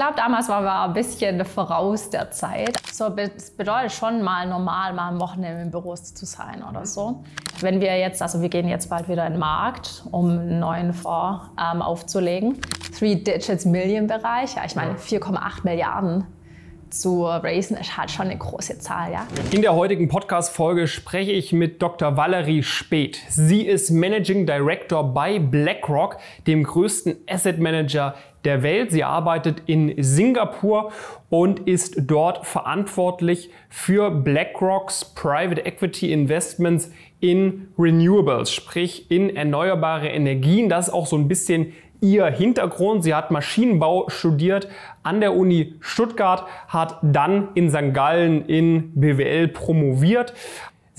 glaube, 0.00 0.14
damals 0.16 0.48
waren 0.48 0.64
wir 0.64 0.80
ein 0.80 0.94
bisschen 0.94 1.44
voraus 1.44 2.08
der 2.08 2.30
Zeit. 2.30 2.74
So, 2.90 3.14
es 3.16 3.50
bedeutet 3.50 3.92
schon 3.92 4.22
mal 4.22 4.46
normal, 4.48 4.94
mal 4.94 5.08
am 5.08 5.20
Wochenende 5.20 5.60
im 5.60 5.70
Büro 5.70 5.94
zu 5.94 6.24
sein 6.24 6.64
oder 6.66 6.86
so. 6.86 7.22
Wenn 7.60 7.82
wir 7.82 7.98
jetzt, 7.98 8.22
also 8.22 8.40
wir 8.40 8.48
gehen 8.48 8.66
jetzt 8.66 8.88
bald 8.88 9.10
wieder 9.10 9.26
in 9.26 9.34
den 9.34 9.40
Markt, 9.40 10.04
um 10.10 10.30
einen 10.30 10.58
neuen 10.58 10.94
Fonds 10.94 11.50
ähm, 11.60 11.82
aufzulegen. 11.82 12.58
Three 12.98 13.16
Digits 13.16 13.66
Million 13.66 14.06
Bereich, 14.06 14.54
ja, 14.54 14.62
ich 14.64 14.74
meine 14.74 14.94
4,8 14.94 15.64
Milliarden 15.64 16.26
zu 16.90 17.24
raisen, 17.24 17.76
ist 17.76 17.96
halt 17.96 18.10
schon 18.10 18.26
eine 18.26 18.38
große 18.38 18.78
Zahl, 18.78 19.12
ja. 19.12 19.26
In 19.50 19.62
der 19.62 19.74
heutigen 19.74 20.08
Podcast-Folge 20.08 20.86
spreche 20.86 21.32
ich 21.32 21.52
mit 21.52 21.80
Dr. 21.82 22.16
Valerie 22.16 22.62
Speth. 22.62 23.20
Sie 23.28 23.62
ist 23.62 23.90
Managing 23.90 24.46
Director 24.46 25.04
bei 25.04 25.38
BlackRock, 25.38 26.18
dem 26.46 26.64
größten 26.64 27.16
Asset 27.28 27.58
Manager 27.58 28.14
der 28.44 28.62
Welt. 28.62 28.90
Sie 28.90 29.04
arbeitet 29.04 29.62
in 29.66 29.94
Singapur 30.02 30.92
und 31.28 31.60
ist 31.60 31.96
dort 31.98 32.46
verantwortlich 32.46 33.50
für 33.68 34.10
BlackRocks 34.10 35.04
Private 35.14 35.64
Equity 35.64 36.12
Investments 36.12 36.90
in 37.20 37.68
Renewables, 37.78 38.50
sprich 38.50 39.10
in 39.10 39.36
erneuerbare 39.36 40.08
Energien. 40.08 40.68
Das 40.68 40.88
ist 40.88 40.94
auch 40.94 41.06
so 41.06 41.16
ein 41.16 41.28
bisschen 41.28 41.74
ihr 42.00 42.26
Hintergrund. 42.26 43.04
Sie 43.04 43.14
hat 43.14 43.30
Maschinenbau 43.30 44.08
studiert 44.08 44.68
an 45.02 45.20
der 45.20 45.34
Uni 45.34 45.76
Stuttgart, 45.80 46.46
hat 46.68 46.98
dann 47.02 47.48
in 47.54 47.70
St. 47.70 47.94
Gallen 47.94 48.44
in 48.46 48.92
BWL 48.94 49.48
promoviert, 49.48 50.34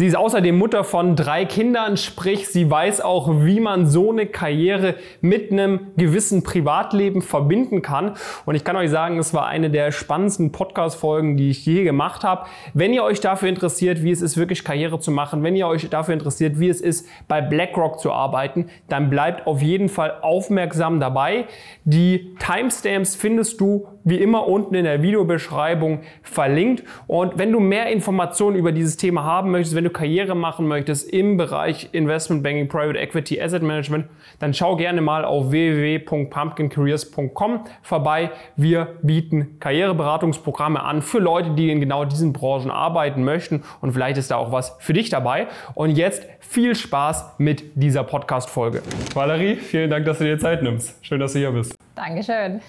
Sie 0.02 0.08
ist 0.08 0.18
außerdem 0.18 0.58
Mutter 0.58 0.84
von 0.84 1.16
drei 1.16 1.46
Kindern, 1.46 1.96
sprich 1.96 2.48
sie 2.48 2.72
weiß 2.72 3.02
auch, 3.02 3.46
wie 3.46 3.60
man 3.60 3.86
so 3.86 4.10
eine 4.10 4.26
Karriere 4.26 4.96
mit 5.22 5.52
einem 5.52 5.92
gewissen 5.96 6.42
Privatleben 6.42 7.22
verbinden 7.22 7.84
kann. 7.84 8.16
Und 8.48 8.56
ich 8.56 8.64
kann 8.64 8.76
euch 8.76 8.90
sagen, 8.90 9.20
es 9.20 9.32
war 9.36 9.46
eine 9.46 9.70
der 9.70 9.92
spannendsten 9.92 10.52
Podcast-Folgen, 10.52 11.38
die 11.38 11.52
ich 11.52 11.64
je 11.68 11.84
gemacht 11.84 12.24
habe. 12.24 12.48
Wenn 12.74 12.94
ihr 12.94 13.04
euch 13.04 13.20
dafür 13.20 13.48
interessiert, 13.48 14.02
wie 14.02 14.10
es 14.10 14.24
ist, 14.24 14.38
wirklich 14.38 14.64
Karriere 14.64 15.00
zu 15.00 15.12
machen, 15.12 15.44
wenn 15.44 15.56
ihr 15.56 15.68
euch 15.68 15.88
dafür 15.88 16.16
interessiert, 16.16 16.60
wie 16.60 16.70
es 16.70 16.82
ist, 16.82 17.08
bei 17.28 17.40
BlackRock 17.40 18.00
zu 18.00 18.12
arbeiten, 18.12 18.72
dann 18.88 19.12
bleibt 19.12 19.46
auf 19.46 19.62
jeden 19.62 19.88
Fall 19.88 20.18
aufmerksam 20.24 21.00
dabei. 21.00 21.46
Die 21.84 22.36
Timestamps 22.40 23.16
findest 23.16 23.62
du 23.62 23.88
wie 24.04 24.18
immer 24.18 24.48
unten 24.48 24.76
in 24.76 24.86
der 24.86 25.02
Videobeschreibung 25.02 26.02
verlinkt. 26.22 26.84
Und 27.08 27.38
wenn 27.38 27.52
du 27.52 27.60
mehr 27.60 27.88
Informationen 27.88 28.56
über 28.56 28.72
dieses 28.72 28.98
Thema 28.98 29.24
haben 29.24 29.52
möchtest, 29.52 29.76
wenn 29.76 29.84
du 29.84 29.90
Karriere 29.90 30.36
machen 30.36 30.68
möchtest 30.68 31.12
im 31.12 31.38
Bereich 31.38 31.90
Investment 31.92 32.44
Banking, 32.44 32.68
Private 32.68 33.00
Equity, 33.00 33.42
Asset 33.42 33.64
Management, 33.64 34.06
dann 34.40 34.54
schau 34.54 34.76
gerne 34.76 35.02
mal 35.02 35.26
auf 35.26 35.52
www.pumpkincareers.com 35.52 37.62
vorbei. 37.82 38.32
Wir 38.56 38.96
bieten 39.02 39.58
Karriereberatungsprogramme 39.60 40.84
an 40.84 41.02
für 41.02 41.20
Leute, 41.20 41.52
die 41.52 41.72
in 41.72 41.80
genau 41.80 42.06
diesen 42.06 42.34
Branchen 42.34 42.72
arbeiten 42.72 43.24
möchten 43.24 43.64
und 43.82 43.94
vielleicht 43.94 44.18
ist 44.18 44.32
da 44.32 44.38
auch 44.38 44.52
was 44.52 44.76
für 44.80 44.94
dich 44.94 45.10
dabei. 45.10 45.48
Und 45.74 45.98
jetzt 45.98 46.28
viel 46.52 46.76
Spaß 46.76 47.36
mit 47.38 47.64
dieser 47.76 48.04
Podcast-Folge. 48.04 48.82
Valerie, 49.14 49.56
vielen 49.56 49.90
Dank, 49.90 50.04
dass 50.04 50.18
du 50.18 50.26
dir 50.26 50.38
Zeit 50.38 50.62
nimmst. 50.62 50.94
Schön, 51.02 51.22
dass 51.22 51.32
du 51.32 51.40
hier 51.40 51.52
bist. 51.52 51.74
Dankeschön. 51.96 52.60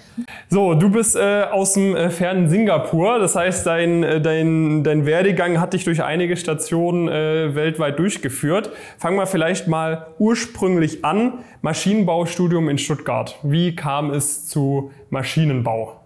So, 0.49 0.75
du 0.75 0.89
bist 0.89 1.17
äh, 1.17 1.47
aus 1.51 1.73
dem 1.73 1.97
äh, 1.97 2.09
fernen 2.11 2.49
Singapur. 2.49 3.19
Das 3.19 3.35
heißt, 3.35 3.67
dein, 3.67 4.05
äh, 4.05 4.21
dein, 4.21 4.85
dein 4.85 5.05
Werdegang 5.05 5.59
hat 5.59 5.73
dich 5.73 5.83
durch 5.83 6.01
einige 6.01 6.37
Stationen 6.37 7.09
äh, 7.09 7.57
weltweit 7.57 7.99
durchgeführt. 7.99 8.71
Fangen 8.99 9.17
wir 9.17 9.27
vielleicht 9.27 9.67
mal 9.67 10.07
ursprünglich 10.21 11.05
an. 11.05 11.41
Maschinenbaustudium 11.63 12.69
in 12.69 12.79
Stuttgart. 12.79 13.37
Wie 13.43 13.75
kam 13.75 14.13
es 14.13 14.47
zu 14.47 14.93
Maschinenbau? 15.11 16.01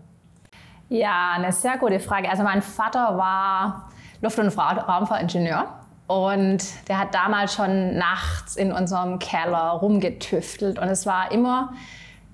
Ja, 0.89 1.33
eine 1.35 1.53
sehr 1.53 1.77
gute 1.77 2.01
Frage. 2.01 2.31
Also 2.31 2.43
mein 2.43 2.63
Vater 2.63 3.19
war 3.19 3.91
Luft- 4.23 4.39
und 4.39 4.49
Raumfahrtingenieur. 4.57 5.86
Und 6.07 6.63
der 6.89 6.99
hat 6.99 7.15
damals 7.15 7.55
schon 7.55 7.97
nachts 7.97 8.57
in 8.57 8.73
unserem 8.73 9.19
Keller 9.19 9.71
rumgetüftelt. 9.71 10.79
Und 10.79 10.89
es 10.89 11.05
war 11.05 11.33
immer 11.33 11.73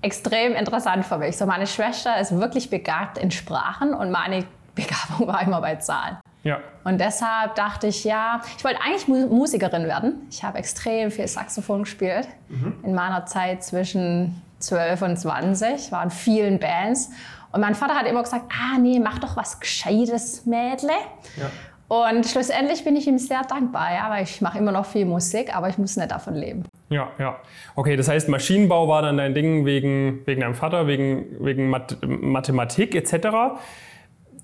extrem 0.01 0.53
interessant 0.53 1.05
für 1.05 1.17
mich. 1.17 1.37
So 1.37 1.45
meine 1.45 1.65
Schwester 1.65 2.19
ist 2.19 2.37
wirklich 2.37 2.69
begabt 2.69 3.17
in 3.17 3.31
Sprachen 3.31 3.93
und 3.93 4.11
meine 4.11 4.45
Begabung 4.75 5.27
war 5.27 5.41
immer 5.41 5.61
bei 5.61 5.75
Zahlen. 5.77 6.17
Ja. 6.43 6.59
Und 6.83 6.99
deshalb 6.99 7.55
dachte 7.55 7.87
ich, 7.87 8.03
ja, 8.03 8.41
ich 8.57 8.63
wollte 8.63 8.81
eigentlich 8.81 9.07
Musikerin 9.07 9.85
werden. 9.85 10.27
Ich 10.29 10.43
habe 10.43 10.57
extrem 10.57 11.09
viel 11.09 11.27
Saxophon 11.27 11.83
gespielt 11.83 12.27
mhm. 12.49 12.73
in 12.83 12.93
meiner 12.93 13.25
Zeit 13.25 13.63
zwischen 13.63 14.41
12 14.59 15.01
und 15.03 15.17
20, 15.17 15.91
war 15.91 16.03
in 16.03 16.09
vielen 16.09 16.59
Bands. 16.59 17.11
Und 17.53 17.61
mein 17.61 17.75
Vater 17.75 17.93
hat 17.93 18.07
immer 18.07 18.23
gesagt, 18.23 18.51
ah 18.51 18.77
nee, 18.77 18.99
mach 18.99 19.19
doch 19.19 19.37
was 19.37 19.59
Gescheites, 19.59 20.45
Mädle. 20.45 20.91
Ja. 21.37 21.49
Und 21.93 22.25
schlussendlich 22.25 22.83
bin 22.83 22.95
ich 22.95 23.07
ihm 23.07 23.19
sehr 23.19 23.43
dankbar, 23.43 23.93
ja, 23.93 24.09
weil 24.09 24.23
ich 24.23 24.41
mache 24.41 24.57
immer 24.57 24.71
noch 24.71 24.85
viel 24.85 25.05
Musik, 25.05 25.55
aber 25.55 25.69
ich 25.69 25.77
muss 25.77 25.95
nicht 25.95 26.09
davon 26.09 26.33
leben. 26.33 26.65
Ja, 26.89 27.11
ja. 27.19 27.35
Okay, 27.75 27.95
das 27.95 28.07
heißt, 28.07 28.29
Maschinenbau 28.29 28.87
war 28.87 29.03
dann 29.03 29.17
dein 29.17 29.35
Ding 29.35 29.63
wegen, 29.67 30.25
wegen 30.25 30.41
deinem 30.41 30.55
Vater, 30.55 30.87
wegen, 30.87 31.25
wegen 31.39 31.69
Math 31.69 31.97
Mathematik 32.01 32.95
etc. 32.95 33.27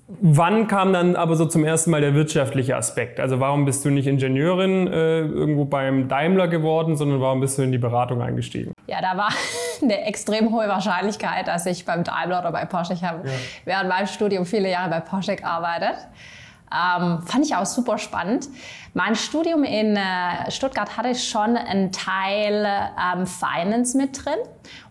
Wann 0.06 0.68
kam 0.68 0.92
dann 0.92 1.16
aber 1.16 1.34
so 1.34 1.44
zum 1.44 1.64
ersten 1.64 1.90
Mal 1.90 2.00
der 2.00 2.14
wirtschaftliche 2.14 2.76
Aspekt? 2.76 3.18
Also 3.18 3.40
warum 3.40 3.64
bist 3.64 3.84
du 3.84 3.90
nicht 3.90 4.06
Ingenieurin 4.06 4.86
äh, 4.86 5.18
irgendwo 5.18 5.64
beim 5.64 6.06
Daimler 6.06 6.46
geworden, 6.46 6.96
sondern 6.96 7.20
warum 7.20 7.40
bist 7.40 7.58
du 7.58 7.62
in 7.62 7.72
die 7.72 7.78
Beratung 7.78 8.22
eingestiegen? 8.22 8.72
Ja, 8.86 9.00
da 9.00 9.16
war 9.16 9.30
eine 9.82 10.04
extrem 10.04 10.52
hohe 10.52 10.68
Wahrscheinlichkeit, 10.68 11.48
dass 11.48 11.66
ich 11.66 11.84
beim 11.84 12.04
Daimler 12.04 12.38
oder 12.38 12.52
bei 12.52 12.64
Porsche, 12.64 12.92
ich 12.92 13.02
habe 13.02 13.26
ja. 13.26 13.34
während 13.64 13.88
meinem 13.88 14.06
Studium 14.06 14.46
viele 14.46 14.70
Jahre 14.70 14.88
bei 14.88 15.00
Porsche 15.00 15.34
gearbeitet. 15.34 15.96
Ähm, 16.72 17.22
fand 17.22 17.44
ich 17.44 17.56
auch 17.56 17.66
super 17.66 17.98
spannend. 17.98 18.48
Mein 18.94 19.14
Studium 19.14 19.64
in 19.64 19.96
äh, 19.96 20.50
Stuttgart 20.50 20.96
hatte 20.96 21.14
schon 21.14 21.56
einen 21.56 21.92
Teil 21.92 22.64
ähm, 22.64 23.26
Finance 23.26 23.96
mit 23.96 24.24
drin. 24.24 24.38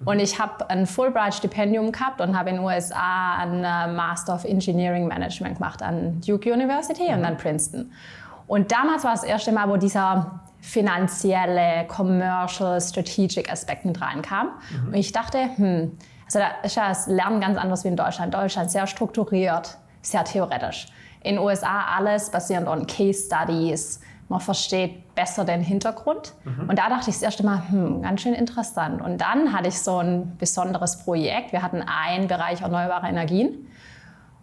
Und 0.06 0.20
ich 0.20 0.40
habe 0.40 0.70
ein 0.70 0.86
Fulbright-Stipendium 0.86 1.92
gehabt 1.92 2.22
und 2.22 2.38
habe 2.38 2.50
in 2.50 2.58
den 2.58 2.66
USA 2.66 3.36
einen 3.38 3.64
äh, 3.64 3.94
Master 3.94 4.36
of 4.36 4.46
Engineering 4.46 5.08
Management 5.08 5.58
gemacht 5.58 5.82
an 5.82 6.22
Duke 6.22 6.52
University 6.52 7.10
mhm. 7.10 7.16
und 7.16 7.24
dann 7.24 7.38
Princeton. 7.38 7.92
Und 8.48 8.72
damals 8.72 9.04
war 9.04 9.12
das 9.12 9.24
erste 9.24 9.52
Mal, 9.52 9.70
wo 9.70 9.78
dieser 9.78 10.42
finanzielle, 10.62 11.86
commercial, 11.88 12.80
strategic 12.82 13.52
Aspekt 13.52 13.86
mit 13.86 14.02
reinkam. 14.02 14.50
Mhm. 14.72 14.88
Und 14.88 14.96
ich 14.96 15.12
dachte, 15.12 15.38
hm, 15.56 15.98
also 16.26 16.40
da 16.40 16.48
ist 16.64 16.76
ja 16.76 16.90
das 16.90 17.08
Lernen 17.08 17.42
ganz 17.42 17.58
anders 17.58 17.84
wie 17.84 17.90
in 17.90 17.96
Deutschland. 17.96 18.34
Deutschland 18.34 18.70
sehr 18.70 18.88
strukturiert, 18.88 19.78
sehr 20.02 20.24
theoretisch. 20.24 20.88
In 21.22 21.36
den 21.36 21.40
USA 21.40 21.86
alles 21.98 22.30
basierend 22.30 22.68
auf 22.68 22.86
Case 22.88 23.26
Studies. 23.26 24.00
Man 24.30 24.40
versteht 24.40 25.16
besser 25.16 25.44
den 25.44 25.62
Hintergrund. 25.62 26.34
Mhm. 26.44 26.70
Und 26.70 26.80
da 26.80 26.88
dachte 26.88 27.10
ich 27.10 27.16
das 27.16 27.24
erste 27.24 27.44
Mal, 27.44 27.64
hm, 27.70 28.04
ganz 28.04 28.22
schön 28.22 28.34
interessant. 28.34 29.02
Und 29.02 29.20
dann 29.20 29.54
hatte 29.54 29.68
ich 29.68 29.82
so 29.82 29.98
ein 29.98 30.38
besonderes 30.38 31.04
Projekt. 31.04 31.52
Wir 31.52 31.64
hatten 31.64 31.82
einen 31.82 32.28
Bereich 32.28 32.62
erneuerbare 32.62 33.08
Energien. 33.08 33.68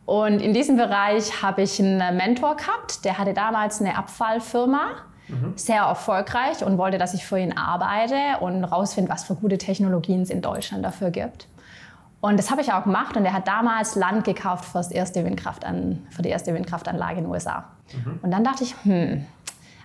Und 0.04 0.40
in 0.40 0.54
diesem 0.54 0.76
Bereich 0.76 1.42
habe 1.42 1.62
ich 1.62 1.80
einen 1.80 2.16
Mentor 2.16 2.56
gehabt, 2.56 3.04
der 3.04 3.18
hatte 3.18 3.34
damals 3.34 3.80
eine 3.80 3.98
Abfallfirma, 3.98 4.92
mhm. 5.28 5.52
sehr 5.56 5.82
erfolgreich 5.82 6.64
und 6.64 6.78
wollte, 6.78 6.96
dass 6.96 7.12
ich 7.12 7.26
für 7.26 7.38
ihn 7.38 7.56
arbeite 7.56 8.38
und 8.40 8.62
rausfinde, 8.62 9.10
was 9.10 9.24
für 9.24 9.34
gute 9.34 9.58
Technologien 9.58 10.22
es 10.22 10.30
in 10.30 10.42
Deutschland 10.42 10.84
dafür 10.84 11.10
gibt. 11.10 11.48
Und 12.20 12.38
das 12.38 12.50
habe 12.50 12.60
ich 12.60 12.72
auch 12.72 12.84
gemacht 12.84 13.16
und 13.16 13.24
er 13.24 13.32
hat 13.32 13.46
damals 13.46 13.94
Land 13.94 14.24
gekauft 14.24 14.64
für, 14.64 14.78
das 14.78 14.90
erste 14.90 15.24
Windkraftan 15.24 16.06
für 16.10 16.22
die 16.22 16.30
erste 16.30 16.54
Windkraftanlage 16.54 17.18
in 17.18 17.24
den 17.24 17.30
USA. 17.30 17.66
Mhm. 17.92 18.20
Und 18.22 18.30
dann 18.30 18.42
dachte 18.42 18.64
ich, 18.64 18.74
hm, 18.84 19.24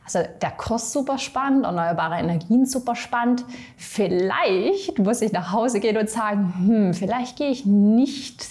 also 0.04 0.20
der 0.42 0.52
Kurs 0.52 0.92
super 0.92 1.18
spannend, 1.18 1.66
erneuerbare 1.66 2.16
Energien 2.16 2.66
super 2.66 2.96
spannend. 2.96 3.46
Vielleicht 3.78 4.98
muss 5.00 5.22
ich 5.22 5.32
nach 5.32 5.52
Hause 5.52 5.80
gehen 5.80 5.98
und 5.98 6.10
sagen, 6.10 6.54
hm, 6.58 6.94
vielleicht 6.94 7.38
gehe 7.38 7.50
ich 7.50 7.66
nicht 7.66 8.48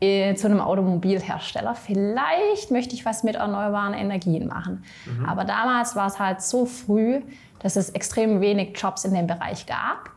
äh, 0.00 0.34
zu 0.34 0.46
einem 0.46 0.60
Automobilhersteller. 0.60 1.74
Vielleicht 1.74 2.70
möchte 2.70 2.94
ich 2.94 3.04
was 3.06 3.22
mit 3.22 3.36
erneuerbaren 3.36 3.94
Energien 3.94 4.46
machen. 4.46 4.84
Mhm. 5.06 5.24
Aber 5.24 5.44
damals 5.44 5.96
war 5.96 6.06
es 6.06 6.18
halt 6.18 6.42
so 6.42 6.66
früh, 6.66 7.22
dass 7.60 7.76
es 7.76 7.90
extrem 7.90 8.40
wenig 8.40 8.78
Jobs 8.78 9.04
in 9.04 9.14
dem 9.14 9.26
Bereich 9.26 9.66
gab. 9.66 10.10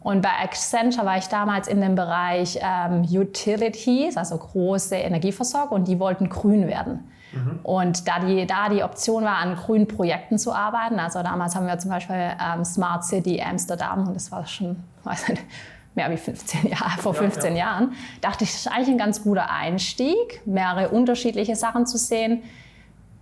Und 0.00 0.22
bei 0.22 0.30
Accenture 0.42 1.04
war 1.04 1.18
ich 1.18 1.26
damals 1.26 1.68
in 1.68 1.80
dem 1.80 1.94
Bereich 1.94 2.58
ähm, 2.62 3.02
Utilities, 3.02 4.16
also 4.16 4.38
große 4.38 4.96
Energieversorgung, 4.96 5.80
und 5.80 5.88
die 5.88 6.00
wollten 6.00 6.30
grün 6.30 6.66
werden. 6.66 7.10
Mhm. 7.32 7.60
Und 7.62 8.08
da 8.08 8.18
die, 8.18 8.46
da 8.46 8.70
die 8.70 8.82
Option 8.82 9.24
war, 9.24 9.36
an 9.36 9.56
grünen 9.56 9.86
Projekten 9.86 10.38
zu 10.38 10.52
arbeiten, 10.52 10.98
also 10.98 11.22
damals 11.22 11.54
haben 11.54 11.66
wir 11.66 11.78
zum 11.78 11.90
Beispiel 11.90 12.16
ähm, 12.16 12.64
Smart 12.64 13.04
City 13.04 13.42
Amsterdam, 13.42 14.08
und 14.08 14.14
das 14.14 14.32
war 14.32 14.46
schon 14.46 14.82
weiß 15.04 15.28
nicht, 15.28 15.42
mehr 15.94 16.10
wie 16.10 16.16
15 16.16 16.68
Jahre, 16.68 16.90
vor 16.98 17.14
15 17.14 17.42
ja, 17.42 17.50
ja. 17.50 17.56
Jahren, 17.56 17.92
dachte 18.20 18.44
ich, 18.44 18.50
das 18.50 18.60
ist 18.60 18.68
eigentlich 18.68 18.88
ein 18.88 18.98
ganz 18.98 19.22
guter 19.22 19.50
Einstieg, 19.50 20.42
mehrere 20.46 20.88
unterschiedliche 20.88 21.56
Sachen 21.56 21.86
zu 21.86 21.98
sehen 21.98 22.42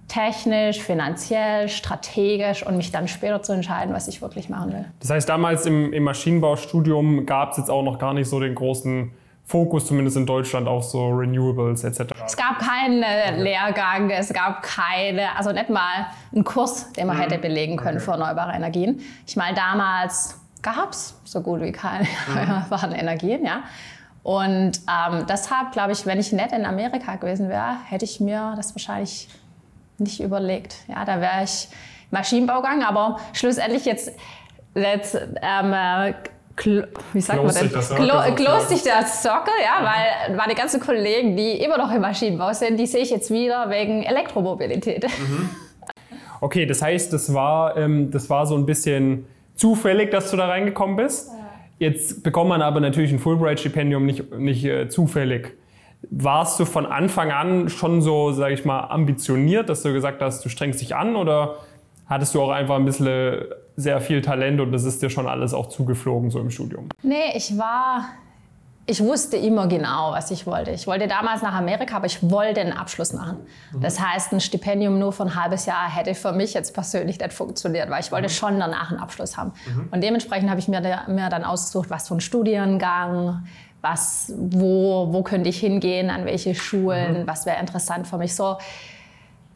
technisch, 0.08 0.80
finanziell, 0.80 1.68
strategisch 1.68 2.66
und 2.66 2.76
mich 2.76 2.90
dann 2.90 3.08
später 3.08 3.42
zu 3.42 3.52
entscheiden, 3.52 3.94
was 3.94 4.08
ich 4.08 4.22
wirklich 4.22 4.48
machen 4.48 4.72
will. 4.72 4.84
Das 5.00 5.10
heißt, 5.10 5.28
damals 5.28 5.66
im, 5.66 5.92
im 5.92 6.02
Maschinenbaustudium 6.04 7.26
gab 7.26 7.52
es 7.52 7.58
jetzt 7.58 7.70
auch 7.70 7.82
noch 7.82 7.98
gar 7.98 8.14
nicht 8.14 8.28
so 8.28 8.40
den 8.40 8.54
großen 8.54 9.12
Fokus 9.44 9.86
zumindest 9.86 10.16
in 10.16 10.26
Deutschland 10.26 10.68
auf 10.68 10.84
so 10.84 11.08
Renewables 11.08 11.84
etc. 11.84 12.12
Es 12.26 12.36
gab 12.36 12.58
keinen 12.58 13.02
äh, 13.02 13.40
Lehrgang, 13.40 14.10
es 14.10 14.30
gab 14.32 14.62
keine, 14.62 15.34
also 15.36 15.52
nicht 15.52 15.70
mal 15.70 16.06
einen 16.34 16.44
Kurs, 16.44 16.92
den 16.92 17.06
man 17.06 17.16
mhm. 17.16 17.22
hätte 17.22 17.38
belegen 17.38 17.76
können 17.76 17.96
okay. 17.96 18.04
für 18.04 18.10
erneuerbare 18.12 18.52
Energien. 18.52 19.00
Ich 19.26 19.36
meine, 19.36 19.54
damals 19.54 20.38
gab 20.60 20.90
es 20.90 21.18
so 21.24 21.40
gut 21.40 21.60
wie 21.62 21.72
keine 21.72 22.04
mhm. 22.04 22.36
erneuerbaren 22.36 22.92
Energien, 22.92 23.44
ja. 23.44 23.62
Und 24.22 24.72
ähm, 24.86 25.24
deshalb 25.26 25.72
glaube 25.72 25.92
ich, 25.92 26.04
wenn 26.04 26.20
ich 26.20 26.32
nicht 26.32 26.52
in 26.52 26.66
Amerika 26.66 27.16
gewesen 27.16 27.48
wäre, 27.48 27.76
hätte 27.88 28.04
ich 28.04 28.20
mir 28.20 28.52
das 28.56 28.74
wahrscheinlich 28.74 29.28
nicht 29.98 30.20
überlegt. 30.20 30.76
Ja, 30.88 31.04
da 31.04 31.20
wäre 31.20 31.44
ich 31.44 31.68
Maschinenbau 32.10 32.56
gegangen, 32.56 32.82
aber 32.82 33.18
schlussendlich 33.32 33.84
jetzt, 33.84 34.12
jetzt 34.74 35.14
ähm, 35.14 35.72
äh, 35.72 36.14
wie 37.12 37.20
sagt 37.20 37.42
man 37.42 37.54
denn? 37.54 38.34
Close 38.34 38.68
sich 38.68 38.82
das 38.82 39.22
Sockel, 39.22 39.52
ja, 39.62 39.84
weil 39.84 40.36
meine 40.36 40.54
ganzen 40.54 40.80
Kollegen, 40.80 41.36
die 41.36 41.52
immer 41.52 41.78
noch 41.78 41.92
im 41.92 42.00
Maschinenbau 42.00 42.52
sind, 42.52 42.78
die 42.78 42.86
sehe 42.86 43.02
ich 43.02 43.10
jetzt 43.10 43.30
wieder 43.30 43.70
wegen 43.70 44.02
Elektromobilität. 44.02 45.04
Mhm. 45.04 45.50
Okay, 46.40 46.66
das 46.66 46.82
heißt, 46.82 47.12
das 47.12 47.32
war, 47.34 47.76
ähm, 47.76 48.10
das 48.10 48.30
war 48.30 48.46
so 48.46 48.56
ein 48.56 48.66
bisschen 48.66 49.26
zufällig, 49.54 50.10
dass 50.10 50.30
du 50.30 50.36
da 50.36 50.46
reingekommen 50.46 50.96
bist. 50.96 51.30
Jetzt 51.78 52.22
bekommt 52.22 52.48
man 52.48 52.62
aber 52.62 52.80
natürlich 52.80 53.12
ein 53.12 53.18
Fulbright-Stipendium 53.18 54.04
nicht, 54.04 54.32
nicht 54.32 54.64
äh, 54.64 54.88
zufällig. 54.88 55.57
Warst 56.10 56.60
du 56.60 56.64
von 56.64 56.86
Anfang 56.86 57.32
an 57.32 57.68
schon 57.68 58.02
so, 58.02 58.32
sage 58.32 58.54
ich 58.54 58.64
mal, 58.64 58.88
ambitioniert, 58.88 59.68
dass 59.68 59.82
du 59.82 59.92
gesagt 59.92 60.22
hast, 60.22 60.44
du 60.44 60.48
strengst 60.48 60.80
dich 60.80 60.94
an 60.94 61.16
oder 61.16 61.56
hattest 62.06 62.34
du 62.34 62.42
auch 62.42 62.50
einfach 62.50 62.76
ein 62.76 62.84
bisschen 62.84 63.44
sehr 63.76 64.00
viel 64.00 64.22
Talent 64.22 64.60
und 64.60 64.72
das 64.72 64.84
ist 64.84 65.02
dir 65.02 65.10
schon 65.10 65.28
alles 65.28 65.54
auch 65.54 65.68
zugeflogen 65.68 66.30
so 66.30 66.40
im 66.40 66.50
Studium? 66.50 66.88
Nee, 67.02 67.32
ich 67.34 67.56
war, 67.56 68.06
ich 68.86 69.00
wusste 69.00 69.36
immer 69.36 69.68
genau, 69.68 70.12
was 70.12 70.30
ich 70.30 70.46
wollte. 70.46 70.72
Ich 70.72 70.86
wollte 70.86 71.06
damals 71.06 71.42
nach 71.42 71.54
Amerika, 71.54 71.96
aber 71.96 72.06
ich 72.06 72.28
wollte 72.28 72.60
einen 72.60 72.72
Abschluss 72.72 73.12
machen. 73.12 73.38
Mhm. 73.72 73.80
Das 73.80 74.00
heißt, 74.00 74.32
ein 74.32 74.40
Stipendium 74.40 74.98
nur 74.98 75.12
für 75.12 75.24
ein 75.24 75.34
halbes 75.34 75.66
Jahr 75.66 75.88
hätte 75.94 76.14
für 76.14 76.32
mich 76.32 76.54
jetzt 76.54 76.74
persönlich 76.74 77.20
nicht 77.20 77.32
funktioniert, 77.32 77.90
weil 77.90 78.00
ich 78.00 78.10
wollte 78.10 78.28
mhm. 78.28 78.32
schon 78.32 78.58
danach 78.58 78.90
einen 78.90 78.98
Abschluss 79.00 79.36
haben. 79.36 79.52
Mhm. 79.66 79.88
Und 79.92 80.02
dementsprechend 80.02 80.50
habe 80.50 80.58
ich 80.58 80.68
mir, 80.68 80.80
mir 80.80 81.28
dann 81.28 81.44
ausgesucht, 81.44 81.90
was 81.90 82.08
für 82.08 82.14
ein 82.14 82.20
Studiengang, 82.20 83.46
was, 83.80 84.32
wo, 84.36 85.12
wo 85.12 85.22
könnte 85.22 85.48
ich 85.48 85.60
hingehen, 85.60 86.10
an 86.10 86.24
welche 86.24 86.54
Schulen, 86.54 87.22
mhm. 87.22 87.26
was 87.26 87.46
wäre 87.46 87.60
interessant 87.60 88.06
für 88.06 88.18
mich. 88.18 88.34
So, 88.34 88.58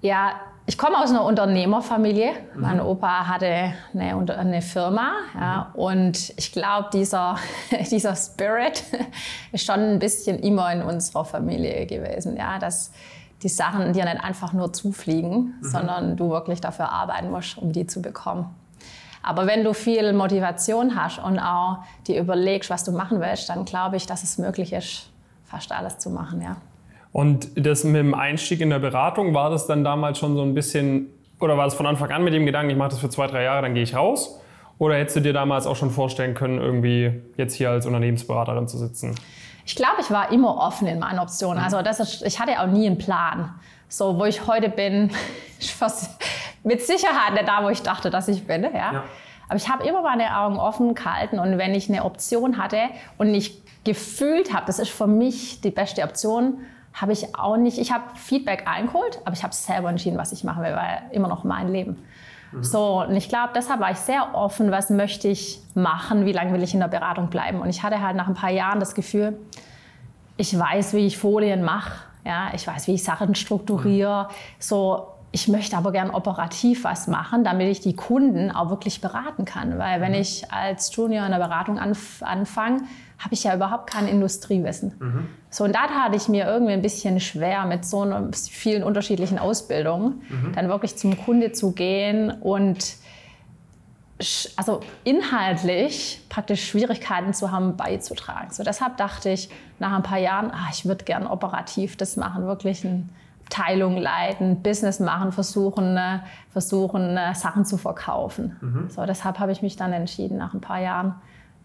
ja, 0.00 0.32
ich 0.66 0.78
komme 0.78 0.98
aus 0.98 1.10
einer 1.10 1.24
Unternehmerfamilie. 1.24 2.32
Mhm. 2.54 2.60
Mein 2.60 2.80
Opa 2.80 3.26
hatte 3.26 3.72
eine, 3.92 4.36
eine 4.36 4.62
Firma 4.62 5.12
ja, 5.34 5.72
mhm. 5.74 5.80
und 5.80 6.32
ich 6.36 6.52
glaube, 6.52 6.88
dieser, 6.92 7.36
dieser 7.90 8.14
Spirit 8.14 8.84
ist 9.52 9.66
schon 9.66 9.80
ein 9.80 9.98
bisschen 9.98 10.38
immer 10.38 10.72
in 10.72 10.82
unserer 10.82 11.24
Familie 11.24 11.86
gewesen. 11.86 12.36
Ja, 12.36 12.58
dass 12.58 12.92
die 13.42 13.48
Sachen 13.48 13.92
dir 13.92 14.04
nicht 14.04 14.22
einfach 14.22 14.52
nur 14.52 14.72
zufliegen, 14.72 15.54
mhm. 15.60 15.64
sondern 15.64 16.16
du 16.16 16.30
wirklich 16.30 16.60
dafür 16.60 16.90
arbeiten 16.90 17.30
musst, 17.30 17.58
um 17.58 17.72
die 17.72 17.86
zu 17.86 18.00
bekommen. 18.00 18.54
Aber 19.22 19.46
wenn 19.46 19.64
du 19.64 19.72
viel 19.72 20.12
Motivation 20.12 20.96
hast 20.96 21.18
und 21.18 21.38
auch 21.38 21.78
dir 22.06 22.20
überlegst, 22.20 22.70
was 22.70 22.84
du 22.84 22.92
machen 22.92 23.20
willst, 23.20 23.48
dann 23.48 23.64
glaube 23.64 23.96
ich, 23.96 24.06
dass 24.06 24.22
es 24.22 24.38
möglich 24.38 24.72
ist, 24.72 25.10
fast 25.44 25.70
alles 25.72 25.98
zu 25.98 26.10
machen. 26.10 26.42
Ja. 26.42 26.56
Und 27.12 27.48
das 27.54 27.84
mit 27.84 27.96
dem 27.96 28.14
Einstieg 28.14 28.60
in 28.60 28.70
der 28.70 28.78
Beratung, 28.78 29.34
war 29.34 29.50
das 29.50 29.66
dann 29.66 29.84
damals 29.84 30.18
schon 30.18 30.34
so 30.34 30.42
ein 30.42 30.54
bisschen, 30.54 31.08
oder 31.40 31.56
war 31.56 31.64
das 31.64 31.74
von 31.74 31.86
Anfang 31.86 32.10
an 32.10 32.24
mit 32.24 32.34
dem 32.34 32.46
Gedanken, 32.46 32.70
ich 32.70 32.76
mache 32.76 32.90
das 32.90 32.98
für 32.98 33.10
zwei, 33.10 33.26
drei 33.26 33.44
Jahre, 33.44 33.62
dann 33.62 33.74
gehe 33.74 33.82
ich 33.82 33.94
raus? 33.94 34.40
Oder 34.78 34.96
hättest 34.96 35.16
du 35.16 35.20
dir 35.20 35.32
damals 35.32 35.66
auch 35.66 35.76
schon 35.76 35.90
vorstellen 35.90 36.34
können, 36.34 36.58
irgendwie 36.58 37.22
jetzt 37.36 37.54
hier 37.54 37.70
als 37.70 37.86
Unternehmensberaterin 37.86 38.66
zu 38.66 38.78
sitzen? 38.78 39.14
Ich 39.64 39.76
glaube, 39.76 39.96
ich 40.00 40.10
war 40.10 40.32
immer 40.32 40.56
offen 40.56 40.88
in 40.88 40.98
meinen 40.98 41.20
Optionen. 41.20 41.62
Also 41.62 41.82
das 41.82 42.00
ist, 42.00 42.22
ich 42.22 42.40
hatte 42.40 42.60
auch 42.60 42.66
nie 42.66 42.86
einen 42.86 42.98
Plan. 42.98 43.54
So, 43.88 44.18
wo 44.18 44.24
ich 44.24 44.46
heute 44.46 44.70
bin, 44.70 45.10
mit 46.64 46.82
Sicherheit 46.82 47.34
nicht 47.34 47.48
da, 47.48 47.64
wo 47.64 47.68
ich 47.68 47.82
dachte, 47.82 48.10
dass 48.10 48.28
ich 48.28 48.46
bin. 48.46 48.62
Ja? 48.62 48.70
ja. 48.72 49.04
Aber 49.48 49.56
ich 49.56 49.68
habe 49.68 49.86
immer 49.86 50.02
meine 50.02 50.36
Augen 50.38 50.56
offen 50.56 50.94
gehalten 50.94 51.38
und 51.38 51.58
wenn 51.58 51.74
ich 51.74 51.88
eine 51.88 52.04
Option 52.04 52.58
hatte 52.58 52.78
und 53.18 53.34
ich 53.34 53.62
gefühlt 53.84 54.54
habe, 54.54 54.66
das 54.66 54.78
ist 54.78 54.90
für 54.90 55.06
mich 55.06 55.60
die 55.60 55.70
beste 55.70 56.02
Option, 56.02 56.58
habe 56.94 57.12
ich 57.12 57.34
auch 57.34 57.56
nicht, 57.56 57.78
ich 57.78 57.92
habe 57.92 58.04
Feedback 58.16 58.66
eingeholt, 58.66 59.20
aber 59.24 59.34
ich 59.34 59.42
habe 59.42 59.54
selber 59.54 59.88
entschieden, 59.88 60.18
was 60.18 60.32
ich 60.32 60.44
machen 60.44 60.62
will, 60.62 60.74
weil 60.74 61.02
immer 61.10 61.28
noch 61.28 61.42
mein 61.44 61.68
Leben. 61.68 62.02
Mhm. 62.52 62.62
So, 62.62 63.02
und 63.02 63.16
ich 63.16 63.28
glaube, 63.28 63.52
deshalb 63.54 63.80
war 63.80 63.90
ich 63.90 63.98
sehr 63.98 64.34
offen, 64.34 64.70
was 64.70 64.90
möchte 64.90 65.28
ich 65.28 65.60
machen, 65.74 66.26
wie 66.26 66.32
lange 66.32 66.52
will 66.52 66.62
ich 66.62 66.74
in 66.74 66.80
der 66.80 66.88
Beratung 66.88 67.28
bleiben. 67.28 67.60
Und 67.60 67.70
ich 67.70 67.82
hatte 67.82 68.00
halt 68.00 68.16
nach 68.16 68.28
ein 68.28 68.34
paar 68.34 68.50
Jahren 68.50 68.78
das 68.78 68.94
Gefühl, 68.94 69.38
ich 70.36 70.58
weiß, 70.58 70.92
wie 70.94 71.06
ich 71.06 71.18
Folien 71.18 71.62
mache, 71.62 71.92
ja, 72.24 72.50
ich 72.54 72.66
weiß, 72.66 72.86
wie 72.86 72.94
ich 72.94 73.04
Sachen 73.04 73.34
strukturiere. 73.34 74.28
Mhm. 74.28 74.34
So, 74.58 75.08
ich 75.34 75.48
möchte 75.48 75.78
aber 75.78 75.92
gern 75.92 76.10
operativ 76.10 76.84
was 76.84 77.06
machen, 77.06 77.42
damit 77.42 77.68
ich 77.68 77.80
die 77.80 77.96
Kunden 77.96 78.50
auch 78.50 78.68
wirklich 78.68 79.00
beraten 79.00 79.46
kann. 79.46 79.78
Weil 79.78 80.02
wenn 80.02 80.12
mhm. 80.12 80.18
ich 80.18 80.52
als 80.52 80.94
Junior 80.94 81.24
in 81.24 81.32
der 81.32 81.38
Beratung 81.38 81.78
anf 81.78 82.22
anfange, 82.22 82.82
habe 83.18 83.34
ich 83.34 83.44
ja 83.44 83.54
überhaupt 83.54 83.88
kein 83.88 84.08
Industriewissen. 84.08 84.94
Mhm. 84.98 85.28
So, 85.48 85.64
und 85.64 85.74
da 85.74 85.88
hatte 85.88 86.16
ich 86.16 86.28
mir 86.28 86.44
irgendwie 86.44 86.72
ein 86.72 86.82
bisschen 86.82 87.18
schwer 87.18 87.64
mit 87.64 87.86
so 87.86 88.04
vielen 88.32 88.82
unterschiedlichen 88.82 89.38
Ausbildungen, 89.38 90.22
mhm. 90.28 90.52
dann 90.54 90.68
wirklich 90.68 90.96
zum 90.96 91.16
Kunde 91.16 91.52
zu 91.52 91.72
gehen 91.72 92.30
und 92.30 92.96
also 94.56 94.80
inhaltlich 95.02 96.20
praktisch 96.28 96.68
Schwierigkeiten 96.68 97.32
zu 97.32 97.50
haben, 97.50 97.76
beizutragen. 97.76 98.52
So, 98.52 98.62
deshalb 98.62 98.96
dachte 98.98 99.30
ich 99.30 99.48
nach 99.78 99.92
ein 99.92 100.02
paar 100.02 100.18
Jahren, 100.18 100.50
ah, 100.50 100.68
ich 100.70 100.84
würde 100.84 101.04
gern 101.04 101.26
operativ 101.26 101.96
das 101.96 102.16
machen, 102.16 102.46
wirklich 102.46 102.84
eine 102.84 103.04
Abteilung 103.52 103.96
leiten, 103.98 104.62
Business 104.62 104.98
machen, 104.98 105.32
versuchen, 105.32 105.96
äh, 105.96 106.20
versuchen 106.50 107.16
äh, 107.16 107.34
Sachen 107.34 107.64
zu 107.64 107.76
verkaufen. 107.76 108.56
Mhm. 108.60 108.88
So, 108.88 109.04
deshalb 109.04 109.38
habe 109.38 109.52
ich 109.52 109.62
mich 109.62 109.76
dann 109.76 109.92
entschieden, 109.92 110.38
nach 110.38 110.54
ein 110.54 110.60
paar 110.60 110.80
Jahren 110.80 111.14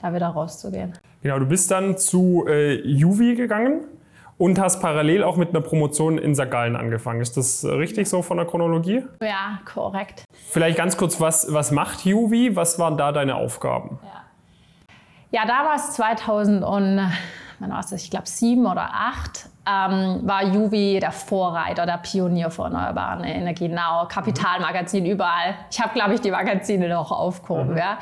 da 0.02 0.14
wieder 0.14 0.28
rauszugehen. 0.28 0.94
Genau, 1.24 1.40
du 1.40 1.46
bist 1.46 1.72
dann 1.72 1.98
zu 1.98 2.46
äh, 2.48 2.76
Juvi 2.86 3.36
gegangen 3.36 3.86
und 4.38 4.60
hast 4.60 4.82
parallel 4.82 5.24
auch 5.24 5.38
mit 5.38 5.50
einer 5.50 5.62
Promotion 5.62 6.18
in 6.18 6.36
St. 6.36 6.52
Gallen 6.52 6.76
angefangen. 6.76 7.22
Ist 7.22 7.38
das 7.38 7.64
richtig 7.66 8.10
so 8.10 8.22
von 8.22 8.38
der 8.38 8.46
Chronologie? 8.46 9.04
Ja, 9.22 9.60
korrekt. 9.66 10.26
Vielleicht 10.50 10.78
ganz 10.78 10.98
kurz, 10.98 11.20
was, 11.22 11.52
was 11.54 11.72
macht 11.72 12.06
Juvi? 12.06 12.56
Was 12.56 12.78
waren 12.80 12.98
da 12.98 13.12
deine 13.12 13.36
Aufgaben? 13.36 14.00
Ja, 15.32 15.42
ja 15.42 15.48
damals 15.48 15.94
2000 15.94 16.64
und 16.64 17.12
wann 17.60 17.72
war 17.72 17.80
es, 17.80 17.92
ich 17.92 18.10
glaube 18.10 18.28
sieben 18.28 18.66
oder 18.66 18.90
acht, 18.94 19.48
ähm, 19.68 20.22
war 20.24 20.44
Juvi 20.44 21.00
der 21.00 21.12
Vorreiter, 21.12 21.86
der 21.86 21.98
Pionier 21.98 22.50
für 22.50 22.64
erneuerbare 22.64 23.26
Energien. 23.26 23.74
Now, 23.74 24.08
Kapitalmagazin 24.08 25.06
überall. 25.06 25.56
Ich 25.70 25.80
habe, 25.82 25.94
glaube 25.94 26.14
ich, 26.14 26.22
die 26.22 26.32
Magazine 26.32 26.88
noch 26.88 27.12
aufgehoben. 27.12 27.72
Mhm. 27.72 27.78
Ja 27.78 27.98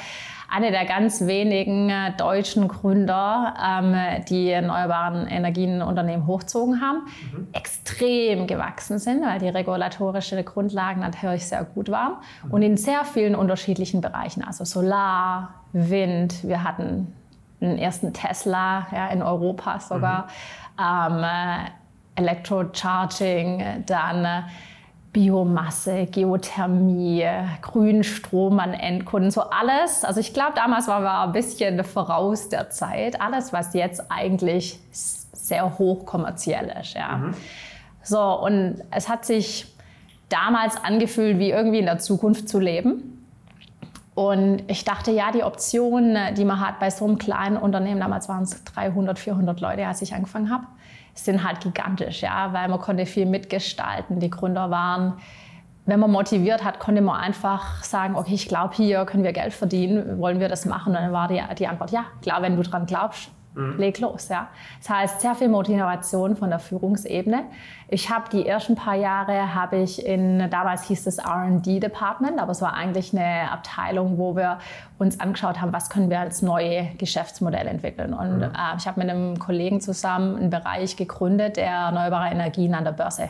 eine 0.49 0.71
der 0.71 0.85
ganz 0.85 1.25
wenigen 1.25 1.89
äh, 1.89 2.13
deutschen 2.17 2.67
Gründer, 2.67 3.53
ähm, 3.61 4.23
die 4.29 4.49
erneuerbaren 4.49 5.27
Energienunternehmen 5.27 6.27
hochzogen 6.27 6.81
haben, 6.81 6.99
mhm. 7.33 7.47
extrem 7.53 8.47
gewachsen 8.47 8.99
sind, 8.99 9.23
weil 9.25 9.39
die 9.39 9.49
regulatorischen 9.49 10.43
Grundlagen 10.45 11.01
natürlich 11.01 11.47
sehr 11.47 11.63
gut 11.63 11.89
waren 11.89 12.13
mhm. 12.43 12.51
und 12.51 12.61
in 12.61 12.77
sehr 12.77 13.03
vielen 13.05 13.35
unterschiedlichen 13.35 14.01
Bereichen, 14.01 14.43
also 14.43 14.63
Solar, 14.65 15.55
Wind, 15.73 16.47
wir 16.47 16.63
hatten 16.63 17.13
den 17.61 17.77
ersten 17.77 18.13
Tesla 18.13 18.87
ja, 18.91 19.07
in 19.07 19.21
Europa 19.21 19.79
sogar, 19.79 20.27
mhm. 20.77 21.17
ähm, 21.17 21.23
äh, 21.23 22.21
Electrocharging, 22.21 23.83
dann 23.85 24.25
äh, 24.25 24.41
Biomasse, 25.15 26.07
Geothermie, 26.07 27.25
Grünstrom 27.61 28.59
an 28.59 28.73
Endkunden, 28.73 29.31
so 29.31 29.43
alles. 29.43 30.03
Also 30.03 30.19
ich 30.19 30.33
glaube, 30.33 30.51
damals 30.55 30.89
waren 30.89 31.03
wir 31.03 31.21
ein 31.21 31.31
bisschen 31.31 31.81
voraus 31.85 32.49
der 32.49 32.69
Zeit. 32.69 33.21
Alles, 33.21 33.53
was 33.53 33.73
jetzt 33.73 34.11
eigentlich 34.11 34.77
sehr 34.91 35.77
hoch 35.77 36.05
kommerziell 36.05 36.75
ist. 36.81 36.95
Ja. 36.95 37.15
Mhm. 37.15 37.33
So, 38.03 38.19
und 38.19 38.81
es 38.91 39.07
hat 39.07 39.25
sich 39.25 39.73
damals 40.27 40.75
angefühlt, 40.83 41.39
wie 41.39 41.51
irgendwie 41.51 41.79
in 41.79 41.85
der 41.85 41.99
Zukunft 41.99 42.49
zu 42.49 42.59
leben. 42.59 43.14
Und 44.15 44.63
ich 44.67 44.85
dachte, 44.85 45.11
ja, 45.11 45.31
die 45.31 45.43
Option, 45.43 46.17
die 46.37 46.45
man 46.45 46.61
hat 46.61 46.79
bei 46.79 46.89
so 46.89 47.05
einem 47.05 47.17
kleinen 47.17 47.57
Unternehmen, 47.57 47.99
damals 47.99 48.29
waren 48.29 48.43
es 48.43 48.63
300, 48.63 49.19
400 49.19 49.59
Leute, 49.59 49.85
als 49.85 50.01
ich 50.01 50.15
angefangen 50.15 50.49
habe, 50.49 50.65
sind 51.13 51.43
halt 51.43 51.59
gigantisch, 51.59 52.21
ja, 52.21 52.53
weil 52.53 52.69
man 52.69 52.79
konnte 52.79 53.05
viel 53.05 53.25
mitgestalten. 53.25 54.19
Die 54.21 54.29
Gründer 54.29 54.71
waren, 54.71 55.15
wenn 55.85 55.99
man 55.99 56.11
motiviert 56.11 56.63
hat, 56.63 56.79
konnte 56.79 57.01
man 57.01 57.19
einfach 57.19 57.83
sagen, 57.83 58.15
okay, 58.15 58.33
ich 58.33 58.47
glaube, 58.47 58.73
hier 58.73 59.05
können 59.05 59.23
wir 59.23 59.33
Geld 59.33 59.53
verdienen, 59.53 60.17
wollen 60.19 60.39
wir 60.39 60.47
das 60.47 60.65
machen? 60.65 60.95
Und 60.95 61.01
dann 61.01 61.11
war 61.11 61.27
die, 61.27 61.41
die 61.57 61.67
Antwort, 61.67 61.91
ja, 61.91 62.05
klar, 62.21 62.41
wenn 62.41 62.55
du 62.55 62.63
dran 62.63 62.85
glaubst, 62.85 63.29
Mhm. 63.55 63.77
Leg 63.77 63.99
los, 63.99 64.27
ja. 64.29 64.49
Das 64.79 64.89
heißt, 64.89 65.21
sehr 65.21 65.33
viel 65.35 65.49
Motivation 65.49 66.35
von 66.35 66.49
der 66.49 66.59
Führungsebene. 66.59 67.45
Ich 67.87 68.09
habe 68.09 68.29
die 68.29 68.47
ersten 68.47 68.75
paar 68.75 68.95
Jahre 68.95 69.53
habe 69.55 69.77
ich 69.77 70.05
in, 70.05 70.49
damals 70.49 70.83
hieß 70.83 71.07
es 71.07 71.19
R&D 71.19 71.79
Department, 71.79 72.39
aber 72.39 72.51
es 72.51 72.61
war 72.61 72.73
eigentlich 72.73 73.13
eine 73.13 73.51
Abteilung, 73.51 74.17
wo 74.17 74.35
wir 74.35 74.59
uns 74.97 75.19
angeschaut 75.19 75.61
haben, 75.61 75.71
was 75.71 75.89
können 75.89 76.09
wir 76.09 76.19
als 76.19 76.41
neue 76.41 76.89
Geschäftsmodelle 76.97 77.69
entwickeln. 77.69 78.13
Und 78.13 78.37
mhm. 78.37 78.43
äh, 78.43 78.77
ich 78.77 78.87
habe 78.87 78.99
mit 78.99 79.09
einem 79.09 79.39
Kollegen 79.39 79.81
zusammen 79.81 80.35
einen 80.35 80.49
Bereich 80.49 80.97
gegründet, 80.97 81.57
der 81.57 81.67
erneuerbare 81.67 82.29
Energien 82.29 82.73
an 82.75 82.83
der 82.83 82.91
Börse 82.91 83.29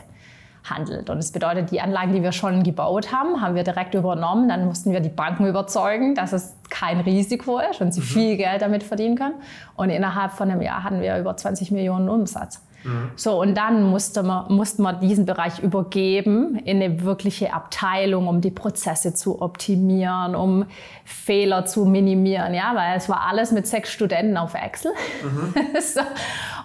handelt. 0.70 1.10
Und 1.10 1.18
das 1.18 1.32
bedeutet, 1.32 1.70
die 1.70 1.80
Anlagen, 1.80 2.12
die 2.12 2.22
wir 2.22 2.32
schon 2.32 2.62
gebaut 2.62 3.12
haben, 3.12 3.40
haben 3.40 3.54
wir 3.54 3.64
direkt 3.64 3.94
übernommen. 3.94 4.48
Dann 4.48 4.66
mussten 4.66 4.92
wir 4.92 5.00
die 5.00 5.08
Banken 5.08 5.46
überzeugen, 5.46 6.14
dass 6.14 6.32
es 6.32 6.56
kein 6.70 7.00
Risiko 7.00 7.58
ist 7.58 7.80
und 7.80 7.92
sie 7.92 8.00
mhm. 8.00 8.04
viel 8.04 8.36
Geld 8.36 8.62
damit 8.62 8.82
verdienen 8.82 9.16
können. 9.16 9.34
Und 9.76 9.90
innerhalb 9.90 10.32
von 10.32 10.50
einem 10.50 10.62
Jahr 10.62 10.82
hatten 10.84 11.00
wir 11.00 11.18
über 11.18 11.36
20 11.36 11.70
Millionen 11.70 12.08
Umsatz. 12.08 12.65
Mhm. 12.84 13.10
So, 13.16 13.40
und 13.40 13.54
dann 13.56 13.82
musste 13.82 14.22
man, 14.22 14.52
musste 14.52 14.82
man 14.82 15.00
diesen 15.00 15.26
Bereich 15.26 15.58
übergeben 15.58 16.56
in 16.64 16.82
eine 16.82 17.02
wirkliche 17.02 17.52
Abteilung, 17.52 18.28
um 18.28 18.40
die 18.40 18.50
Prozesse 18.50 19.14
zu 19.14 19.40
optimieren, 19.42 20.34
um 20.34 20.66
Fehler 21.04 21.66
zu 21.66 21.84
minimieren. 21.84 22.54
Ja, 22.54 22.72
weil 22.74 22.96
es 22.96 23.08
war 23.08 23.22
alles 23.28 23.52
mit 23.52 23.66
sechs 23.66 23.90
Studenten 23.90 24.36
auf 24.36 24.54
Excel. 24.54 24.92
Mhm. 25.22 25.54
so. 25.80 26.00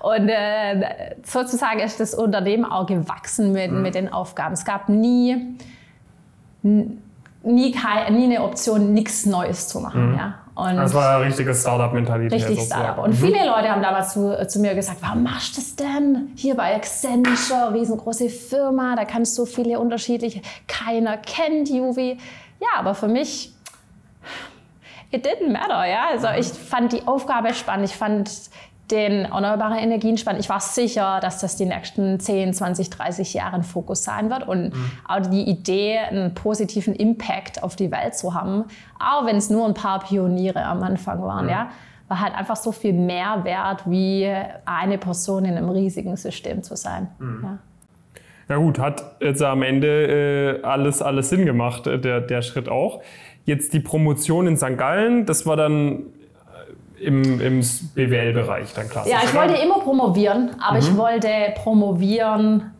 Und 0.07 0.29
äh, 0.29 1.15
sozusagen 1.23 1.79
ist 1.79 1.99
das 1.99 2.13
Unternehmen 2.13 2.65
auch 2.65 2.85
gewachsen 2.85 3.51
mit, 3.51 3.71
mhm. 3.71 3.81
mit 3.81 3.95
den 3.95 4.11
Aufgaben. 4.11 4.53
Es 4.53 4.65
gab 4.65 4.89
nie, 4.89 5.57
nie, 6.63 6.99
nie 7.43 7.75
eine 7.75 8.43
Option, 8.43 8.93
nichts 8.93 9.25
Neues 9.25 9.67
zu 9.67 9.79
machen. 9.79 10.11
Mhm. 10.11 10.17
Ja? 10.17 10.40
Und 10.61 10.77
das 10.77 10.93
war 10.93 11.17
eine 11.17 11.25
richtige 11.25 11.53
Startup-Mentalität. 11.53 12.47
Richtig 12.47 12.65
Startup. 12.65 13.03
Und 13.03 13.11
mhm. 13.11 13.25
viele 13.25 13.45
Leute 13.45 13.69
haben 13.69 13.81
damals 13.81 14.13
zu, 14.13 14.47
zu, 14.47 14.59
mir 14.59 14.75
gesagt, 14.75 14.97
warum 15.01 15.23
machst 15.23 15.57
du 15.57 15.61
das 15.61 15.75
denn? 15.75 16.31
Hier 16.35 16.55
bei 16.55 16.75
Accenture, 16.75 17.73
riesengroße 17.73 18.29
Firma, 18.29 18.95
da 18.95 19.05
kannst 19.05 19.37
du 19.37 19.45
viele 19.45 19.79
unterschiedliche, 19.79 20.41
keiner 20.67 21.17
kennt 21.17 21.69
Juvi. 21.69 22.17
Ja, 22.59 22.67
aber 22.77 22.93
für 22.93 23.07
mich, 23.07 23.53
it 25.09 25.25
didn't 25.25 25.51
matter, 25.51 25.85
ja. 25.85 26.09
Also 26.11 26.27
mhm. 26.27 26.35
ich 26.37 26.47
fand 26.47 26.93
die 26.93 27.07
Aufgabe 27.07 27.53
spannend, 27.53 27.85
ich 27.85 27.95
fand 27.95 28.29
den 28.91 29.25
erneuerbaren 29.25 29.77
Energien 29.77 30.17
spannend. 30.17 30.41
Ich 30.41 30.49
war 30.49 30.59
sicher, 30.59 31.19
dass 31.21 31.39
das 31.39 31.55
die 31.55 31.65
nächsten 31.65 32.19
10, 32.19 32.53
20, 32.53 32.89
30 32.89 33.33
Jahre 33.33 33.55
ein 33.55 33.63
Fokus 33.63 34.03
sein 34.03 34.29
wird 34.29 34.47
und 34.47 34.73
mhm. 34.73 34.91
auch 35.07 35.21
die 35.21 35.43
Idee, 35.43 35.99
einen 35.99 36.33
positiven 36.33 36.93
Impact 36.93 37.63
auf 37.63 37.75
die 37.75 37.91
Welt 37.91 38.15
zu 38.15 38.33
haben, 38.33 38.65
auch 38.99 39.25
wenn 39.25 39.37
es 39.37 39.49
nur 39.49 39.65
ein 39.65 39.73
paar 39.73 39.99
Pioniere 39.99 40.63
am 40.65 40.83
Anfang 40.83 41.21
waren, 41.23 41.45
mhm. 41.45 41.51
ja, 41.51 41.69
war 42.07 42.19
halt 42.19 42.35
einfach 42.35 42.57
so 42.57 42.71
viel 42.71 42.93
mehr 42.93 43.43
wert, 43.43 43.89
wie 43.89 44.29
eine 44.65 44.97
Person 44.97 45.45
in 45.45 45.55
einem 45.55 45.69
riesigen 45.69 46.17
System 46.17 46.61
zu 46.61 46.75
sein. 46.75 47.07
Mhm. 47.19 47.39
Ja. 47.43 47.57
Ja 48.49 48.57
gut, 48.57 48.79
hat 48.79 49.15
jetzt 49.21 49.41
am 49.41 49.63
Ende 49.63 50.59
äh, 50.59 50.63
alles, 50.63 51.01
alles 51.01 51.29
Sinn 51.29 51.45
gemacht, 51.45 51.87
äh, 51.87 51.97
der, 51.97 52.19
der 52.19 52.41
Schritt 52.41 52.67
auch. 52.67 53.01
Jetzt 53.45 53.71
die 53.73 53.79
Promotion 53.79 54.45
in 54.45 54.57
St. 54.57 54.77
Gallen, 54.77 55.25
das 55.25 55.45
war 55.45 55.55
dann 55.55 56.03
im, 57.01 57.41
im 57.41 57.61
BWL-Bereich 57.95 58.73
dann 58.73 58.89
klassisch. 58.89 59.11
Ja, 59.11 59.19
ich 59.23 59.33
wollte 59.33 59.55
immer 59.55 59.79
promovieren, 59.79 60.51
aber 60.61 60.77
mhm. 60.77 60.79
ich 60.79 60.97
wollte 60.97 61.29
promovieren 61.55 62.71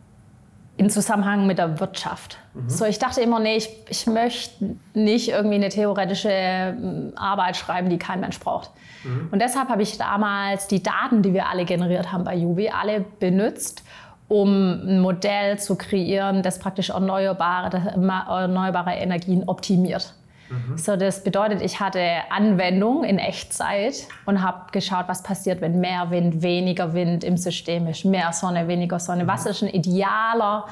in 0.78 0.90
Zusammenhang 0.90 1.46
mit 1.48 1.58
der 1.58 1.80
Wirtschaft. 1.80 2.38
Mhm. 2.54 2.70
So, 2.70 2.86
ich 2.86 2.98
dachte 2.98 3.22
immer, 3.22 3.40
nee, 3.40 3.58
ich, 3.58 3.70
ich 3.90 4.08
möchte 4.08 4.78
nicht 4.94 5.30
irgendwie 5.30 5.56
eine 5.56 5.70
theoretische 5.70 6.76
hm, 6.76 7.14
Arbeit 7.16 7.58
schreiben, 7.58 7.90
die 7.90 7.98
kein 7.98 8.20
Mensch 8.20 8.40
braucht. 8.40 8.72
Mhm. 9.04 9.30
Und 9.32 9.42
deshalb 9.42 9.70
habe 9.70 9.84
ich 9.84 9.98
damals 9.98 10.68
die 10.68 10.82
Daten, 10.82 11.22
die 11.22 11.34
wir 11.34 11.48
alle 11.50 11.66
generiert 11.66 12.12
haben 12.12 12.24
bei 12.24 12.36
Juvi, 12.36 12.70
alle 12.70 13.06
benutzt, 13.20 13.84
um 14.28 14.48
ein 14.88 15.02
Modell 15.02 15.60
zu 15.60 15.76
kreieren, 15.76 16.42
das 16.42 16.58
praktisch 16.58 16.90
erneuerbare, 16.90 17.70
das 17.70 17.86
erneuerbare 17.86 18.94
Energien 18.94 19.44
optimiert. 19.48 20.16
Mhm. 20.52 20.78
So, 20.78 20.96
das 20.96 21.24
bedeutet, 21.24 21.62
ich 21.62 21.80
hatte 21.80 22.02
Anwendung 22.30 23.04
in 23.04 23.20
Echtzeit 23.20 24.08
und 24.26 24.42
habe 24.42 24.72
geschaut, 24.72 25.06
was 25.08 25.24
passiert, 25.24 25.62
wenn 25.62 25.80
mehr 25.80 26.12
Wind, 26.12 26.42
weniger 26.42 26.94
Wind 26.94 27.24
im 27.24 27.38
System 27.38 27.88
ist, 27.88 28.04
mehr 28.06 28.34
Sonne, 28.34 28.68
weniger 28.68 29.00
Sonne. 29.00 29.28
Was 29.28 29.46
ist 29.46 29.64
ein 29.64 29.70
idealer 29.70 30.66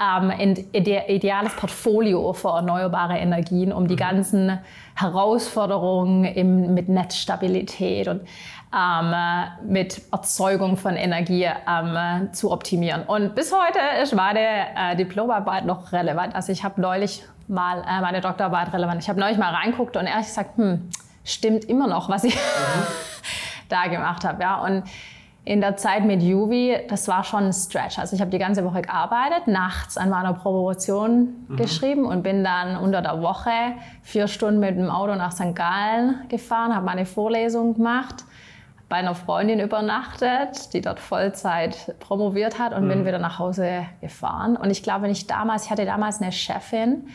ähm, 0.00 0.30
ideales 0.72 1.56
Portfolio 1.56 2.32
für 2.32 2.50
erneuerbare 2.50 3.18
Energien, 3.18 3.72
um 3.72 3.88
die 3.88 3.94
mhm. 3.94 3.98
ganzen 3.98 4.58
Herausforderungen 4.94 6.24
im, 6.24 6.74
mit 6.74 6.88
Netzstabilität 6.88 8.06
und 8.06 8.20
ähm, 8.72 9.14
mit 9.66 10.02
Erzeugung 10.12 10.76
von 10.76 10.94
Energie 10.94 11.46
ähm, 11.46 12.32
zu 12.32 12.52
optimieren. 12.52 13.02
Und 13.06 13.34
bis 13.34 13.52
heute 13.52 13.80
ist 14.02 14.14
meine 14.14 14.38
äh, 14.76 14.96
Diplomarbeit 14.96 15.66
noch 15.66 15.92
relevant. 15.92 16.34
Also 16.34 16.52
ich 16.52 16.62
habe 16.62 16.80
neulich 16.80 17.24
mal 17.48 17.82
äh, 17.86 18.00
meine 18.00 18.20
Doktorarbeit 18.20 18.72
relevant. 18.72 19.02
Ich 19.02 19.08
habe 19.08 19.18
neulich 19.18 19.38
mal 19.38 19.54
reinguckt 19.54 19.96
und 19.96 20.06
ehrlich 20.06 20.26
gesagt, 20.26 20.56
hm, 20.56 20.88
stimmt 21.24 21.64
immer 21.64 21.86
noch, 21.86 22.08
was 22.08 22.24
ich 22.24 22.34
mhm. 22.34 22.86
da 23.68 23.86
gemacht 23.86 24.24
habe. 24.24 24.42
Ja. 24.42 24.62
Und 24.62 24.84
in 25.44 25.62
der 25.62 25.76
Zeit 25.76 26.04
mit 26.04 26.22
Juvi, 26.22 26.76
das 26.90 27.08
war 27.08 27.24
schon 27.24 27.44
ein 27.44 27.52
Stretch. 27.54 27.98
Also 27.98 28.14
ich 28.14 28.20
habe 28.20 28.30
die 28.30 28.38
ganze 28.38 28.64
Woche 28.66 28.82
gearbeitet, 28.82 29.46
nachts 29.46 29.96
an 29.96 30.10
meiner 30.10 30.34
Promotion 30.34 31.46
mhm. 31.48 31.56
geschrieben 31.56 32.04
und 32.04 32.22
bin 32.22 32.44
dann 32.44 32.76
unter 32.76 33.00
der 33.00 33.22
Woche 33.22 33.50
vier 34.02 34.28
Stunden 34.28 34.60
mit 34.60 34.76
dem 34.76 34.90
Auto 34.90 35.14
nach 35.14 35.32
St. 35.32 35.54
Gallen 35.54 36.28
gefahren, 36.28 36.74
habe 36.74 36.84
meine 36.84 37.06
Vorlesung 37.06 37.74
gemacht, 37.74 38.24
bei 38.90 38.96
einer 38.96 39.14
Freundin 39.14 39.58
übernachtet, 39.60 40.74
die 40.74 40.82
dort 40.82 41.00
Vollzeit 41.00 41.94
promoviert 41.98 42.58
hat 42.58 42.74
und 42.74 42.84
mhm. 42.84 42.88
bin 42.88 43.06
wieder 43.06 43.18
nach 43.18 43.38
Hause 43.38 43.86
gefahren. 44.02 44.54
Und 44.54 44.70
ich 44.70 44.82
glaube, 44.82 45.04
wenn 45.04 45.10
ich 45.10 45.26
damals, 45.26 45.64
ich 45.64 45.70
hatte 45.70 45.86
damals 45.86 46.20
eine 46.20 46.30
Chefin, 46.30 47.08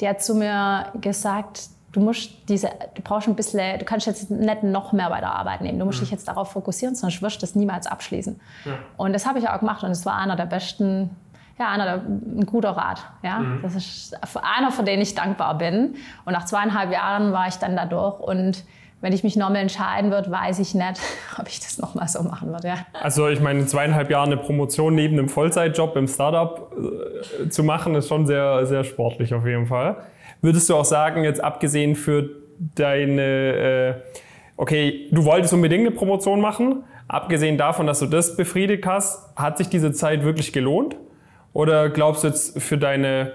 die 0.00 0.08
hat 0.08 0.22
zu 0.22 0.34
mir 0.34 0.92
gesagt, 1.00 1.68
du 1.92 2.00
musst 2.00 2.30
diese, 2.48 2.70
du 2.94 3.02
brauchst 3.02 3.26
ein 3.26 3.34
bisschen, 3.34 3.78
du 3.78 3.84
kannst 3.84 4.06
jetzt 4.06 4.30
nicht 4.30 4.62
noch 4.62 4.92
mehr 4.92 5.08
bei 5.08 5.20
der 5.20 5.32
Arbeit 5.32 5.62
nehmen. 5.62 5.78
Du 5.78 5.86
musst 5.86 5.98
mhm. 5.98 6.04
dich 6.04 6.10
jetzt 6.10 6.28
darauf 6.28 6.52
fokussieren, 6.52 6.94
sonst 6.94 7.22
wirst 7.22 7.36
du 7.36 7.40
das 7.40 7.54
niemals 7.54 7.86
abschließen. 7.86 8.38
Ja. 8.66 8.72
Und 8.98 9.14
das 9.14 9.26
habe 9.26 9.38
ich 9.38 9.48
auch 9.48 9.58
gemacht 9.58 9.82
und 9.82 9.90
es 9.90 10.04
war 10.04 10.16
einer 10.16 10.36
der 10.36 10.44
besten, 10.44 11.10
ja, 11.58 11.68
einer 11.68 11.84
der, 11.84 11.94
ein 12.04 12.44
guter 12.44 12.70
Rat. 12.70 13.02
Ja, 13.22 13.38
mhm. 13.38 13.60
das 13.62 13.74
ist 13.74 14.18
einer, 14.36 14.70
für 14.70 14.84
den 14.84 15.00
ich 15.00 15.14
dankbar 15.14 15.56
bin. 15.56 15.96
Und 16.26 16.34
nach 16.34 16.44
zweieinhalb 16.44 16.92
Jahren 16.92 17.32
war 17.32 17.48
ich 17.48 17.56
dann 17.56 17.76
da 17.76 17.86
durch 17.86 18.20
und 18.20 18.64
wenn 19.00 19.12
ich 19.12 19.22
mich 19.22 19.36
nochmal 19.36 19.62
entscheiden 19.62 20.10
würde, 20.10 20.30
weiß 20.30 20.58
ich 20.58 20.74
nicht, 20.74 21.00
ob 21.38 21.48
ich 21.48 21.60
das 21.60 21.78
nochmal 21.78 22.08
so 22.08 22.22
machen 22.22 22.50
würde. 22.50 22.68
Ja. 22.68 22.76
Also 23.00 23.28
ich 23.28 23.40
meine, 23.40 23.66
zweieinhalb 23.66 24.10
Jahre 24.10 24.26
eine 24.26 24.36
Promotion 24.36 24.94
neben 24.94 25.18
einem 25.18 25.28
Vollzeitjob 25.28 25.96
im 25.96 26.08
Startup 26.08 26.72
äh, 26.76 27.48
zu 27.48 27.62
machen, 27.62 27.94
ist 27.94 28.08
schon 28.08 28.26
sehr, 28.26 28.66
sehr 28.66 28.84
sportlich 28.84 29.34
auf 29.34 29.46
jeden 29.46 29.66
Fall. 29.66 29.96
Würdest 30.42 30.68
du 30.68 30.76
auch 30.76 30.84
sagen, 30.84 31.24
jetzt 31.24 31.42
abgesehen 31.42 31.94
für 31.94 32.28
deine, 32.58 33.22
äh, 33.22 33.94
okay, 34.56 35.08
du 35.10 35.24
wolltest 35.24 35.52
unbedingt 35.52 35.86
eine 35.86 35.94
Promotion 35.94 36.40
machen, 36.40 36.84
abgesehen 37.08 37.58
davon, 37.58 37.86
dass 37.86 38.00
du 38.00 38.06
das 38.06 38.36
befriedigt 38.36 38.86
hast, 38.86 39.36
hat 39.36 39.58
sich 39.58 39.68
diese 39.68 39.92
Zeit 39.92 40.24
wirklich 40.24 40.52
gelohnt? 40.52 40.96
Oder 41.52 41.88
glaubst 41.88 42.22
du 42.22 42.28
jetzt 42.28 42.60
für 42.60 42.76
deine 42.76 43.32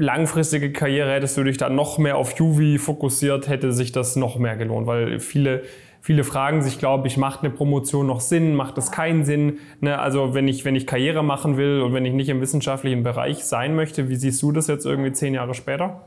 langfristige 0.00 0.72
Karriere 0.72 1.12
hättest 1.12 1.36
du 1.36 1.44
dich 1.44 1.56
da 1.56 1.68
noch 1.68 1.98
mehr 1.98 2.16
auf 2.16 2.38
Juvi 2.38 2.78
fokussiert, 2.78 3.48
hätte 3.48 3.72
sich 3.72 3.92
das 3.92 4.16
noch 4.16 4.38
mehr 4.38 4.56
gelohnt, 4.56 4.86
weil 4.86 5.20
viele 5.20 5.62
viele 6.00 6.24
fragen 6.24 6.62
sich, 6.62 6.78
glaube 6.78 7.06
ich, 7.08 7.16
macht 7.16 7.40
eine 7.40 7.50
Promotion 7.50 8.06
noch 8.06 8.20
Sinn, 8.20 8.54
macht 8.54 8.76
das 8.78 8.90
keinen 8.90 9.24
Sinn? 9.24 9.58
Ne? 9.80 9.98
Also 9.98 10.34
wenn 10.34 10.48
ich, 10.48 10.64
wenn 10.64 10.74
ich 10.74 10.86
Karriere 10.86 11.22
machen 11.22 11.56
will 11.56 11.82
und 11.82 11.92
wenn 11.92 12.04
ich 12.04 12.14
nicht 12.14 12.28
im 12.28 12.40
wissenschaftlichen 12.40 13.02
Bereich 13.02 13.44
sein 13.44 13.74
möchte, 13.74 14.08
wie 14.08 14.16
siehst 14.16 14.42
du 14.42 14.52
das 14.52 14.66
jetzt 14.66 14.86
irgendwie 14.86 15.12
zehn 15.12 15.34
Jahre 15.34 15.54
später? 15.54 16.00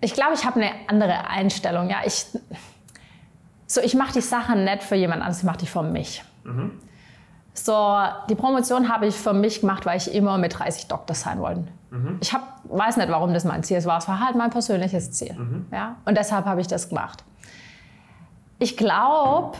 Ich 0.00 0.12
glaube, 0.12 0.34
ich 0.34 0.44
habe 0.44 0.60
eine 0.60 0.70
andere 0.86 1.28
Einstellung. 1.28 1.90
Ja, 1.90 2.02
ich, 2.04 2.26
so, 3.66 3.80
ich 3.80 3.94
mache 3.94 4.12
die 4.12 4.20
Sachen 4.20 4.64
nicht 4.64 4.82
für 4.82 4.94
jemand 4.94 5.22
anderes, 5.22 5.38
ich 5.38 5.44
mache 5.44 5.58
die 5.58 5.66
für 5.66 5.82
mich. 5.82 6.22
Mhm. 6.44 6.72
So, 7.54 7.98
die 8.30 8.36
Promotion 8.36 8.88
habe 8.88 9.06
ich 9.06 9.16
für 9.16 9.32
mich 9.32 9.62
gemacht, 9.62 9.84
weil 9.84 9.96
ich 9.96 10.14
immer 10.14 10.38
mit 10.38 10.56
30 10.56 10.86
Doktor 10.86 11.14
sein 11.14 11.40
wollte. 11.40 11.64
Mhm. 11.90 12.18
Ich 12.20 12.32
hab, 12.32 12.60
weiß 12.64 12.96
nicht, 12.96 13.08
warum 13.08 13.32
das 13.32 13.44
mein 13.44 13.62
Ziel 13.62 13.82
war. 13.84 13.98
Es 13.98 14.08
war 14.08 14.20
halt 14.20 14.36
mein 14.36 14.50
persönliches 14.50 15.12
Ziel. 15.12 15.34
Mhm. 15.34 15.66
Ja? 15.72 15.96
Und 16.04 16.16
deshalb 16.18 16.44
habe 16.44 16.60
ich 16.60 16.66
das 16.66 16.88
gemacht. 16.88 17.24
Ich 18.58 18.76
glaube, 18.76 19.56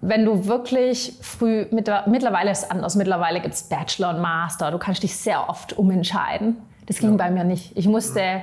wenn 0.00 0.24
du 0.24 0.46
wirklich 0.46 1.18
früh, 1.20 1.66
mittlerweile 1.70 2.50
ist 2.50 2.64
es 2.64 2.70
anders, 2.70 2.94
mittlerweile 2.94 3.40
gibt 3.40 3.54
es 3.54 3.64
Bachelor 3.64 4.10
und 4.10 4.20
Master, 4.20 4.70
du 4.70 4.78
kannst 4.78 5.02
dich 5.02 5.16
sehr 5.16 5.48
oft 5.48 5.76
umentscheiden. 5.76 6.56
Das 6.86 6.98
ging 6.98 7.10
ja. 7.10 7.16
bei 7.16 7.30
mir 7.30 7.44
nicht. 7.44 7.76
Ich 7.76 7.86
musste 7.86 8.42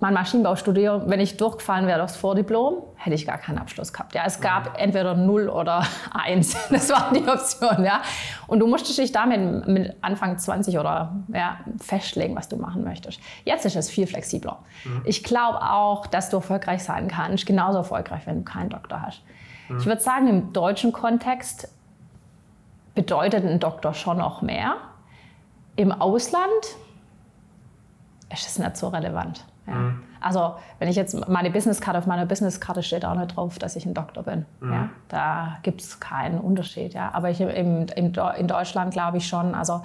mein 0.00 0.14
Maschinenbau 0.14 0.56
studieren, 0.56 1.02
wenn 1.06 1.20
ich 1.20 1.36
durchgefallen 1.36 1.86
wäre 1.86 2.02
aufs 2.02 2.16
Vordiplom, 2.16 2.82
hätte 2.96 3.14
ich 3.14 3.26
gar 3.26 3.36
keinen 3.36 3.58
Abschluss 3.58 3.92
gehabt. 3.92 4.14
Ja, 4.14 4.22
es 4.24 4.40
gab 4.40 4.80
entweder 4.80 5.14
0 5.14 5.48
oder 5.48 5.84
1. 6.12 6.70
Das 6.70 6.90
waren 6.90 7.14
die 7.14 7.28
Optionen. 7.28 7.84
Ja. 7.84 8.00
Und 8.46 8.60
du 8.60 8.66
musstest 8.66 8.98
dich 8.98 9.12
damit 9.12 9.68
mit 9.68 9.94
Anfang 10.00 10.38
20 10.38 10.78
oder 10.78 11.14
ja, 11.28 11.58
festlegen, 11.78 12.34
was 12.34 12.48
du 12.48 12.56
machen 12.56 12.84
möchtest. 12.84 13.20
Jetzt 13.44 13.66
ist 13.66 13.76
es 13.76 13.90
viel 13.90 14.06
flexibler. 14.06 14.60
Mhm. 14.84 15.02
Ich 15.04 15.22
glaube 15.24 15.60
auch, 15.60 16.06
dass 16.06 16.30
du 16.30 16.38
erfolgreich 16.38 16.82
sein 16.82 17.08
kannst, 17.08 17.44
genauso 17.44 17.78
erfolgreich, 17.78 18.22
wenn 18.26 18.38
du 18.38 18.44
keinen 18.44 18.70
Doktor 18.70 19.02
hast. 19.02 19.22
Mhm. 19.68 19.78
Ich 19.78 19.86
würde 19.86 20.00
sagen, 20.00 20.26
im 20.26 20.52
deutschen 20.54 20.92
Kontext 20.92 21.68
bedeutet 22.94 23.44
ein 23.44 23.60
Doktor 23.60 23.92
schon 23.92 24.18
noch 24.18 24.40
mehr. 24.40 24.76
Im 25.76 25.92
Ausland 25.92 26.76
ist 28.30 28.46
es 28.46 28.58
nicht 28.58 28.76
so 28.76 28.88
relevant. 28.88 29.44
Ja. 29.66 29.74
Mhm. 29.74 30.02
Also 30.20 30.54
wenn 30.78 30.88
ich 30.88 30.96
jetzt 30.96 31.28
meine 31.28 31.50
Businesskarte, 31.50 31.98
auf 31.98 32.06
meiner 32.06 32.26
Businesskarte 32.26 32.82
steht 32.82 33.04
auch 33.04 33.14
nicht 33.14 33.36
drauf, 33.36 33.58
dass 33.58 33.76
ich 33.76 33.86
ein 33.86 33.94
Doktor 33.94 34.22
bin. 34.22 34.46
Mhm. 34.60 34.72
Ja. 34.72 34.88
Da 35.08 35.58
gibt 35.62 35.80
es 35.80 36.00
keinen 36.00 36.38
Unterschied. 36.38 36.94
Ja. 36.94 37.10
Aber 37.12 37.30
ich, 37.30 37.40
im, 37.40 37.86
im, 37.94 38.12
in 38.36 38.46
Deutschland 38.46 38.92
glaube 38.92 39.18
ich 39.18 39.26
schon, 39.26 39.54
also 39.54 39.82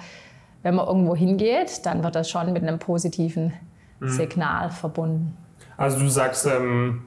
wenn 0.62 0.74
man 0.74 0.86
irgendwo 0.86 1.14
hingeht, 1.14 1.86
dann 1.86 2.02
wird 2.02 2.14
das 2.14 2.30
schon 2.30 2.52
mit 2.52 2.62
einem 2.62 2.78
positiven 2.78 3.52
mhm. 4.00 4.08
Signal 4.08 4.70
verbunden. 4.70 5.36
Also 5.76 5.98
du 5.98 6.08
sagst, 6.08 6.46
ähm, 6.46 7.02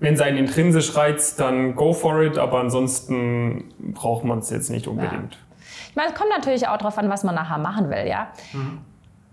wenn 0.00 0.14
es 0.14 0.20
einen 0.20 0.36
intrinsisch 0.36 0.94
reizt, 0.96 1.40
dann 1.40 1.74
go 1.74 1.92
for 1.92 2.22
it, 2.22 2.36
aber 2.36 2.60
ansonsten 2.60 3.64
braucht 3.94 4.24
man 4.24 4.40
es 4.40 4.50
jetzt 4.50 4.70
nicht 4.70 4.86
unbedingt. 4.86 5.34
Ja. 5.34 5.40
Ich 5.88 5.96
meine, 5.96 6.12
es 6.12 6.14
kommt 6.18 6.30
natürlich 6.30 6.68
auch 6.68 6.76
darauf 6.76 6.98
an, 6.98 7.08
was 7.08 7.24
man 7.24 7.34
nachher 7.34 7.58
machen 7.58 7.88
will, 7.88 8.06
ja. 8.06 8.28
Mhm. 8.52 8.80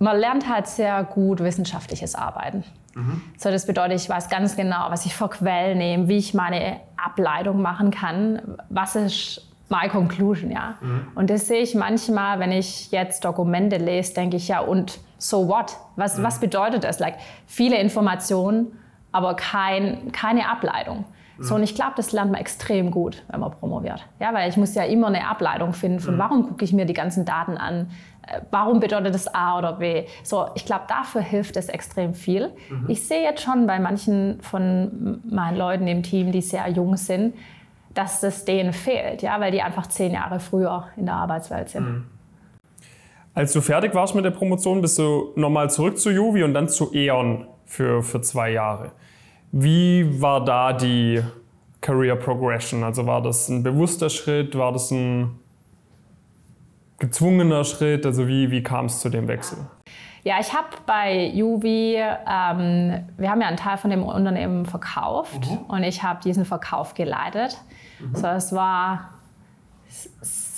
Man 0.01 0.17
lernt 0.17 0.50
halt 0.50 0.65
sehr 0.65 1.03
gut 1.03 1.41
wissenschaftliches 1.41 2.15
Arbeiten. 2.15 2.63
Mhm. 2.96 3.22
So, 3.38 3.51
das 3.51 3.67
bedeutet, 3.67 4.01
ich 4.01 4.10
weiß 4.10 4.29
ganz 4.29 4.55
genau, 4.55 4.88
was 4.89 5.05
ich 5.05 5.15
für 5.15 5.29
Quellen 5.29 5.77
nehme, 5.77 6.08
wie 6.08 6.17
ich 6.17 6.34
meine 6.34 6.79
Ableitung 6.98 7.62
machen 7.62 7.91
kann, 7.91 8.58
was 8.70 8.96
ist 8.96 9.48
my 9.70 9.88
conclusion, 9.89 10.50
ja. 10.50 10.75
Mhm. 10.81 11.08
Und 11.13 11.29
das 11.29 11.48
sehe 11.48 11.62
ich 11.62 11.75
manchmal, 11.75 12.39
wenn 12.39 12.51
ich 12.51 12.89
jetzt 12.89 13.24
Dokumente 13.24 13.77
lese, 13.77 14.15
denke 14.15 14.38
ich 14.38 14.48
ja, 14.48 14.62
und 14.62 15.00
so 15.20 15.48
what? 15.48 15.77
Was, 15.98 16.17
mhm. 16.17 16.24
was 16.24 16.39
bedeutet 16.39 16.84
das? 16.84 16.98
Like, 16.98 17.17
viele 17.46 17.77
Informationen, 17.77 18.79
aber 19.12 19.36
kein, 19.36 20.12
keine 20.12 20.50
Ableitung. 20.50 21.05
So, 21.43 21.55
und 21.55 21.63
ich 21.63 21.75
glaube, 21.75 21.93
das 21.95 22.12
lernt 22.12 22.31
man 22.31 22.39
extrem 22.39 22.91
gut, 22.91 23.24
wenn 23.29 23.39
man 23.39 23.51
promoviert. 23.51 24.05
Ja, 24.19 24.33
weil 24.33 24.50
ich 24.50 24.57
muss 24.57 24.75
ja 24.75 24.83
immer 24.83 25.07
eine 25.07 25.27
Ableitung 25.27 25.74
finden, 25.74 26.00
von 26.00 26.15
mhm. 26.15 26.19
warum 26.19 26.48
gucke 26.48 26.63
ich 26.63 26.74
mir 26.74 26.86
die 26.86 26.93
ganzen 26.93 27.25
Daten 27.25 27.57
an, 27.57 27.89
äh, 28.27 28.41
warum 28.51 28.79
bedeutet 28.79 29.13
das 29.13 29.33
A 29.33 29.57
oder 29.57 29.74
B. 29.74 30.05
So, 30.24 30.48
ich 30.55 30.65
glaube, 30.65 30.83
dafür 30.88 31.21
hilft 31.21 31.57
es 31.57 31.69
extrem 31.69 32.13
viel. 32.13 32.51
Mhm. 32.69 32.86
Ich 32.89 33.07
sehe 33.07 33.24
jetzt 33.24 33.41
schon 33.41 33.67
bei 33.67 33.79
manchen 33.79 34.39
von 34.41 35.21
meinen 35.29 35.57
Leuten 35.57 35.88
im 35.88 36.03
Team, 36.03 36.31
die 36.31 36.41
sehr 36.41 36.67
jung 36.69 36.98
sind, 36.98 37.33
dass 37.93 38.21
das 38.21 38.45
denen 38.45 38.74
fehlt, 38.74 39.21
ja, 39.21 39.39
weil 39.39 39.51
die 39.51 39.62
einfach 39.62 39.88
zehn 39.88 40.13
Jahre 40.13 40.39
früher 40.39 40.88
in 40.95 41.05
der 41.05 41.15
Arbeitswelt 41.15 41.69
sind. 41.69 41.83
Mhm. 41.83 42.05
Als 43.33 43.53
du 43.53 43.62
fertig 43.62 43.95
warst 43.95 44.13
mit 44.13 44.25
der 44.25 44.31
Promotion, 44.31 44.81
bist 44.81 45.00
du 45.00 45.31
nochmal 45.36 45.69
zurück 45.69 45.98
zu 45.98 46.12
Juvi 46.12 46.43
und 46.43 46.53
dann 46.53 46.67
zu 46.67 46.93
E.ON 46.93 47.48
für, 47.65 48.03
für 48.03 48.21
zwei 48.21 48.51
Jahre. 48.51 48.91
Wie 49.51 50.22
war 50.22 50.43
da 50.43 50.74
die 50.74 51.22
Career 51.81 52.15
Progression? 52.15 52.84
Also 52.84 53.05
war 53.05 53.22
das 53.22 53.50
ein 53.50 53.63
bewusster 53.63 54.10
Schritt? 54.10 54.58
War 54.58 54.72
das 54.72 54.91
ein 54.91 55.39
gezwungener 57.00 57.63
Schritt? 57.63 58.05
Also 58.05 58.27
wie, 58.27 58.51
wie 58.51 58.63
kam 58.63 58.86
es 58.86 59.00
zu 59.00 59.10
dem 59.10 59.27
Wechsel? 59.27 59.58
Ja, 60.24 60.36
ich 60.39 60.53
habe 60.53 60.67
bei 60.86 61.27
Juvi, 61.29 61.96
ähm, 61.96 63.05
wir 63.17 63.29
haben 63.29 63.41
ja 63.41 63.48
einen 63.48 63.58
Teil 63.58 63.77
von 63.77 63.89
dem 63.89 64.03
Unternehmen 64.03 64.67
verkauft 64.67 65.50
mhm. 65.50 65.58
und 65.67 65.84
ich 65.84 66.03
habe 66.03 66.22
diesen 66.24 66.46
Verkauf 66.46 66.93
geleitet. 66.93 67.58
Mhm. 68.00 68.15
So, 68.15 68.27
es 68.27 68.53
war 68.53 69.10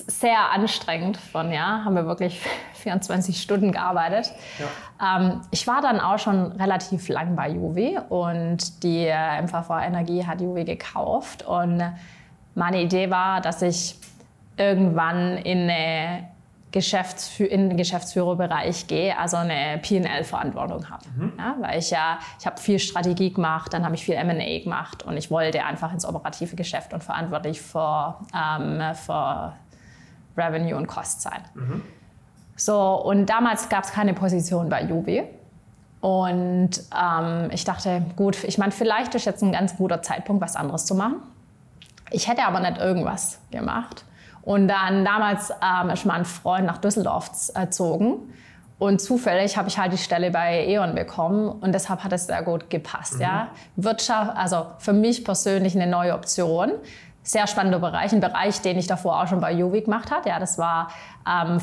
sehr 0.07 0.51
anstrengend 0.51 1.17
von, 1.17 1.51
ja, 1.51 1.83
haben 1.83 1.95
wir 1.95 2.05
wirklich 2.05 2.41
24 2.73 3.41
Stunden 3.41 3.71
gearbeitet. 3.71 4.31
Ja. 4.59 5.19
Ähm, 5.19 5.41
ich 5.51 5.67
war 5.67 5.81
dann 5.81 5.99
auch 5.99 6.19
schon 6.19 6.53
relativ 6.53 7.07
lang 7.09 7.35
bei 7.35 7.49
Juvi 7.49 7.97
und 8.09 8.83
die 8.83 9.05
äh, 9.05 9.41
MVV 9.41 9.69
Energie 9.81 10.25
hat 10.25 10.41
Juvi 10.41 10.65
gekauft 10.65 11.43
und 11.43 11.81
meine 12.55 12.81
Idee 12.81 13.09
war, 13.09 13.41
dass 13.41 13.61
ich 13.61 13.95
irgendwann 14.57 15.37
in 15.37 15.69
eine 15.69 16.33
Geschäftsfü 16.73 17.45
in 17.45 17.69
den 17.69 17.77
Geschäftsführerbereich 17.77 18.87
gehe, 18.87 19.17
also 19.17 19.37
eine 19.37 19.77
P&L-Verantwortung 19.77 20.89
habe. 20.89 21.03
Mhm. 21.15 21.33
Ja, 21.37 21.55
weil 21.59 21.79
ich 21.79 21.91
ja, 21.91 22.17
ich 22.39 22.45
habe 22.47 22.59
viel 22.59 22.79
Strategie 22.79 23.31
gemacht, 23.31 23.71
dann 23.73 23.85
habe 23.85 23.93
ich 23.95 24.03
viel 24.03 24.15
M&A 24.15 24.63
gemacht 24.63 25.03
und 25.03 25.15
ich 25.15 25.29
wollte 25.29 25.63
einfach 25.63 25.93
ins 25.93 26.03
operative 26.03 26.55
Geschäft 26.55 26.91
und 26.93 27.03
verantwortlich 27.03 27.61
für, 27.61 28.17
ähm, 28.35 28.81
für 28.95 29.53
Revenue 30.37 30.75
und 30.75 30.87
Cost 30.87 31.21
sein. 31.21 31.41
Mhm. 31.53 31.81
So, 32.55 32.79
und 33.03 33.25
damals 33.27 33.69
gab 33.69 33.83
es 33.83 33.91
keine 33.91 34.13
Position 34.13 34.69
bei 34.69 34.83
Jubi. 34.83 35.23
Und 36.01 36.71
ähm, 36.93 37.49
ich 37.51 37.63
dachte, 37.63 38.03
gut, 38.15 38.43
ich 38.43 38.57
meine, 38.57 38.71
vielleicht 38.71 39.15
ist 39.15 39.25
jetzt 39.25 39.41
ein 39.41 39.53
ganz 39.53 39.77
guter 39.77 40.01
Zeitpunkt, 40.01 40.41
was 40.41 40.55
anderes 40.55 40.85
zu 40.85 40.95
machen. 40.95 41.15
Ich 42.11 42.27
hätte 42.27 42.43
aber 42.43 42.59
nicht 42.59 42.77
irgendwas 42.77 43.39
gemacht. 43.51 44.03
Und 44.41 44.67
dann 44.67 45.05
damals 45.05 45.51
ähm, 45.63 45.89
ist 45.89 46.05
mein 46.05 46.25
Freund 46.25 46.65
nach 46.65 46.77
Düsseldorf 46.77 47.51
erzogen. 47.55 48.33
Und 48.79 49.01
zufällig 49.01 49.55
habe 49.55 49.69
ich 49.69 49.77
halt 49.77 49.93
die 49.93 49.97
Stelle 49.97 50.29
bei 50.29 50.67
E.ON 50.67 50.93
bekommen 50.93 51.47
und 51.47 51.71
deshalb 51.71 52.03
hat 52.03 52.11
es 52.11 52.27
sehr 52.27 52.43
gut 52.43 52.69
gepasst. 52.69 53.15
Mhm. 53.15 53.21
Ja. 53.21 53.47
Wirtschaft, 53.77 54.35
also 54.35 54.65
für 54.79 54.91
mich 54.91 55.23
persönlich 55.23 55.73
eine 55.73 55.87
neue 55.87 56.13
Option 56.13 56.71
sehr 57.23 57.47
spannender 57.47 57.79
Bereich, 57.79 58.11
ein 58.11 58.19
Bereich, 58.19 58.61
den 58.61 58.77
ich 58.77 58.87
davor 58.87 59.21
auch 59.21 59.27
schon 59.27 59.39
bei 59.39 59.53
Juvi 59.53 59.81
gemacht 59.81 60.11
habe. 60.11 60.27
Ja, 60.27 60.39
das 60.39 60.57
war 60.57 60.89
ähm, 61.25 61.59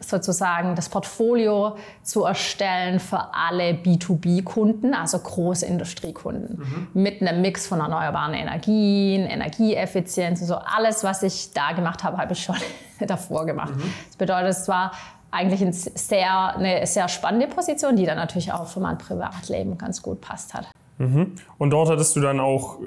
sozusagen 0.00 0.74
das 0.74 0.88
Portfolio 0.88 1.76
zu 2.02 2.24
erstellen 2.24 2.98
für 2.98 3.32
alle 3.32 3.70
B2B-Kunden, 3.72 4.94
also 4.94 5.20
große 5.20 5.64
Industriekunden, 5.64 6.58
mhm. 6.58 7.02
mit 7.02 7.22
einem 7.22 7.40
Mix 7.40 7.68
von 7.68 7.78
erneuerbaren 7.78 8.34
Energien, 8.34 9.26
Energieeffizienz, 9.26 10.40
so 10.40 10.56
alles, 10.56 11.04
was 11.04 11.22
ich 11.22 11.52
da 11.52 11.72
gemacht 11.72 12.02
habe, 12.02 12.18
habe 12.18 12.32
ich 12.32 12.42
schon 12.42 12.56
davor 13.06 13.46
gemacht. 13.46 13.76
Mhm. 13.76 13.92
Das 14.08 14.16
bedeutet, 14.16 14.50
es 14.50 14.66
war 14.66 14.90
eigentlich 15.30 15.62
ein 15.62 15.72
sehr, 15.72 16.56
eine 16.56 16.84
sehr 16.86 17.08
spannende 17.08 17.46
Position, 17.46 17.94
die 17.94 18.06
dann 18.06 18.16
natürlich 18.16 18.52
auch 18.52 18.66
für 18.66 18.80
mein 18.80 18.98
Privatleben 18.98 19.78
ganz 19.78 20.02
gut 20.02 20.20
passt 20.20 20.52
hat. 20.52 20.66
Mhm. 20.98 21.36
Und 21.58 21.70
dort 21.70 21.90
hattest 21.90 22.16
du 22.16 22.20
dann 22.20 22.40
auch 22.40 22.78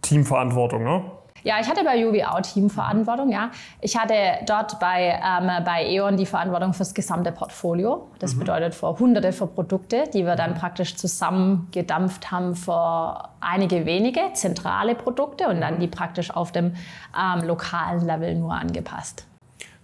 Teamverantwortung, 0.00 0.82
ne? 0.82 1.02
Ja, 1.44 1.56
ich 1.60 1.68
hatte 1.68 1.84
bei 1.84 1.96
Juvi 1.98 2.22
auch 2.22 2.40
Teamverantwortung. 2.40 3.30
Ja. 3.30 3.50
Ich 3.80 3.96
hatte 3.96 4.14
dort 4.46 4.78
bei, 4.78 5.20
ähm, 5.22 5.50
bei 5.64 5.86
E.ON 5.88 6.16
die 6.16 6.26
Verantwortung 6.26 6.72
fürs 6.72 6.94
gesamte 6.94 7.32
Portfolio. 7.32 8.08
Das 8.18 8.34
mhm. 8.34 8.40
bedeutet 8.40 8.74
für 8.74 8.98
hunderte 8.98 9.32
von 9.32 9.52
Produkte, 9.52 10.04
die 10.12 10.24
wir 10.24 10.36
dann 10.36 10.54
praktisch 10.54 10.96
zusammengedampft 10.96 12.30
haben 12.30 12.54
für 12.54 13.28
einige 13.40 13.86
wenige 13.86 14.20
zentrale 14.34 14.94
Produkte 14.94 15.48
und 15.48 15.60
dann 15.60 15.76
mhm. 15.76 15.80
die 15.80 15.88
praktisch 15.88 16.30
auf 16.30 16.52
dem 16.52 16.74
ähm, 17.18 17.46
lokalen 17.46 18.06
Level 18.06 18.34
nur 18.36 18.54
angepasst. 18.54 19.26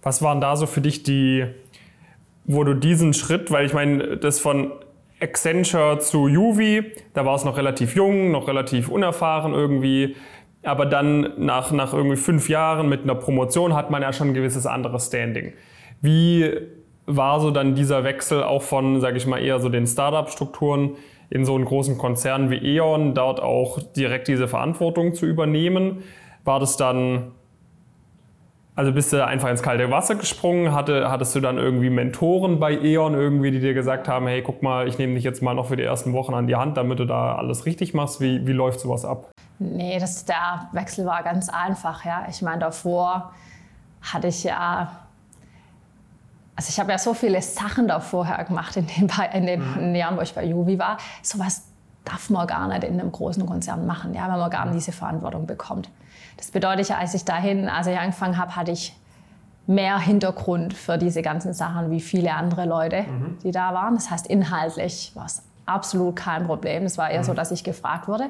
Was 0.01 0.21
waren 0.21 0.39
da 0.39 0.55
so 0.55 0.65
für 0.65 0.81
dich 0.81 1.03
die, 1.03 1.45
wo 2.45 2.63
du 2.63 2.73
diesen 2.73 3.13
Schritt, 3.13 3.51
weil 3.51 3.65
ich 3.65 3.73
meine, 3.73 4.15
das 4.15 4.39
von 4.39 4.71
Accenture 5.21 5.99
zu 5.99 6.29
Juvi, 6.29 6.93
da 7.13 7.25
war 7.25 7.35
es 7.35 7.43
noch 7.43 7.57
relativ 7.57 7.95
jung, 7.95 8.31
noch 8.31 8.47
relativ 8.47 8.87
unerfahren 8.87 9.53
irgendwie 9.53 10.15
aber 10.63 10.85
dann 10.85 11.33
nach, 11.37 11.71
nach 11.71 11.93
irgendwie 11.93 12.17
fünf 12.17 12.49
Jahren 12.49 12.89
mit 12.89 13.03
einer 13.03 13.15
Promotion 13.15 13.73
hat 13.75 13.91
man 13.91 14.01
ja 14.01 14.11
schon 14.11 14.29
ein 14.29 14.33
gewisses 14.33 14.65
anderes 14.65 15.07
Standing. 15.07 15.53
Wie 16.01 16.51
war 17.05 17.39
so 17.39 17.49
dann 17.51 17.75
dieser 17.75 18.03
Wechsel 18.03 18.43
auch 18.43 18.61
von, 18.61 19.01
sage 19.01 19.17
ich 19.17 19.25
mal, 19.25 19.39
eher 19.39 19.59
so 19.59 19.69
den 19.69 19.87
Startup-Strukturen 19.87 20.95
in 21.29 21.45
so 21.45 21.55
einen 21.55 21.65
großen 21.65 21.97
Konzern 21.97 22.49
wie 22.51 22.57
E.ON, 22.57 23.13
dort 23.13 23.41
auch 23.41 23.79
direkt 23.95 24.27
diese 24.27 24.47
Verantwortung 24.47 25.13
zu 25.13 25.25
übernehmen? 25.25 26.03
War 26.43 26.59
das 26.59 26.77
dann, 26.77 27.31
also 28.79 28.93
bist 28.93 29.11
du 29.11 29.27
einfach 29.27 29.49
ins 29.49 29.61
kalte 29.61 29.91
Wasser 29.91 30.15
gesprungen? 30.15 30.73
Hatte, 30.73 31.11
hattest 31.11 31.35
du 31.35 31.41
dann 31.41 31.57
irgendwie 31.57 31.89
Mentoren 31.89 32.61
bei 32.61 32.71
E.ON 32.71 33.13
irgendwie, 33.13 33.51
die 33.51 33.59
dir 33.59 33.73
gesagt 33.73 34.07
haben, 34.07 34.25
hey, 34.25 34.41
guck 34.41 34.63
mal, 34.63 34.87
ich 34.87 34.97
nehme 34.97 35.15
dich 35.15 35.25
jetzt 35.25 35.43
mal 35.43 35.53
noch 35.53 35.65
für 35.65 35.75
die 35.75 35.83
ersten 35.83 36.13
Wochen 36.13 36.33
an 36.33 36.47
die 36.47 36.55
Hand, 36.55 36.77
damit 36.77 36.97
du 36.97 37.03
da 37.03 37.35
alles 37.35 37.65
richtig 37.65 37.93
machst? 37.93 38.21
Wie, 38.21 38.47
wie 38.47 38.53
läuft 38.53 38.79
sowas 38.79 39.03
ab? 39.03 39.31
Nee, 39.59 39.99
das, 39.99 40.23
der 40.23 40.69
Wechsel 40.71 41.05
war 41.05 41.23
ganz 41.23 41.49
einfach. 41.49 42.05
Ja. 42.05 42.25
Ich 42.29 42.41
meine, 42.41 42.59
davor 42.59 43.33
hatte 44.01 44.27
ich 44.27 44.45
ja, 44.45 44.89
also 46.55 46.69
ich 46.69 46.79
habe 46.79 46.89
ja 46.89 46.97
so 46.97 47.13
viele 47.13 47.41
Sachen 47.41 47.89
da 47.89 47.99
vorher 47.99 48.41
gemacht 48.45 48.77
in 48.77 48.87
den, 48.87 49.11
in 49.33 49.45
den 49.45 49.89
mhm. 49.89 49.95
Jahren, 49.95 50.15
wo 50.15 50.21
ich 50.21 50.33
bei 50.33 50.45
Juvi 50.45 50.79
war. 50.79 50.95
Sowas 51.21 51.65
darf 52.05 52.29
man 52.29 52.47
gar 52.47 52.69
nicht 52.69 52.85
in 52.85 52.97
einem 52.97 53.11
großen 53.11 53.45
Konzern 53.45 53.85
machen, 53.85 54.13
ja, 54.13 54.31
wenn 54.31 54.39
man 54.39 54.49
gar 54.49 54.63
nicht 54.67 54.75
diese 54.75 54.93
Verantwortung 54.93 55.45
bekommt. 55.45 55.89
Das 56.37 56.51
bedeutet, 56.51 56.91
als 56.91 57.13
ich 57.13 57.25
dahin, 57.25 57.69
als 57.69 57.87
ich 57.87 57.97
angefangen 57.97 58.37
habe, 58.37 58.55
hatte 58.55 58.71
ich 58.71 58.95
mehr 59.67 59.99
Hintergrund 59.99 60.73
für 60.73 60.97
diese 60.97 61.21
ganzen 61.21 61.53
Sachen 61.53 61.91
wie 61.91 62.01
viele 62.01 62.33
andere 62.33 62.65
Leute, 62.65 63.03
mhm. 63.03 63.37
die 63.43 63.51
da 63.51 63.73
waren. 63.73 63.95
Das 63.95 64.09
heißt, 64.09 64.27
inhaltlich 64.27 65.11
war 65.13 65.25
es 65.25 65.43
absolut 65.65 66.15
kein 66.15 66.47
Problem. 66.47 66.83
Es 66.85 66.97
war 66.97 67.09
eher 67.11 67.19
mhm. 67.19 67.25
so, 67.25 67.33
dass 67.33 67.51
ich 67.51 67.63
gefragt 67.63 68.07
wurde 68.07 68.25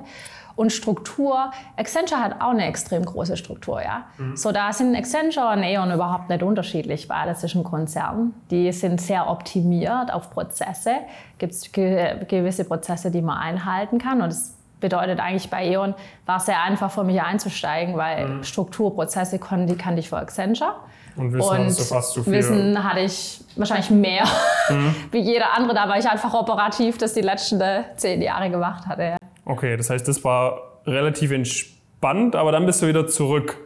und 0.59 0.73
Struktur. 0.73 1.51
Accenture 1.77 2.19
hat 2.19 2.41
auch 2.41 2.49
eine 2.49 2.65
extrem 2.65 3.05
große 3.05 3.37
Struktur, 3.37 3.81
ja. 3.81 4.03
Mhm. 4.17 4.35
So, 4.35 4.51
da 4.51 4.73
sind 4.73 4.93
Accenture 4.93 5.53
und 5.53 5.63
Aeon 5.63 5.89
überhaupt 5.89 6.27
nicht 6.27 6.43
unterschiedlich, 6.43 7.07
weil 7.07 7.29
es 7.29 7.41
ist 7.45 7.55
ein 7.55 7.63
Konzern. 7.63 8.33
Die 8.51 8.69
sind 8.73 8.99
sehr 8.99 9.29
optimiert 9.29 10.11
auf 10.11 10.29
Prozesse. 10.29 10.95
Gibt 11.37 11.53
es 11.53 11.71
ge 11.71 12.25
gewisse 12.27 12.65
Prozesse, 12.65 13.09
die 13.09 13.21
man 13.21 13.37
einhalten 13.37 13.99
kann 13.99 14.21
und 14.21 14.29
es 14.29 14.58
bedeutet 14.79 15.19
eigentlich 15.19 15.49
bei 15.49 15.65
E.ON, 15.67 15.93
war 16.25 16.37
es 16.37 16.45
sehr 16.45 16.61
einfach 16.61 16.91
für 16.91 17.03
mich 17.03 17.21
einzusteigen, 17.21 17.97
weil 17.97 18.27
mhm. 18.27 18.43
Strukturprozesse 18.43 19.39
konnten, 19.39 19.67
die 19.67 19.75
kannte 19.75 19.99
ich 19.99 20.09
vor 20.09 20.19
Accenture. 20.19 20.75
Und 21.15 21.33
Wissen, 21.33 21.57
und 21.57 21.79
fast 21.79 22.13
so 22.13 22.23
viel. 22.23 22.33
Wissen 22.33 22.83
hatte 22.83 23.01
ich 23.01 23.43
wahrscheinlich 23.55 23.89
mehr 23.89 24.23
mhm. 24.69 24.95
wie 25.11 25.19
jeder 25.19 25.53
andere 25.55 25.73
da, 25.73 25.89
weil 25.89 25.99
ich 25.99 26.09
einfach 26.09 26.33
operativ 26.33 26.97
das 26.97 27.13
die 27.13 27.21
letzten 27.21 27.61
zehn 27.97 28.21
Jahre 28.21 28.49
gemacht 28.49 28.87
hatte. 28.87 29.17
Okay, 29.45 29.75
das 29.75 29.89
heißt, 29.89 30.07
das 30.07 30.23
war 30.23 30.61
relativ 30.85 31.31
entspannt, 31.31 32.35
aber 32.35 32.51
dann 32.51 32.65
bist 32.65 32.81
du 32.81 32.87
wieder 32.87 33.07
zurück 33.07 33.57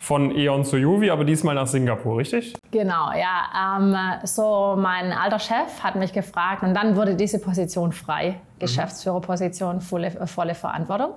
von 0.00 0.34
E.ON 0.34 0.64
zu 0.64 0.78
Juvi, 0.78 1.10
aber 1.10 1.24
diesmal 1.24 1.54
nach 1.54 1.66
Singapur, 1.66 2.16
richtig? 2.16 2.56
Genau, 2.70 3.12
ja. 3.12 3.76
Ähm, 3.78 3.94
so 4.24 4.74
mein 4.76 5.12
alter 5.12 5.38
Chef 5.38 5.82
hat 5.82 5.94
mich 5.94 6.14
gefragt 6.14 6.62
und 6.62 6.72
dann 6.72 6.96
wurde 6.96 7.14
diese 7.14 7.38
Position 7.38 7.92
frei, 7.92 8.30
mhm. 8.30 8.58
Geschäftsführerposition, 8.60 9.82
volle, 9.82 10.10
volle 10.26 10.54
Verantwortung. 10.54 11.10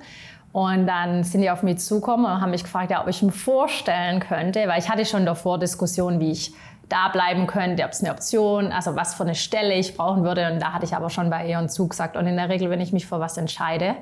Und 0.51 0.85
dann 0.85 1.23
sind 1.23 1.41
die 1.41 1.49
auf 1.49 1.63
mich 1.63 1.79
zugekommen 1.79 2.25
und 2.25 2.41
haben 2.41 2.51
mich 2.51 2.63
gefragt, 2.63 2.91
ja, 2.91 3.01
ob 3.01 3.07
ich 3.07 3.23
mir 3.23 3.31
vorstellen 3.31 4.19
könnte, 4.19 4.67
weil 4.67 4.79
ich 4.79 4.89
hatte 4.89 5.05
schon 5.05 5.25
davor 5.25 5.57
Diskussionen, 5.57 6.19
wie 6.19 6.31
ich 6.31 6.53
da 6.89 7.07
bleiben 7.07 7.47
könnte, 7.47 7.85
ob 7.85 7.91
es 7.91 8.03
eine 8.03 8.11
Option, 8.11 8.73
also 8.73 8.97
was 8.97 9.15
für 9.15 9.23
eine 9.23 9.33
Stelle 9.33 9.73
ich 9.75 9.95
brauchen 9.95 10.25
würde. 10.25 10.51
Und 10.51 10.61
da 10.61 10.73
hatte 10.73 10.83
ich 10.83 10.93
aber 10.93 11.09
schon 11.09 11.29
bei 11.29 11.47
E.ON 11.49 11.69
zugesagt. 11.69 12.17
Und 12.17 12.27
in 12.27 12.35
der 12.35 12.49
Regel, 12.49 12.69
wenn 12.69 12.81
ich 12.81 12.91
mich 12.91 13.07
für 13.07 13.21
was 13.21 13.37
entscheide, 13.37 13.95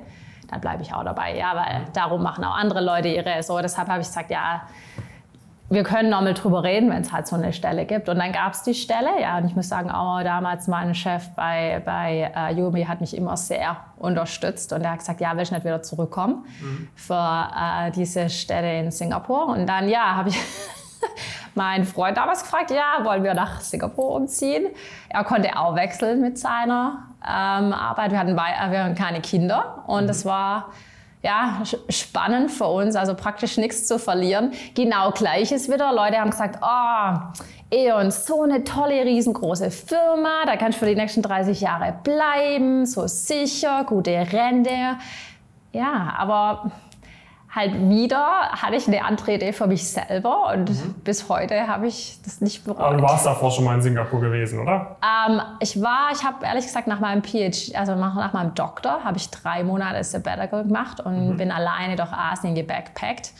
dann 0.52 0.60
bleibe 0.60 0.82
ich 0.82 0.92
auch 0.92 1.02
dabei. 1.02 1.36
Ja, 1.36 1.56
weil 1.56 1.86
darum 1.94 2.22
machen 2.22 2.44
auch 2.44 2.54
andere 2.54 2.82
Leute 2.82 3.08
ihre 3.08 3.42
so. 3.42 3.58
Deshalb 3.60 3.88
habe 3.88 4.02
ich 4.02 4.06
gesagt, 4.06 4.30
ja, 4.30 4.62
wir 5.70 5.82
können 5.84 6.10
nochmal 6.10 6.34
drüber 6.34 6.62
reden, 6.62 6.90
wenn 6.90 7.00
es 7.00 7.10
halt 7.10 7.26
so 7.26 7.34
eine 7.34 7.54
Stelle 7.54 7.86
gibt. 7.86 8.10
Und 8.10 8.18
dann 8.18 8.32
gab 8.32 8.52
es 8.52 8.62
die 8.62 8.74
Stelle, 8.74 9.08
ja, 9.18 9.38
und 9.38 9.46
ich 9.46 9.56
muss 9.56 9.68
sagen, 9.68 9.90
auch 9.90 10.22
damals 10.22 10.68
mein 10.68 10.94
Chef 10.94 11.30
bei, 11.30 11.80
bei 11.82 12.30
uh, 12.36 12.54
Yumi 12.54 12.84
hat 12.84 13.00
mich 13.00 13.16
immer 13.16 13.38
sehr 13.38 13.78
unterstützt 13.96 14.74
und 14.74 14.82
er 14.82 14.92
hat 14.92 14.98
gesagt, 14.98 15.22
ja, 15.22 15.34
will 15.34 15.42
ich 15.42 15.50
nicht 15.50 15.64
wieder 15.64 15.80
zurückkommen 15.82 16.44
mhm. 16.60 16.88
für 16.94 17.14
uh, 17.14 17.90
diese 17.94 18.28
Stelle 18.28 18.80
in 18.80 18.90
Singapur. 18.90 19.46
Und 19.46 19.66
dann, 19.66 19.88
ja, 19.88 20.14
habe 20.14 20.28
ich 20.28 20.36
meinen 21.54 21.84
Freund 21.84 22.16
damals 22.16 22.42
gefragt, 22.42 22.70
ja, 22.70 23.04
wollen 23.04 23.24
wir 23.24 23.34
nach 23.34 23.60
Singapur 23.60 24.14
umziehen? 24.14 24.66
Er 25.08 25.24
konnte 25.24 25.56
auch 25.58 25.74
wechseln 25.74 26.20
mit 26.20 26.38
seiner 26.38 27.08
ähm, 27.22 27.72
Arbeit. 27.72 28.12
Wir 28.12 28.18
hatten, 28.18 28.36
bei, 28.36 28.70
wir 28.70 28.84
hatten 28.84 28.94
keine 28.94 29.20
Kinder 29.20 29.84
und 29.86 30.08
es 30.08 30.24
mhm. 30.24 30.30
war 30.30 30.72
ja, 31.22 31.62
spannend 31.88 32.50
für 32.50 32.66
uns, 32.66 32.96
also 32.96 33.14
praktisch 33.14 33.56
nichts 33.56 33.86
zu 33.86 33.98
verlieren. 33.98 34.52
Genau 34.74 35.12
gleiches 35.12 35.70
wieder. 35.70 35.92
Leute 35.92 36.18
haben 36.18 36.30
gesagt, 36.30 36.58
oh, 36.62 37.42
E.ON, 37.70 38.10
so 38.10 38.42
eine 38.42 38.64
tolle, 38.64 39.04
riesengroße 39.04 39.70
Firma, 39.70 40.44
da 40.44 40.56
kannst 40.56 40.78
du 40.78 40.84
für 40.84 40.90
die 40.90 41.00
nächsten 41.00 41.22
30 41.22 41.60
Jahre 41.60 41.94
bleiben, 42.02 42.84
so 42.84 43.06
sicher, 43.06 43.84
gute 43.84 44.10
Rente. 44.10 44.98
Ja, 45.72 46.12
aber 46.18 46.70
halt 47.54 47.74
wieder 47.90 48.50
hatte 48.50 48.76
ich 48.76 48.88
eine 48.88 49.04
andere 49.04 49.34
Idee 49.34 49.52
für 49.52 49.66
mich 49.66 49.86
selber 49.86 50.52
und 50.52 50.70
mhm. 50.70 50.94
bis 51.04 51.28
heute 51.28 51.66
habe 51.66 51.86
ich 51.86 52.18
das 52.24 52.40
nicht 52.40 52.64
bereut. 52.64 52.80
Aber 52.80 52.96
du 52.96 53.02
warst 53.02 53.26
davor 53.26 53.50
schon 53.50 53.64
mal 53.64 53.74
in 53.74 53.82
Singapur 53.82 54.20
gewesen, 54.20 54.58
oder? 54.58 54.96
Ähm, 55.02 55.40
ich 55.60 55.80
war, 55.80 56.08
ich 56.12 56.24
habe 56.24 56.44
ehrlich 56.46 56.64
gesagt 56.64 56.86
nach 56.86 57.00
meinem 57.00 57.22
PhD, 57.22 57.76
also 57.76 57.94
nach, 57.94 58.14
nach 58.14 58.32
meinem 58.32 58.54
Doktor, 58.54 59.04
habe 59.04 59.18
ich 59.18 59.30
drei 59.30 59.64
Monate 59.64 60.02
Sabbatical 60.02 60.64
gemacht 60.64 61.00
und 61.00 61.32
mhm. 61.32 61.36
bin 61.36 61.50
alleine 61.50 61.94
durch 61.96 62.10
Asien 62.10 62.54
gebackpackt. 62.54 63.32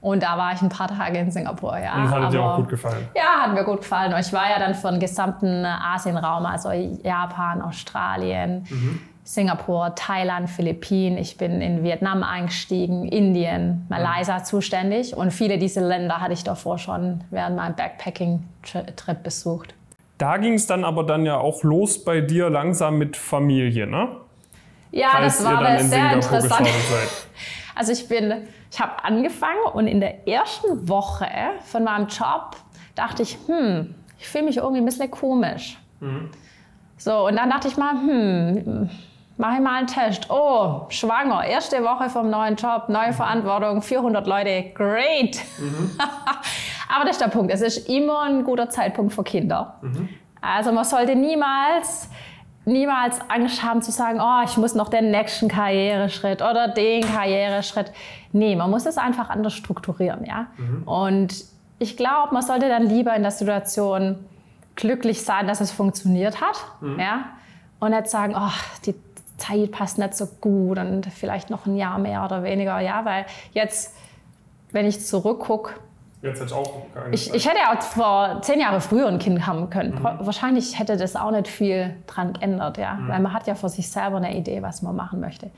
Und 0.00 0.22
da 0.22 0.38
war 0.38 0.54
ich 0.54 0.62
ein 0.62 0.70
paar 0.70 0.88
Tage 0.88 1.18
in 1.18 1.30
Singapur, 1.30 1.78
ja. 1.78 1.94
Und 1.94 2.10
hat 2.10 2.32
dir 2.32 2.42
auch 2.42 2.56
gut 2.56 2.70
gefallen? 2.70 3.06
Ja, 3.14 3.42
hat 3.42 3.52
mir 3.52 3.64
gut 3.64 3.80
gefallen. 3.82 4.14
Und 4.14 4.20
ich 4.20 4.32
war 4.32 4.50
ja 4.50 4.58
dann 4.58 4.74
für 4.74 4.90
den 4.90 4.98
gesamten 4.98 5.64
Asienraum, 5.66 6.46
also 6.46 6.70
Japan, 6.70 7.60
Australien, 7.60 8.66
mhm. 8.70 9.00
Singapur, 9.24 9.94
Thailand, 9.94 10.48
Philippinen. 10.50 11.18
Ich 11.18 11.36
bin 11.36 11.60
in 11.60 11.84
Vietnam 11.84 12.22
eingestiegen, 12.22 13.06
Indien, 13.06 13.86
Malaysia 13.88 14.42
zuständig. 14.42 15.16
Und 15.16 15.30
viele 15.30 15.58
dieser 15.58 15.82
Länder 15.82 16.20
hatte 16.20 16.32
ich 16.32 16.42
davor 16.42 16.78
schon 16.78 17.22
während 17.30 17.56
meinem 17.56 17.74
Backpacking-Trip 17.76 19.22
besucht. 19.22 19.74
Da 20.18 20.36
ging 20.36 20.54
es 20.54 20.66
dann 20.66 20.84
aber 20.84 21.04
dann 21.04 21.24
ja 21.24 21.38
auch 21.38 21.62
los 21.62 22.04
bei 22.04 22.20
dir 22.20 22.50
langsam 22.50 22.98
mit 22.98 23.16
Familie, 23.16 23.86
ne? 23.86 24.08
Ja, 24.90 25.12
Als 25.12 25.38
das 25.38 25.46
war 25.46 25.64
sehr 25.64 25.80
Singapur 25.80 26.14
interessant. 26.14 26.68
Also 27.72 27.92
ich 27.92 28.08
bin, 28.08 28.34
ich 28.70 28.78
habe 28.78 29.02
angefangen 29.02 29.64
und 29.72 29.86
in 29.86 30.00
der 30.00 30.28
ersten 30.28 30.86
Woche 30.86 31.26
von 31.64 31.84
meinem 31.84 32.08
Job 32.08 32.56
dachte 32.94 33.22
ich, 33.22 33.38
hm, 33.46 33.94
ich 34.18 34.28
fühle 34.28 34.44
mich 34.44 34.58
irgendwie 34.58 34.82
ein 34.82 34.84
bisschen 34.84 35.10
komisch. 35.10 35.78
Mhm. 36.00 36.28
So, 36.98 37.26
und 37.26 37.36
dann 37.36 37.48
dachte 37.48 37.68
ich 37.68 37.78
mal, 37.78 37.92
hm, 37.92 38.90
mache 39.40 39.54
ich 39.56 39.60
mal 39.60 39.78
einen 39.78 39.86
Test. 39.86 40.30
Oh, 40.30 40.82
schwanger, 40.88 41.44
erste 41.44 41.82
Woche 41.82 42.08
vom 42.08 42.30
neuen 42.30 42.56
Job, 42.56 42.88
neue 42.88 43.12
Verantwortung, 43.12 43.82
400 43.82 44.26
Leute, 44.26 44.70
great. 44.74 45.40
Mhm. 45.58 45.98
Aber 46.88 47.04
das 47.04 47.16
ist 47.16 47.20
der 47.20 47.28
Punkt, 47.28 47.52
es 47.52 47.62
ist 47.62 47.88
immer 47.88 48.22
ein 48.22 48.44
guter 48.44 48.68
Zeitpunkt 48.68 49.12
für 49.12 49.24
Kinder. 49.24 49.76
Mhm. 49.80 50.08
Also 50.40 50.72
man 50.72 50.84
sollte 50.84 51.16
niemals 51.16 52.08
niemals 52.66 53.18
Angst 53.28 53.62
haben 53.62 53.82
zu 53.82 53.90
sagen, 53.90 54.20
oh, 54.20 54.44
ich 54.44 54.56
muss 54.56 54.74
noch 54.74 54.88
den 54.88 55.10
nächsten 55.10 55.48
Karriereschritt 55.48 56.42
oder 56.42 56.68
den 56.68 57.02
Karriereschritt. 57.02 57.92
Nee, 58.32 58.54
man 58.54 58.70
muss 58.70 58.86
es 58.86 58.98
einfach 58.98 59.30
anders 59.30 59.54
strukturieren, 59.54 60.24
ja. 60.24 60.46
Mhm. 60.56 60.82
Und 60.84 61.44
ich 61.78 61.96
glaube, 61.96 62.34
man 62.34 62.42
sollte 62.42 62.68
dann 62.68 62.86
lieber 62.86 63.14
in 63.16 63.22
der 63.22 63.30
Situation 63.30 64.18
glücklich 64.76 65.22
sein, 65.22 65.46
dass 65.46 65.60
es 65.60 65.72
funktioniert 65.72 66.40
hat, 66.40 66.62
mhm. 66.80 67.00
ja. 67.00 67.24
Und 67.80 67.92
nicht 67.92 68.08
sagen, 68.08 68.34
oh, 68.36 68.52
die 68.84 68.94
Zeit 69.40 69.72
passt 69.72 69.98
nicht 69.98 70.14
so 70.14 70.26
gut 70.26 70.78
und 70.78 71.06
vielleicht 71.06 71.50
noch 71.50 71.66
ein 71.66 71.76
Jahr 71.76 71.98
mehr 71.98 72.24
oder 72.24 72.42
weniger. 72.42 72.78
Ja, 72.80 73.04
weil 73.04 73.26
jetzt, 73.52 73.94
wenn 74.72 74.86
ich 74.86 75.04
zurückgucke, 75.04 75.74
Jetzt 76.22 76.38
hätte 76.38 76.48
ich 76.48 76.52
auch 76.52 76.82
ich, 77.12 77.32
ich 77.32 77.48
hätte 77.48 77.56
ja 77.56 77.72
auch 77.72 77.80
vor 77.80 78.42
zehn 78.42 78.60
Jahren 78.60 78.82
früher 78.82 79.06
ein 79.06 79.18
Kind 79.18 79.46
haben 79.46 79.70
können. 79.70 79.94
Mhm. 79.94 80.18
Wahrscheinlich 80.20 80.78
hätte 80.78 80.98
das 80.98 81.16
auch 81.16 81.30
nicht 81.30 81.48
viel 81.48 81.96
dran 82.06 82.34
geändert, 82.34 82.76
ja. 82.76 82.94
Mhm. 82.94 83.08
Weil 83.08 83.20
man 83.20 83.32
hat 83.32 83.46
ja 83.46 83.54
für 83.54 83.70
sich 83.70 83.90
selber 83.90 84.18
eine 84.18 84.36
Idee, 84.36 84.60
was 84.60 84.82
man 84.82 84.94
machen 84.94 85.20
möchte. 85.20 85.50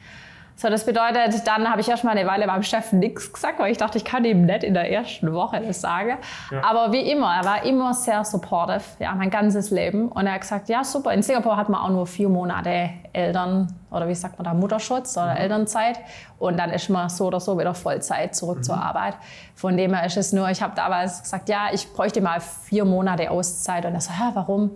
So, 0.57 0.69
das 0.69 0.85
bedeutet, 0.85 1.47
dann 1.47 1.69
habe 1.69 1.81
ich 1.81 1.88
erst 1.88 2.05
mal 2.05 2.11
eine 2.17 2.27
Weile 2.27 2.47
meinem 2.47 2.62
Chef 2.62 2.93
nichts 2.93 3.33
gesagt, 3.33 3.59
weil 3.59 3.73
ich 3.73 3.79
dachte, 3.79 3.99
ich 3.99 4.05
kann 4.05 4.25
ihm 4.25 4.45
nicht 4.45 4.62
in 4.62 4.75
der 4.75 4.91
ersten 4.91 5.33
Woche 5.33 5.61
das 5.61 5.81
sagen. 5.81 6.19
Ja. 6.51 6.62
Aber 6.62 6.93
wie 6.93 7.11
immer, 7.11 7.35
er 7.35 7.45
war 7.45 7.65
immer 7.65 7.95
sehr 7.95 8.25
supportive, 8.25 8.83
ja, 8.99 9.15
mein 9.15 9.31
ganzes 9.31 9.71
Leben. 9.71 10.09
Und 10.09 10.27
er 10.27 10.35
hat 10.35 10.43
gesagt, 10.43 10.69
ja, 10.69 10.85
super, 10.85 11.12
in 11.12 11.23
Singapur 11.23 11.57
hat 11.57 11.69
man 11.69 11.81
auch 11.81 11.88
nur 11.88 12.07
vier 12.07 12.29
Monate 12.29 12.91
Eltern, 13.12 13.75
oder 13.91 14.09
wie 14.09 14.15
sagt 14.15 14.38
man 14.38 14.45
da, 14.45 14.55
Mutterschutz 14.55 15.17
oder 15.17 15.33
mhm. 15.33 15.38
Elternzeit. 15.38 15.99
Und 16.38 16.59
dann 16.59 16.71
ist 16.71 16.88
man 16.88 17.09
so 17.09 17.27
oder 17.27 17.41
so 17.41 17.59
wieder 17.59 17.75
Vollzeit 17.75 18.35
zurück 18.37 18.59
mhm. 18.59 18.62
zur 18.62 18.77
Arbeit. 18.77 19.15
Von 19.55 19.77
dem 19.77 19.95
her 19.95 20.07
ist 20.07 20.17
es 20.17 20.33
nur, 20.33 20.49
ich 20.51 20.62
habe 20.62 20.75
damals 20.77 21.23
gesagt, 21.23 21.49
ja, 21.49 21.69
ich 21.73 21.93
bräuchte 21.93 22.21
mal 22.21 22.41
vier 22.41 22.85
Monate 22.85 23.31
Auszeit. 23.31 23.85
Und 23.85 23.95
er 23.95 24.01
so, 24.01 24.12
ja, 24.12 24.31
warum? 24.35 24.71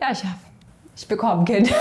Ja, 0.00 0.08
ich, 0.12 0.22
ich 0.96 1.08
bekomme 1.08 1.40
ein 1.40 1.44
Kind. 1.44 1.72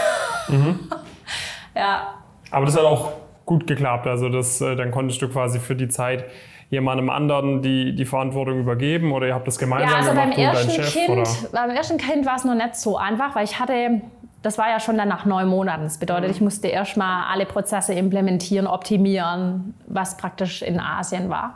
Mhm. 0.48 0.90
ja. 1.76 2.16
Aber 2.50 2.66
das 2.66 2.76
hat 2.76 2.84
auch 2.84 3.14
gut 3.52 3.68
geklappt. 3.68 4.08
Also 4.08 4.30
das, 4.30 4.62
äh, 4.62 4.78
dann 4.78 4.92
konntest 4.92 5.22
du 5.22 5.28
quasi 5.28 5.60
für 5.60 5.76
die 5.76 5.90
Zeit 5.90 6.24
jemandem 6.70 7.10
anderen 7.10 7.62
die, 7.62 7.94
die 7.94 8.06
Verantwortung 8.06 8.60
übergeben 8.60 9.12
oder 9.12 9.28
ihr 9.28 9.36
habt 9.36 9.46
das 9.46 9.60
gemeinsam 9.60 9.90
ja, 9.90 9.98
also 9.98 10.12
gemacht, 10.12 10.30
beim 10.30 10.40
ersten 10.40 10.72
Chef, 10.72 10.94
Kind, 10.94 11.10
oder? 11.10 11.30
Beim 11.52 11.70
ersten 11.72 11.98
Kind 11.98 12.26
war 12.26 12.38
es 12.38 12.46
noch 12.46 12.56
nicht 12.56 12.78
so 12.78 12.98
einfach, 12.98 13.36
weil 13.36 13.44
ich 13.44 13.60
hatte, 13.60 14.02
das 14.42 14.58
war 14.58 14.70
ja 14.70 14.80
schon 14.80 14.98
dann 14.98 15.10
nach 15.10 15.26
neun 15.26 15.50
Monaten. 15.50 15.84
Das 15.84 15.98
bedeutet, 15.98 16.30
mhm. 16.30 16.36
ich 16.36 16.40
musste 16.40 16.70
erstmal 16.70 17.26
alle 17.26 17.46
Prozesse 17.46 17.94
implementieren, 17.94 18.68
optimieren, 18.68 19.74
was 19.86 20.16
praktisch 20.16 20.62
in 20.62 20.80
Asien 20.80 21.30
war. 21.30 21.56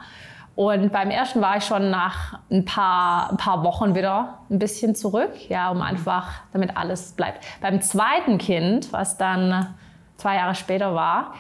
Und 0.56 0.92
beim 0.92 1.10
ersten 1.10 1.40
war 1.40 1.56
ich 1.56 1.64
schon 1.64 1.90
nach 1.90 2.40
ein 2.52 2.66
paar, 2.66 3.32
ein 3.32 3.38
paar 3.38 3.64
Wochen 3.64 3.96
wieder 3.96 4.40
ein 4.50 4.60
bisschen 4.60 4.96
zurück, 4.96 5.32
ja, 5.48 5.70
um 5.72 5.82
einfach, 5.82 6.28
damit 6.52 6.76
alles 6.76 7.14
bleibt. 7.14 7.46
Beim 7.62 7.82
zweiten 7.82 8.38
Kind, 8.38 8.92
was 8.92 9.18
dann 9.18 9.74
zwei 10.18 10.36
Jahre 10.36 10.56
später 10.56 10.94
war, 10.94 11.34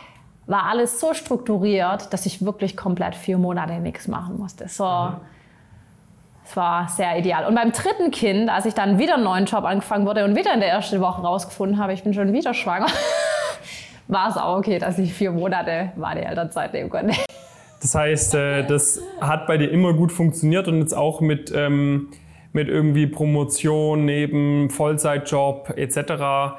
war 0.48 0.64
alles 0.66 1.00
so 1.00 1.14
strukturiert, 1.14 2.14
dass 2.14 2.26
ich 2.26 2.46
wirklich 2.46 2.78
komplett 2.78 3.16
vier 3.16 3.38
Monate 3.38 3.74
nichts 3.80 4.08
machen 4.08 4.38
musste. 4.38 4.68
So, 4.68 4.86
mhm. 4.86 5.16
Es 6.48 6.56
war 6.56 6.88
sehr 6.90 7.18
ideal. 7.18 7.48
Und 7.48 7.56
beim 7.56 7.72
dritten 7.72 8.12
Kind, 8.12 8.50
als 8.50 8.66
ich 8.68 8.76
dann 8.76 9.00
wieder 9.00 9.16
einen 9.16 9.24
neuen 9.24 9.46
Job 9.46 9.64
angefangen 9.64 10.06
wurde 10.06 10.24
und 10.24 10.36
wieder 10.36 10.54
in 10.54 10.60
der 10.60 10.70
ersten 10.70 11.02
Woche 11.02 11.22
rausgefunden 11.22 11.80
habe, 11.80 11.94
ich 11.94 12.04
bin 12.04 12.14
schon 12.14 12.34
wieder 12.34 12.54
schwanger, 12.54 12.86
war 14.08 14.30
es 14.30 14.38
auch 14.38 14.58
okay, 14.58 14.78
dass 14.78 15.00
ich 15.00 15.12
vier 15.12 15.32
Monate 15.32 15.92
meine 15.96 16.24
Elternzeit 16.24 16.72
nehmen 16.74 16.92
konnte. 16.92 17.16
Das 17.82 17.96
heißt, 17.96 18.36
äh, 18.36 18.64
das 18.66 19.02
hat 19.20 19.48
bei 19.48 19.58
dir 19.58 19.72
immer 19.72 19.94
gut 19.94 20.12
funktioniert 20.12 20.68
und 20.68 20.80
jetzt 20.80 20.96
auch 20.96 21.20
mit, 21.20 21.52
ähm, 21.56 22.10
mit 22.54 22.68
irgendwie 22.68 23.08
Promotion 23.08 24.06
neben 24.06 24.70
Vollzeitjob 24.70 25.74
etc. 25.76 26.58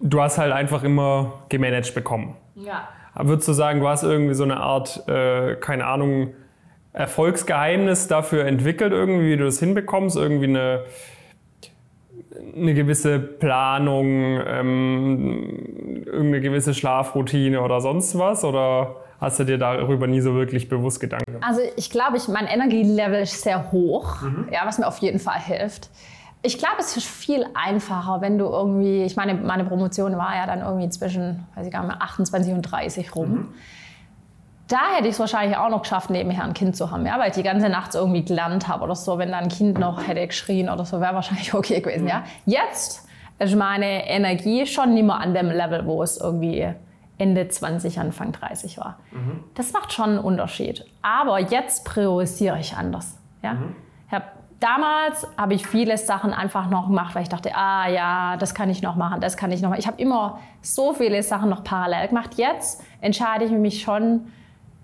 Du 0.00 0.20
hast 0.20 0.38
halt 0.38 0.52
einfach 0.52 0.84
immer 0.84 1.42
gemanagt 1.48 1.92
bekommen. 1.92 2.36
Ja. 2.56 2.88
Würdest 3.14 3.48
du 3.48 3.52
sagen, 3.52 3.80
du 3.80 3.88
hast 3.88 4.02
irgendwie 4.02 4.34
so 4.34 4.44
eine 4.44 4.58
Art, 4.58 5.06
äh, 5.08 5.56
keine 5.56 5.86
Ahnung, 5.86 6.34
Erfolgsgeheimnis 6.92 8.08
dafür 8.08 8.46
entwickelt, 8.46 8.92
irgendwie, 8.92 9.32
wie 9.32 9.36
du 9.36 9.44
das 9.44 9.60
hinbekommst? 9.60 10.16
Irgendwie 10.16 10.46
eine, 10.46 10.84
eine 12.54 12.74
gewisse 12.74 13.18
Planung, 13.18 14.40
ähm, 14.46 16.04
irgendeine 16.06 16.40
gewisse 16.40 16.72
Schlafroutine 16.72 17.60
oder 17.60 17.80
sonst 17.80 18.18
was? 18.18 18.44
Oder 18.44 18.96
hast 19.20 19.38
du 19.38 19.44
dir 19.44 19.58
darüber 19.58 20.06
nie 20.06 20.20
so 20.20 20.34
wirklich 20.34 20.68
bewusst 20.68 21.00
Gedanken 21.00 21.34
gemacht? 21.34 21.46
Also 21.46 21.60
ich 21.76 21.90
glaube, 21.90 22.16
ich, 22.16 22.28
mein 22.28 22.46
Energielevel 22.46 23.22
ist 23.22 23.42
sehr 23.42 23.72
hoch, 23.72 24.22
mhm. 24.22 24.48
ja, 24.50 24.60
was 24.64 24.78
mir 24.78 24.86
auf 24.86 24.98
jeden 24.98 25.18
Fall 25.18 25.38
hilft. 25.40 25.90
Ich 26.42 26.58
glaube, 26.58 26.76
es 26.78 26.96
ist 26.96 27.06
viel 27.06 27.46
einfacher, 27.54 28.20
wenn 28.20 28.38
du 28.38 28.46
irgendwie, 28.46 29.02
ich 29.02 29.16
meine, 29.16 29.34
meine 29.34 29.64
Promotion 29.64 30.16
war 30.16 30.36
ja 30.36 30.46
dann 30.46 30.60
irgendwie 30.60 30.88
zwischen, 30.88 31.44
weiß 31.54 31.66
ich 31.66 31.72
gar 31.72 31.80
nicht 31.82 31.88
mehr, 31.88 32.02
28 32.02 32.52
und 32.52 32.62
30 32.62 33.16
rum. 33.16 33.30
Mhm. 33.30 33.48
Da 34.68 34.78
hätte 34.96 35.08
ich 35.08 35.14
es 35.14 35.20
wahrscheinlich 35.20 35.56
auch 35.56 35.68
noch 35.70 35.82
geschafft, 35.82 36.10
nebenher 36.10 36.44
ein 36.44 36.54
Kind 36.54 36.76
zu 36.76 36.90
haben, 36.90 37.06
ja, 37.06 37.18
weil 37.18 37.28
ich 37.28 37.34
die 37.34 37.42
ganze 37.42 37.68
Nacht 37.68 37.94
irgendwie 37.94 38.24
gelernt 38.24 38.66
habe 38.66 38.84
oder 38.84 38.96
so. 38.96 39.18
Wenn 39.18 39.30
da 39.30 39.38
ein 39.38 39.48
Kind 39.48 39.78
noch 39.78 40.06
hätte 40.06 40.26
geschrien 40.26 40.68
oder 40.68 40.84
so, 40.84 41.00
wäre 41.00 41.14
wahrscheinlich 41.14 41.54
okay 41.54 41.80
gewesen, 41.80 42.02
mhm. 42.02 42.08
ja. 42.08 42.24
Jetzt 42.46 43.06
ist 43.38 43.54
meine 43.54 44.08
Energie 44.08 44.66
schon 44.66 44.94
nicht 44.94 45.04
mehr 45.04 45.18
an 45.18 45.34
dem 45.34 45.50
Level, 45.50 45.86
wo 45.86 46.02
es 46.02 46.18
irgendwie 46.18 46.68
Ende 47.18 47.48
20, 47.48 47.98
Anfang 47.98 48.32
30 48.32 48.78
war. 48.78 48.98
Mhm. 49.10 49.44
Das 49.54 49.72
macht 49.72 49.92
schon 49.92 50.10
einen 50.10 50.18
Unterschied. 50.18 50.84
Aber 51.02 51.38
jetzt 51.38 51.84
priorisiere 51.84 52.58
ich 52.58 52.76
anders. 52.76 53.18
Ja? 53.42 53.54
Mhm. 53.54 53.76
Ich 54.06 54.12
habe 54.12 54.24
damals 54.60 55.26
habe 55.36 55.54
ich 55.54 55.66
viele 55.66 55.98
Sachen 55.98 56.32
einfach 56.32 56.70
noch 56.70 56.86
gemacht, 56.86 57.14
weil 57.14 57.22
ich 57.22 57.28
dachte, 57.28 57.54
ah 57.54 57.88
ja, 57.88 58.36
das 58.36 58.54
kann 58.54 58.70
ich 58.70 58.82
noch 58.82 58.96
machen, 58.96 59.20
das 59.20 59.36
kann 59.36 59.52
ich 59.52 59.62
noch 59.62 59.70
machen. 59.70 59.80
Ich 59.80 59.86
habe 59.86 60.00
immer 60.00 60.40
so 60.62 60.92
viele 60.94 61.22
Sachen 61.22 61.50
noch 61.50 61.64
parallel 61.64 62.08
gemacht. 62.08 62.34
Jetzt 62.36 62.82
entscheide 63.00 63.44
ich 63.44 63.50
mich 63.50 63.82
schon 63.82 64.26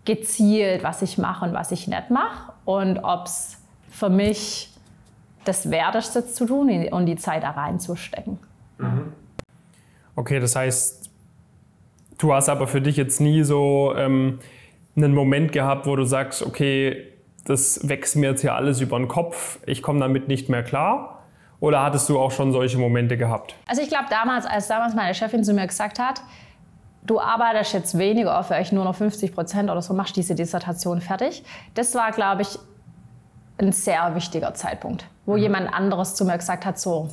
gezielt, 0.04 0.82
was 0.82 1.02
ich 1.02 1.18
mache 1.18 1.44
und 1.44 1.54
was 1.54 1.70
ich 1.72 1.86
nicht 1.86 2.10
mache 2.10 2.52
und 2.64 2.98
ob 2.98 3.26
es 3.26 3.58
für 3.88 4.10
mich 4.10 4.70
das 5.44 5.70
wert 5.70 5.94
ist, 5.96 6.14
das 6.14 6.34
zu 6.34 6.46
tun 6.46 6.88
und 6.88 7.06
die 7.06 7.16
Zeit 7.16 7.42
da 7.42 7.50
reinzustecken. 7.50 8.38
Mhm. 8.78 9.12
Okay, 10.14 10.40
das 10.40 10.56
heißt, 10.56 11.10
du 12.18 12.32
hast 12.32 12.48
aber 12.48 12.66
für 12.68 12.80
dich 12.80 12.96
jetzt 12.96 13.20
nie 13.20 13.42
so 13.42 13.94
ähm, 13.96 14.38
einen 14.96 15.14
Moment 15.14 15.52
gehabt, 15.52 15.86
wo 15.86 15.96
du 15.96 16.04
sagst, 16.04 16.42
okay, 16.44 17.11
das 17.44 17.88
wächst 17.88 18.16
mir 18.16 18.30
jetzt 18.30 18.40
hier 18.40 18.54
alles 18.54 18.80
über 18.80 18.98
den 18.98 19.08
Kopf, 19.08 19.58
ich 19.66 19.82
komme 19.82 20.00
damit 20.00 20.28
nicht 20.28 20.48
mehr 20.48 20.62
klar? 20.62 21.18
Oder 21.60 21.82
hattest 21.82 22.08
du 22.08 22.18
auch 22.18 22.32
schon 22.32 22.50
solche 22.50 22.76
Momente 22.76 23.16
gehabt? 23.16 23.54
Also 23.68 23.82
ich 23.82 23.88
glaube 23.88 24.06
damals, 24.10 24.46
als 24.46 24.66
damals 24.66 24.94
meine 24.94 25.14
Chefin 25.14 25.44
zu 25.44 25.52
mir 25.54 25.66
gesagt 25.66 26.00
hat, 26.00 26.20
du 27.04 27.20
arbeitest 27.20 27.72
jetzt 27.72 27.98
weniger, 27.98 28.42
vielleicht 28.42 28.72
nur 28.72 28.84
noch 28.84 28.96
50 28.96 29.32
Prozent 29.32 29.70
oder 29.70 29.80
so, 29.80 29.94
machst 29.94 30.16
diese 30.16 30.34
Dissertation 30.34 31.00
fertig. 31.00 31.44
Das 31.74 31.94
war, 31.94 32.10
glaube 32.10 32.42
ich, 32.42 32.58
ein 33.58 33.72
sehr 33.72 34.14
wichtiger 34.14 34.54
Zeitpunkt, 34.54 35.06
wo 35.24 35.34
mhm. 35.34 35.38
jemand 35.38 35.72
anderes 35.72 36.14
zu 36.14 36.24
mir 36.24 36.36
gesagt 36.36 36.66
hat, 36.66 36.78
so, 36.80 37.08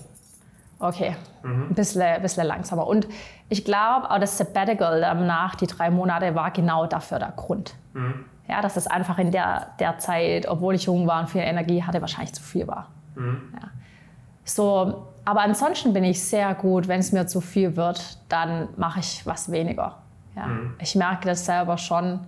okay, 0.80 1.16
mhm. 1.44 1.68
ein 1.70 1.76
bisschen, 1.76 2.02
ein 2.02 2.22
bisschen 2.22 2.48
langsamer. 2.48 2.88
Und 2.88 3.08
ich 3.50 3.66
glaube, 3.66 4.10
auch 4.10 4.20
das 4.20 4.38
Sabbatical 4.38 5.02
danach, 5.02 5.56
die 5.56 5.68
drei 5.68 5.90
Monate, 5.90 6.34
war 6.36 6.52
genau 6.52 6.88
dafür 6.88 7.20
der 7.20 7.34
Grund. 7.36 7.76
Mhm. 7.94 8.26
Ja, 8.50 8.62
dass 8.62 8.78
es 8.78 8.88
einfach 8.88 9.20
in 9.20 9.32
der, 9.32 9.68
der 9.80 10.00
Zeit, 10.00 10.48
obwohl 10.48 10.74
ich 10.74 10.86
jung 10.86 11.06
war 11.06 11.22
und 11.22 11.30
viel 11.30 11.42
Energie 11.42 11.84
hatte, 11.84 12.02
wahrscheinlich 12.02 12.34
zu 12.34 12.42
viel 12.42 12.68
war. 12.68 12.88
Mhm. 13.16 13.54
Ja. 13.54 13.70
So, 14.44 15.08
aber 15.24 15.42
ansonsten 15.42 15.94
bin 15.94 16.04
ich 16.04 16.24
sehr 16.24 16.56
gut, 16.56 16.88
wenn 16.88 17.00
es 17.00 17.12
mir 17.12 17.28
zu 17.28 17.42
viel 17.42 17.76
wird, 17.76 18.18
dann 18.28 18.70
mache 18.78 19.02
ich 19.02 19.26
was 19.26 19.52
weniger. 19.52 20.00
Ja. 20.36 20.48
Mhm. 20.48 20.74
Ich 20.80 20.96
merke 20.96 21.28
das 21.28 21.46
selber 21.46 21.78
schon, 21.78 22.22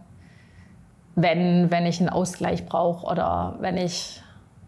wenn, 1.16 1.72
wenn 1.72 1.88
ich 1.88 2.00
einen 2.00 2.10
Ausgleich 2.10 2.66
brauche 2.68 3.08
oder 3.08 3.56
wenn 3.60 3.78
ich 3.78 4.22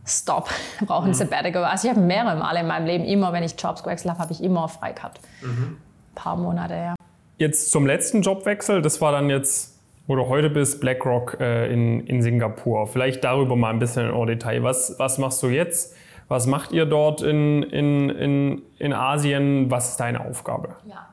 Stop 0.05 0.49
brauche, 0.85 1.05
ein 1.05 1.09
mhm. 1.09 1.13
Sabbatical. 1.13 1.63
Also 1.63 1.87
ich 1.87 1.93
habe 1.93 2.03
mehrere 2.03 2.35
Male 2.35 2.61
in 2.61 2.67
meinem 2.67 2.87
Leben, 2.87 3.05
immer 3.05 3.31
wenn 3.31 3.43
ich 3.43 3.53
Jobs 3.61 3.83
gewechselt 3.83 4.11
habe, 4.11 4.19
habe 4.19 4.33
ich 4.33 4.43
immer 4.43 4.67
frei 4.67 4.93
gehabt. 4.93 5.19
Mhm. 5.41 5.77
Ein 5.77 6.15
paar 6.15 6.35
Monate, 6.35 6.73
ja. 6.73 6.95
Jetzt 7.37 7.71
zum 7.71 7.85
letzten 7.85 8.21
Jobwechsel, 8.21 8.81
das 8.81 8.99
war 9.01 9.11
dann 9.11 9.29
jetzt 9.29 9.72
wo 10.07 10.15
du 10.15 10.27
heute 10.27 10.49
bist, 10.49 10.81
BlackRock 10.81 11.37
äh, 11.39 11.71
in, 11.71 12.05
in 12.07 12.21
Singapur. 12.21 12.87
Vielleicht 12.87 13.23
darüber 13.23 13.55
mal 13.55 13.69
ein 13.69 13.79
bisschen 13.79 14.13
in 14.13 14.27
Detail. 14.27 14.63
Was, 14.63 14.95
was 14.99 15.17
machst 15.17 15.41
du 15.43 15.47
jetzt? 15.47 15.95
Was 16.27 16.47
macht 16.47 16.71
ihr 16.71 16.85
dort 16.85 17.21
in, 17.21 17.63
in, 17.63 18.09
in, 18.09 18.61
in 18.79 18.93
Asien? 18.93 19.69
Was 19.69 19.91
ist 19.91 19.99
deine 19.99 20.25
Aufgabe? 20.25 20.75
Ja. 20.85 21.12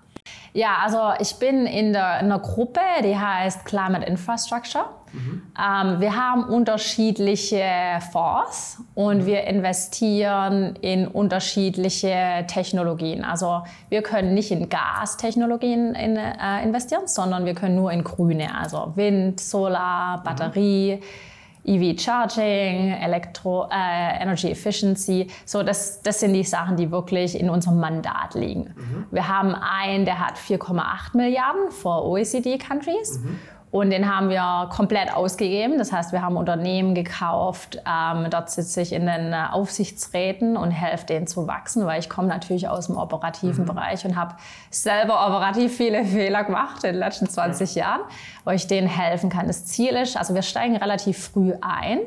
Ja, 0.52 0.78
also 0.82 1.12
ich 1.20 1.34
bin 1.36 1.66
in, 1.66 1.92
der, 1.92 2.20
in 2.20 2.26
einer 2.26 2.40
Gruppe, 2.40 2.80
die 3.04 3.16
heißt 3.16 3.64
Climate 3.64 4.04
Infrastructure. 4.04 4.86
Mhm. 5.12 5.42
Ähm, 5.58 6.00
wir 6.00 6.16
haben 6.16 6.44
unterschiedliche 6.44 7.64
Fonds 8.12 8.82
und 8.94 9.18
mhm. 9.18 9.26
wir 9.26 9.44
investieren 9.44 10.76
in 10.80 11.06
unterschiedliche 11.06 12.44
Technologien. 12.46 13.24
Also 13.24 13.62
wir 13.88 14.02
können 14.02 14.34
nicht 14.34 14.50
in 14.50 14.68
Gastechnologien 14.68 15.94
in, 15.94 16.16
äh, 16.16 16.62
investieren, 16.62 17.06
sondern 17.06 17.44
wir 17.44 17.54
können 17.54 17.76
nur 17.76 17.92
in 17.92 18.04
grüne, 18.04 18.56
also 18.56 18.92
Wind, 18.96 19.40
Solar, 19.40 20.22
Batterie. 20.22 20.96
Mhm 20.96 21.29
EV 21.70 21.98
Charging, 21.98 22.92
Elektro, 22.92 23.68
äh, 23.70 24.22
Energy 24.22 24.50
Efficiency. 24.50 25.28
So, 25.44 25.62
das, 25.62 26.02
das 26.02 26.20
sind 26.20 26.32
die 26.32 26.42
Sachen, 26.42 26.76
die 26.76 26.90
wirklich 26.90 27.38
in 27.38 27.48
unserem 27.48 27.78
Mandat 27.78 28.34
liegen. 28.34 28.74
Mhm. 28.76 29.06
Wir 29.10 29.28
haben 29.28 29.54
einen, 29.54 30.04
der 30.04 30.18
hat 30.18 30.36
4,8 30.36 31.16
Milliarden 31.16 31.70
für 31.70 32.04
OECD-Countries. 32.04 33.20
Mhm. 33.20 33.38
Und 33.70 33.90
den 33.90 34.12
haben 34.12 34.30
wir 34.30 34.68
komplett 34.72 35.14
ausgegeben. 35.14 35.78
Das 35.78 35.92
heißt, 35.92 36.10
wir 36.12 36.22
haben 36.22 36.36
Unternehmen 36.36 36.92
gekauft. 36.94 37.80
Ähm, 37.86 38.26
dort 38.28 38.50
sitze 38.50 38.80
ich 38.80 38.92
in 38.92 39.06
den 39.06 39.32
äh, 39.32 39.44
Aufsichtsräten 39.52 40.56
und 40.56 40.72
helfe 40.72 41.06
denen 41.06 41.28
zu 41.28 41.46
wachsen, 41.46 41.86
weil 41.86 42.00
ich 42.00 42.08
komme 42.08 42.26
natürlich 42.26 42.68
aus 42.68 42.88
dem 42.88 42.96
operativen 42.96 43.62
mhm. 43.62 43.68
Bereich 43.68 44.04
und 44.04 44.16
habe 44.16 44.34
selber 44.70 45.24
operativ 45.24 45.76
viele 45.76 46.04
Fehler 46.04 46.42
gemacht 46.42 46.82
in 46.82 46.92
den 46.92 46.98
letzten 46.98 47.28
20 47.28 47.76
ja. 47.76 47.84
Jahren, 47.84 48.00
wo 48.44 48.50
ich 48.50 48.66
denen 48.66 48.88
helfen 48.88 49.30
kann. 49.30 49.46
Das 49.46 49.66
Ziel 49.66 49.90
ist, 49.90 50.16
also 50.16 50.34
wir 50.34 50.42
steigen 50.42 50.76
relativ 50.76 51.28
früh 51.28 51.52
ein 51.60 52.00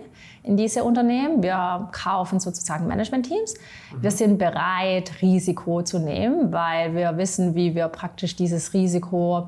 in 0.44 0.58
diese 0.58 0.84
Unternehmen. 0.84 1.42
Wir 1.42 1.88
kaufen 1.94 2.42
sozusagen 2.42 2.88
Management-Teams. 2.88 3.54
Mhm. 3.54 4.04
Wir 4.04 4.12
sind 4.12 4.38
bereit, 4.38 5.14
Risiko 5.22 5.82
zu 5.82 6.00
nehmen, 6.00 6.52
weil 6.52 6.94
wir 6.94 7.16
wissen, 7.16 7.56
wie 7.56 7.74
wir 7.74 7.88
praktisch 7.88 8.36
dieses 8.36 8.74
Risiko 8.74 9.48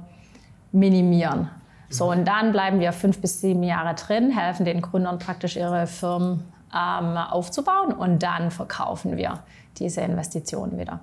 minimieren. 0.72 1.50
So, 1.90 2.12
und 2.12 2.26
dann 2.26 2.52
bleiben 2.52 2.80
wir 2.80 2.92
fünf 2.94 3.22
bis 3.22 3.42
sieben 3.42 3.64
Jahre 3.64 3.96
drin, 3.96 4.32
helfen 4.32 4.66
den 4.66 4.82
Gründern 4.82 5.20
praktisch 5.20 5.56
ihre 5.56 5.88
Firmen 5.88 6.44
ähm, 6.74 7.18
aufzubauen 7.18 7.94
und 7.94 8.24
dann 8.24 8.52
verkaufen 8.52 9.18
wir 9.18 9.40
diese 9.78 10.02
Investitionen 10.02 10.78
wieder. 10.78 11.00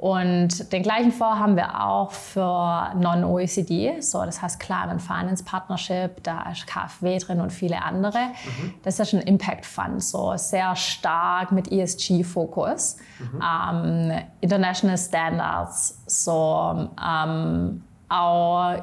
Und 0.00 0.72
den 0.72 0.82
gleichen 0.82 1.12
Fonds 1.12 1.38
haben 1.38 1.56
wir 1.56 1.84
auch 1.84 2.12
für 2.12 2.90
Non-OECD, 2.94 4.00
so 4.00 4.24
das 4.24 4.40
heißt 4.40 4.58
Climate 4.58 4.98
Finance 4.98 5.44
Partnership, 5.44 6.22
da 6.22 6.50
ist 6.50 6.66
KfW 6.66 7.18
drin 7.18 7.38
und 7.42 7.52
viele 7.52 7.82
andere. 7.82 8.18
Mhm. 8.18 8.74
Das 8.82 8.98
ist 8.98 9.12
ein 9.12 9.20
Impact 9.20 9.66
Fund, 9.66 10.02
so 10.02 10.32
sehr 10.36 10.74
stark 10.74 11.52
mit 11.52 11.70
ESG-Fokus, 11.70 12.96
mhm. 13.18 13.42
ähm, 13.42 14.18
International 14.40 14.96
Standards, 14.96 16.00
so 16.06 16.88
ähm, 16.98 17.82
auch 18.08 18.76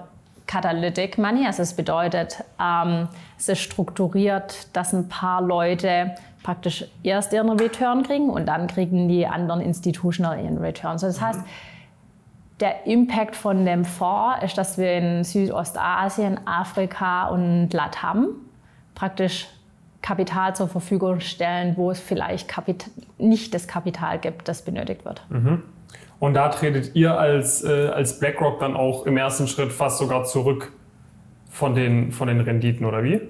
Catalytic 0.47 1.17
Money. 1.17 1.45
Also 1.45 1.61
es 1.61 1.73
bedeutet, 1.73 2.43
ähm, 2.59 3.07
es 3.37 3.49
ist 3.49 3.59
strukturiert, 3.59 4.75
dass 4.75 4.93
ein 4.93 5.07
paar 5.09 5.41
Leute 5.41 6.15
praktisch 6.43 6.85
erst 7.03 7.33
ihren 7.33 7.49
Return 7.49 8.03
kriegen 8.03 8.29
und 8.29 8.45
dann 8.45 8.67
kriegen 8.67 9.09
die 9.09 9.27
anderen 9.27 9.61
Institutional 9.61 10.39
ihren 10.41 10.57
Return. 10.57 10.91
Also 10.91 11.07
das 11.07 11.21
heißt, 11.21 11.41
der 12.59 12.87
Impact 12.87 13.35
von 13.35 13.65
dem 13.65 13.85
Fonds 13.85 14.43
ist, 14.43 14.57
dass 14.57 14.77
wir 14.77 14.93
in 14.93 15.23
Südostasien, 15.23 16.39
Afrika 16.47 17.27
und 17.27 17.69
Latam 17.73 18.29
praktisch 18.95 19.47
Kapital 20.01 20.55
zur 20.55 20.67
Verfügung 20.67 21.19
stellen, 21.19 21.75
wo 21.75 21.91
es 21.91 21.99
vielleicht 21.99 22.47
Kapit 22.47 22.89
nicht 23.17 23.53
das 23.53 23.67
Kapital 23.67 24.17
gibt, 24.19 24.47
das 24.47 24.63
benötigt 24.63 25.05
wird. 25.05 25.21
Mhm. 25.29 25.63
Und 26.19 26.33
da 26.33 26.49
tretet 26.49 26.95
ihr 26.95 27.17
als, 27.17 27.63
äh, 27.63 27.89
als 27.89 28.19
BlackRock 28.19 28.59
dann 28.59 28.75
auch 28.75 29.05
im 29.05 29.17
ersten 29.17 29.47
Schritt 29.47 29.71
fast 29.71 29.99
sogar 29.99 30.23
zurück 30.25 30.71
von 31.49 31.75
den, 31.75 32.11
von 32.11 32.27
den 32.27 32.41
Renditen, 32.41 32.85
oder 32.85 33.03
wie? 33.03 33.21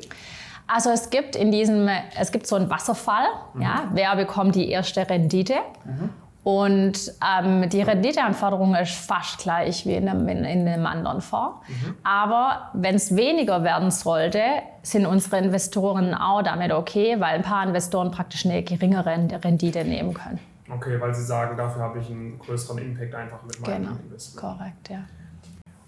Also 0.68 0.90
es 0.90 1.10
gibt 1.10 1.36
in 1.36 1.52
diesem, 1.52 1.90
es 2.20 2.32
gibt 2.32 2.46
so 2.46 2.56
einen 2.56 2.70
Wasserfall, 2.70 3.26
mhm. 3.54 3.62
ja, 3.62 3.90
wer 3.94 4.16
bekommt 4.16 4.56
die 4.56 4.70
erste 4.70 5.10
Rendite. 5.10 5.56
Mhm. 5.86 6.10
Und 6.44 7.12
ähm, 7.22 7.70
die 7.70 7.82
Renditeanforderung 7.82 8.74
ist 8.76 8.94
fast 8.94 9.40
gleich 9.40 9.86
wie 9.86 9.96
in 9.96 10.08
einem, 10.08 10.30
in, 10.30 10.46
in 10.46 10.66
einem 10.66 10.86
anderen 10.86 11.20
Fonds. 11.20 11.58
Mhm. 11.68 11.96
Aber 12.06 12.70
wenn 12.74 12.96
es 12.96 13.18
weniger 13.18 13.66
werden 13.66 13.92
sollte, 13.92 14.42
sind 14.82 15.06
unsere 15.06 15.40
Investoren 15.40 16.14
auch 16.14 16.42
damit 16.44 16.72
okay, 16.72 17.20
weil 17.20 17.36
ein 17.36 17.42
paar 17.42 17.68
Investoren 17.68 18.12
praktisch 18.12 18.46
eine 18.46 18.64
geringere 18.64 19.10
Rendite 19.44 19.84
nehmen 19.84 20.14
können. 20.14 20.40
Okay, 20.70 21.00
weil 21.00 21.14
Sie 21.14 21.24
sagen, 21.24 21.58
dafür 21.58 21.82
habe 21.82 22.00
ich 22.00 22.10
einen 22.10 22.38
größeren 22.40 22.78
Impact 22.80 23.16
einfach 23.16 23.44
mit 23.44 23.60
meinem 23.62 23.84
genau. 23.84 23.98
Investment. 24.04 24.42
Korrekt, 24.42 24.90
ja. 24.90 25.04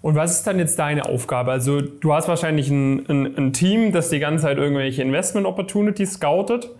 Und 0.02 0.14
was 0.14 0.38
ist 0.38 0.46
dann 0.46 0.58
jetzt 0.58 0.78
deine 0.78 1.04
Aufgabe? 1.04 1.52
Also 1.52 1.82
du 1.82 2.14
hast 2.14 2.26
wahrscheinlich 2.26 2.70
ein, 2.70 3.06
ein, 3.08 3.36
ein 3.36 3.52
Team, 3.52 3.92
das 3.92 4.08
die 4.08 4.18
ganze 4.18 4.44
Zeit 4.44 4.56
irgendwelche 4.56 5.02
Investment 5.02 5.46
Opportunities 5.46 6.14
scoutet. 6.14 6.70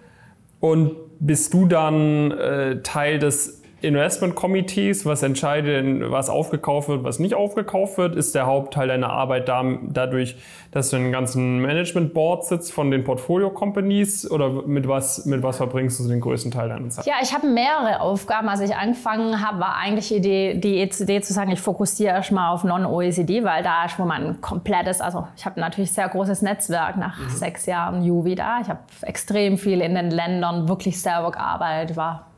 Und 0.58 0.96
bist 1.20 1.52
du 1.52 1.66
dann 1.66 2.30
äh, 2.32 2.82
Teil 2.82 3.18
des 3.18 3.60
Investment-Committees, 3.82 5.06
was 5.06 5.22
entscheidet, 5.22 6.10
was 6.10 6.28
aufgekauft 6.28 6.88
wird, 6.88 7.04
was 7.04 7.18
nicht 7.18 7.34
aufgekauft 7.34 7.98
wird? 7.98 8.16
Ist 8.16 8.34
der 8.34 8.46
Hauptteil 8.46 8.88
deiner 8.88 9.10
Arbeit 9.10 9.48
da, 9.48 9.64
dadurch, 9.82 10.36
dass 10.70 10.90
du 10.90 10.96
in 10.96 11.02
einem 11.02 11.12
ganzen 11.12 11.60
Management-Board 11.60 12.44
sitzt 12.44 12.72
von 12.72 12.90
den 12.90 13.04
Portfolio-Companies 13.04 14.30
oder 14.30 14.50
mit 14.66 14.86
was, 14.86 15.26
mit 15.26 15.42
was 15.42 15.56
verbringst 15.56 16.00
du 16.00 16.08
den 16.08 16.20
größten 16.20 16.50
Teil 16.50 16.68
deiner 16.68 16.88
Zeit? 16.90 17.06
Ja, 17.06 17.14
ich 17.22 17.32
habe 17.34 17.46
mehrere 17.46 18.00
Aufgaben. 18.00 18.48
Als 18.48 18.60
ich 18.60 18.74
angefangen 18.74 19.44
habe, 19.46 19.60
war 19.60 19.76
eigentlich 19.76 20.08
die 20.08 20.16
Idee, 20.16 20.54
die 20.54 20.82
Idee 20.82 21.20
zu 21.20 21.32
sagen, 21.32 21.50
ich 21.50 21.60
fokussiere 21.60 22.14
erstmal 22.14 22.52
auf 22.52 22.64
Non-OECD, 22.64 23.44
weil 23.44 23.62
da 23.62 23.84
ist, 23.86 23.98
wo 23.98 24.04
man 24.04 24.40
komplettes, 24.40 25.00
also 25.00 25.26
ich 25.36 25.44
habe 25.46 25.58
natürlich 25.58 25.92
sehr 25.92 26.08
großes 26.08 26.42
Netzwerk 26.42 26.96
nach 26.96 27.18
mhm. 27.18 27.30
sechs 27.30 27.66
Jahren 27.66 28.02
Juvi 28.04 28.34
da. 28.34 28.60
Ich 28.60 28.68
habe 28.68 28.80
extrem 29.02 29.58
viel 29.58 29.80
in 29.80 29.94
den 29.94 30.10
Ländern 30.10 30.68
wirklich 30.68 31.00
selber 31.00 31.32
gearbeitet, 31.32 31.96
war 31.96 32.29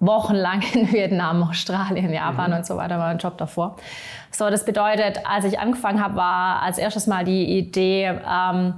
wochenlang 0.00 0.62
in 0.72 0.90
Vietnam, 0.92 1.42
Australien, 1.42 2.12
Japan 2.12 2.50
mhm. 2.50 2.56
und 2.58 2.66
so 2.66 2.76
weiter, 2.76 2.98
war 2.98 3.08
ein 3.08 3.18
Job 3.18 3.38
davor. 3.38 3.76
So, 4.30 4.50
das 4.50 4.64
bedeutet, 4.64 5.20
als 5.24 5.44
ich 5.44 5.58
angefangen 5.58 6.02
habe, 6.02 6.16
war 6.16 6.62
als 6.62 6.78
erstes 6.78 7.06
mal 7.06 7.24
die 7.24 7.58
Idee, 7.58 8.18
ähm, 8.28 8.74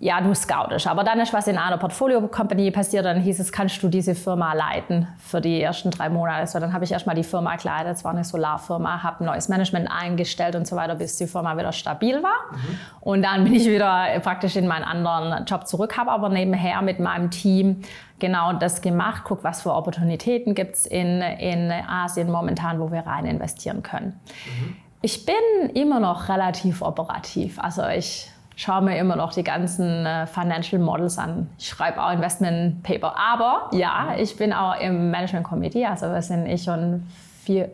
ja, 0.00 0.20
du 0.20 0.32
scoutest. 0.32 0.86
Aber 0.86 1.02
dann 1.02 1.18
ist 1.18 1.32
was 1.32 1.48
in 1.48 1.58
einer 1.58 1.76
Portfolio-Company 1.76 2.70
passiert, 2.70 3.04
dann 3.04 3.20
hieß 3.20 3.40
es, 3.40 3.50
kannst 3.50 3.82
du 3.82 3.88
diese 3.88 4.14
Firma 4.14 4.52
leiten 4.52 5.08
für 5.18 5.40
die 5.40 5.60
ersten 5.60 5.90
drei 5.90 6.08
Monate. 6.08 6.46
So, 6.46 6.60
dann 6.60 6.72
habe 6.72 6.84
ich 6.84 6.92
erstmal 6.92 7.16
die 7.16 7.24
Firma 7.24 7.56
geleitet, 7.56 7.96
es 7.96 8.04
war 8.04 8.12
eine 8.12 8.22
Solarfirma, 8.22 9.02
habe 9.02 9.24
neues 9.24 9.48
Management 9.48 9.90
eingestellt 9.90 10.54
und 10.54 10.68
so 10.68 10.76
weiter, 10.76 10.94
bis 10.94 11.16
die 11.16 11.26
Firma 11.26 11.56
wieder 11.56 11.72
stabil 11.72 12.22
war. 12.22 12.52
Mhm. 12.52 12.78
Und 13.00 13.22
dann 13.22 13.42
bin 13.42 13.54
ich 13.54 13.66
wieder 13.66 14.06
praktisch 14.20 14.54
in 14.54 14.68
meinen 14.68 14.84
anderen 14.84 15.44
Job 15.46 15.66
zurück, 15.66 15.96
habe 15.96 16.12
aber 16.12 16.28
nebenher 16.28 16.80
mit 16.82 17.00
meinem 17.00 17.32
Team 17.32 17.82
genau 18.20 18.52
das 18.52 18.82
gemacht, 18.82 19.22
guck, 19.24 19.42
was 19.42 19.62
für 19.62 19.74
Opportunitäten 19.74 20.54
gibt 20.54 20.76
es 20.76 20.86
in, 20.86 21.22
in 21.22 21.72
Asien 21.72 22.30
momentan, 22.30 22.78
wo 22.78 22.92
wir 22.92 23.00
rein 23.00 23.26
investieren 23.26 23.82
können. 23.82 24.20
Mhm. 24.46 24.76
Ich 25.02 25.26
bin 25.26 25.70
immer 25.74 25.98
noch 25.98 26.28
relativ 26.28 26.82
operativ. 26.82 27.58
Also 27.60 27.86
ich 27.86 28.30
schaue 28.58 28.82
mir 28.82 28.98
immer 28.98 29.14
noch 29.14 29.32
die 29.32 29.44
ganzen 29.44 30.04
äh, 30.04 30.26
Financial 30.26 30.82
Models 30.82 31.16
an. 31.16 31.48
Ich 31.58 31.68
schreibe 31.68 32.02
auch 32.02 32.10
Investment 32.10 32.82
Paper. 32.82 33.14
Aber 33.16 33.70
ja, 33.72 34.16
ich 34.18 34.36
bin 34.36 34.52
auch 34.52 34.78
im 34.80 35.10
Management 35.10 35.46
Committee. 35.46 35.86
Also 35.86 36.06
wir 36.06 36.20
sind 36.20 36.46
ich 36.46 36.68
und 36.68 37.06
vier, 37.44 37.66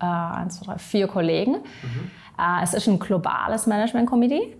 äh, 0.00 0.04
eins, 0.04 0.58
zwei, 0.58 0.72
drei, 0.72 0.78
vier 0.78 1.08
Kollegen. 1.08 1.52
Mhm. 1.52 2.10
Äh, 2.38 2.62
es 2.64 2.72
ist 2.72 2.88
ein 2.88 2.98
globales 2.98 3.66
Management 3.66 4.08
Committee. 4.08 4.56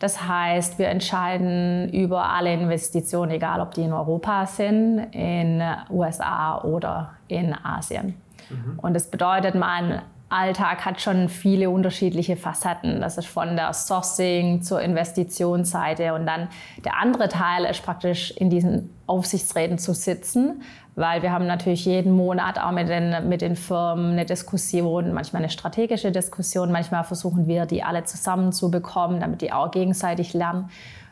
Das 0.00 0.26
heißt, 0.26 0.78
wir 0.80 0.88
entscheiden 0.88 1.88
über 1.90 2.28
alle 2.28 2.52
Investitionen, 2.52 3.30
egal 3.30 3.60
ob 3.60 3.74
die 3.74 3.82
in 3.82 3.92
Europa 3.92 4.44
sind, 4.44 5.06
in 5.12 5.62
USA 5.88 6.60
oder 6.62 7.12
in 7.28 7.54
Asien. 7.54 8.20
Mhm. 8.50 8.80
Und 8.82 8.94
das 8.94 9.08
bedeutet, 9.08 9.54
man 9.54 10.02
Alltag 10.28 10.84
hat 10.84 11.00
schon 11.00 11.28
viele 11.28 11.70
unterschiedliche 11.70 12.36
Facetten. 12.36 13.00
Das 13.00 13.16
ist 13.16 13.28
von 13.28 13.54
der 13.54 13.72
Sourcing 13.72 14.60
zur 14.60 14.80
Investitionsseite 14.80 16.14
und 16.14 16.26
dann 16.26 16.48
der 16.84 17.00
andere 17.00 17.28
Teil 17.28 17.64
ist 17.64 17.84
praktisch 17.84 18.32
in 18.32 18.50
diesen 18.50 18.90
Aufsichtsräten 19.06 19.78
zu 19.78 19.94
sitzen, 19.94 20.62
weil 20.96 21.22
wir 21.22 21.30
haben 21.30 21.46
natürlich 21.46 21.84
jeden 21.84 22.12
Monat 22.12 22.58
auch 22.58 22.72
mit 22.72 22.88
den, 22.88 23.28
mit 23.28 23.40
den 23.40 23.54
Firmen 23.54 24.12
eine 24.12 24.24
Diskussion, 24.24 25.12
manchmal 25.12 25.42
eine 25.42 25.50
strategische 25.50 26.10
Diskussion, 26.10 26.72
manchmal 26.72 27.04
versuchen 27.04 27.46
wir, 27.46 27.66
die 27.66 27.84
alle 27.84 28.02
zusammenzubekommen, 28.02 29.20
damit 29.20 29.42
die 29.42 29.52
auch 29.52 29.70
gegenseitig 29.70 30.34
lernen. 30.34 30.70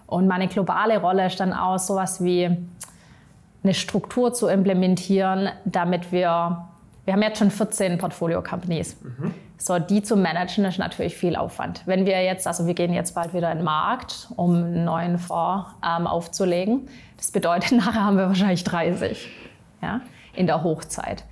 Und 0.09 0.27
meine 0.27 0.49
globale 0.49 0.99
Rolle 0.99 1.27
ist 1.27 1.39
dann 1.39 1.53
auch 1.53 1.79
sowas 1.79 2.23
wie 2.25 2.57
eine 3.63 3.75
Struktur 3.75 4.33
zu 4.33 4.49
implementieren, 4.49 5.51
damit 5.65 6.11
wir 6.11 6.67
wir 7.05 7.13
haben 7.13 7.23
jetzt 7.23 7.39
schon 7.39 7.51
14 7.51 7.99
Portfolio-Companies. 7.99 8.97
Mhm. 9.03 9.35
So, 9.59 9.79
die 9.79 10.03
zu 10.03 10.17
managen 10.17 10.65
ist 10.65 10.79
natürlich 10.79 11.17
viel 11.17 11.37
Aufwand. 11.37 11.83
Wenn 11.87 12.07
wir 12.07 12.23
jetzt, 12.23 12.47
also 12.47 12.67
wir 12.67 12.75
gehen 12.75 12.93
jetzt 12.93 13.15
bald 13.15 13.35
wieder 13.35 13.51
in 13.53 13.59
den 13.59 13.65
Markt, 13.65 14.29
um 14.37 14.55
einen 14.55 14.85
neuen 14.85 15.19
Fonds 15.19 15.71
ähm, 15.85 16.07
aufzulegen. 16.07 16.89
Das 17.17 17.31
bedeutet, 17.31 17.73
nachher 17.79 18.05
haben 18.05 18.17
wir 18.17 18.27
wahrscheinlich 18.29 18.65
30 18.65 19.29
ja, 19.83 20.01
in 20.35 20.47
der 20.47 20.63
Hochzeit, 20.63 21.25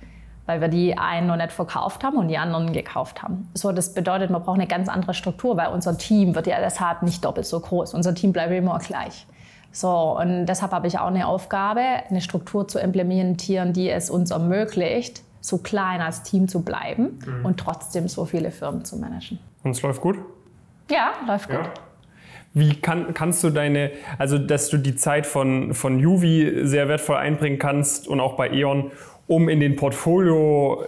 weil 0.45 0.61
wir 0.61 0.67
die 0.67 0.97
einen 0.97 1.27
noch 1.27 1.35
nicht 1.35 1.51
verkauft 1.51 2.03
haben 2.03 2.17
und 2.17 2.27
die 2.27 2.37
anderen 2.37 2.71
gekauft 2.71 3.23
haben. 3.23 3.49
So, 3.53 3.71
das 3.71 3.93
bedeutet, 3.93 4.29
man 4.29 4.43
braucht 4.43 4.59
eine 4.59 4.67
ganz 4.67 4.89
andere 4.89 5.13
Struktur, 5.13 5.57
weil 5.57 5.67
unser 5.67 5.97
Team 5.97 6.35
wird 6.35 6.47
ja 6.47 6.59
deshalb 6.59 7.01
nicht 7.01 7.25
doppelt 7.25 7.45
so 7.45 7.59
groß. 7.59 7.93
Unser 7.93 8.15
Team 8.15 8.31
bleibt 8.31 8.51
immer 8.51 8.77
gleich. 8.79 9.25
So, 9.71 10.17
und 10.19 10.45
deshalb 10.45 10.71
habe 10.71 10.87
ich 10.87 10.99
auch 10.99 11.07
eine 11.07 11.27
Aufgabe, 11.27 11.81
eine 11.81 12.21
Struktur 12.21 12.67
zu 12.67 12.79
implementieren, 12.79 13.73
die 13.73 13.89
es 13.89 14.11
uns 14.11 14.29
ermöglicht, 14.29 15.23
so 15.43 15.57
klein 15.57 15.99
als 15.99 16.23
Team 16.23 16.47
zu 16.47 16.61
bleiben 16.61 17.19
mhm. 17.25 17.45
und 17.45 17.59
trotzdem 17.59 18.07
so 18.07 18.23
viele 18.23 18.49
Firmen 18.49 18.85
zu 18.85 18.97
managen. 18.97 19.39
Und 19.63 19.71
es 19.71 19.81
läuft 19.81 19.99
gut? 19.99 20.17
Ja, 20.89 21.11
läuft 21.27 21.49
gut. 21.49 21.59
Ja. 21.59 21.73
Wie 22.53 22.75
kann, 22.75 23.13
kannst 23.13 23.43
du 23.43 23.49
deine, 23.49 23.91
also 24.17 24.37
dass 24.37 24.69
du 24.69 24.77
die 24.77 24.95
Zeit 24.95 25.25
von, 25.25 25.73
von 25.73 25.99
Juvi 25.99 26.65
sehr 26.65 26.87
wertvoll 26.87 27.17
einbringen 27.17 27.59
kannst 27.59 28.07
und 28.07 28.21
auch 28.21 28.37
bei 28.37 28.51
E.ON, 28.51 28.91
um 29.27 29.49
in 29.49 29.59
den 29.59 29.75
Portfolio 29.75 30.85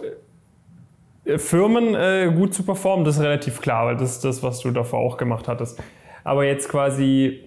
äh, 1.24 1.38
Firmen 1.38 1.94
äh, 1.94 2.32
gut 2.34 2.54
zu 2.54 2.62
performen, 2.62 3.04
das 3.04 3.16
ist 3.16 3.22
relativ 3.22 3.60
klar, 3.60 3.86
weil 3.86 3.96
das 3.96 4.12
ist 4.12 4.24
das, 4.24 4.42
was 4.42 4.60
du 4.60 4.70
davor 4.70 5.00
auch 5.00 5.18
gemacht 5.18 5.48
hattest. 5.48 5.82
Aber 6.24 6.44
jetzt 6.44 6.70
quasi 6.70 7.42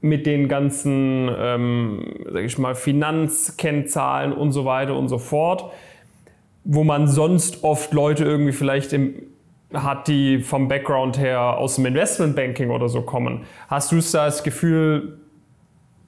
mit 0.00 0.24
den 0.24 0.48
ganzen, 0.48 1.28
ähm, 1.36 2.14
sag 2.32 2.44
ich 2.44 2.56
mal, 2.56 2.74
Finanzkennzahlen 2.74 4.32
und 4.32 4.52
so 4.52 4.64
weiter 4.64 4.96
und 4.96 5.08
so 5.08 5.18
fort, 5.18 5.72
wo 6.66 6.84
man 6.84 7.06
sonst 7.06 7.62
oft 7.64 7.92
Leute 7.92 8.24
irgendwie 8.24 8.52
vielleicht 8.52 8.92
im, 8.92 9.22
hat, 9.72 10.08
die 10.08 10.40
vom 10.40 10.68
Background 10.68 11.18
her 11.18 11.58
aus 11.58 11.76
dem 11.76 11.86
Investmentbanking 11.86 12.70
oder 12.70 12.88
so 12.88 13.02
kommen. 13.02 13.42
Hast 13.68 13.92
du 13.92 13.96
da 13.96 14.26
das 14.26 14.42
Gefühl, 14.42 15.18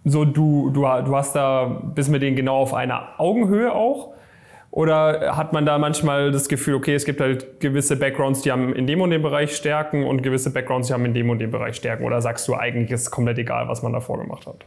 so 0.04 0.24
du, 0.24 0.70
du, 0.70 0.80
du 0.80 1.16
hast 1.16 1.34
da, 1.34 1.80
bist 1.94 2.10
mit 2.10 2.22
denen 2.22 2.36
genau 2.36 2.58
auf 2.58 2.74
einer 2.74 3.08
Augenhöhe 3.18 3.72
auch? 3.72 4.14
Oder 4.70 5.36
hat 5.36 5.52
man 5.52 5.64
da 5.64 5.78
manchmal 5.78 6.30
das 6.30 6.48
Gefühl, 6.48 6.74
okay, 6.74 6.94
es 6.94 7.04
gibt 7.04 7.20
halt 7.20 7.60
gewisse 7.60 7.96
Backgrounds, 7.96 8.42
die 8.42 8.52
haben 8.52 8.74
in 8.74 8.86
dem 8.86 9.00
und 9.00 9.10
dem 9.10 9.22
Bereich 9.22 9.56
Stärken 9.56 10.04
und 10.04 10.22
gewisse 10.22 10.52
Backgrounds, 10.52 10.88
die 10.88 10.94
haben 10.94 11.04
in 11.04 11.14
dem 11.14 11.30
und 11.30 11.38
dem 11.38 11.50
Bereich 11.50 11.76
Stärken? 11.76 12.04
Oder 12.04 12.20
sagst 12.20 12.46
du 12.48 12.54
eigentlich, 12.54 12.90
ist 12.90 13.10
komplett 13.10 13.38
egal, 13.38 13.68
was 13.68 13.82
man 13.82 13.92
davor 13.92 14.18
gemacht 14.18 14.46
hat? 14.46 14.66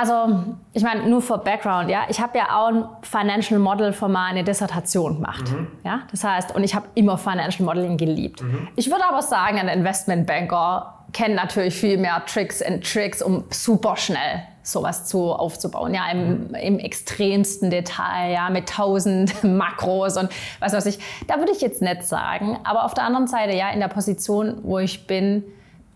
Also, 0.00 0.44
ich 0.74 0.84
meine, 0.84 1.08
nur 1.08 1.20
für 1.20 1.38
Background, 1.38 1.90
ja. 1.90 2.02
Ich 2.08 2.20
habe 2.20 2.38
ja 2.38 2.56
auch 2.56 2.68
ein 2.68 2.84
Financial 3.02 3.58
Model 3.58 3.92
für 3.92 4.06
meine 4.06 4.44
Dissertation 4.44 5.16
gemacht. 5.16 5.50
Mhm. 5.50 5.66
Ja? 5.82 6.02
Das 6.12 6.22
heißt, 6.22 6.54
und 6.54 6.62
ich 6.62 6.76
habe 6.76 6.86
immer 6.94 7.18
Financial 7.18 7.66
Modeling 7.66 7.96
geliebt. 7.96 8.40
Mhm. 8.40 8.68
Ich 8.76 8.92
würde 8.92 9.04
aber 9.04 9.22
sagen, 9.22 9.58
ein 9.58 9.66
Investmentbanker 9.66 10.94
kennt 11.12 11.34
natürlich 11.34 11.74
viel 11.74 11.98
mehr 11.98 12.22
Tricks 12.26 12.62
and 12.62 12.86
Tricks, 12.86 13.20
um 13.20 13.46
super 13.50 13.96
schnell 13.96 14.44
sowas 14.62 15.06
zu, 15.06 15.32
aufzubauen. 15.32 15.92
Ja, 15.92 16.08
im, 16.12 16.54
im 16.54 16.78
extremsten 16.78 17.68
Detail, 17.70 18.32
ja, 18.32 18.50
mit 18.50 18.68
tausend 18.68 19.42
Makros 19.42 20.16
und 20.16 20.30
was 20.60 20.74
weiß 20.74 20.86
ich. 20.86 21.00
Da 21.26 21.38
würde 21.38 21.50
ich 21.50 21.60
jetzt 21.60 21.82
nicht 21.82 22.04
sagen. 22.04 22.56
Aber 22.62 22.84
auf 22.84 22.94
der 22.94 23.02
anderen 23.02 23.26
Seite, 23.26 23.56
ja, 23.56 23.70
in 23.70 23.80
der 23.80 23.88
Position, 23.88 24.60
wo 24.62 24.78
ich 24.78 25.08
bin, 25.08 25.42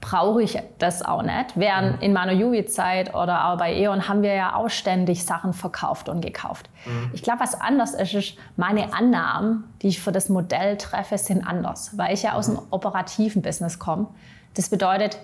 brauche 0.02 0.42
ich 0.42 0.58
das 0.78 1.02
auch 1.02 1.22
nicht. 1.22 1.52
Während 1.54 1.96
mhm. 1.96 2.02
in 2.02 2.12
meiner 2.12 2.32
Juvi-Zeit 2.32 3.14
oder 3.14 3.48
auch 3.48 3.56
bei 3.56 3.72
E.ON 3.72 4.08
haben 4.08 4.22
wir 4.22 4.34
ja 4.34 4.56
auch 4.56 4.68
ständig 4.68 5.24
Sachen 5.24 5.54
verkauft 5.54 6.10
und 6.10 6.20
gekauft. 6.20 6.68
Mhm. 6.84 7.10
Ich 7.14 7.22
glaube, 7.22 7.40
was 7.40 7.58
anders 7.58 7.94
ist, 7.94 8.12
ist, 8.12 8.36
meine 8.56 8.92
Annahmen, 8.92 9.72
die 9.80 9.88
ich 9.88 10.02
für 10.02 10.12
das 10.12 10.28
Modell 10.28 10.76
treffe, 10.76 11.16
sind 11.16 11.46
anders, 11.46 11.96
weil 11.96 12.12
ich 12.12 12.24
ja 12.24 12.34
aus 12.34 12.46
dem 12.46 12.56
mhm. 12.56 12.62
operativen 12.70 13.42
Business 13.42 13.78
komme. 13.78 14.08
Das 14.54 14.68
bedeutet, 14.68 15.18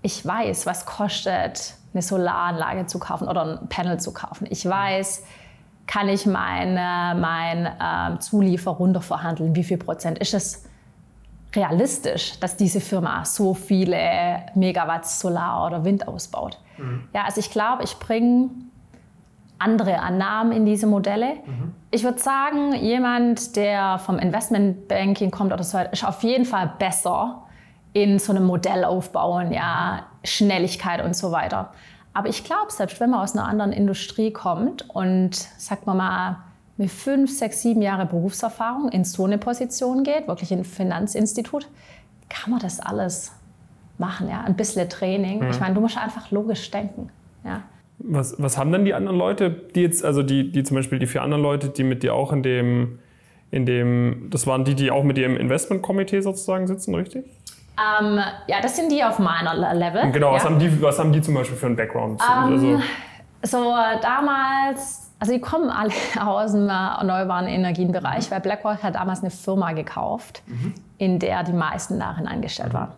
ich 0.00 0.24
weiß, 0.24 0.64
was 0.64 0.86
kostet 0.86 1.74
eine 1.92 2.00
Solaranlage 2.00 2.86
zu 2.86 3.00
kaufen 3.00 3.26
oder 3.26 3.58
ein 3.60 3.68
Panel 3.68 3.98
zu 3.98 4.12
kaufen. 4.12 4.46
Ich 4.48 4.64
mhm. 4.64 4.70
weiß, 4.70 5.24
kann 5.88 6.08
ich 6.08 6.24
meine, 6.24 7.18
mein 7.20 7.66
äh, 7.66 8.20
Zuliefer 8.20 8.70
runterverhandeln, 8.70 9.56
wie 9.56 9.64
viel 9.64 9.78
Prozent 9.78 10.20
ist 10.20 10.34
es 10.34 10.69
realistisch, 11.54 12.38
dass 12.40 12.56
diese 12.56 12.80
Firma 12.80 13.24
so 13.24 13.54
viele 13.54 14.42
Megawatts 14.54 15.20
Solar 15.20 15.66
oder 15.66 15.84
Wind 15.84 16.06
ausbaut. 16.06 16.58
Mhm. 16.78 17.08
Ja, 17.12 17.24
also 17.24 17.40
ich 17.40 17.50
glaube, 17.50 17.84
ich 17.84 17.98
bringe 17.98 18.50
andere 19.58 19.98
Annahmen 20.00 20.52
in 20.52 20.64
diese 20.64 20.86
Modelle. 20.86 21.34
Mhm. 21.34 21.74
Ich 21.90 22.02
würde 22.02 22.18
sagen, 22.18 22.74
jemand, 22.74 23.56
der 23.56 23.98
vom 23.98 24.18
Investmentbanking 24.18 25.30
kommt 25.30 25.52
oder 25.52 25.64
so, 25.64 25.78
ist 25.78 26.04
auf 26.04 26.22
jeden 26.22 26.46
Fall 26.46 26.72
besser 26.78 27.42
in 27.92 28.18
so 28.18 28.32
einem 28.32 28.44
Modell 28.44 28.84
aufbauen, 28.84 29.52
ja, 29.52 30.06
Schnelligkeit 30.24 31.04
und 31.04 31.14
so 31.14 31.32
weiter. 31.32 31.72
Aber 32.12 32.28
ich 32.28 32.44
glaube, 32.44 32.70
selbst 32.70 33.00
wenn 33.00 33.10
man 33.10 33.20
aus 33.20 33.36
einer 33.36 33.46
anderen 33.46 33.72
Industrie 33.72 34.32
kommt 34.32 34.88
und, 34.90 35.34
sagt 35.34 35.86
man 35.86 35.96
mal, 35.96 36.36
mit 36.80 36.90
fünf, 36.90 37.30
sechs, 37.30 37.62
sieben 37.62 37.82
Jahre 37.82 38.06
Berufserfahrung 38.06 38.88
in 38.88 39.04
so 39.04 39.24
eine 39.24 39.38
Position 39.38 40.02
geht, 40.02 40.26
wirklich 40.26 40.50
in 40.50 40.60
ein 40.60 40.64
Finanzinstitut, 40.64 41.68
kann 42.28 42.50
man 42.50 42.60
das 42.60 42.80
alles 42.80 43.32
machen. 43.98 44.28
Ja? 44.28 44.40
Ein 44.40 44.56
bisschen 44.56 44.88
Training. 44.88 45.40
Mhm. 45.40 45.50
Ich 45.50 45.60
meine, 45.60 45.74
du 45.74 45.80
musst 45.80 45.98
einfach 45.98 46.30
logisch 46.30 46.70
denken. 46.70 47.10
Ja? 47.44 47.62
Was, 47.98 48.34
was 48.38 48.56
haben 48.56 48.72
dann 48.72 48.84
die 48.84 48.94
anderen 48.94 49.18
Leute, 49.18 49.50
die 49.50 49.82
jetzt, 49.82 50.04
also 50.04 50.22
die, 50.22 50.50
die 50.50 50.62
zum 50.62 50.76
Beispiel 50.76 50.98
die 50.98 51.06
vier 51.06 51.22
anderen 51.22 51.42
Leute, 51.42 51.68
die 51.68 51.84
mit 51.84 52.02
dir 52.02 52.14
auch 52.14 52.32
in 52.32 52.42
dem 52.42 52.98
in 53.50 53.66
dem, 53.66 54.28
das 54.30 54.46
waren 54.46 54.64
die, 54.64 54.74
die 54.74 54.90
auch 54.90 55.02
mit 55.02 55.16
dir 55.16 55.26
im 55.26 55.36
Investmentkomitee 55.36 56.20
sozusagen 56.20 56.66
sitzen, 56.66 56.94
richtig? 56.94 57.24
Ähm, 57.24 58.20
ja, 58.46 58.60
das 58.62 58.76
sind 58.76 58.92
die 58.92 59.02
auf 59.02 59.18
meiner 59.18 59.74
Level. 59.74 60.10
Genau, 60.12 60.28
ja. 60.28 60.34
was, 60.34 60.44
haben 60.44 60.58
die, 60.58 60.80
was 60.80 60.98
haben 60.98 61.12
die 61.12 61.20
zum 61.20 61.34
Beispiel 61.34 61.56
für 61.56 61.66
einen 61.66 61.76
Background? 61.76 62.20
Ähm, 62.22 62.52
also, 62.52 62.82
so 63.42 63.74
damals, 64.02 65.09
also 65.20 65.32
die 65.32 65.40
kommen 65.40 65.70
alle 65.70 65.92
aus 66.20 66.52
dem 66.52 66.68
erneuerbaren 66.68 67.46
Energienbereich, 67.46 68.30
weil 68.30 68.40
BlackRock 68.40 68.82
hat 68.82 68.96
damals 68.96 69.20
eine 69.20 69.30
Firma 69.30 69.72
gekauft, 69.72 70.42
mhm. 70.46 70.74
in 70.98 71.18
der 71.18 71.44
die 71.44 71.52
meisten 71.52 72.00
darin 72.00 72.26
angestellt 72.26 72.72
waren. 72.72 72.92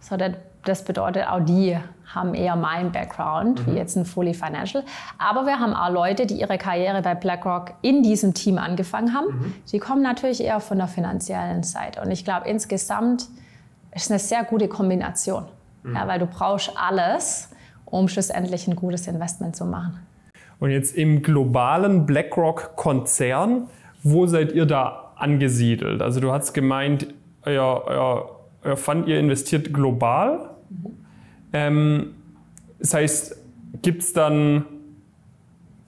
So, 0.00 0.16
das 0.64 0.84
bedeutet, 0.84 1.26
auch 1.28 1.40
die 1.40 1.78
haben 2.12 2.34
eher 2.34 2.56
meinen 2.56 2.90
Background, 2.90 3.66
mhm. 3.66 3.72
wie 3.72 3.76
jetzt 3.76 3.96
ein 3.96 4.04
Fully 4.04 4.34
Financial. 4.34 4.82
Aber 5.18 5.46
wir 5.46 5.60
haben 5.60 5.74
auch 5.74 5.90
Leute, 5.90 6.26
die 6.26 6.40
ihre 6.40 6.58
Karriere 6.58 7.02
bei 7.02 7.14
BlackRock 7.14 7.74
in 7.82 8.02
diesem 8.02 8.34
Team 8.34 8.58
angefangen 8.58 9.14
haben. 9.14 9.26
Mhm. 9.26 9.54
Die 9.70 9.78
kommen 9.78 10.02
natürlich 10.02 10.42
eher 10.42 10.58
von 10.60 10.78
der 10.78 10.88
finanziellen 10.88 11.62
Seite. 11.62 12.00
Und 12.00 12.10
ich 12.10 12.24
glaube, 12.24 12.48
insgesamt 12.48 13.22
ist 13.94 14.04
es 14.04 14.10
eine 14.10 14.18
sehr 14.18 14.42
gute 14.44 14.66
Kombination. 14.66 15.44
Mhm. 15.84 15.94
Ja, 15.94 16.08
weil 16.08 16.18
du 16.18 16.26
brauchst 16.26 16.72
alles, 16.76 17.50
um 17.84 18.08
schlussendlich 18.08 18.66
ein 18.66 18.74
gutes 18.74 19.06
Investment 19.06 19.54
zu 19.54 19.64
machen. 19.64 20.00
Und 20.60 20.70
jetzt 20.70 20.96
im 20.96 21.22
globalen 21.22 22.06
BlackRock-Konzern, 22.06 23.68
wo 24.02 24.26
seid 24.26 24.52
ihr 24.52 24.66
da 24.66 25.12
angesiedelt? 25.16 26.02
Also 26.02 26.20
du 26.20 26.30
hast 26.32 26.52
gemeint, 26.52 27.08
euer, 27.44 27.82
euer, 27.86 28.40
euer 28.62 28.76
Fund, 28.76 29.08
ihr 29.08 29.18
investiert 29.18 29.72
global. 29.72 30.50
Mhm. 30.68 30.90
Ähm, 31.52 32.14
das 32.78 32.94
heißt, 32.94 33.36
gibt 33.82 34.02
es 34.02 34.12
dann, 34.12 34.64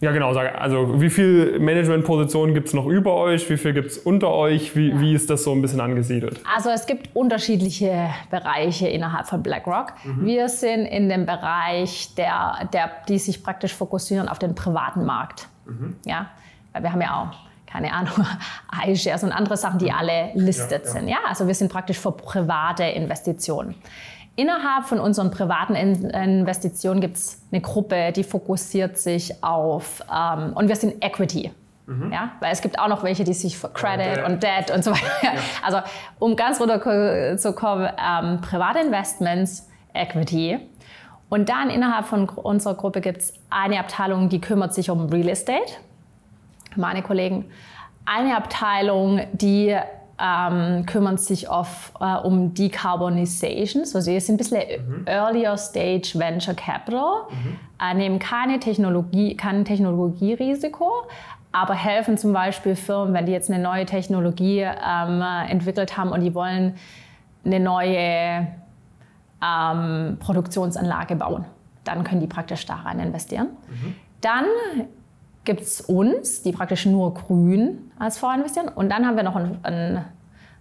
ja 0.03 0.11
genau, 0.11 0.35
also 0.35 1.01
wie 1.01 1.11
viele 1.11 1.61
Managementpositionen 1.61 2.55
gibt 2.55 2.67
es 2.69 2.75
noch 2.75 2.87
über 2.87 3.15
euch, 3.15 3.49
wie 3.49 3.57
viel 3.57 3.73
gibt 3.73 3.93
es 3.93 3.99
unter 3.99 4.31
euch, 4.31 4.75
wie, 4.75 4.91
ja. 4.91 5.01
wie 5.01 5.15
ist 5.15 5.31
das 5.31 5.45
so 5.45 5.53
ein 5.53 5.63
bisschen 5.63 5.81
angesiedelt? 5.81 6.41
Also 6.55 6.71
es 6.71 6.87
gibt 6.87 7.15
unterschiedliche 7.15 8.11
Bereiche 8.29 8.89
innerhalb 8.89 9.29
von 9.29 9.45
BlackRock. 9.45 9.93
Mhm. 10.05 10.27
Wir 10.27 10.49
sind 10.49 10.87
in 10.87 11.09
dem 11.09 11.25
Bereich, 11.25 12.15
der, 12.17 12.69
der, 12.73 12.91
die 13.09 13.19
sich 13.21 13.45
praktisch 13.45 13.75
fokussieren 13.75 14.29
auf 14.29 14.41
den 14.41 14.57
privaten 14.57 15.05
Markt. 15.07 15.47
Mhm. 15.67 15.95
Ja, 16.05 16.31
weil 16.73 16.83
wir 16.83 16.93
haben 16.93 17.01
ja 17.01 17.23
auch 17.23 17.53
keine 17.73 17.93
Ahnung, 17.93 18.13
iShares 18.87 19.25
und 19.25 19.33
andere 19.33 19.57
Sachen, 19.57 19.79
die 19.79 19.91
alle 19.91 20.33
listet 20.35 20.83
ja, 20.83 20.87
ja. 20.87 20.93
sind. 20.93 21.09
Ja, 21.09 21.19
also 21.27 21.47
wir 21.47 21.55
sind 21.55 21.73
praktisch 21.73 21.99
für 21.99 22.13
private 22.13 22.85
Investitionen. 22.85 23.77
Innerhalb 24.35 24.87
von 24.87 24.99
unseren 24.99 25.31
privaten 25.31 25.75
Investitionen 25.75 27.01
gibt 27.01 27.17
es 27.17 27.43
eine 27.53 27.61
Gruppe, 27.61 28.13
die 28.13 28.25
fokussiert 28.25 28.97
sich 28.97 29.45
auf, 29.45 30.03
ähm, 30.11 30.55
und 30.55 30.69
wir 30.69 30.77
sind 30.77 31.05
Equity. 31.05 31.53
Mhm. 31.87 32.13
Ja, 32.13 32.31
weil 32.41 32.53
es 32.53 32.63
gibt 32.63 32.79
auch 32.79 32.89
noch 32.89 33.03
welche, 33.03 33.25
die 33.25 33.35
sich 33.35 33.59
für 33.59 33.69
Credit 33.69 34.19
okay. 34.19 34.33
und 34.33 34.43
Debt 34.43 34.71
und 34.75 34.85
so 34.85 34.93
weiter. 34.93 35.03
Ja. 35.23 35.31
Also 35.63 35.79
um 36.19 36.37
ganz 36.37 36.61
runter 36.61 37.37
zu 37.37 37.53
kommen, 37.53 37.89
ähm, 37.99 38.41
private 38.41 38.79
Investments, 38.79 39.69
Equity. 39.93 40.59
Und 41.29 41.49
dann 41.49 41.71
innerhalb 41.71 42.07
von 42.07 42.29
unserer 42.29 42.75
Gruppe 42.75 43.01
gibt 43.01 43.19
es 43.19 43.35
eine 43.51 43.81
Abteilung, 43.81 44.29
die 44.29 44.41
kümmert 44.41 44.75
sich 44.75 44.91
um 44.91 45.07
Real 45.07 45.29
Estate. 45.29 45.73
Meine 46.77 47.03
Kollegen. 47.03 47.51
Eine 48.05 48.37
Abteilung, 48.37 49.21
die 49.33 49.77
ähm, 50.23 50.87
kümmern 50.87 51.19
sich 51.19 51.49
auf, 51.49 51.93
äh, 52.01 52.15
um 52.15 52.55
Decarbonization. 52.55 53.83
Also 53.83 54.01
sie 54.01 54.21
sind 54.21 54.35
ein 54.35 54.39
bisschen 54.39 54.63
mhm. 54.87 55.05
Earlier 55.07 55.57
Stage 55.57 56.13
Venture 56.15 56.55
Capital, 56.55 57.25
mhm. 57.29 57.59
äh, 57.81 57.95
nehmen 57.95 58.19
keine 58.21 58.61
Technologie, 58.61 59.37
kein 59.37 59.65
Technologierisiko, 59.65 60.91
aber 61.51 61.75
helfen 61.75 62.17
zum 62.17 62.33
Beispiel 62.33 62.77
Firmen, 62.77 63.15
wenn 63.15 63.27
die 63.27 63.33
jetzt 63.33 63.51
eine 63.51 63.63
neue 63.63 63.85
Technologie 63.85 64.61
ähm, 64.61 65.23
entwickelt 65.49 65.97
haben 65.97 66.13
und 66.13 66.21
die 66.21 66.35
wollen 66.35 66.77
eine 67.45 67.59
neue 67.59 68.47
ähm, 69.43 70.19
Produktionsanlage 70.21 71.17
bauen. 71.17 71.47
Dann 71.83 72.05
können 72.05 72.21
die 72.21 72.29
praktisch 72.29 72.65
da 72.65 72.77
rein 72.77 73.01
investieren. 73.01 73.49
Mhm. 73.69 73.95
Dann 74.21 74.45
gibt 75.45 75.63
es 75.63 75.81
uns, 75.81 76.43
die 76.43 76.53
praktisch 76.53 76.87
nur 76.87 77.15
grün 77.15 77.91
als 77.99 78.19
Fonds 78.19 78.37
investieren. 78.37 78.69
Und 78.69 78.91
dann 78.91 79.07
haben 79.07 79.17
wir 79.17 79.23
noch 79.23 79.37
einen, 79.37 79.59
einen 79.65 80.05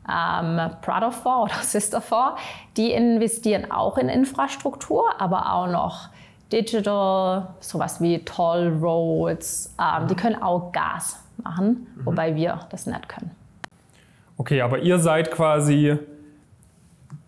ähm, 0.09 0.71
Brother 0.81 1.11
Fonds 1.11 1.53
oder 1.53 1.61
Sister 1.63 2.01
Fonds, 2.01 2.39
die 2.77 2.91
investieren 2.91 3.71
auch 3.71 3.97
in 3.97 4.09
Infrastruktur, 4.09 5.03
aber 5.19 5.53
auch 5.53 5.67
noch 5.67 6.09
Digital, 6.51 7.47
sowas 7.59 8.01
wie 8.01 8.19
Toll 8.25 8.77
Roads. 8.81 9.73
Ähm, 9.79 10.07
die 10.07 10.15
können 10.15 10.41
auch 10.41 10.71
Gas 10.71 11.17
machen, 11.37 11.87
mhm. 11.95 12.05
wobei 12.05 12.35
wir 12.35 12.59
das 12.69 12.87
nicht 12.87 13.07
können. 13.07 13.31
Okay, 14.37 14.61
aber 14.61 14.79
ihr 14.79 14.99
seid 14.99 15.31
quasi 15.31 15.97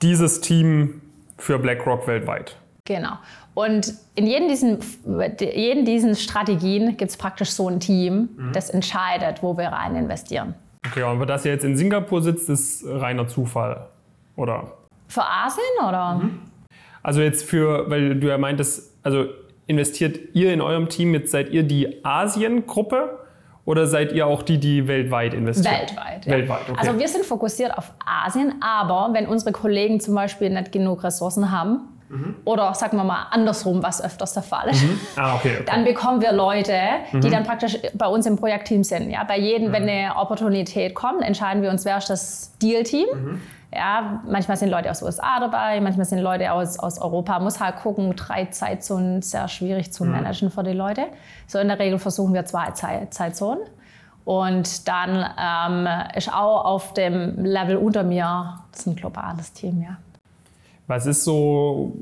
dieses 0.01 0.41
Team 0.41 1.01
für 1.37 1.59
BlackRock 1.59 2.07
weltweit. 2.07 2.57
Genau. 2.85 3.17
Und 3.53 3.93
in 4.15 4.25
jedem 4.25 4.47
diesen, 4.47 4.79
jeden 5.39 5.85
diesen 5.85 6.15
Strategien 6.15 6.97
gibt 6.97 7.11
es 7.11 7.17
praktisch 7.17 7.51
so 7.51 7.69
ein 7.69 7.79
Team, 7.79 8.29
mhm. 8.35 8.53
das 8.53 8.69
entscheidet, 8.69 9.43
wo 9.43 9.57
wir 9.57 9.67
rein 9.67 9.95
investieren. 9.95 10.55
Okay, 10.87 11.03
aber 11.03 11.25
dass 11.25 11.45
ihr 11.45 11.51
jetzt 11.51 11.63
in 11.63 11.77
Singapur 11.77 12.21
sitzt, 12.21 12.49
ist 12.49 12.83
reiner 12.85 13.27
Zufall, 13.27 13.87
oder? 14.35 14.73
Für 15.07 15.23
Asien, 15.23 15.87
oder? 15.87 16.15
Mhm. 16.15 16.39
Also 17.03 17.21
jetzt 17.21 17.43
für, 17.43 17.89
weil 17.89 18.15
du 18.15 18.27
ja 18.27 18.37
meintest, 18.37 18.97
also 19.03 19.25
investiert 19.67 20.19
ihr 20.33 20.53
in 20.53 20.61
eurem 20.61 20.89
Team, 20.89 21.13
jetzt 21.13 21.31
seid 21.31 21.49
ihr 21.49 21.63
die 21.63 22.03
Asien-Gruppe 22.03 23.19
oder 23.65 23.87
seid 23.87 24.11
ihr 24.11 24.27
auch 24.27 24.41
die, 24.41 24.57
die 24.57 24.87
weltweit 24.87 25.33
investieren? 25.33 25.73
Weltweit. 25.73 26.25
Ja. 26.25 26.31
Weltweit, 26.31 26.69
okay. 26.69 26.79
Also 26.79 26.99
wir 26.99 27.07
sind 27.07 27.25
fokussiert 27.25 27.77
auf 27.77 27.91
Asien, 28.05 28.55
aber 28.61 29.13
wenn 29.13 29.27
unsere 29.27 29.51
Kollegen 29.51 29.99
zum 29.99 30.15
Beispiel 30.15 30.49
nicht 30.49 30.71
genug 30.71 31.03
Ressourcen 31.03 31.51
haben, 31.51 31.81
Mhm. 32.13 32.35
Oder 32.45 32.73
sagen 32.75 32.97
wir 32.97 33.03
mal 33.03 33.27
andersrum, 33.31 33.81
was 33.81 34.03
öfters 34.03 34.33
der 34.33 34.43
Fall 34.43 34.69
ist. 34.69 34.83
Mhm. 34.83 34.99
Ah, 35.15 35.35
okay, 35.35 35.57
okay. 35.59 35.65
Dann 35.65 35.83
bekommen 35.83 36.21
wir 36.21 36.31
Leute, 36.31 36.77
die 37.11 37.17
mhm. 37.17 37.31
dann 37.31 37.43
praktisch 37.43 37.77
bei 37.93 38.07
uns 38.07 38.25
im 38.25 38.35
Projektteam 38.35 38.83
sind. 38.83 39.09
Ja, 39.09 39.23
bei 39.23 39.39
jedem, 39.39 39.71
wenn 39.71 39.83
mhm. 39.83 39.89
eine 39.89 40.15
Opportunität 40.15 40.93
kommt, 40.93 41.23
entscheiden 41.23 41.63
wir 41.63 41.71
uns, 41.71 41.85
wer 41.85 41.97
ist 41.97 42.09
das 42.09 42.57
Deal-Team. 42.61 43.07
Ja, 43.75 44.21
manchmal 44.27 44.55
sind 44.55 44.69
Leute 44.69 44.91
aus 44.91 44.99
den 44.99 45.07
USA 45.07 45.39
dabei, 45.39 45.81
manchmal 45.81 46.05
sind 46.05 46.19
Leute 46.19 46.51
aus, 46.51 46.77
aus 46.77 46.99
Europa. 46.99 47.39
Muss 47.39 47.59
halt 47.59 47.77
gucken, 47.77 48.15
drei 48.15 48.45
Zeitzonen 48.45 49.23
sehr 49.23 49.47
schwierig 49.47 49.91
zu 49.91 50.05
managen 50.05 50.51
für 50.51 50.61
die 50.61 50.73
Leute. 50.73 51.07
So 51.47 51.57
in 51.57 51.69
der 51.69 51.79
Regel 51.79 51.97
versuchen 51.97 52.35
wir 52.35 52.45
zwei 52.45 52.69
Zeitzonen. 53.09 53.63
Und 54.25 54.87
dann 54.87 55.25
ähm, 55.37 55.87
ist 56.15 56.31
auch 56.31 56.65
auf 56.65 56.93
dem 56.93 57.43
Level 57.43 57.75
unter 57.77 58.03
mir, 58.03 58.59
das 58.71 58.81
ist 58.81 58.87
ein 58.87 58.95
globales 58.95 59.51
Team, 59.53 59.81
ja. 59.81 59.97
Was 60.87 61.05
ist 61.05 61.23
so 61.23 61.97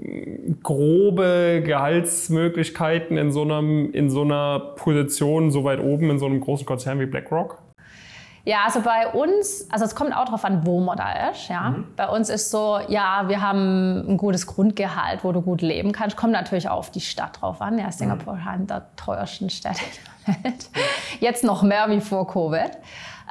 grobe 0.64 1.62
Gehaltsmöglichkeiten 1.64 3.18
in 3.18 3.32
so, 3.32 3.44
einem, 3.44 3.92
in 3.94 4.10
so 4.10 4.24
einer 4.24 4.60
Position 4.76 5.52
so 5.52 5.64
weit 5.64 5.80
oben 5.80 6.10
in 6.10 6.20
so 6.20 6.26
einem 6.26 6.42
großen 6.42 6.66
Konzern 6.66 7.00
wie 7.00 7.06
BlackRock? 7.06 7.62
Ja, 8.44 8.64
also 8.66 8.82
bei 8.82 9.08
uns, 9.08 9.68
also 9.70 9.86
es 9.86 9.94
kommt 9.94 10.16
auch 10.16 10.26
darauf 10.26 10.44
an, 10.46 10.66
wo 10.66 10.80
man 10.80 10.98
da 10.98 11.30
ist. 11.30 11.48
Ja. 11.48 11.72
Mhm. 11.72 11.94
Bei 11.96 12.08
uns 12.08 12.30
ist 12.30 12.50
so, 12.50 12.80
ja, 12.88 13.26
wir 13.28 13.42
haben 13.42 14.10
ein 14.10 14.18
gutes 14.18 14.48
Grundgehalt, 14.48 15.24
wo 15.24 15.32
du 15.32 15.42
gut 15.42 15.62
leben 15.62 15.92
kannst. 15.92 16.18
Kommt 16.18 16.34
natürlich 16.34 16.68
auch 16.68 16.78
auf 16.78 16.92
die 16.92 17.02
Stadt 17.02 17.40
drauf 17.40 17.62
an. 17.62 17.78
Ja, 17.78 17.92
Singapur 17.92 18.34
mhm. 18.34 18.48
eine 18.48 18.66
der 18.66 18.96
teuersten 18.96 19.50
Städte 19.52 19.82
der 20.28 20.44
Welt. 20.44 20.70
Jetzt 21.20 21.44
noch 21.44 21.62
mehr 21.62 21.88
wie 21.90 22.02
vor 22.02 22.28
Covid. 22.28 22.72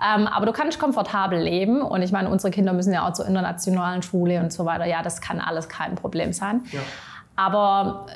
Ähm, 0.03 0.26
aber 0.26 0.46
du 0.46 0.53
kannst 0.53 0.78
komfortabel 0.78 1.38
leben. 1.40 1.82
Und 1.82 2.03
ich 2.03 2.12
meine, 2.12 2.28
unsere 2.28 2.51
Kinder 2.51 2.72
müssen 2.72 2.92
ja 2.92 3.07
auch 3.09 3.12
zur 3.12 3.26
internationalen 3.26 4.03
Schule 4.03 4.40
und 4.40 4.53
so 4.53 4.64
weiter. 4.64 4.86
Ja, 4.86 5.03
das 5.03 5.20
kann 5.20 5.40
alles 5.40 5.68
kein 5.68 5.94
Problem 5.94 6.32
sein. 6.32 6.62
Ja. 6.72 6.80
Aber 7.36 8.07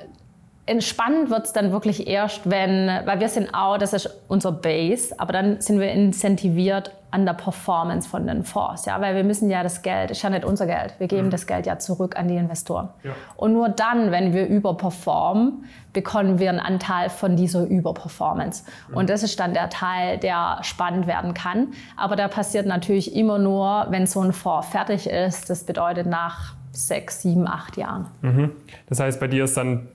Entspannend 0.66 1.28
wird 1.28 1.44
es 1.44 1.52
dann 1.52 1.72
wirklich 1.72 2.06
erst, 2.06 2.48
wenn, 2.48 2.88
weil 3.04 3.20
wir 3.20 3.28
sind 3.28 3.54
auch, 3.54 3.76
das 3.76 3.92
ist 3.92 4.08
unser 4.28 4.50
Base, 4.50 5.14
aber 5.18 5.34
dann 5.34 5.60
sind 5.60 5.78
wir 5.78 5.92
incentiviert 5.92 6.90
an 7.14 7.24
der 7.26 7.34
Performance 7.34 8.08
von 8.08 8.26
den 8.26 8.42
Fonds, 8.42 8.86
ja, 8.86 9.00
weil 9.00 9.14
wir 9.14 9.22
müssen 9.22 9.48
ja 9.48 9.62
das 9.62 9.82
Geld, 9.82 10.10
ist 10.10 10.22
ja 10.22 10.30
nicht 10.30 10.44
unser 10.44 10.66
Geld, 10.66 10.96
wir 10.98 11.06
geben 11.06 11.26
mhm. 11.28 11.30
das 11.30 11.46
Geld 11.46 11.64
ja 11.64 11.78
zurück 11.78 12.16
an 12.18 12.26
die 12.26 12.34
Investoren. 12.34 12.88
Ja. 13.04 13.12
Und 13.36 13.52
nur 13.52 13.68
dann, 13.68 14.10
wenn 14.10 14.34
wir 14.34 14.48
überperformen, 14.48 15.64
bekommen 15.92 16.40
wir 16.40 16.48
einen 16.48 16.58
Anteil 16.58 17.10
von 17.10 17.36
dieser 17.36 17.66
Überperformance. 17.66 18.64
Mhm. 18.88 18.96
Und 18.96 19.10
das 19.10 19.22
ist 19.22 19.38
dann 19.38 19.54
der 19.54 19.70
Teil, 19.70 20.18
der 20.18 20.58
spannend 20.62 21.06
werden 21.06 21.34
kann. 21.34 21.68
Aber 21.96 22.16
der 22.16 22.26
passiert 22.26 22.66
natürlich 22.66 23.14
immer 23.14 23.38
nur, 23.38 23.86
wenn 23.90 24.08
so 24.08 24.20
ein 24.20 24.32
Fonds 24.32 24.66
fertig 24.66 25.06
ist. 25.06 25.48
Das 25.48 25.62
bedeutet 25.62 26.08
nach 26.08 26.56
sechs, 26.72 27.22
sieben, 27.22 27.46
acht 27.46 27.76
Jahren. 27.76 28.08
Mhm. 28.22 28.50
Das 28.88 28.98
heißt, 28.98 29.20
bei 29.20 29.28
dir 29.28 29.44
ist 29.44 29.56
dann 29.56 29.86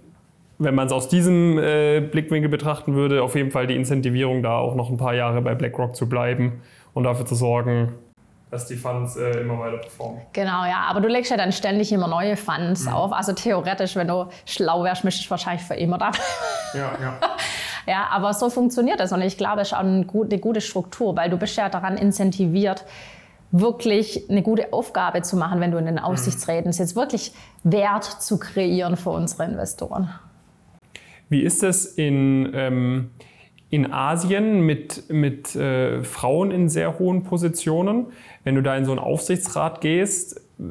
wenn 0.61 0.75
man 0.75 0.87
es 0.87 0.93
aus 0.93 1.07
diesem 1.07 1.57
äh, 1.57 2.01
Blickwinkel 2.01 2.49
betrachten 2.49 2.93
würde, 2.93 3.23
auf 3.23 3.35
jeden 3.35 3.49
Fall 3.49 3.65
die 3.65 3.77
Incentivierung 3.77 4.43
da 4.43 4.57
auch 4.57 4.75
noch 4.75 4.89
ein 4.89 4.97
paar 4.97 5.15
Jahre 5.15 5.41
bei 5.41 5.55
BlackRock 5.55 5.95
zu 5.95 6.09
bleiben 6.09 6.61
und 6.93 7.03
dafür 7.03 7.25
zu 7.25 7.35
sorgen, 7.35 7.93
dass 8.51 8.65
die 8.65 8.75
Funds 8.75 9.15
äh, 9.15 9.41
immer 9.41 9.59
weiter 9.59 9.77
performen. 9.77 10.21
Genau, 10.33 10.65
ja. 10.65 10.85
Aber 10.89 11.01
du 11.01 11.07
legst 11.07 11.29
ja 11.29 11.37
dann 11.37 11.51
ständig 11.51 11.91
immer 11.91 12.07
neue 12.07 12.35
Funds 12.35 12.85
mhm. 12.85 12.93
auf. 12.93 13.13
Also 13.13 13.33
theoretisch, 13.33 13.95
wenn 13.95 14.07
du 14.07 14.27
schlau 14.45 14.83
wärst, 14.83 15.03
müsstest 15.03 15.27
du 15.27 15.31
wahrscheinlich 15.31 15.63
für 15.63 15.75
immer 15.75 15.97
da 15.97 16.11
Ja, 16.73 16.91
ja. 17.01 17.19
Ja, 17.87 18.07
aber 18.11 18.35
so 18.35 18.51
funktioniert 18.51 18.99
das 18.99 19.11
und 19.13 19.21
ich 19.23 19.35
glaube, 19.35 19.61
es 19.61 19.69
ist 19.69 19.73
auch 19.73 19.79
eine 19.79 20.05
gute 20.05 20.61
Struktur, 20.61 21.15
weil 21.15 21.31
du 21.31 21.37
bist 21.37 21.57
ja 21.57 21.69
daran 21.69 21.97
incentiviert, 21.97 22.85
wirklich 23.51 24.29
eine 24.29 24.43
gute 24.43 24.71
Aufgabe 24.73 25.23
zu 25.23 25.37
machen, 25.37 25.59
wenn 25.59 25.71
du 25.71 25.79
in 25.79 25.87
den 25.87 25.97
Aufsichtsräten 25.97 26.71
sitzt, 26.71 26.95
wirklich 26.95 27.33
Wert 27.63 28.03
zu 28.03 28.37
kreieren 28.37 28.95
für 28.95 29.09
unsere 29.09 29.45
Investoren. 29.45 30.13
Wie 31.29 31.41
ist 31.41 31.63
es 31.63 31.85
in, 31.85 32.51
ähm, 32.53 33.09
in 33.69 33.91
Asien 33.93 34.61
mit, 34.61 35.09
mit 35.09 35.55
äh, 35.55 36.03
Frauen 36.03 36.51
in 36.51 36.69
sehr 36.69 36.97
hohen 36.99 37.23
Positionen? 37.23 38.07
Wenn 38.43 38.55
du 38.55 38.63
da 38.63 38.75
in 38.75 38.85
so 38.85 38.91
einen 38.91 38.99
Aufsichtsrat 38.99 39.81
gehst, 39.81 40.41
äh, 40.59 40.61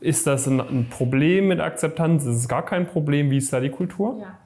ist 0.00 0.26
das 0.26 0.46
ein, 0.46 0.60
ein 0.60 0.88
Problem 0.88 1.48
mit 1.48 1.60
Akzeptanz? 1.60 2.24
Ist 2.24 2.36
es 2.36 2.48
gar 2.48 2.64
kein 2.64 2.86
Problem? 2.86 3.30
Wie 3.30 3.38
ist 3.38 3.52
da 3.52 3.60
die 3.60 3.70
Kultur? 3.70 4.18
Ja. 4.20 4.38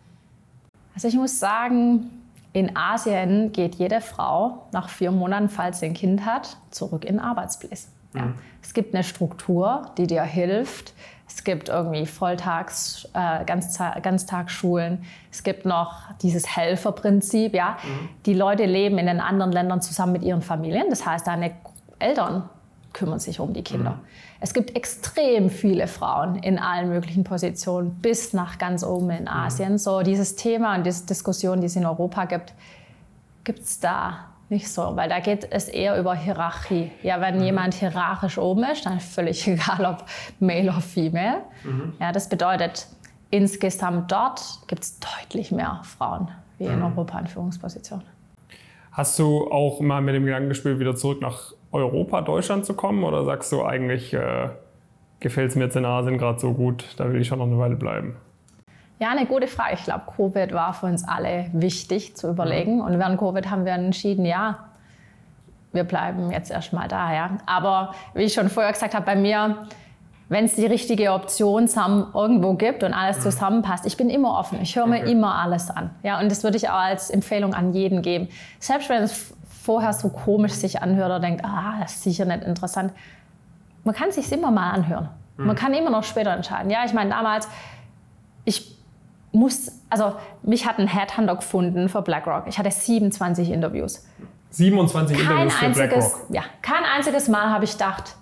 Also 0.95 1.09
ich 1.09 1.15
muss 1.15 1.39
sagen, 1.39 2.11
in 2.53 2.77
Asien 2.77 3.53
geht 3.53 3.77
jede 3.77 4.01
Frau 4.01 4.67
nach 4.73 4.89
vier 4.89 5.11
Monaten, 5.11 5.49
falls 5.49 5.81
sie 5.81 5.87
ein 5.87 5.95
Kind 5.95 6.25
hat, 6.25 6.57
zurück 6.71 7.05
in 7.05 7.17
den 7.17 7.21
Arbeitsplatz. 7.21 7.89
Ja. 8.15 8.23
Mhm. 8.23 8.35
Es 8.63 8.75
gibt 8.75 8.95
eine 8.95 9.05
Struktur, 9.05 9.93
die 9.99 10.07
dir 10.07 10.23
hilft. 10.23 10.95
Es 11.39 11.45
gibt 11.45 11.69
irgendwie 11.69 12.05
Volltags-, 12.05 13.09
äh, 13.15 13.45
Ganzta 13.45 14.01
Ganztagsschulen. 14.01 15.05
Es 15.31 15.45
gibt 15.45 15.67
noch 15.67 15.95
dieses 16.21 16.57
Helferprinzip. 16.57 17.55
Ja? 17.55 17.79
Mhm. 17.81 18.09
Die 18.27 18.35
Leute 18.35 18.65
leben 18.65 18.99
in 18.99 19.07
den 19.07 19.21
anderen 19.21 19.53
Ländern 19.53 19.81
zusammen 19.81 20.15
mit 20.15 20.25
ihren 20.25 20.43
Familien. 20.43 20.87
Das 20.91 21.07
heißt, 21.07 21.29
deine 21.29 21.53
Eltern 22.01 22.49
kümmern 22.93 23.21
sich 23.21 23.39
um 23.39 23.53
die 23.53 23.63
Kinder. 23.63 23.93
Mhm. 23.93 24.01
Es 24.41 24.53
gibt 24.53 24.75
extrem 24.75 25.49
viele 25.49 25.87
Frauen 25.87 26.35
in 26.41 26.59
allen 26.59 26.89
möglichen 26.89 27.23
Positionen, 27.23 27.95
bis 28.03 28.33
nach 28.33 28.59
ganz 28.59 28.83
oben 28.83 29.11
in 29.11 29.29
Asien. 29.29 29.75
Mhm. 29.75 29.79
So 29.79 30.03
dieses 30.03 30.35
Thema 30.35 30.75
und 30.75 30.85
diese 30.85 31.07
Diskussion, 31.07 31.61
die 31.61 31.69
es 31.69 31.77
in 31.77 31.87
Europa 31.87 32.25
gibt, 32.25 32.53
gibt 33.45 33.61
es 33.61 33.79
da 33.79 34.25
nicht 34.51 34.69
so, 34.69 34.97
weil 34.97 35.09
da 35.09 35.21
geht 35.21 35.47
es 35.51 35.69
eher 35.69 35.99
über 35.99 36.15
Hierarchie. 36.15 36.91
Ja, 37.03 37.21
wenn 37.21 37.37
mhm. 37.37 37.45
jemand 37.45 37.75
hierarchisch 37.75 38.39
oben 38.39 38.65
ist, 38.65 38.87
dann 38.87 38.97
ist 38.97 39.15
völlig 39.15 39.47
egal, 39.49 39.85
ob 39.85 40.05
male 40.41 40.71
oder 40.71 40.81
female. 40.81 41.43
Mhm. 41.65 41.95
Ja, 42.01 42.13
das 42.13 42.29
bedeutet, 42.29 42.87
insgesamt 43.31 44.11
dort 44.11 44.43
gibt 44.67 44.83
es 44.83 44.99
deutlich 45.01 45.53
mehr 45.53 45.81
Frauen 45.85 46.29
wie 46.59 46.65
in 46.65 46.77
mhm. 46.77 46.87
Europa 46.87 47.19
in 47.19 47.27
Führungspositionen. 47.27 48.05
Hast 48.93 49.19
du 49.19 49.49
auch 49.51 49.81
mal 49.81 50.01
mit 50.01 50.15
dem 50.15 50.25
Gedanken 50.25 50.49
gespielt, 50.49 50.81
wieder 50.81 50.97
zurück 50.97 51.21
nach 51.21 51.53
Europa, 51.71 52.21
Deutschland 52.21 52.65
zu 52.65 52.75
kommen? 52.75 53.05
Oder 53.05 53.25
sagst 53.25 53.53
du 53.53 53.63
eigentlich, 53.63 54.13
äh, 54.13 54.49
gefällt 55.21 55.51
es 55.51 55.57
mir 55.57 55.65
jetzt 55.65 55.77
in 55.77 55.85
Asien 55.85 56.19
gerade 56.19 56.41
so 56.41 56.53
gut, 56.53 56.85
da 56.97 57.09
will 57.13 57.21
ich 57.21 57.29
schon 57.29 57.39
noch 57.39 57.47
eine 57.47 57.59
Weile 57.59 57.77
bleiben? 57.77 58.17
Ja, 59.01 59.11
eine 59.11 59.27
gute 59.27 59.47
Frage. 59.47 59.75
Ich 59.75 59.85
glaube, 59.85 60.03
Covid 60.17 60.53
war 60.53 60.75
für 60.75 60.87
uns 60.87 61.07
alle 61.07 61.47
wichtig 61.53 62.17
zu 62.17 62.31
überlegen. 62.31 62.81
Und 62.81 62.99
während 62.99 63.19
Covid 63.19 63.49
haben 63.49 63.65
wir 63.65 63.73
entschieden, 63.73 64.25
ja, 64.25 64.59
wir 65.73 65.85
bleiben 65.85 66.33
jetzt 66.33 66.51
erstmal 66.51 66.89
da. 66.89 67.13
Ja. 67.13 67.31
Aber 67.47 67.95
wie 68.15 68.23
ich 68.23 68.35
schon 68.35 68.49
vorher 68.49 68.73
gesagt 68.73 68.95
habe, 68.95 69.07
bei 69.07 69.15
mir, 69.15 69.69
wenn 70.29 70.47
es 70.47 70.57
die 70.57 70.67
richtige 70.67 71.13
Option 71.13 71.69
irgendwo 72.13 72.55
gibt 72.55 72.83
und 72.83 72.93
alles 72.93 73.21
zusammenpasst, 73.21 73.87
ich 73.87 73.97
bin 73.97 74.11
immer 74.11 74.37
offen. 74.37 74.61
Ich 74.63 74.75
höre 74.75 74.87
mir 74.87 75.03
okay. 75.03 75.13
immer 75.13 75.37
alles 75.37 75.71
an. 75.71 75.91
Ja, 76.03 76.19
und 76.19 76.31
das 76.31 76.43
würde 76.43 76.57
ich 76.57 76.69
auch 76.69 76.75
als 76.75 77.09
Empfehlung 77.11 77.55
an 77.55 77.73
jeden 77.73 78.03
geben. 78.03 78.29
Selbst 78.59 78.89
wenn 78.89 79.05
es 79.05 79.33
vorher 79.63 79.93
so 79.93 80.09
komisch 80.09 80.53
sich 80.53 80.83
anhört 80.83 81.07
oder 81.07 81.21
denkt, 81.21 81.45
ah, 81.45 81.75
das 81.81 81.95
ist 81.95 82.03
sicher 82.03 82.25
nicht 82.25 82.43
interessant. 82.43 82.93
Man 83.85 83.95
kann 83.95 84.09
es 84.09 84.17
sich 84.17 84.33
immer 84.33 84.51
mal 84.51 84.71
anhören. 84.71 85.09
Man 85.37 85.51
hm. 85.51 85.57
kann 85.57 85.73
immer 85.73 85.91
noch 85.91 86.03
später 86.03 86.33
entscheiden. 86.33 86.69
Ja, 86.71 86.85
ich 86.85 86.93
meine, 86.93 87.11
damals, 87.11 87.49
ich 88.45 88.78
muss, 89.33 89.73
also 89.91 90.15
mich 90.43 90.67
hat 90.67 90.79
ein 90.79 90.89
Headhunter 90.89 91.37
gefunden 91.37 91.89
für 91.89 92.03
BlackRock. 92.03 92.45
Ich 92.47 92.59
hatte 92.59 92.71
27 92.71 93.51
Interviews. 93.51 94.07
27 94.51 95.17
kein 95.17 95.27
Interviews 95.27 95.55
für 95.55 95.67
einziges, 95.67 95.89
BlackRock? 95.91 96.27
Ja, 96.31 96.43
kein 96.63 96.85
einziges 96.85 97.29
Mal 97.29 97.51
habe 97.51 97.65
ich 97.65 97.73
gedacht, 97.73 98.17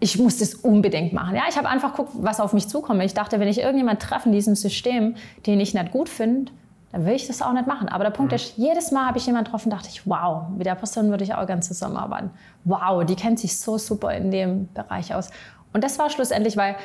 ich 0.00 0.18
muss 0.18 0.38
das 0.38 0.54
unbedingt 0.54 1.12
machen. 1.12 1.34
Ja, 1.34 1.42
ich 1.48 1.56
habe 1.56 1.68
einfach 1.68 1.92
geguckt, 1.92 2.12
was 2.14 2.38
auf 2.38 2.52
mich 2.52 2.68
zukommt. 2.68 3.02
Ich 3.02 3.14
dachte, 3.14 3.40
wenn 3.40 3.48
ich 3.48 3.58
irgendjemand 3.58 4.02
treffe 4.02 4.28
in 4.28 4.32
diesem 4.32 4.54
System, 4.54 5.16
den 5.46 5.60
ich 5.60 5.74
nicht 5.74 5.92
gut 5.92 6.08
finde, 6.08 6.52
dann 6.92 7.06
will 7.06 7.14
ich 7.14 7.26
das 7.26 7.42
auch 7.42 7.52
nicht 7.52 7.66
machen. 7.66 7.88
Aber 7.88 8.04
der 8.04 8.10
Punkt 8.10 8.32
mhm. 8.32 8.36
ist, 8.36 8.56
jedes 8.56 8.92
Mal 8.92 9.06
habe 9.06 9.18
ich 9.18 9.26
jemanden 9.26 9.46
getroffen, 9.46 9.70
dachte 9.70 9.88
ich, 9.90 10.06
wow, 10.06 10.48
mit 10.56 10.66
der 10.66 10.74
Person 10.74 11.10
würde 11.10 11.24
ich 11.24 11.34
auch 11.34 11.46
ganz 11.46 11.66
zusammenarbeiten. 11.66 12.30
Wow, 12.64 13.04
die 13.04 13.16
kennt 13.16 13.40
sich 13.40 13.58
so 13.58 13.78
super 13.78 14.14
in 14.14 14.30
dem 14.30 14.72
Bereich 14.74 15.14
aus. 15.14 15.30
Und 15.72 15.82
das 15.82 15.98
war 15.98 16.10
schlussendlich, 16.10 16.56
weil 16.56 16.76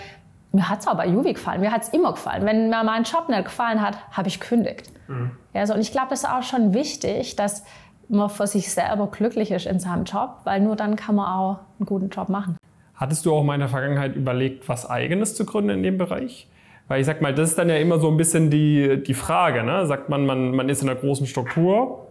mir 0.52 0.68
hat 0.70 0.80
es 0.80 0.88
auch 0.88 0.96
bei 0.96 1.08
Juvi 1.08 1.34
gefallen, 1.34 1.62
mir 1.62 1.72
hat 1.72 1.84
es 1.84 1.90
immer 1.90 2.12
gefallen. 2.12 2.46
Wenn 2.46 2.70
mir 2.70 2.84
mein 2.84 3.04
Job 3.04 3.30
nicht 3.30 3.46
gefallen 3.46 3.82
hat, 3.82 3.98
habe 4.12 4.28
ich 4.28 4.40
kündigt. 4.40 4.92
Mhm. 5.08 5.32
Ja, 5.54 5.66
so, 5.68 5.74
und 5.74 5.82
ich 5.82 5.92
glaube, 5.92 6.08
das 6.10 6.24
ist 6.24 6.30
auch 6.30 6.44
schon 6.44 6.74
wichtig, 6.74 7.36
dass 7.36 7.64
man 8.08 8.30
für 8.30 8.48
sich 8.48 8.72
selber 8.72 9.08
glücklich 9.08 9.52
ist 9.52 9.68
in 9.68 9.80
seinem 9.80 10.04
Job, 10.04 10.42
weil 10.44 10.60
nur 10.62 10.76
dann 10.76 10.96
kann 10.96 11.16
man 11.16 11.28
auch 11.28 11.60
einen 11.80 11.86
guten 11.86 12.10
Job 12.10 12.30
machen. 12.30 12.58
Hattest 12.96 13.26
du 13.26 13.34
auch 13.34 13.44
mal 13.44 13.54
in 13.54 13.60
der 13.62 13.70
Vergangenheit 13.70 14.16
überlegt, 14.16 14.68
was 14.68 14.90
Eigenes 14.90 15.36
zu 15.36 15.46
gründen 15.46 15.70
in 15.70 15.84
dem 15.84 15.98
Bereich? 15.98 16.50
Weil 16.88 17.00
ich 17.00 17.06
sag 17.06 17.22
mal, 17.22 17.34
das 17.34 17.52
ist 17.52 17.58
dann 17.58 17.70
ja 17.70 17.78
immer 17.78 18.00
so 18.00 18.10
ein 18.10 18.18
bisschen 18.18 18.50
die, 18.50 19.02
die 19.04 19.14
Frage. 19.14 19.64
Ne? 19.64 19.86
Sagt 19.86 20.10
man, 20.10 20.26
man, 20.26 20.56
man 20.56 20.68
ist 20.70 20.82
in 20.82 20.90
einer 20.90 21.00
großen 21.00 21.28
Struktur 21.28 22.08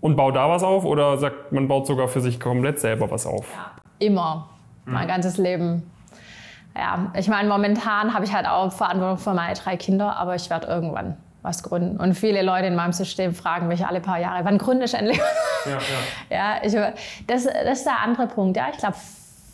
und 0.00 0.16
baut 0.16 0.36
da 0.36 0.48
was 0.48 0.62
auf 0.62 0.84
oder 0.84 1.18
sagt 1.18 1.50
man 1.50 1.66
baut 1.66 1.86
sogar 1.86 2.06
für 2.06 2.20
sich 2.20 2.38
komplett 2.38 2.78
selber 2.78 3.10
was 3.10 3.26
auf? 3.26 3.46
Ja, 3.52 3.72
immer. 3.98 4.50
Mein 4.84 5.04
mhm. 5.04 5.08
ganzes 5.08 5.36
Leben. 5.36 5.82
Ja, 6.76 7.12
ich 7.16 7.28
meine, 7.28 7.48
momentan 7.48 8.14
habe 8.14 8.24
ich 8.24 8.32
halt 8.32 8.46
auch 8.46 8.72
Verantwortung 8.72 9.18
für 9.18 9.34
meine 9.34 9.54
drei 9.54 9.76
Kinder, 9.76 10.16
aber 10.16 10.34
ich 10.34 10.50
werde 10.50 10.66
irgendwann 10.66 11.16
was 11.42 11.62
gründen. 11.62 11.98
Und 11.98 12.14
viele 12.14 12.42
Leute 12.42 12.66
in 12.66 12.74
meinem 12.74 12.92
System 12.92 13.34
fragen 13.34 13.68
mich 13.68 13.86
alle 13.86 14.00
paar 14.00 14.18
Jahre, 14.18 14.44
wann 14.44 14.58
gründest 14.58 14.94
du 14.94 14.98
endlich? 14.98 15.20
Ja, 15.66 15.72
ja. 16.30 16.58
ja 16.64 16.64
ich, 16.64 16.72
das, 17.26 17.44
das 17.44 17.78
ist 17.78 17.84
der 17.84 18.00
andere 18.00 18.26
Punkt. 18.26 18.56
Ja, 18.56 18.68
ich 18.72 18.78
glaube, 18.78 18.96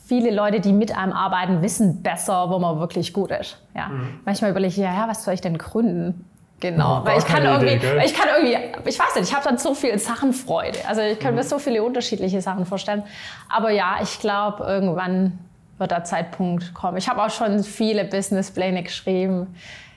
viele 0.07 0.31
Leute, 0.31 0.61
die 0.61 0.73
mit 0.73 0.97
einem 0.97 1.13
arbeiten, 1.13 1.63
wissen 1.63 2.03
besser, 2.03 2.49
wo 2.49 2.59
man 2.59 2.79
wirklich 2.79 3.13
gut 3.13 3.33
ist. 3.33 3.59
Ja. 3.75 3.89
Mhm. 3.89 4.21
Manchmal 4.25 4.53
überlege 4.53 4.73
ich, 4.73 4.77
ja, 4.77 4.95
ja, 4.95 5.09
was 5.09 5.25
soll 5.25 5.35
ich 5.35 5.41
denn 5.41 5.59
gründen? 5.59 6.25
Genau, 6.61 7.01
oh, 7.01 7.07
weil 7.07 7.19
ich 7.19 7.25
kann 7.25 7.43
irgendwie, 7.43 7.75
Idee, 7.75 7.97
weil 7.97 8.07
ich 8.07 8.15
kann 8.15 8.29
irgendwie, 8.37 8.57
ich 8.89 8.99
weiß 8.99 9.15
nicht, 9.15 9.29
ich 9.29 9.35
habe 9.35 9.45
dann 9.45 9.57
so 9.57 9.75
viel 9.75 9.99
Sachenfreude. 9.99 10.79
Also 10.87 11.01
ich 11.01 11.19
kann 11.19 11.31
mhm. 11.31 11.39
mir 11.39 11.45
so 11.45 11.59
viele 11.59 11.83
unterschiedliche 11.83 12.41
Sachen 12.43 12.67
vorstellen. 12.67 13.03
Aber 13.49 13.71
ja, 13.71 13.99
ich 14.03 14.21
glaube, 14.21 14.65
irgendwann 14.65 15.39
wird 15.81 15.91
der 15.91 16.05
Zeitpunkt 16.05 16.75
kommen. 16.75 16.97
Ich 16.99 17.09
habe 17.09 17.23
auch 17.23 17.31
schon 17.31 17.65
viele 17.65 18.05
Businesspläne 18.05 18.83
geschrieben. 18.83 19.55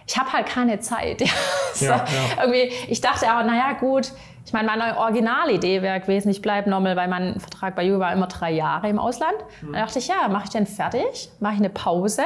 Ich 0.07 0.17
habe 0.17 0.33
halt 0.33 0.47
keine 0.47 0.79
Zeit. 0.79 1.21
so, 1.73 1.85
ja, 1.85 1.97
ja. 1.97 2.43
Irgendwie, 2.43 2.71
ich 2.87 3.01
dachte 3.01 3.29
aber, 3.29 3.43
naja, 3.43 3.73
gut, 3.73 4.11
ich 4.45 4.51
meine, 4.51 4.67
meine 4.67 4.97
Originalidee 4.97 5.81
wäre 5.81 5.99
gewesen, 5.99 6.29
ich 6.29 6.41
bleibe 6.41 6.69
normal, 6.69 6.95
weil 6.95 7.07
mein 7.07 7.39
Vertrag 7.39 7.75
bei 7.75 7.83
Juve 7.83 7.99
war 7.99 8.11
immer 8.11 8.27
drei 8.27 8.51
Jahre 8.51 8.89
im 8.89 8.99
Ausland. 8.99 9.35
Mhm. 9.61 9.73
Dann 9.73 9.81
dachte 9.81 9.99
ich, 9.99 10.07
ja, 10.07 10.27
mache 10.29 10.45
ich 10.45 10.49
den 10.49 10.65
fertig, 10.65 11.29
mache 11.39 11.53
ich 11.53 11.59
eine 11.59 11.69
Pause 11.69 12.23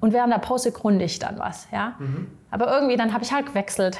und 0.00 0.12
während 0.12 0.32
der 0.32 0.38
Pause 0.38 0.72
gründe 0.72 1.04
ich 1.04 1.18
dann 1.18 1.38
was. 1.38 1.68
Ja? 1.72 1.94
Mhm. 1.98 2.26
Aber 2.50 2.72
irgendwie, 2.72 2.96
dann 2.96 3.12
habe 3.12 3.22
ich 3.22 3.32
halt 3.32 3.46
gewechselt. 3.46 3.98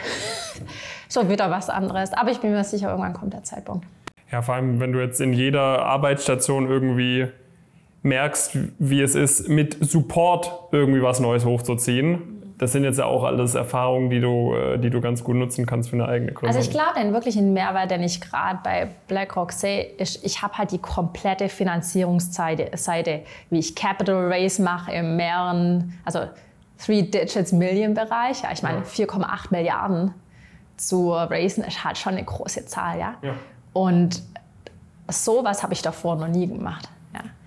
so 1.08 1.28
wieder 1.28 1.50
was 1.50 1.70
anderes. 1.70 2.12
Aber 2.12 2.30
ich 2.30 2.40
bin 2.40 2.52
mir 2.52 2.64
sicher, 2.64 2.90
irgendwann 2.90 3.12
kommt 3.12 3.32
der 3.32 3.44
Zeitpunkt. 3.44 3.86
Ja, 4.30 4.42
vor 4.42 4.54
allem, 4.54 4.80
wenn 4.80 4.92
du 4.92 5.00
jetzt 5.00 5.20
in 5.20 5.32
jeder 5.32 5.84
Arbeitsstation 5.84 6.66
irgendwie 6.68 7.28
merkst, 8.02 8.58
wie 8.78 9.00
es 9.00 9.14
ist, 9.14 9.48
mit 9.48 9.76
Support 9.80 10.50
irgendwie 10.72 11.02
was 11.02 11.20
Neues 11.20 11.44
hochzuziehen 11.44 12.42
das 12.62 12.70
sind 12.70 12.84
jetzt 12.84 13.00
ja 13.00 13.06
auch 13.06 13.24
alles 13.24 13.56
Erfahrungen, 13.56 14.08
die 14.08 14.20
du, 14.20 14.54
äh, 14.54 14.78
die 14.78 14.88
du 14.88 15.00
ganz 15.00 15.24
gut 15.24 15.34
nutzen 15.34 15.66
kannst 15.66 15.90
für 15.90 15.96
eine 15.96 16.06
eigene 16.06 16.30
Gründung. 16.30 16.56
Also 16.56 16.60
ich 16.60 16.70
glaube, 16.70 16.94
den 16.96 17.12
wirklichen 17.12 17.52
Mehrwert, 17.52 17.90
den 17.90 18.04
ich 18.04 18.20
gerade 18.20 18.60
bei 18.62 18.88
BlackRock 19.08 19.50
sehe, 19.50 19.82
ist, 19.82 20.24
ich 20.24 20.42
habe 20.42 20.58
halt 20.58 20.70
die 20.70 20.78
komplette 20.78 21.48
Finanzierungsseite, 21.48 22.76
Seite, 22.76 23.22
wie 23.50 23.58
ich 23.58 23.74
Capital 23.74 24.32
Raise 24.32 24.62
mache 24.62 24.92
im 24.92 25.16
mehreren, 25.16 25.98
also 26.04 26.20
Three 26.78 27.02
Digits 27.02 27.50
Million 27.50 27.94
Bereich. 27.94 28.42
Ja, 28.44 28.52
ich 28.52 28.62
meine, 28.62 28.82
4,8 28.82 29.48
Milliarden 29.50 30.14
zu 30.76 31.10
raisen 31.12 31.64
ist 31.64 31.82
halt 31.82 31.98
schon 31.98 32.12
eine 32.12 32.24
große 32.24 32.66
Zahl, 32.66 32.96
ja. 32.96 33.16
ja. 33.22 33.34
Und 33.72 34.22
sowas 35.08 35.64
habe 35.64 35.72
ich 35.72 35.82
davor 35.82 36.14
noch 36.14 36.28
nie 36.28 36.46
gemacht. 36.46 36.88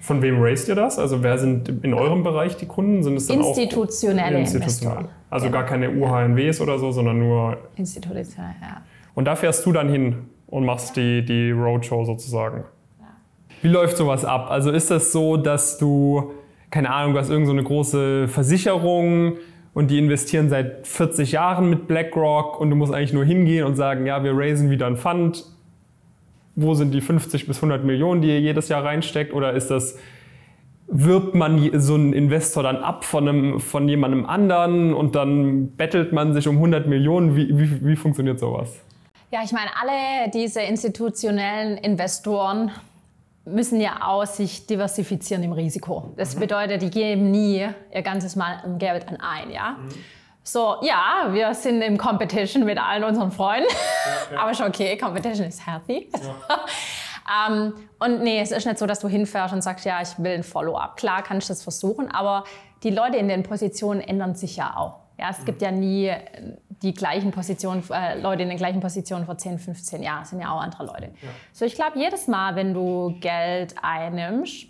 Von 0.05 0.21
wem 0.21 0.39
raised 0.39 0.69
ihr 0.69 0.75
das? 0.75 0.99
Also 0.99 1.23
wer 1.23 1.39
sind 1.39 1.67
in 1.83 1.95
eurem 1.95 2.21
Bereich 2.21 2.55
die 2.57 2.67
Kunden? 2.67 3.01
Sind 3.01 3.15
es 3.15 3.25
dann 3.25 3.39
institutionelle 3.39 4.35
auch 4.35 4.39
institutionell? 4.41 4.97
Investoren. 4.97 5.15
Also 5.31 5.49
gar 5.49 5.65
keine 5.65 5.89
UHNWs 5.89 6.61
oder 6.61 6.77
so, 6.77 6.91
sondern 6.91 7.17
nur 7.17 7.57
institutionell, 7.75 8.53
ja. 8.61 8.83
Und 9.15 9.25
da 9.25 9.35
fährst 9.35 9.65
du 9.65 9.71
dann 9.71 9.89
hin 9.89 10.29
und 10.45 10.63
machst 10.63 10.95
die, 10.95 11.25
die 11.25 11.49
Roadshow 11.49 12.05
sozusagen. 12.05 12.65
Ja. 12.99 13.07
Wie 13.63 13.67
läuft 13.67 13.97
sowas 13.97 14.25
ab? 14.25 14.51
Also 14.51 14.69
ist 14.69 14.91
das 14.91 15.11
so, 15.11 15.37
dass 15.37 15.79
du, 15.79 16.33
keine 16.69 16.91
Ahnung, 16.91 17.13
du 17.13 17.19
hast 17.19 17.31
irgendeine 17.31 17.63
so 17.63 17.67
große 17.67 18.27
Versicherung 18.27 19.37
und 19.73 19.89
die 19.89 19.97
investieren 19.97 20.49
seit 20.49 20.85
40 20.85 21.31
Jahren 21.31 21.67
mit 21.67 21.87
BlackRock 21.87 22.61
und 22.61 22.69
du 22.69 22.75
musst 22.75 22.93
eigentlich 22.93 23.13
nur 23.13 23.25
hingehen 23.25 23.65
und 23.65 23.75
sagen, 23.75 24.05
ja, 24.05 24.23
wir 24.23 24.37
raisen 24.37 24.69
wieder 24.69 24.85
ein 24.85 24.97
Fund 24.97 25.45
wo 26.55 26.73
sind 26.73 26.91
die 26.93 27.01
50 27.01 27.47
bis 27.47 27.57
100 27.57 27.83
Millionen, 27.83 28.21
die 28.21 28.29
ihr 28.29 28.39
jedes 28.39 28.69
Jahr 28.69 28.83
reinsteckt? 28.83 29.33
Oder 29.33 29.53
ist 29.53 29.69
das, 29.69 29.97
wirbt 30.87 31.35
man 31.35 31.69
so 31.79 31.95
einen 31.95 32.13
Investor 32.13 32.63
dann 32.63 32.77
ab 32.77 33.03
von, 33.03 33.27
einem, 33.27 33.59
von 33.59 33.87
jemandem 33.87 34.25
anderen 34.25 34.93
und 34.93 35.15
dann 35.15 35.75
bettelt 35.75 36.13
man 36.13 36.33
sich 36.33 36.47
um 36.47 36.55
100 36.55 36.87
Millionen? 36.87 37.35
Wie, 37.35 37.57
wie, 37.57 37.85
wie 37.85 37.95
funktioniert 37.95 38.39
sowas? 38.39 38.79
Ja, 39.31 39.41
ich 39.43 39.51
meine, 39.51 39.69
alle 39.81 40.31
diese 40.31 40.61
institutionellen 40.61 41.77
Investoren 41.77 42.71
müssen 43.45 43.79
ja 43.79 43.99
auch 44.01 44.25
sich 44.25 44.65
diversifizieren 44.65 45.43
im 45.43 45.51
Risiko. 45.51 46.13
Das 46.15 46.35
mhm. 46.35 46.39
bedeutet, 46.39 46.81
die 46.81 46.89
geben 46.89 47.31
nie 47.31 47.67
ihr 47.93 48.01
ganzes 48.01 48.35
Mal 48.35 48.77
Geld 48.79 49.07
an 49.07 49.17
ein, 49.17 49.51
ja. 49.51 49.77
Mhm. 49.77 49.89
So, 50.47 50.77
ja, 50.83 51.27
wir 51.31 51.55
sind 51.55 51.81
im 51.81 51.97
Competition 51.97 52.65
mit 52.65 52.77
allen 52.77 53.03
unseren 53.03 53.31
Freunden, 53.31 53.67
ja, 53.67 54.35
ja. 54.35 54.39
aber 54.43 54.53
schon 54.53 54.67
okay, 54.67 54.95
Competition 54.95 55.47
is 55.47 55.65
healthy. 55.65 56.07
Ja. 56.13 57.47
ähm, 57.47 57.73
und 57.97 58.21
nee, 58.21 58.39
es 58.39 58.51
ist 58.51 58.67
nicht 58.67 58.77
so, 58.77 58.85
dass 58.85 58.99
du 58.99 59.07
hinfährst 59.07 59.55
und 59.55 59.63
sagst, 59.63 59.85
ja, 59.85 59.99
ich 60.03 60.19
will 60.19 60.33
ein 60.33 60.43
Follow-up. 60.43 60.97
Klar 60.97 61.23
kannst 61.23 61.49
du 61.49 61.51
das 61.51 61.63
versuchen, 61.63 62.11
aber 62.11 62.43
die 62.83 62.91
Leute 62.91 63.17
in 63.17 63.27
den 63.27 63.41
Positionen 63.41 64.01
ändern 64.01 64.35
sich 64.35 64.55
ja 64.55 64.77
auch. 64.77 64.99
Ja, 65.17 65.31
es 65.31 65.39
mhm. 65.39 65.45
gibt 65.45 65.63
ja 65.63 65.71
nie 65.71 66.13
die 66.83 66.93
gleichen 66.93 67.31
Positionen, 67.31 67.83
äh, 67.89 68.19
Leute 68.19 68.43
in 68.43 68.49
den 68.49 68.59
gleichen 68.59 68.81
Positionen 68.81 69.25
vor 69.25 69.39
10, 69.39 69.57
15 69.57 70.03
Jahren, 70.03 70.19
das 70.19 70.29
sind 70.29 70.41
ja 70.41 70.51
auch 70.51 70.61
andere 70.61 70.85
Leute. 70.85 71.09
So, 71.53 71.65
ich 71.65 71.73
glaube, 71.73 71.97
jedes 71.97 72.27
Mal, 72.27 72.55
wenn 72.55 72.75
du 72.75 73.17
Geld 73.19 73.73
einnimmst, 73.81 74.67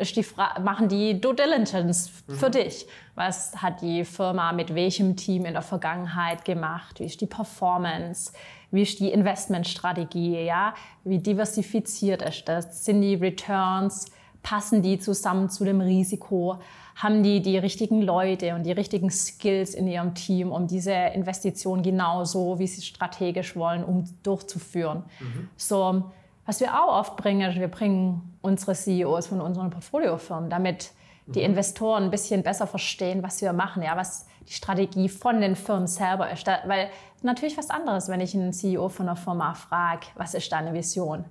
die 0.00 0.26
machen 0.62 0.88
die 0.88 1.20
Due 1.20 1.34
Diligence 1.34 2.10
mhm. 2.26 2.34
für 2.34 2.50
dich. 2.50 2.86
Was 3.14 3.56
hat 3.56 3.80
die 3.82 4.04
Firma 4.04 4.52
mit 4.52 4.74
welchem 4.74 5.16
Team 5.16 5.44
in 5.44 5.54
der 5.54 5.62
Vergangenheit 5.62 6.44
gemacht? 6.44 7.00
Wie 7.00 7.04
ist 7.04 7.20
die 7.20 7.26
Performance? 7.26 8.32
Wie 8.70 8.82
ist 8.82 9.00
die 9.00 9.10
Investmentstrategie? 9.10 10.44
Ja? 10.44 10.74
Wie 11.04 11.18
diversifiziert 11.18 12.22
ist 12.22 12.48
das? 12.48 12.84
Sind 12.84 13.02
die 13.02 13.14
Returns? 13.14 14.06
Passen 14.42 14.82
die 14.82 14.98
zusammen 14.98 15.50
zu 15.50 15.64
dem 15.64 15.80
Risiko? 15.80 16.58
haben 16.96 17.22
die 17.22 17.42
die 17.42 17.58
richtigen 17.58 18.00
Leute 18.00 18.54
und 18.54 18.64
die 18.64 18.72
richtigen 18.72 19.10
Skills 19.10 19.74
in 19.74 19.86
ihrem 19.86 20.14
Team, 20.14 20.50
um 20.50 20.66
diese 20.66 20.92
Investition 20.92 21.82
genauso, 21.82 22.58
wie 22.58 22.66
sie 22.66 22.80
strategisch 22.80 23.54
wollen, 23.54 23.84
um 23.84 24.04
durchzuführen. 24.22 25.04
Mhm. 25.20 25.48
So, 25.58 26.04
was 26.46 26.60
wir 26.60 26.80
auch 26.80 26.98
oft 27.00 27.16
bringen, 27.16 27.54
wir 27.58 27.68
bringen 27.68 28.38
unsere 28.40 28.74
CEOs 28.74 29.26
von 29.26 29.40
unseren 29.40 29.70
Portfoliofirmen, 29.70 30.48
damit 30.48 30.92
die 31.26 31.40
mhm. 31.40 31.46
Investoren 31.46 32.04
ein 32.04 32.10
bisschen 32.10 32.42
besser 32.42 32.66
verstehen, 32.66 33.22
was 33.22 33.42
wir 33.42 33.52
machen, 33.52 33.82
ja, 33.82 33.96
was 33.96 34.26
die 34.48 34.52
Strategie 34.52 35.08
von 35.08 35.40
den 35.40 35.56
Firmen 35.56 35.88
selber 35.88 36.30
ist. 36.30 36.46
Weil 36.46 36.88
natürlich 37.22 37.58
was 37.58 37.68
anderes, 37.68 38.08
wenn 38.08 38.20
ich 38.20 38.34
einen 38.34 38.52
CEO 38.52 38.88
von 38.88 39.08
einer 39.08 39.16
Firma 39.16 39.54
frage, 39.54 40.06
was 40.14 40.34
ist 40.34 40.50
deine 40.52 40.72
Vision? 40.72 41.24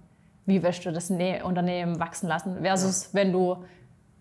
Wie 0.45 0.61
willst 0.61 0.85
du 0.85 0.91
das 0.91 1.09
ne-, 1.09 1.43
Unternehmen 1.43 1.99
wachsen 1.99 2.27
lassen? 2.27 2.61
Versus 2.61 3.13
wenn 3.13 3.31
du 3.31 3.63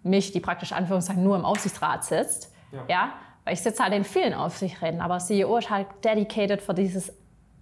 mich, 0.05 0.31
die 0.31 0.41
praktisch 0.41 0.73
Anführungszeichen 0.73 1.25
nur 1.25 1.37
im 1.37 1.45
Aufsichtsrat 1.45 2.05
sitzt. 2.05 2.53
Ja. 2.71 2.85
ja? 2.89 3.13
Weil 3.45 3.55
ich 3.55 3.63
sitze 3.63 3.83
halt 3.83 3.93
in 3.95 4.05
vielen 4.05 4.33
Aufsichtsräten, 4.33 5.01
aber 5.01 5.19
CEO 5.19 5.57
ist 5.59 5.71
halt 5.71 5.89
dedicated 6.05 6.63
für 6.63 6.73
dieses 6.73 7.13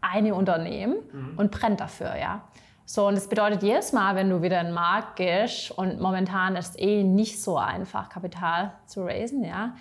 eine 0.00 0.34
Unternehmen 0.34 0.96
mhm. 1.12 1.38
und 1.38 1.50
brennt 1.50 1.80
dafür, 1.80 2.16
ja. 2.16 2.42
So, 2.84 3.06
und 3.06 3.14
das 3.14 3.28
bedeutet 3.28 3.62
jedes 3.62 3.92
Mal, 3.92 4.16
wenn 4.16 4.28
du 4.28 4.42
wieder 4.42 4.60
in 4.60 4.66
den 4.66 4.74
Markt 4.74 5.16
gehst 5.16 5.70
und 5.70 6.00
momentan 6.00 6.56
ist 6.56 6.70
es 6.70 6.78
eh 6.78 7.04
nicht 7.04 7.40
so 7.40 7.56
einfach, 7.56 8.08
Kapital 8.08 8.72
zu 8.86 9.04
raisen, 9.04 9.44
ja, 9.44 9.74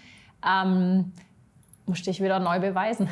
ähm, 0.47 1.11
musst 1.85 2.05
dich 2.05 2.21
wieder 2.21 2.39
neu 2.39 2.59
beweisen. 2.59 3.09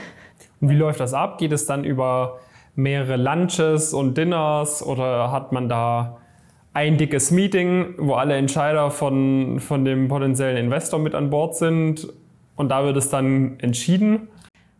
Und 0.61 0.69
wie 0.69 0.75
läuft 0.75 0.99
das 0.99 1.13
ab? 1.13 1.37
Geht 1.37 1.51
es 1.51 1.65
dann 1.65 1.83
über 1.83 2.39
mehrere 2.75 3.17
Lunches 3.17 3.93
und 3.93 4.17
Dinners 4.17 4.85
oder 4.85 5.31
hat 5.31 5.51
man 5.51 5.67
da 5.67 6.17
ein 6.73 6.97
dickes 6.97 7.31
Meeting, 7.31 7.95
wo 7.97 8.13
alle 8.13 8.35
Entscheider 8.35 8.91
von, 8.91 9.59
von 9.59 9.83
dem 9.85 10.07
potenziellen 10.07 10.57
Investor 10.57 10.99
mit 10.99 11.15
an 11.15 11.29
Bord 11.29 11.55
sind 11.55 12.07
und 12.55 12.69
da 12.69 12.83
wird 12.83 12.95
es 12.97 13.09
dann 13.09 13.59
entschieden? 13.59 14.29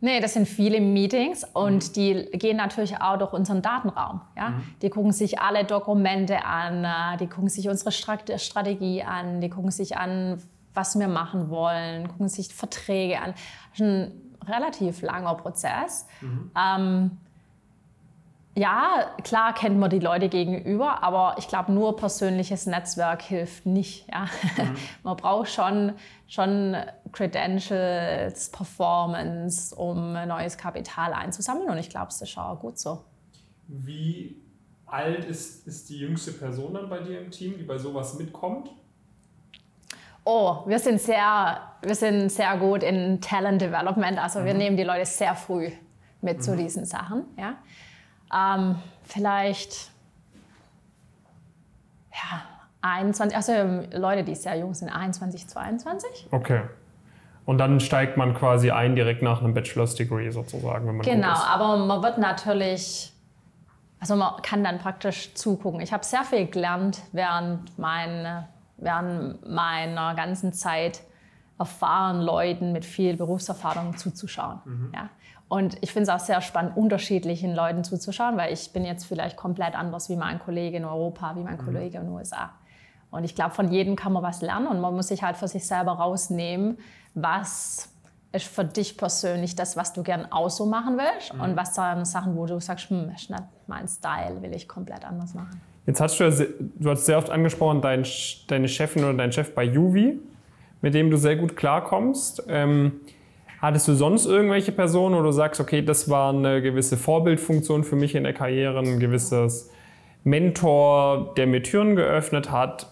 Nee, 0.02 0.22
das 0.22 0.34
sind 0.34 0.48
viele 0.48 0.80
Meetings 0.80 1.44
und 1.54 1.90
mhm. 1.90 1.94
die 1.94 2.26
gehen 2.34 2.58
natürlich 2.58 3.02
auch 3.02 3.18
durch 3.18 3.34
unseren 3.34 3.62
Datenraum. 3.62 4.22
Ja? 4.38 4.50
Mhm. 4.50 4.64
Die 4.82 4.90
gucken 4.90 5.12
sich 5.12 5.40
alle 5.40 5.66
Dokumente 5.66 6.46
an, 6.46 6.86
äh, 6.86 7.18
die 7.18 7.28
gucken 7.28 7.50
sich 7.50 7.68
unsere 7.68 7.92
Strategie 7.92 9.04
an, 9.04 9.42
die 9.42 9.50
gucken 9.50 9.72
sich 9.72 9.98
an, 9.98 10.42
was 10.74 10.98
wir 10.98 11.08
machen 11.08 11.50
wollen, 11.50 12.08
gucken 12.08 12.30
sich 12.30 12.54
Verträge 12.54 13.20
an. 13.20 13.34
Das 13.72 13.80
ist 13.80 13.82
ein 13.82 14.12
relativ 14.48 15.02
langer 15.02 15.36
Prozess. 15.36 16.08
Mhm. 16.22 16.52
Ähm, 16.58 17.12
ja, 18.56 19.16
klar 19.24 19.54
kennt 19.54 19.78
man 19.80 19.90
die 19.90 20.00
Leute 20.00 20.28
gegenüber, 20.28 21.04
aber 21.04 21.36
ich 21.38 21.48
glaube, 21.48 21.72
nur 21.72 21.96
persönliches 21.96 22.66
Netzwerk 22.66 23.22
hilft 23.22 23.66
nicht. 23.66 24.08
Ja? 24.12 24.28
Mhm. 24.58 24.76
Man 25.04 25.16
braucht 25.16 25.50
schon, 25.50 25.94
schon 26.28 26.76
Credentials, 27.14 28.50
Performance, 28.50 29.74
um 29.74 30.14
neues 30.14 30.58
Kapital 30.58 31.14
einzusammeln 31.14 31.70
und 31.70 31.78
ich 31.78 31.90
glaube, 31.90 32.08
es 32.10 32.22
ist 32.22 32.38
auch 32.38 32.60
gut 32.60 32.78
so. 32.78 33.06
Wie 33.68 34.42
alt 34.86 35.24
ist, 35.26 35.66
ist 35.68 35.90
die 35.90 36.00
jüngste 36.00 36.34
Person 36.34 36.74
dann 36.74 36.90
bei 36.90 37.00
dir 37.00 37.22
im 37.22 37.32
Team, 37.32 37.58
die 37.58 37.64
bei 37.64 37.78
sowas 37.78 38.18
mitkommt? 38.18 38.70
Oh, 40.26 40.64
wir 40.66 40.80
sind 40.80 41.00
sehr, 41.00 41.62
wir 41.82 41.96
sind 41.96 42.30
sehr 42.30 42.58
gut 42.58 42.84
in 42.84 43.22
Talent 43.22 43.62
Development, 43.62 44.18
also 44.20 44.42
mhm. 44.42 44.46
wir 44.46 44.54
nehmen 44.56 44.78
die 44.78 44.84
Leute 44.84 45.06
sehr 45.06 45.36
früh 45.36 45.72
mit 46.22 46.38
mhm. 46.38 46.42
zu 46.42 46.58
diesen 46.58 46.86
Sachen. 46.86 47.26
Ja? 47.38 47.56
Ähm, 48.34 48.76
vielleicht 49.04 49.92
ja, 52.12 52.42
21, 52.82 53.36
also 53.36 53.54
Leute, 53.98 54.24
die 54.24 54.36
sehr 54.36 54.56
jung 54.58 54.74
sind, 54.74 54.90
21, 54.90 55.48
22. 55.48 56.28
Okay. 56.32 56.62
Und 57.46 57.58
dann 57.58 57.80
steigt 57.80 58.16
man 58.16 58.36
quasi 58.36 58.72
ein 58.72 58.96
direkt 58.96 59.22
nach 59.22 59.42
einem 59.42 59.54
Bachelor's 59.54 59.96
Degree 59.96 60.30
sozusagen, 60.30 60.88
wenn 60.88 60.98
man 60.98 61.06
Genau, 61.06 61.34
aber 61.34 61.78
man 61.78 62.04
wird 62.04 62.20
natürlich, 62.20 63.12
also 64.00 64.16
man 64.16 64.42
kann 64.44 64.64
dann 64.64 64.78
praktisch 64.78 65.34
zugucken. 65.34 65.82
Ich 65.82 65.92
habe 65.92 66.06
sehr 66.06 66.24
viel 66.24 66.46
gelernt 66.46 67.02
während, 67.12 67.78
mein, 67.80 68.46
während 68.78 69.50
meiner 69.50 70.14
ganzen 70.14 70.54
Zeit 70.54 71.02
erfahrenen 71.58 72.22
Leuten 72.22 72.72
mit 72.72 72.86
viel 72.86 73.18
Berufserfahrung 73.18 73.98
zuzuschauen. 73.98 74.60
Mhm. 74.66 74.92
Ja? 74.94 75.10
Und 75.50 75.78
ich 75.82 75.92
finde 75.92 76.04
es 76.04 76.10
auch 76.10 76.24
sehr 76.24 76.42
spannend, 76.42 76.78
unterschiedlichen 76.78 77.56
Leuten 77.56 77.84
zuzuschauen, 77.84 78.38
weil 78.38 78.54
ich 78.54 78.72
bin 78.72 78.86
jetzt 78.86 79.06
vielleicht 79.06 79.36
komplett 79.36 79.76
anders 79.76 80.08
wie 80.08 80.16
mein 80.16 80.40
Kollege 80.40 80.78
in 80.78 80.86
Europa, 80.86 81.36
wie 81.36 81.42
mein 81.42 81.58
mhm. 81.58 81.66
Kollege 81.66 81.98
in 81.98 82.06
den 82.06 82.14
USA. 82.14 82.52
Und 83.10 83.24
ich 83.24 83.34
glaube, 83.34 83.56
von 83.56 83.72
jedem 83.72 83.96
kann 83.96 84.14
man 84.14 84.22
was 84.22 84.42
lernen 84.44 84.68
und 84.68 84.80
man 84.80 84.96
muss 84.96 85.08
sich 85.08 85.24
halt 85.24 85.36
für 85.36 85.48
sich 85.48 85.66
selber 85.66 85.94
rausnehmen, 85.94 86.78
was 87.16 87.90
ist 88.32 88.46
für 88.46 88.64
dich 88.64 88.96
persönlich 88.96 89.56
das, 89.56 89.76
was 89.76 89.94
du 89.94 90.04
gern 90.04 90.32
auch 90.32 90.52
so 90.52 90.68
machen 90.68 90.98
willst 90.98 91.34
mhm. 91.34 91.42
und 91.42 91.58
was 91.58 91.74
sind 91.74 92.06
Sachen, 92.06 92.38
wo 92.38 92.46
du 92.46 92.60
sagst, 92.60 92.92
hm, 92.92 93.10
ist 93.16 93.32
nicht 93.32 93.44
mein 93.66 93.88
Style, 93.88 94.40
will 94.44 94.54
ich 94.54 94.68
komplett 94.68 95.04
anders 95.04 95.34
machen. 95.34 95.60
Jetzt 95.88 96.00
hast 96.00 96.20
du, 96.20 96.26
ja, 96.26 96.46
du 96.76 96.90
hast 96.92 97.08
sehr 97.08 97.18
oft 97.18 97.32
angesprochen, 97.32 97.82
dein, 97.82 98.06
deine 98.48 98.68
Chefin 98.68 99.04
oder 99.04 99.16
dein 99.16 99.32
Chef 99.32 99.56
bei 99.56 99.64
Juvi, 99.64 100.20
mit 100.82 100.94
dem 100.94 101.10
du 101.10 101.18
sehr 101.18 101.36
gut 101.36 101.58
klarkommst. 101.58 102.44
Ähm, 102.48 103.02
Hattest 103.62 103.88
du 103.90 103.94
sonst 103.94 104.26
irgendwelche 104.26 104.72
Personen, 104.72 105.16
wo 105.18 105.22
du 105.22 105.32
sagst, 105.32 105.60
okay, 105.60 105.82
das 105.82 106.10
war 106.10 106.34
eine 106.34 106.62
gewisse 106.62 106.96
Vorbildfunktion 106.96 107.84
für 107.84 107.98
mich 107.98 108.16
in 108.16 108.24
der 108.24 108.34
Karriere, 108.34 108.80
ein 108.80 109.00
gewisses 109.00 109.70
Mentor, 110.24 111.34
der 111.36 111.46
mir 111.46 111.62
Türen 111.62 111.98
geöffnet 111.98 112.52
hat? 112.52 112.88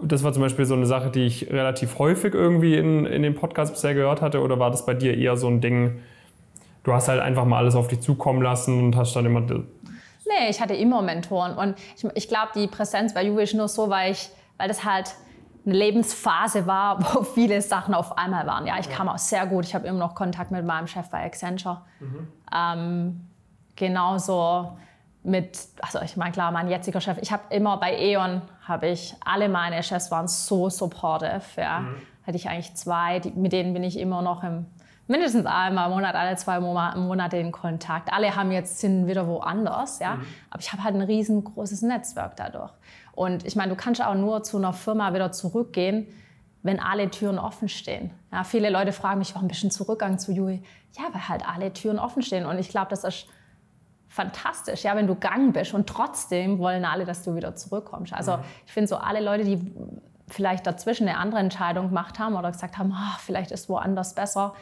Das 0.00 0.22
war 0.22 0.32
zum 0.32 0.42
Beispiel 0.42 0.64
so 0.64 0.74
eine 0.74 0.86
Sache, 0.86 1.10
die 1.10 1.26
ich 1.26 1.50
relativ 1.50 1.98
häufig 1.98 2.32
irgendwie 2.32 2.76
in, 2.76 3.06
in 3.06 3.22
dem 3.22 3.34
Podcast 3.34 3.72
bisher 3.72 3.92
gehört 3.92 4.22
hatte. 4.22 4.40
Oder 4.40 4.58
war 4.58 4.70
das 4.70 4.86
bei 4.86 4.94
dir 4.94 5.16
eher 5.16 5.36
so 5.36 5.48
ein 5.48 5.60
Ding, 5.60 6.00
du 6.84 6.92
hast 6.92 7.08
halt 7.08 7.20
einfach 7.20 7.44
mal 7.44 7.58
alles 7.58 7.74
auf 7.74 7.88
dich 7.88 8.00
zukommen 8.00 8.42
lassen 8.42 8.78
und 8.78 8.96
hast 8.96 9.14
dann 9.16 9.26
immer. 9.26 9.40
Nee, 9.40 10.48
ich 10.48 10.60
hatte 10.60 10.74
immer 10.74 11.02
Mentoren. 11.02 11.56
Und 11.56 11.76
ich, 11.96 12.04
ich 12.14 12.28
glaube, 12.28 12.50
die 12.54 12.68
Präsenz 12.68 13.14
bei 13.14 13.24
Juve 13.24 13.42
ist 13.42 13.54
nur 13.54 13.68
so, 13.68 13.90
weil, 13.90 14.12
ich, 14.12 14.30
weil 14.58 14.68
das 14.68 14.84
halt 14.84 15.14
eine 15.64 15.74
Lebensphase 15.74 16.66
war, 16.66 17.00
wo 17.14 17.22
viele 17.22 17.60
Sachen 17.62 17.94
auf 17.94 18.16
einmal 18.16 18.46
waren. 18.46 18.66
Ja, 18.66 18.78
ich 18.78 18.86
ja. 18.86 18.92
kam 18.92 19.08
auch 19.08 19.18
sehr 19.18 19.46
gut. 19.46 19.64
Ich 19.64 19.74
habe 19.74 19.86
immer 19.86 19.98
noch 19.98 20.14
Kontakt 20.14 20.50
mit 20.50 20.64
meinem 20.64 20.86
Chef 20.86 21.08
bei 21.10 21.24
Accenture. 21.24 21.82
Mhm. 22.00 22.28
Ähm, 22.54 23.28
genauso 23.76 24.76
mit, 25.22 25.58
also 25.82 26.00
ich 26.00 26.16
meine 26.16 26.32
klar, 26.32 26.50
mein 26.50 26.68
jetziger 26.68 27.00
Chef. 27.00 27.18
Ich 27.20 27.32
habe 27.32 27.42
immer 27.50 27.76
bei 27.76 27.98
E.ON 27.98 28.42
habe 28.66 28.88
ich 28.88 29.14
alle 29.24 29.48
meine 29.48 29.82
Chefs 29.82 30.10
waren 30.10 30.28
so 30.28 30.70
supportive. 30.70 31.42
Ja, 31.56 31.80
mhm. 31.80 31.96
hatte 32.26 32.36
ich 32.36 32.48
eigentlich 32.48 32.74
zwei, 32.74 33.20
die, 33.20 33.30
mit 33.30 33.52
denen 33.52 33.74
bin 33.74 33.84
ich 33.84 33.98
immer 33.98 34.22
noch 34.22 34.42
im 34.42 34.66
mindestens 35.10 35.44
einmal 35.44 35.88
im 35.88 35.94
Monat, 35.94 36.14
alle 36.14 36.36
zwei 36.36 36.60
Monate 36.60 37.36
in 37.36 37.50
Kontakt. 37.50 38.12
Alle 38.12 38.36
haben 38.36 38.52
jetzt 38.52 38.78
sind 38.78 39.08
wieder 39.08 39.26
woanders, 39.26 39.98
ja. 39.98 40.14
Mhm. 40.14 40.26
Aber 40.50 40.60
ich 40.60 40.72
habe 40.72 40.84
halt 40.84 40.94
ein 40.94 41.02
riesengroßes 41.02 41.82
Netzwerk 41.82 42.36
dadurch. 42.36 42.70
Und 43.20 43.46
ich 43.46 43.54
meine, 43.54 43.68
du 43.68 43.76
kannst 43.76 44.02
auch 44.02 44.14
nur 44.14 44.42
zu 44.44 44.56
einer 44.56 44.72
Firma 44.72 45.12
wieder 45.12 45.30
zurückgehen, 45.30 46.06
wenn 46.62 46.80
alle 46.80 47.10
Türen 47.10 47.38
offen 47.38 47.68
stehen. 47.68 48.12
Ja, 48.32 48.44
viele 48.44 48.70
Leute 48.70 48.92
fragen 48.92 49.18
mich, 49.18 49.34
warum 49.34 49.46
bist 49.46 49.62
du 49.62 49.68
zurückgegangen 49.68 50.18
zu 50.18 50.32
Jui? 50.32 50.62
Ja, 50.96 51.04
weil 51.12 51.28
halt 51.28 51.46
alle 51.46 51.70
Türen 51.74 51.98
offen 51.98 52.22
stehen. 52.22 52.46
Und 52.46 52.58
ich 52.58 52.70
glaube, 52.70 52.86
das 52.88 53.04
ist 53.04 53.26
fantastisch, 54.08 54.84
ja, 54.84 54.96
wenn 54.96 55.06
du 55.06 55.16
gegangen 55.16 55.52
bist 55.52 55.74
und 55.74 55.86
trotzdem 55.86 56.58
wollen 56.58 56.86
alle, 56.86 57.04
dass 57.04 57.22
du 57.22 57.34
wieder 57.34 57.54
zurückkommst. 57.54 58.14
Also 58.14 58.38
mhm. 58.38 58.42
ich 58.64 58.72
finde 58.72 58.88
so 58.88 58.96
alle 58.96 59.20
Leute, 59.20 59.44
die 59.44 59.70
vielleicht 60.28 60.66
dazwischen 60.66 61.06
eine 61.06 61.18
andere 61.18 61.40
Entscheidung 61.40 61.88
gemacht 61.88 62.18
haben 62.18 62.36
oder 62.36 62.50
gesagt 62.50 62.78
haben, 62.78 62.94
oh, 62.96 63.18
vielleicht 63.18 63.50
ist 63.50 63.68
woanders 63.68 64.14
besser, 64.14 64.54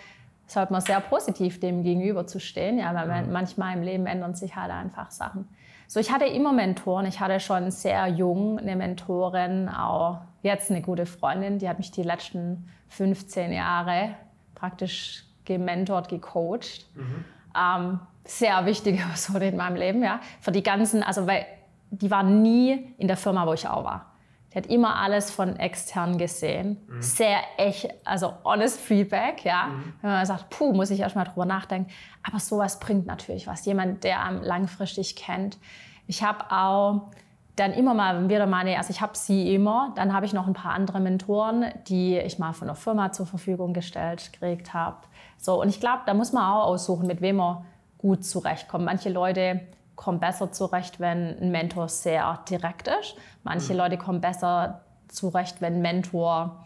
sollte 0.48 0.72
man 0.72 0.80
sehr 0.80 0.98
positiv 0.98 1.60
dem 1.60 1.84
gegenüber 1.84 2.26
zu 2.26 2.40
stehen, 2.40 2.80
ja, 2.80 2.92
weil 2.92 3.22
mhm. 3.24 3.32
manchmal 3.32 3.76
im 3.76 3.84
Leben 3.84 4.06
ändern 4.06 4.34
sich 4.34 4.56
halt 4.56 4.72
einfach 4.72 5.12
Sachen. 5.12 5.48
So, 5.88 6.00
ich 6.00 6.12
hatte 6.12 6.26
immer 6.26 6.52
Mentoren. 6.52 7.06
Ich 7.06 7.18
hatte 7.18 7.40
schon 7.40 7.70
sehr 7.70 8.06
jung 8.08 8.58
eine 8.58 8.76
Mentorin, 8.76 9.70
auch 9.70 10.20
jetzt 10.42 10.70
eine 10.70 10.82
gute 10.82 11.06
Freundin, 11.06 11.58
die 11.58 11.68
hat 11.68 11.78
mich 11.78 11.90
die 11.90 12.02
letzten 12.02 12.68
15 12.88 13.52
Jahre 13.52 14.10
praktisch 14.54 15.24
gementort, 15.46 16.10
gecoacht. 16.10 16.86
Mhm. 16.94 17.24
Ähm, 17.58 18.00
sehr 18.24 18.66
wichtige 18.66 18.98
Person 19.02 19.40
in 19.40 19.56
meinem 19.56 19.76
Leben, 19.76 20.04
ja. 20.04 20.20
Für 20.42 20.52
die 20.52 20.62
ganzen, 20.62 21.02
also 21.02 21.26
weil 21.26 21.46
die 21.90 22.10
war 22.10 22.22
nie 22.22 22.92
in 22.98 23.08
der 23.08 23.16
Firma, 23.16 23.46
wo 23.46 23.54
ich 23.54 23.66
auch 23.66 23.82
war. 23.82 24.12
Die 24.52 24.58
hat 24.58 24.66
immer 24.66 24.96
alles 24.96 25.30
von 25.30 25.56
extern 25.56 26.16
gesehen. 26.16 26.78
Mhm. 26.88 27.02
Sehr 27.02 27.38
echt, 27.58 27.88
also 28.04 28.32
honest 28.44 28.80
Feedback, 28.80 29.44
ja. 29.44 29.66
Mhm. 29.66 29.94
Wenn 30.00 30.10
man 30.10 30.26
sagt, 30.26 30.50
puh, 30.50 30.72
muss 30.72 30.90
ich 30.90 31.00
erstmal 31.00 31.26
drüber 31.26 31.44
nachdenken. 31.44 31.90
Aber 32.22 32.38
sowas 32.40 32.80
bringt 32.80 33.06
natürlich 33.06 33.46
was. 33.46 33.64
Jemand, 33.66 34.04
der 34.04 34.24
einem 34.24 34.42
langfristig 34.42 35.16
kennt. 35.16 35.58
Ich 36.06 36.22
habe 36.22 36.50
auch 36.50 37.10
dann 37.56 37.72
immer 37.72 37.92
mal 37.92 38.28
wieder 38.28 38.46
meine, 38.46 38.78
also 38.78 38.90
ich 38.90 39.00
habe 39.00 39.16
sie 39.16 39.54
immer, 39.54 39.92
dann 39.96 40.12
habe 40.14 40.24
ich 40.24 40.32
noch 40.32 40.46
ein 40.46 40.52
paar 40.52 40.72
andere 40.72 41.00
Mentoren, 41.00 41.66
die 41.88 42.16
ich 42.16 42.38
mal 42.38 42.52
von 42.52 42.68
der 42.68 42.76
Firma 42.76 43.12
zur 43.12 43.26
Verfügung 43.26 43.72
gestellt 43.72 44.32
gekriegt 44.32 44.72
habe. 44.74 44.98
So, 45.36 45.60
und 45.60 45.68
ich 45.68 45.80
glaube, 45.80 46.02
da 46.06 46.14
muss 46.14 46.32
man 46.32 46.44
auch 46.44 46.66
aussuchen, 46.66 47.06
mit 47.06 47.20
wem 47.20 47.36
man 47.36 47.64
gut 47.98 48.24
zurechtkommt. 48.24 48.84
Manche 48.84 49.10
Leute 49.10 49.60
kommen 49.98 50.20
besser 50.20 50.52
zurecht, 50.52 51.00
wenn 51.00 51.36
ein 51.40 51.50
Mentor 51.50 51.88
sehr 51.88 52.38
direkt 52.48 52.86
ist. 52.86 53.16
Manche 53.42 53.72
mhm. 53.72 53.80
Leute 53.80 53.98
kommen 53.98 54.20
besser 54.20 54.82
zurecht, 55.08 55.60
wenn 55.60 55.74
ein 55.74 55.82
Mentor 55.82 56.62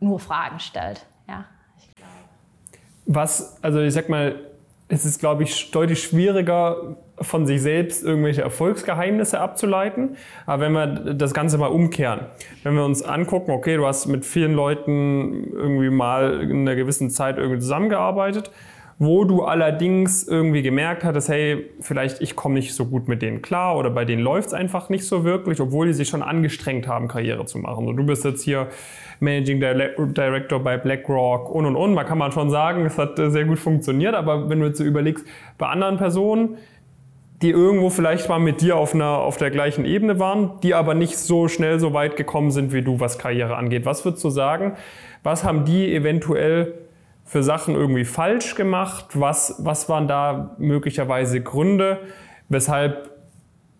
nur 0.00 0.18
Fragen 0.18 0.58
stellt. 0.58 1.06
Ja, 1.28 1.44
Was, 3.06 3.62
also 3.62 3.80
ich 3.80 3.94
sag 3.94 4.08
mal, 4.08 4.34
es 4.88 5.04
ist, 5.04 5.20
glaube 5.20 5.44
ich, 5.44 5.70
deutlich 5.70 6.02
schwieriger, 6.02 6.96
von 7.20 7.46
sich 7.46 7.62
selbst 7.62 8.02
irgendwelche 8.02 8.42
Erfolgsgeheimnisse 8.42 9.40
abzuleiten. 9.40 10.16
Aber 10.44 10.62
wenn 10.62 10.72
wir 10.72 11.14
das 11.14 11.32
Ganze 11.32 11.56
mal 11.56 11.68
umkehren, 11.68 12.26
wenn 12.64 12.74
wir 12.74 12.84
uns 12.84 13.04
angucken, 13.04 13.52
okay, 13.52 13.76
du 13.76 13.86
hast 13.86 14.06
mit 14.06 14.24
vielen 14.24 14.54
Leuten 14.54 15.52
irgendwie 15.52 15.90
mal 15.90 16.40
in 16.40 16.62
einer 16.62 16.74
gewissen 16.74 17.10
Zeit 17.10 17.38
irgendwie 17.38 17.60
zusammengearbeitet, 17.60 18.50
wo 18.98 19.24
du 19.24 19.42
allerdings 19.42 20.26
irgendwie 20.26 20.62
gemerkt 20.62 21.04
hattest, 21.04 21.28
hey, 21.28 21.70
vielleicht 21.80 22.20
ich 22.20 22.36
komme 22.36 22.54
nicht 22.54 22.74
so 22.74 22.86
gut 22.86 23.08
mit 23.08 23.22
denen 23.22 23.42
klar 23.42 23.76
oder 23.76 23.90
bei 23.90 24.04
denen 24.04 24.22
läuft 24.22 24.48
es 24.48 24.54
einfach 24.54 24.88
nicht 24.88 25.06
so 25.06 25.24
wirklich, 25.24 25.60
obwohl 25.60 25.86
die 25.86 25.92
sich 25.92 26.08
schon 26.08 26.22
angestrengt 26.22 26.86
haben, 26.86 27.08
Karriere 27.08 27.44
zu 27.46 27.58
machen. 27.58 27.86
So, 27.86 27.92
du 27.92 28.04
bist 28.04 28.24
jetzt 28.24 28.42
hier 28.42 28.68
Managing 29.20 29.60
Director 29.60 30.60
bei 30.60 30.76
BlackRock 30.76 31.50
und 31.50 31.66
und 31.66 31.76
und. 31.76 31.94
Man 31.94 32.06
kann 32.06 32.18
man 32.18 32.32
schon 32.32 32.50
sagen, 32.50 32.86
es 32.86 32.98
hat 32.98 33.16
sehr 33.16 33.44
gut 33.44 33.58
funktioniert, 33.58 34.14
aber 34.14 34.48
wenn 34.48 34.60
du 34.60 34.66
jetzt 34.66 34.78
so 34.78 34.84
überlegst, 34.84 35.26
bei 35.58 35.66
anderen 35.66 35.96
Personen, 35.96 36.58
die 37.42 37.50
irgendwo 37.50 37.90
vielleicht 37.90 38.28
mal 38.28 38.38
mit 38.38 38.60
dir 38.60 38.76
auf, 38.76 38.94
einer, 38.94 39.18
auf 39.18 39.36
der 39.36 39.50
gleichen 39.50 39.84
Ebene 39.84 40.18
waren, 40.18 40.52
die 40.62 40.72
aber 40.72 40.94
nicht 40.94 41.18
so 41.18 41.48
schnell 41.48 41.80
so 41.80 41.92
weit 41.92 42.16
gekommen 42.16 42.50
sind 42.50 42.72
wie 42.72 42.82
du, 42.82 43.00
was 43.00 43.18
Karriere 43.18 43.56
angeht. 43.56 43.84
Was 43.84 44.04
würdest 44.04 44.22
du 44.24 44.30
sagen? 44.30 44.74
Was 45.22 45.44
haben 45.44 45.64
die 45.64 45.94
eventuell 45.94 46.74
für 47.24 47.42
Sachen 47.42 47.74
irgendwie 47.74 48.04
falsch 48.04 48.54
gemacht? 48.54 49.06
Was, 49.14 49.56
was 49.58 49.88
waren 49.88 50.08
da 50.08 50.54
möglicherweise 50.58 51.40
Gründe, 51.40 52.00
weshalb 52.48 53.10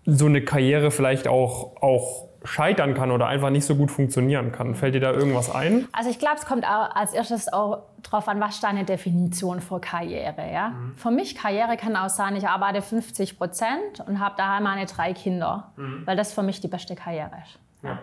so 0.06 0.26
eine 0.26 0.42
Karriere 0.42 0.90
vielleicht 0.90 1.28
auch, 1.28 1.80
auch 1.80 2.28
scheitern 2.44 2.92
kann 2.94 3.10
oder 3.10 3.26
einfach 3.26 3.48
nicht 3.50 3.64
so 3.64 3.74
gut 3.74 3.90
funktionieren 3.90 4.52
kann. 4.52 4.74
Fällt 4.74 4.94
dir 4.94 5.00
da 5.00 5.12
irgendwas 5.12 5.52
ein? 5.54 5.88
Also 5.92 6.10
ich 6.10 6.18
glaube, 6.18 6.36
es 6.36 6.44
kommt 6.44 6.64
auch 6.64 6.94
als 6.94 7.14
erstes 7.14 7.50
auch 7.50 7.84
darauf 8.02 8.28
an, 8.28 8.38
was 8.38 8.56
ist 8.56 8.64
deine 8.64 8.84
Definition 8.84 9.60
für 9.60 9.80
Karriere. 9.80 10.52
Ja? 10.52 10.68
Mhm. 10.68 10.94
Für 10.96 11.10
mich 11.10 11.34
Karriere 11.34 11.78
kann 11.78 11.96
auch 11.96 12.10
sein, 12.10 12.36
ich 12.36 12.46
arbeite 12.46 12.82
50 12.82 13.38
Prozent 13.38 14.00
und 14.06 14.20
habe 14.20 14.34
daheim 14.36 14.64
meine 14.64 14.84
drei 14.84 15.14
Kinder, 15.14 15.72
mhm. 15.76 16.02
weil 16.04 16.16
das 16.16 16.34
für 16.34 16.42
mich 16.42 16.60
die 16.60 16.68
beste 16.68 16.94
Karriere 16.94 17.32
ist. 17.42 17.58
Ja. 17.82 17.98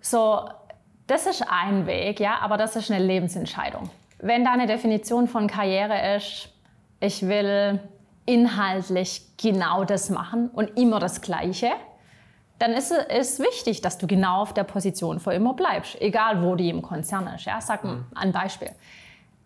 So, 0.00 0.48
das 1.06 1.26
ist 1.26 1.42
ein 1.48 1.86
Weg, 1.86 2.20
ja, 2.20 2.38
aber 2.40 2.58
das 2.58 2.76
ist 2.76 2.90
eine 2.90 3.02
Lebensentscheidung. 3.02 3.88
Wenn 4.22 4.44
deine 4.44 4.66
Definition 4.66 5.26
von 5.26 5.48
Karriere 5.48 6.16
ist, 6.16 6.48
ich 7.00 7.26
will 7.26 7.80
inhaltlich 8.24 9.22
genau 9.36 9.84
das 9.84 10.10
machen 10.10 10.48
und 10.48 10.78
immer 10.78 11.00
das 11.00 11.22
Gleiche, 11.22 11.72
dann 12.60 12.72
ist 12.72 12.92
es 12.92 13.40
wichtig, 13.40 13.80
dass 13.80 13.98
du 13.98 14.06
genau 14.06 14.42
auf 14.42 14.54
der 14.54 14.62
Position 14.62 15.18
für 15.18 15.34
immer 15.34 15.54
bleibst, 15.54 16.00
egal 16.00 16.40
wo 16.40 16.54
die 16.54 16.70
im 16.70 16.82
Konzern 16.82 17.26
ist. 17.34 17.46
Ja? 17.46 17.60
Sag 17.60 17.82
mhm. 17.82 18.04
ein 18.14 18.30
Beispiel. 18.30 18.70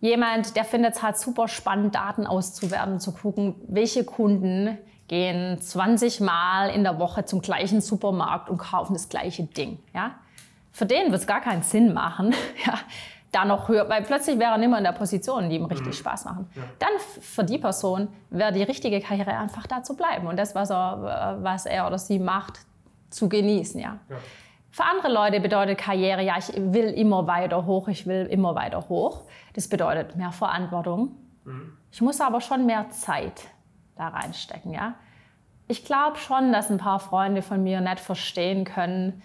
Jemand, 0.02 0.54
der 0.56 0.66
findet 0.66 0.96
es 0.96 1.02
halt 1.02 1.16
super 1.16 1.48
spannend, 1.48 1.94
Daten 1.94 2.26
auszuwerten, 2.26 3.00
zu 3.00 3.12
gucken, 3.12 3.54
welche 3.68 4.04
Kunden 4.04 4.76
gehen 5.08 5.58
20 5.58 6.20
Mal 6.20 6.68
in 6.68 6.84
der 6.84 6.98
Woche 6.98 7.24
zum 7.24 7.40
gleichen 7.40 7.80
Supermarkt 7.80 8.50
und 8.50 8.58
kaufen 8.58 8.92
das 8.92 9.08
gleiche 9.08 9.44
Ding. 9.44 9.78
Ja? 9.94 10.16
Für 10.70 10.84
den 10.84 11.10
wird 11.10 11.22
es 11.22 11.26
gar 11.26 11.40
keinen 11.40 11.62
Sinn 11.62 11.94
machen, 11.94 12.34
ja, 12.66 12.74
da 13.36 13.44
noch 13.44 13.68
höher, 13.68 13.88
weil 13.88 14.02
plötzlich 14.02 14.38
wäre 14.38 14.52
er 14.52 14.58
nicht 14.58 14.68
mehr 14.68 14.78
in 14.78 14.84
der 14.84 14.92
Position, 14.92 15.50
die 15.50 15.56
ihm 15.56 15.66
richtig 15.66 15.88
mhm. 15.88 15.92
Spaß 15.92 16.24
machen. 16.24 16.50
Ja. 16.54 16.62
Dann 16.78 16.88
für 17.20 17.44
die 17.44 17.58
Person 17.58 18.08
wäre 18.30 18.52
die 18.52 18.62
richtige 18.62 19.00
Karriere 19.00 19.36
einfach 19.36 19.66
da 19.66 19.82
zu 19.82 19.94
bleiben 19.94 20.26
und 20.26 20.38
das, 20.38 20.54
was 20.54 20.70
er, 20.70 21.38
was 21.42 21.66
er 21.66 21.86
oder 21.86 21.98
sie 21.98 22.18
macht, 22.18 22.60
zu 23.10 23.28
genießen, 23.28 23.78
ja. 23.80 23.98
ja. 24.08 24.16
Für 24.70 24.84
andere 24.84 25.12
Leute 25.12 25.40
bedeutet 25.40 25.78
Karriere, 25.78 26.22
ja, 26.22 26.36
ich 26.38 26.52
will 26.54 26.86
immer 26.86 27.26
weiter 27.26 27.66
hoch, 27.66 27.88
ich 27.88 28.06
will 28.06 28.26
immer 28.26 28.54
weiter 28.54 28.88
hoch. 28.88 29.22
Das 29.54 29.68
bedeutet 29.68 30.16
mehr 30.16 30.32
Verantwortung. 30.32 31.16
Mhm. 31.44 31.76
Ich 31.92 32.00
muss 32.00 32.20
aber 32.20 32.40
schon 32.40 32.66
mehr 32.66 32.90
Zeit 32.90 33.48
da 33.96 34.08
reinstecken, 34.08 34.72
ja. 34.72 34.94
Ich 35.68 35.84
glaube 35.84 36.16
schon, 36.18 36.52
dass 36.52 36.70
ein 36.70 36.78
paar 36.78 37.00
Freunde 37.00 37.42
von 37.42 37.62
mir 37.62 37.80
nicht 37.80 38.00
verstehen 38.00 38.64
können, 38.64 39.22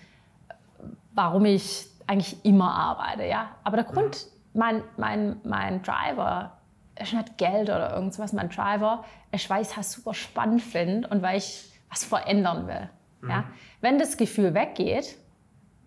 warum 1.14 1.45
ich 1.45 1.91
eigentlich 2.12 2.43
immer 2.43 2.76
arbeite, 2.76 3.26
ja. 3.26 3.51
Aber 3.64 3.78
der 3.78 3.86
Grund, 3.86 4.28
mein, 4.53 4.84
mein, 4.97 5.39
mein 5.45 5.82
Driver 5.82 6.57
ist 6.99 7.14
nicht 7.14 7.38
Geld 7.38 7.70
oder 7.70 7.93
irgendwas. 7.95 8.34
Mein 8.34 8.49
Driver 8.49 9.05
ist, 9.32 9.49
weil 9.49 9.62
ich 9.62 9.70
es 9.78 9.93
super 9.93 10.14
spannend 10.14 10.62
finde 10.62 11.07
und 11.07 11.22
weil 11.22 11.38
ich 11.38 11.72
was 11.89 12.03
verändern 12.03 12.68
will. 12.68 12.89
Mhm. 13.22 13.30
Ja? 13.30 13.43
Wenn 13.80 13.97
das 13.97 14.18
Gefühl 14.18 14.53
weggeht, 14.53 15.18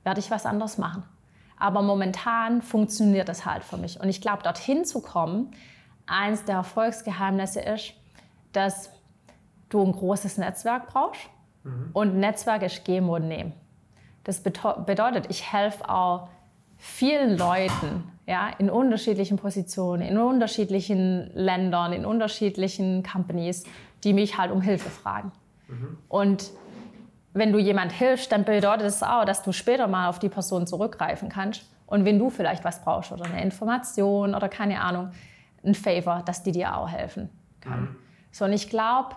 werde 0.02 0.18
ich 0.18 0.30
was 0.30 0.46
anderes 0.46 0.78
machen. 0.78 1.04
Aber 1.58 1.82
momentan 1.82 2.62
funktioniert 2.62 3.28
das 3.28 3.44
halt 3.44 3.62
für 3.62 3.76
mich. 3.76 4.00
Und 4.00 4.08
ich 4.08 4.22
glaube, 4.22 4.42
dorthin 4.42 4.86
zu 4.86 5.02
kommen, 5.02 5.50
eins 6.06 6.42
der 6.44 6.56
Erfolgsgeheimnisse 6.56 7.60
ist, 7.60 7.92
dass 8.52 8.90
du 9.68 9.84
ein 9.84 9.92
großes 9.92 10.38
Netzwerk 10.38 10.88
brauchst. 10.88 11.20
Mhm. 11.64 11.90
Und 11.92 12.16
Netzwerk 12.16 12.62
ist 12.62 12.82
geben 12.86 13.10
und 13.10 13.28
nehmen. 13.28 13.52
Das 14.24 14.42
bedeutet, 14.42 15.26
ich 15.28 15.52
helfe 15.52 15.88
auch 15.88 16.28
vielen 16.76 17.38
Leuten 17.38 18.10
ja, 18.26 18.50
in 18.58 18.70
unterschiedlichen 18.70 19.36
Positionen, 19.36 20.02
in 20.02 20.18
unterschiedlichen 20.18 21.30
Ländern, 21.34 21.92
in 21.92 22.06
unterschiedlichen 22.06 23.02
Companies, 23.02 23.64
die 24.02 24.12
mich 24.12 24.38
halt 24.38 24.50
um 24.50 24.60
Hilfe 24.60 24.90
fragen. 24.90 25.32
Mhm. 25.68 25.98
Und 26.08 26.50
wenn 27.34 27.52
du 27.52 27.58
jemand 27.58 27.92
hilfst, 27.92 28.32
dann 28.32 28.44
bedeutet 28.44 28.86
es 28.86 29.00
das 29.00 29.08
auch, 29.08 29.24
dass 29.24 29.42
du 29.42 29.52
später 29.52 29.88
mal 29.88 30.08
auf 30.08 30.18
die 30.18 30.28
Person 30.28 30.66
zurückgreifen 30.66 31.28
kannst. 31.28 31.68
Und 31.86 32.04
wenn 32.04 32.18
du 32.18 32.30
vielleicht 32.30 32.64
was 32.64 32.82
brauchst 32.82 33.12
oder 33.12 33.24
eine 33.24 33.42
Information 33.42 34.34
oder 34.34 34.48
keine 34.48 34.80
Ahnung, 34.80 35.10
ein 35.64 35.74
Favor, 35.74 36.22
dass 36.24 36.42
die 36.42 36.52
dir 36.52 36.76
auch 36.76 36.88
helfen 36.88 37.28
kann. 37.60 37.80
Mhm. 37.80 37.96
So, 38.30 38.44
und 38.44 38.52
ich 38.52 38.68
glaube, 38.68 39.16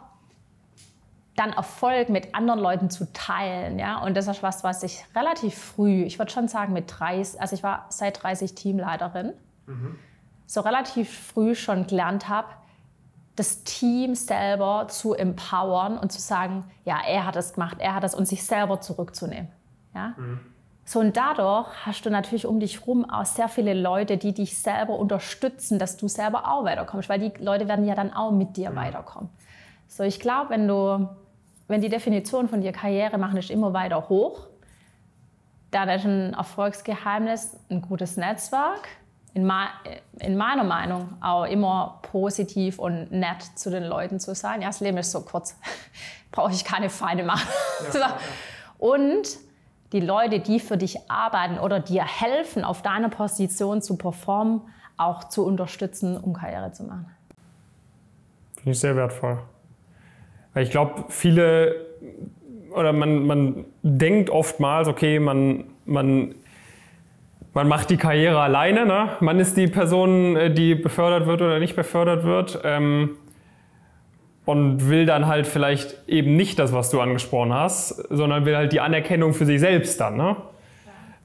dann 1.37 1.53
Erfolg 1.53 2.09
mit 2.09 2.35
anderen 2.35 2.59
Leuten 2.59 2.89
zu 2.89 3.11
teilen, 3.13 3.79
ja, 3.79 3.99
und 3.99 4.17
das 4.17 4.27
ist 4.27 4.43
was, 4.43 4.63
was 4.63 4.83
ich 4.83 5.05
relativ 5.15 5.55
früh, 5.55 6.03
ich 6.03 6.19
würde 6.19 6.31
schon 6.31 6.47
sagen 6.47 6.73
mit 6.73 6.93
30, 6.99 7.39
also 7.39 7.55
ich 7.55 7.63
war 7.63 7.85
seit 7.89 8.21
30 8.23 8.55
Teamleiterin, 8.55 9.33
mhm. 9.67 9.97
so 10.45 10.61
relativ 10.61 11.15
früh 11.15 11.55
schon 11.55 11.87
gelernt 11.87 12.27
habe, 12.27 12.47
das 13.37 13.63
Team 13.63 14.15
selber 14.15 14.87
zu 14.89 15.13
empowern 15.13 15.97
und 15.97 16.11
zu 16.11 16.19
sagen, 16.19 16.63
ja, 16.85 16.99
er 17.07 17.25
hat 17.25 17.35
es 17.35 17.53
gemacht, 17.53 17.77
er 17.79 17.93
hat 17.93 18.03
es 18.03 18.15
und 18.15 18.27
sich 18.27 18.43
selber 18.43 18.81
zurückzunehmen. 18.81 19.49
Ja? 19.93 20.15
Mhm. 20.17 20.39
So 20.85 20.99
und 21.01 21.15
dadurch 21.17 21.67
hast 21.85 22.05
du 22.05 22.09
natürlich 22.09 22.47
um 22.47 22.59
dich 22.59 22.79
herum 22.79 23.07
auch 23.07 23.25
sehr 23.25 23.47
viele 23.47 23.73
Leute, 23.73 24.17
die 24.17 24.33
dich 24.33 24.57
selber 24.57 24.97
unterstützen, 24.97 25.77
dass 25.77 25.97
du 25.97 26.07
selber 26.07 26.51
auch 26.51 26.63
weiterkommst, 26.63 27.09
weil 27.09 27.19
die 27.19 27.43
Leute 27.43 27.67
werden 27.67 27.85
ja 27.85 27.93
dann 27.93 28.11
auch 28.11 28.31
mit 28.31 28.57
dir 28.57 28.71
mhm. 28.71 28.75
weiterkommen. 28.77 29.29
So 29.87 30.03
ich 30.03 30.19
glaube, 30.19 30.49
wenn 30.49 30.67
du, 30.67 31.07
wenn 31.67 31.81
die 31.81 31.89
Definition 31.89 32.47
von 32.47 32.61
dir 32.61 32.71
Karriere 32.71 33.17
machen 33.17 33.37
ist 33.37 33.49
immer 33.49 33.73
weiter 33.73 34.09
hoch, 34.09 34.47
dann 35.71 35.89
ist 35.89 36.05
ein 36.05 36.33
Erfolgsgeheimnis 36.33 37.57
ein 37.69 37.81
gutes 37.81 38.17
Netzwerk, 38.17 38.87
in, 39.33 39.51
in, 40.19 40.37
meiner 40.37 40.63
Meinung 40.63 41.09
auch 41.21 41.43
immer 41.43 41.99
positiv 42.01 42.79
und 42.79 43.11
nett 43.11 43.43
zu 43.55 43.69
den 43.69 43.83
Leuten 43.83 44.19
zu 44.19 44.33
sein. 44.33 44.61
Ja, 44.61 44.67
das 44.67 44.79
Leben 44.79 44.97
ist 44.97 45.11
so 45.11 45.21
kurz, 45.21 45.55
brauche 46.31 46.51
ich 46.51 46.65
keine 46.65 46.89
Feinde 46.89 47.23
machen. 47.23 47.47
Ja, 47.93 47.99
ja. 47.99 48.17
Und 48.79 49.27
die 49.91 49.99
Leute, 49.99 50.39
die 50.39 50.59
für 50.59 50.77
dich 50.77 51.09
arbeiten 51.09 51.59
oder 51.59 51.79
dir 51.79 52.03
helfen, 52.03 52.63
auf 52.63 52.81
deiner 52.81 53.09
Position 53.09 53.81
zu 53.81 53.97
performen, 53.97 54.61
auch 54.97 55.25
zu 55.25 55.45
unterstützen, 55.45 56.17
um 56.17 56.33
Karriere 56.33 56.71
zu 56.71 56.83
machen. 56.83 57.11
Finde 58.55 58.71
ich 58.71 58.79
sehr 58.79 58.95
wertvoll. 58.95 59.39
Weil 60.57 60.63
ich 60.63 60.71
glaube, 60.71 61.03
viele 61.09 61.85
oder 62.71 62.91
man, 62.91 63.27
man 63.27 63.65
denkt 63.83 64.31
oftmals, 64.31 64.87
okay, 64.87 65.19
man, 65.19 65.65
man, 65.85 66.33
man 67.53 67.67
macht 67.67 67.91
die 67.91 67.97
Karriere 67.97 68.41
alleine. 68.41 68.87
Ne? 68.87 69.09
Man 69.19 69.39
ist 69.39 69.55
die 69.55 69.67
Person, 69.67 70.35
äh, 70.35 70.51
die 70.51 70.73
befördert 70.73 71.27
wird 71.27 71.43
oder 71.43 71.59
nicht 71.59 71.75
befördert 71.75 72.23
wird. 72.23 72.59
Ähm, 72.63 73.17
und 74.45 74.89
will 74.89 75.05
dann 75.05 75.27
halt 75.27 75.45
vielleicht 75.45 75.95
eben 76.07 76.35
nicht 76.35 76.57
das, 76.57 76.73
was 76.73 76.89
du 76.89 77.01
angesprochen 77.01 77.53
hast, 77.53 77.89
sondern 78.09 78.47
will 78.47 78.57
halt 78.57 78.73
die 78.73 78.79
Anerkennung 78.79 79.35
für 79.35 79.45
sich 79.45 79.59
selbst 79.59 80.01
dann. 80.01 80.17
Ne? 80.17 80.37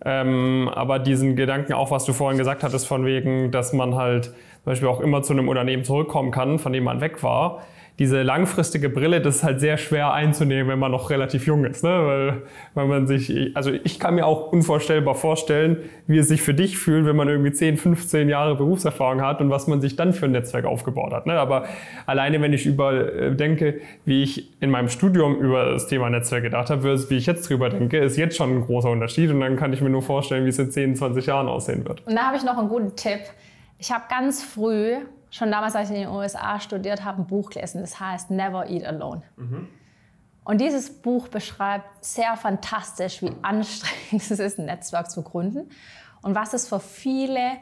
Ähm, 0.05 0.69
aber 0.75 0.99
diesen 0.99 1.37
Gedanken, 1.37 1.73
auch 1.73 1.91
was 1.91 2.05
du 2.05 2.13
vorhin 2.13 2.37
gesagt 2.37 2.63
hattest, 2.63 2.87
von 2.87 3.07
wegen, 3.07 3.51
dass 3.51 3.73
man 3.73 3.95
halt 3.95 4.27
zum 4.27 4.35
Beispiel 4.67 4.89
auch 4.89 5.01
immer 5.01 5.23
zu 5.23 5.33
einem 5.33 5.49
Unternehmen 5.49 5.85
zurückkommen 5.85 6.33
kann, 6.33 6.59
von 6.59 6.75
dem 6.75 6.85
man 6.85 7.01
weg 7.01 7.23
war, 7.23 7.63
diese 7.99 8.23
langfristige 8.23 8.89
Brille, 8.89 9.21
das 9.21 9.37
ist 9.37 9.43
halt 9.45 9.61
sehr 9.61 9.77
schwer 9.77 10.13
einzunehmen, 10.13 10.69
wenn 10.69 10.79
man 10.79 10.91
noch 10.91 11.11
relativ 11.11 11.47
jung 11.47 11.65
ist. 11.67 11.85
Ne? 11.85 11.91
Weil, 11.91 12.43
weil 12.75 12.87
man 12.87 13.07
sich, 13.07 13.55
also 13.55 13.71
ich 13.71 14.01
kann 14.01 14.15
mir 14.15 14.27
auch 14.27 14.51
unvorstellbar 14.51 15.15
vorstellen, 15.15 15.77
wie 16.07 16.17
es 16.19 16.29
sich 16.29 16.41
für 16.41 16.55
dich 16.55 16.79
fühlt, 16.79 17.05
wenn 17.05 17.17
man 17.17 17.29
irgendwie 17.29 17.53
10, 17.53 17.77
15 17.77 18.31
Jahre 18.31 18.57
Berufserfahrung 18.57 19.21
hat 19.21 19.41
und 19.43 19.51
was 19.51 19.67
man 19.67 19.83
sich 19.83 19.95
dann 19.95 20.15
für 20.15 20.25
ein 20.25 20.33
Netzwerk 20.33 20.65
aufgebaut 20.65 21.13
hat. 21.13 21.27
Ne? 21.27 21.35
Aber 21.35 21.67
alleine, 22.07 22.41
wenn 22.41 22.55
ich 22.55 22.65
über 22.65 23.15
äh, 23.15 23.37
denke, 23.37 23.81
wie 24.07 24.23
ich 24.23 24.61
in 24.63 24.71
meinem 24.71 24.89
Studium 24.89 25.37
über 25.37 25.67
das 25.67 25.87
Thema 25.87 26.09
Netzwerk 26.09 26.45
gedacht 26.45 26.71
habe, 26.71 26.83
versus 26.83 27.11
wie 27.11 27.19
ich 27.19 27.27
jetzt 27.27 27.49
drüber 27.49 27.69
denke, 27.69 27.99
ist 27.99 28.17
jetzt 28.17 28.37
schon 28.37 28.57
ein 28.57 28.61
großer 28.63 28.91
Unterschied. 28.91 29.31
Und 29.31 29.41
dann 29.41 29.57
kann 29.57 29.73
ich 29.75 29.83
mir 29.83 29.91
nur 29.91 30.03
vorstellen, 30.03 30.47
wie 30.47 30.51
es 30.51 30.59
in 30.59 30.71
10, 30.71 30.97
20 30.97 31.27
Jahren 31.27 31.47
aussehen 31.47 31.87
wird. 31.87 32.07
Und 32.07 32.17
da 32.17 32.23
habe 32.23 32.39
ich 32.39 32.43
noch 32.43 32.57
einen 32.57 32.69
guten 32.69 32.97
Tipp. 32.97 33.21
Ich 33.79 33.93
habe 33.93 34.05
ganz 34.09 34.43
früh 34.43 34.97
schon 35.33 35.51
damals, 35.51 35.75
als 35.75 35.91
ich 35.91 35.97
in 35.97 36.03
den 36.03 36.11
USA 36.11 36.61
studiert 36.61 37.05
habe, 37.05 37.23
ein 37.23 37.27
Buch 37.27 37.51
gelesen, 37.51 37.81
das 37.81 37.99
heißt 37.99 38.31
Never 38.31 38.69
Eat 38.69 38.85
Alone. 38.85 39.23
Mhm. 39.37 39.69
Und 40.45 40.61
dieses 40.61 41.03
Buch 41.03 41.29
beschreibt 41.29 42.05
sehr 42.05 42.37
fantastisch, 42.37 43.23
wie 43.23 43.33
anstrengend 43.43 44.13
es 44.31 44.39
ist, 44.39 44.59
ein 44.59 44.67
Netzwerk 44.67 45.11
zu 45.11 45.23
gründen 45.23 45.71
und 46.21 46.35
was 46.35 46.53
es 46.53 46.69
für 46.69 46.81
viele 46.81 47.53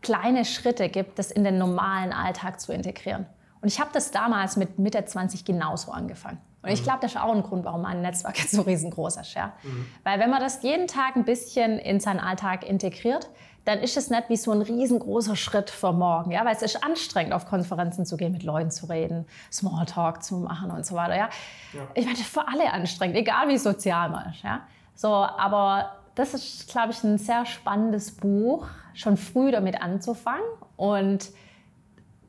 kleine 0.00 0.44
Schritte 0.44 0.88
gibt, 0.88 1.18
das 1.18 1.30
in 1.30 1.44
den 1.44 1.58
normalen 1.58 2.12
Alltag 2.12 2.60
zu 2.60 2.72
integrieren. 2.72 3.26
Und 3.60 3.68
ich 3.68 3.80
habe 3.80 3.90
das 3.92 4.10
damals 4.10 4.56
mit 4.56 4.78
Mitte 4.78 5.04
20 5.04 5.44
genauso 5.44 5.92
angefangen. 5.92 6.38
Und 6.62 6.70
ich 6.70 6.80
mhm. 6.80 6.84
glaube, 6.84 7.00
das 7.02 7.12
ist 7.12 7.20
auch 7.20 7.34
ein 7.34 7.42
Grund, 7.42 7.64
warum 7.64 7.82
mein 7.82 8.02
Netzwerk 8.02 8.38
jetzt 8.38 8.52
so 8.52 8.62
riesengroß 8.62 9.16
ist. 9.16 9.34
Ja? 9.34 9.54
Mhm. 9.62 9.86
Weil 10.04 10.20
wenn 10.20 10.30
man 10.30 10.40
das 10.40 10.62
jeden 10.62 10.86
Tag 10.86 11.16
ein 11.16 11.24
bisschen 11.24 11.78
in 11.78 12.00
seinen 12.00 12.20
Alltag 12.20 12.66
integriert, 12.66 13.30
dann 13.64 13.78
ist 13.80 13.96
es 13.96 14.10
nicht 14.10 14.28
wie 14.28 14.36
so 14.36 14.52
ein 14.52 14.62
riesengroßer 14.62 15.36
Schritt 15.36 15.70
vor 15.70 15.92
morgen, 15.92 16.30
ja, 16.30 16.44
weil 16.44 16.54
es 16.54 16.62
ist 16.62 16.82
anstrengend, 16.82 17.32
auf 17.32 17.46
Konferenzen 17.46 18.06
zu 18.06 18.16
gehen, 18.16 18.32
mit 18.32 18.42
Leuten 18.42 18.70
zu 18.70 18.86
reden, 18.86 19.26
Smalltalk 19.52 20.22
zu 20.22 20.36
machen 20.38 20.70
und 20.70 20.86
so 20.86 20.94
weiter, 20.94 21.16
ja. 21.16 21.28
ja. 21.72 21.80
Ich 21.94 22.04
meine, 22.04 22.16
das 22.16 22.26
ist 22.26 22.32
für 22.32 22.48
alle 22.48 22.72
anstrengend, 22.72 23.16
egal 23.16 23.48
wie 23.48 23.58
sozial 23.58 24.08
man 24.08 24.30
ist, 24.30 24.42
ja. 24.42 24.60
So, 24.94 25.08
aber 25.08 25.96
das 26.14 26.34
ist, 26.34 26.68
glaube 26.68 26.92
ich, 26.92 27.02
ein 27.04 27.18
sehr 27.18 27.46
spannendes 27.46 28.16
Buch, 28.16 28.66
schon 28.94 29.16
früh 29.16 29.50
damit 29.50 29.80
anzufangen 29.80 30.44
und 30.76 31.30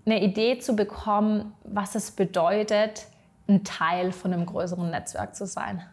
eine 0.06 0.22
Idee 0.22 0.60
zu 0.60 0.76
bekommen, 0.76 1.54
was 1.64 1.96
es 1.96 2.12
bedeutet, 2.12 3.08
ein 3.48 3.64
Teil 3.64 4.12
von 4.12 4.34
einem 4.34 4.46
größeren 4.46 4.90
Netzwerk 4.90 5.36
zu 5.36 5.46
sein. 5.46 5.84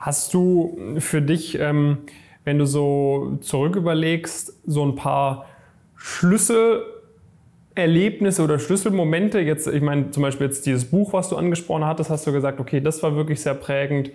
Hast 0.00 0.34
du 0.34 0.98
für 0.98 1.22
dich 1.22 1.58
ähm 1.58 2.06
wenn 2.44 2.58
du 2.58 2.66
so 2.66 3.38
zurück 3.40 3.76
überlegst, 3.76 4.60
so 4.66 4.84
ein 4.84 4.94
paar 4.94 5.46
Schlüsselerlebnisse 5.96 8.42
oder 8.42 8.58
Schlüsselmomente, 8.58 9.40
jetzt, 9.40 9.66
ich 9.66 9.82
meine 9.82 10.10
zum 10.10 10.22
Beispiel 10.22 10.46
jetzt 10.46 10.66
dieses 10.66 10.84
Buch, 10.84 11.14
was 11.14 11.30
du 11.30 11.36
angesprochen 11.36 11.86
hattest, 11.86 12.10
hast 12.10 12.26
du 12.26 12.32
gesagt, 12.32 12.60
okay, 12.60 12.80
das 12.80 13.02
war 13.02 13.16
wirklich 13.16 13.40
sehr 13.40 13.54
prägend. 13.54 14.10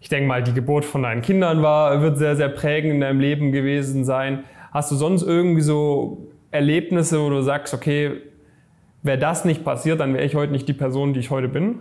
Ich 0.00 0.08
denke 0.08 0.28
mal, 0.28 0.42
die 0.42 0.54
Geburt 0.54 0.84
von 0.84 1.02
deinen 1.02 1.22
Kindern 1.22 1.62
war, 1.62 2.00
wird 2.00 2.18
sehr, 2.18 2.36
sehr 2.36 2.48
prägend 2.48 2.94
in 2.94 3.00
deinem 3.00 3.18
Leben 3.20 3.52
gewesen 3.52 4.04
sein. 4.04 4.44
Hast 4.70 4.92
du 4.92 4.96
sonst 4.96 5.22
irgendwie 5.22 5.62
so 5.62 6.28
Erlebnisse, 6.52 7.20
wo 7.20 7.28
du 7.28 7.42
sagst, 7.42 7.74
okay, 7.74 8.12
wäre 9.02 9.18
das 9.18 9.44
nicht 9.44 9.64
passiert, 9.64 9.98
dann 10.00 10.14
wäre 10.14 10.24
ich 10.24 10.36
heute 10.36 10.52
nicht 10.52 10.68
die 10.68 10.72
Person, 10.72 11.12
die 11.12 11.20
ich 11.20 11.30
heute 11.30 11.48
bin? 11.48 11.80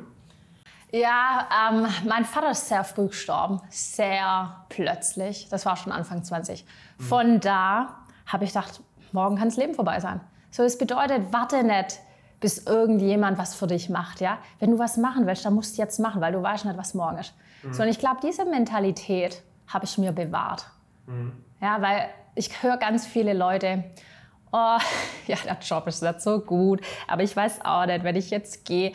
Ja, 0.91 1.47
ähm, 1.71 1.87
mein 2.07 2.25
Vater 2.25 2.51
ist 2.51 2.67
sehr 2.67 2.83
früh 2.83 3.07
gestorben, 3.07 3.61
sehr 3.69 4.65
plötzlich. 4.69 5.47
Das 5.49 5.65
war 5.65 5.75
schon 5.75 5.91
Anfang 5.91 6.23
20. 6.23 6.65
Von 6.97 7.39
da 7.39 7.99
habe 8.25 8.43
ich 8.45 8.53
gedacht, 8.53 8.81
morgen 9.11 9.37
kann 9.37 9.49
das 9.49 9.57
Leben 9.57 9.75
vorbei 9.75 9.99
sein. 9.99 10.19
So, 10.51 10.63
es 10.63 10.77
bedeutet, 10.77 11.31
warte 11.31 11.63
nicht, 11.63 11.99
bis 12.39 12.65
irgendjemand 12.65 13.37
was 13.37 13.53
für 13.53 13.67
dich 13.67 13.89
macht. 13.89 14.19
Ja? 14.19 14.39
Wenn 14.59 14.71
du 14.71 14.79
was 14.79 14.97
machen 14.97 15.27
willst, 15.27 15.45
dann 15.45 15.53
musst 15.53 15.77
du 15.77 15.81
jetzt 15.81 15.99
machen, 15.99 16.21
weil 16.21 16.33
du 16.33 16.41
weißt 16.41 16.65
nicht, 16.65 16.77
was 16.77 16.93
morgen 16.93 17.19
ist. 17.19 17.33
Mhm. 17.63 17.73
So, 17.73 17.83
und 17.83 17.89
ich 17.89 17.99
glaube, 17.99 18.17
diese 18.23 18.45
Mentalität 18.45 19.43
habe 19.67 19.85
ich 19.85 19.97
mir 19.97 20.11
bewahrt. 20.11 20.65
Mhm. 21.05 21.33
Ja, 21.61 21.81
weil 21.81 22.09
ich 22.33 22.63
höre 22.63 22.77
ganz 22.77 23.05
viele 23.05 23.33
Leute, 23.33 23.83
oh, 24.51 24.77
ja, 25.27 25.37
der 25.45 25.57
Job 25.61 25.85
ist 25.87 26.01
nicht 26.01 26.21
so 26.21 26.39
gut, 26.39 26.81
aber 27.07 27.23
ich 27.23 27.35
weiß 27.35 27.63
auch 27.63 27.85
nicht, 27.85 28.03
wenn 28.03 28.15
ich 28.15 28.29
jetzt 28.31 28.65
gehe, 28.65 28.93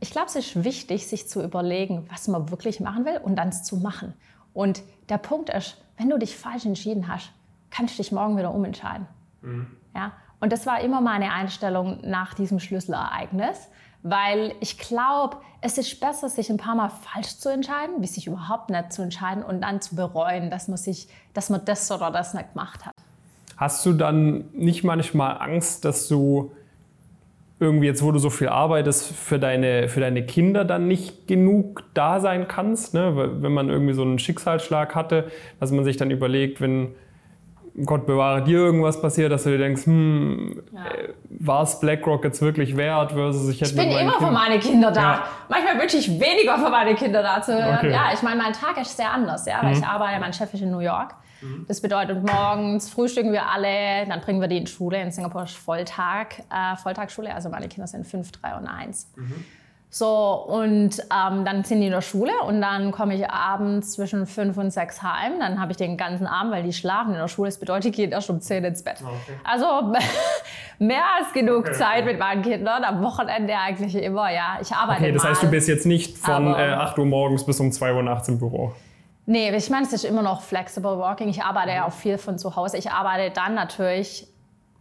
ich 0.00 0.10
glaube, 0.10 0.28
es 0.28 0.36
ist 0.36 0.64
wichtig, 0.64 1.06
sich 1.06 1.28
zu 1.28 1.42
überlegen, 1.42 2.06
was 2.10 2.28
man 2.28 2.50
wirklich 2.50 2.80
machen 2.80 3.04
will 3.04 3.20
und 3.22 3.36
dann 3.36 3.48
es 3.48 3.64
zu 3.64 3.76
machen. 3.76 4.14
Und 4.54 4.82
der 5.08 5.18
Punkt 5.18 5.50
ist, 5.50 5.76
wenn 5.96 6.08
du 6.08 6.18
dich 6.18 6.36
falsch 6.36 6.66
entschieden 6.66 7.08
hast, 7.08 7.32
kannst 7.70 7.98
du 7.98 8.02
dich 8.02 8.12
morgen 8.12 8.36
wieder 8.36 8.54
umentscheiden. 8.54 9.06
Mhm. 9.42 9.66
Ja? 9.94 10.12
Und 10.40 10.52
das 10.52 10.66
war 10.66 10.80
immer 10.80 11.00
meine 11.00 11.32
Einstellung 11.32 11.98
nach 12.02 12.34
diesem 12.34 12.60
Schlüsselereignis, 12.60 13.68
weil 14.02 14.54
ich 14.60 14.78
glaube, 14.78 15.38
es 15.60 15.76
ist 15.76 15.98
besser, 15.98 16.28
sich 16.28 16.48
ein 16.50 16.56
paar 16.56 16.76
Mal 16.76 16.88
falsch 16.88 17.36
zu 17.38 17.48
entscheiden, 17.48 17.96
wie 17.98 18.06
sich 18.06 18.28
überhaupt 18.28 18.70
nicht 18.70 18.92
zu 18.92 19.02
entscheiden 19.02 19.42
und 19.42 19.60
dann 19.60 19.80
zu 19.80 19.96
bereuen, 19.96 20.50
dass 20.50 20.68
man, 20.68 20.76
sich, 20.76 21.08
dass 21.34 21.50
man 21.50 21.64
das 21.64 21.90
oder 21.90 22.12
das 22.12 22.34
nicht 22.34 22.52
gemacht 22.52 22.86
hat. 22.86 22.94
Hast 23.56 23.84
du 23.84 23.92
dann 23.92 24.44
nicht 24.52 24.84
manchmal 24.84 25.38
Angst, 25.40 25.84
dass 25.84 26.06
du 26.06 26.52
irgendwie 27.60 27.86
jetzt, 27.86 28.02
wo 28.02 28.12
du 28.12 28.18
so 28.18 28.30
viel 28.30 28.48
arbeitest, 28.48 29.12
für 29.14 29.38
deine, 29.38 29.88
für 29.88 30.00
deine 30.00 30.24
Kinder 30.24 30.64
dann 30.64 30.86
nicht 30.86 31.26
genug 31.26 31.82
da 31.94 32.20
sein 32.20 32.46
kannst. 32.46 32.94
Ne? 32.94 33.32
Wenn 33.42 33.52
man 33.52 33.68
irgendwie 33.68 33.94
so 33.94 34.02
einen 34.02 34.18
Schicksalsschlag 34.18 34.94
hatte, 34.94 35.30
dass 35.58 35.72
man 35.72 35.84
sich 35.84 35.96
dann 35.96 36.10
überlegt, 36.10 36.60
wenn 36.60 36.94
Gott 37.84 38.06
bewahre 38.06 38.42
dir 38.42 38.58
irgendwas 38.58 39.00
passiert, 39.00 39.30
dass 39.30 39.44
du 39.44 39.50
dir 39.50 39.58
denkst, 39.58 39.86
hm, 39.86 40.62
ja. 40.72 40.80
Äh, 40.86 41.08
war 41.30 41.62
es 41.62 41.78
BlackRock 41.78 42.24
jetzt 42.24 42.42
wirklich 42.42 42.76
wert 42.76 43.12
versus 43.12 43.48
ich 43.48 43.60
hätte 43.60 43.70
Ich 43.70 43.76
bin 43.76 43.90
immer 43.90 44.12
kind 44.12 44.22
für 44.24 44.32
meine 44.32 44.58
Kinder 44.58 44.90
da. 44.90 45.00
Ja. 45.00 45.22
Manchmal 45.48 45.80
wünsche 45.80 45.96
ich 45.96 46.08
weniger 46.08 46.58
für 46.58 46.70
meine 46.70 46.94
Kinder 46.94 47.22
da 47.22 47.40
zu 47.40 47.54
hören. 47.54 47.76
Okay. 47.78 47.92
Ja, 47.92 48.10
ich 48.12 48.22
meine, 48.22 48.40
mein 48.42 48.52
Tag 48.52 48.80
ist 48.80 48.96
sehr 48.96 49.12
anders, 49.12 49.46
ja, 49.46 49.58
weil 49.62 49.72
mhm. 49.72 49.78
ich 49.78 49.86
arbeite, 49.86 50.20
mein 50.20 50.32
Chef 50.32 50.52
ist 50.54 50.62
in 50.62 50.70
New 50.70 50.80
York. 50.80 51.14
Mhm. 51.40 51.64
Das 51.68 51.80
bedeutet, 51.80 52.22
morgens 52.24 52.90
frühstücken 52.90 53.32
wir 53.32 53.48
alle, 53.48 54.06
dann 54.06 54.20
bringen 54.20 54.40
wir 54.40 54.48
die 54.48 54.58
in 54.58 54.66
Schule. 54.66 55.00
In 55.00 55.10
Singapur 55.10 55.44
ist 55.44 55.56
Volltag, 55.56 56.40
äh, 56.50 56.76
Volltagsschule, 56.76 57.34
also 57.34 57.48
meine 57.48 57.68
Kinder 57.68 57.86
sind 57.86 58.06
5, 58.06 58.32
3 58.32 58.56
und 58.56 58.66
1. 58.66 59.08
Mhm. 59.16 59.44
So, 59.90 60.44
und 60.46 60.90
ähm, 61.00 61.44
dann 61.46 61.64
sind 61.64 61.80
die 61.80 61.86
in 61.86 61.92
der 61.92 62.02
Schule 62.02 62.32
und 62.46 62.60
dann 62.60 62.92
komme 62.92 63.14
ich 63.14 63.30
abends 63.30 63.92
zwischen 63.92 64.26
5 64.26 64.56
und 64.58 64.70
6 64.70 65.02
heim. 65.02 65.40
Dann 65.40 65.58
habe 65.58 65.72
ich 65.72 65.78
den 65.78 65.96
ganzen 65.96 66.26
Abend, 66.26 66.52
weil 66.52 66.62
die 66.62 66.74
schlafen 66.74 67.14
in 67.14 67.18
der 67.18 67.28
Schule. 67.28 67.48
Das 67.48 67.58
bedeutet, 67.58 67.86
ich 67.86 67.96
gehe 67.96 68.08
erst 68.08 68.28
um 68.28 68.38
10 68.38 68.64
ins 68.64 68.82
Bett. 68.82 68.96
Okay. 69.00 69.38
Also 69.44 69.94
mehr 70.78 71.04
als 71.18 71.32
genug 71.32 71.60
okay. 71.60 71.72
Zeit 71.72 72.04
mit 72.04 72.18
meinen 72.18 72.42
Kindern. 72.42 72.84
Am 72.84 73.02
Wochenende 73.02 73.54
eigentlich 73.56 73.94
immer, 73.94 74.30
ja. 74.30 74.58
Ich 74.60 74.72
arbeite 74.72 75.00
Okay, 75.00 75.12
das 75.12 75.22
mal, 75.22 75.30
heißt, 75.30 75.42
du 75.44 75.50
bist 75.50 75.68
jetzt 75.68 75.86
nicht 75.86 76.18
von 76.18 76.48
äh, 76.48 76.68
8 76.68 76.98
Uhr 76.98 77.06
morgens 77.06 77.46
bis 77.46 77.58
um 77.58 77.72
2 77.72 77.94
Uhr 77.94 78.02
nachts 78.02 78.28
im 78.28 78.38
Büro? 78.38 78.74
Nee, 79.30 79.54
ich 79.54 79.68
meine, 79.68 79.84
es 79.84 79.92
ist 79.92 80.04
immer 80.04 80.22
noch 80.22 80.40
flexible 80.40 80.96
working. 80.96 81.28
Ich 81.28 81.42
arbeite 81.42 81.72
ja 81.72 81.84
auch 81.84 81.92
viel 81.92 82.16
von 82.16 82.38
zu 82.38 82.56
Hause. 82.56 82.78
Ich 82.78 82.90
arbeite 82.90 83.30
dann 83.30 83.54
natürlich 83.54 84.26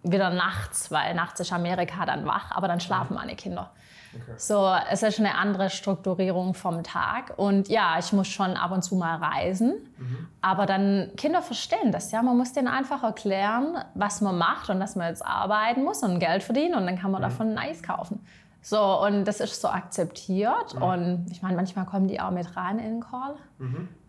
wieder 0.04 0.30
nachts, 0.30 0.90
weil 0.90 1.16
nachts 1.16 1.42
ist 1.42 1.52
Amerika 1.52 2.06
dann 2.06 2.26
wach, 2.26 2.52
aber 2.52 2.70
dann 2.70 2.80
schlafen 2.80 3.16
meine 3.16 3.36
Kinder. 3.36 3.72
Okay. 4.16 4.36
So, 4.38 4.74
es 4.90 5.04
ist 5.04 5.20
eine 5.20 5.36
andere 5.36 5.70
Strukturierung 5.70 6.54
vom 6.54 6.82
Tag. 6.84 7.34
Und 7.36 7.68
ja, 7.68 8.00
ich 8.00 8.14
muss 8.14 8.30
schon 8.30 8.56
ab 8.56 8.72
und 8.72 8.84
zu 8.84 8.96
mal 8.96 9.18
reisen. 9.18 9.74
Mhm. 9.98 10.28
Aber 10.40 10.66
dann, 10.66 11.12
Kinder 11.18 11.42
verstehen 11.42 11.92
das, 11.92 12.14
ja. 12.14 12.24
Man 12.24 12.38
muss 12.38 12.54
denen 12.54 12.70
einfach 12.70 13.04
erklären, 13.04 13.78
was 13.96 14.22
man 14.22 14.38
macht 14.38 14.70
und 14.70 14.80
dass 14.80 14.96
man 14.96 15.10
jetzt 15.10 15.26
arbeiten 15.26 15.84
muss 15.84 16.04
und 16.04 16.20
Geld 16.20 16.42
verdienen 16.42 16.76
und 16.76 16.86
dann 16.86 16.98
kann 16.98 17.12
man 17.12 17.20
mhm. 17.20 17.26
davon 17.26 17.50
ein 17.50 17.58
Eis 17.58 17.84
kaufen. 17.84 18.26
So, 18.62 19.02
und 19.02 19.26
das 19.26 19.42
ist 19.42 19.62
so 19.62 19.68
akzeptiert. 19.68 20.74
Mhm. 20.74 20.82
Und 20.82 21.28
ich 21.32 21.42
meine, 21.42 21.58
manchmal 21.58 21.86
kommen 21.86 22.08
die 22.08 22.22
auch 22.22 22.32
mit 22.32 22.56
rein 22.56 22.80
in 22.80 22.94
den 22.94 23.02
Call. 23.02 23.36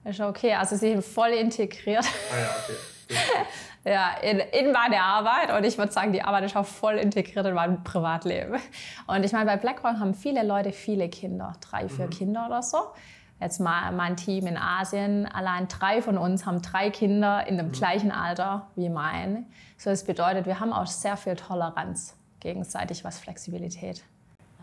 Ist 0.09 0.21
okay, 0.21 0.55
also 0.55 0.75
sie 0.77 0.91
sind 0.91 1.05
voll 1.05 1.31
integriert. 1.31 2.05
Ah 2.33 2.41
ja, 2.41 2.51
okay. 2.65 2.79
ja, 3.85 4.11
in, 4.23 4.39
in 4.39 4.73
meine 4.73 5.03
Arbeit 5.03 5.53
und 5.55 5.65
ich 5.65 5.77
würde 5.77 5.93
sagen, 5.93 6.13
die 6.13 6.23
Arbeit 6.23 6.45
ist 6.45 6.57
auch 6.57 6.65
voll 6.65 6.95
integriert 6.95 7.45
in 7.45 7.55
mein 7.55 7.85
Privatleben. 7.85 8.59
Und 9.07 9.25
ich 9.25 9.33
meine, 9.33 9.45
bei 9.45 9.57
BlackRock 9.59 9.99
haben 9.99 10.15
viele 10.15 10.43
Leute 10.45 10.73
viele 10.73 11.11
Kinder, 11.11 11.53
drei, 11.61 11.89
vier 11.89 12.07
mhm. 12.07 12.11
Kinder 12.11 12.47
oder 12.47 12.63
so. 12.63 12.79
Jetzt 13.39 13.61
mal 13.61 13.93
mein 13.93 14.17
Team 14.17 14.47
in 14.47 14.57
Asien, 14.57 15.27
allein 15.27 15.69
drei 15.69 16.01
von 16.01 16.17
uns 16.17 16.47
haben 16.47 16.63
drei 16.63 16.89
Kinder 16.89 17.47
in 17.47 17.59
dem 17.59 17.67
mhm. 17.69 17.73
gleichen 17.73 18.11
Alter 18.11 18.69
wie 18.77 18.89
mein. 18.89 19.47
So, 19.77 19.91
das 19.91 20.05
bedeutet, 20.05 20.47
wir 20.47 20.59
haben 20.59 20.73
auch 20.73 20.87
sehr 20.87 21.19
viel 21.19 21.37
Toleranz 21.37 22.17
gegenseitig, 22.41 23.05
was 23.05 23.19
Flexibilität. 23.19 24.03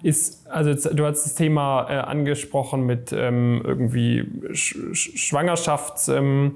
Ist, 0.04 0.48
also 0.48 0.74
du 0.94 1.06
hast 1.06 1.26
das 1.26 1.36
Thema 1.36 1.88
äh, 1.90 1.94
angesprochen 1.96 2.86
mit 2.86 3.12
ähm, 3.12 3.62
irgendwie 3.64 4.26
Sch 4.54 4.78
Schwangerschafts... 4.94 6.08
Ähm, 6.08 6.56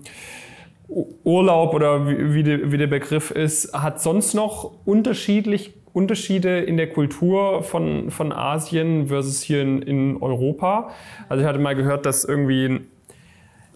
oder 1.23 2.07
wie, 2.07 2.33
wie, 2.33 2.41
der, 2.41 2.71
wie 2.71 2.77
der 2.79 2.87
Begriff 2.87 3.29
ist, 3.29 3.73
hat 3.73 4.01
sonst 4.01 4.33
noch 4.33 4.71
unterschiedlich 4.85 5.75
Unterschiede 5.93 6.59
in 6.59 6.77
der 6.77 6.89
Kultur 6.89 7.63
von, 7.63 8.11
von 8.11 8.31
Asien 8.31 9.07
versus 9.07 9.41
hier 9.41 9.61
in, 9.61 9.81
in 9.81 10.17
Europa. 10.21 10.91
Also 11.27 11.41
ich 11.41 11.47
hatte 11.47 11.59
mal 11.59 11.75
gehört, 11.75 12.05
dass 12.05 12.23
irgendwie 12.23 12.81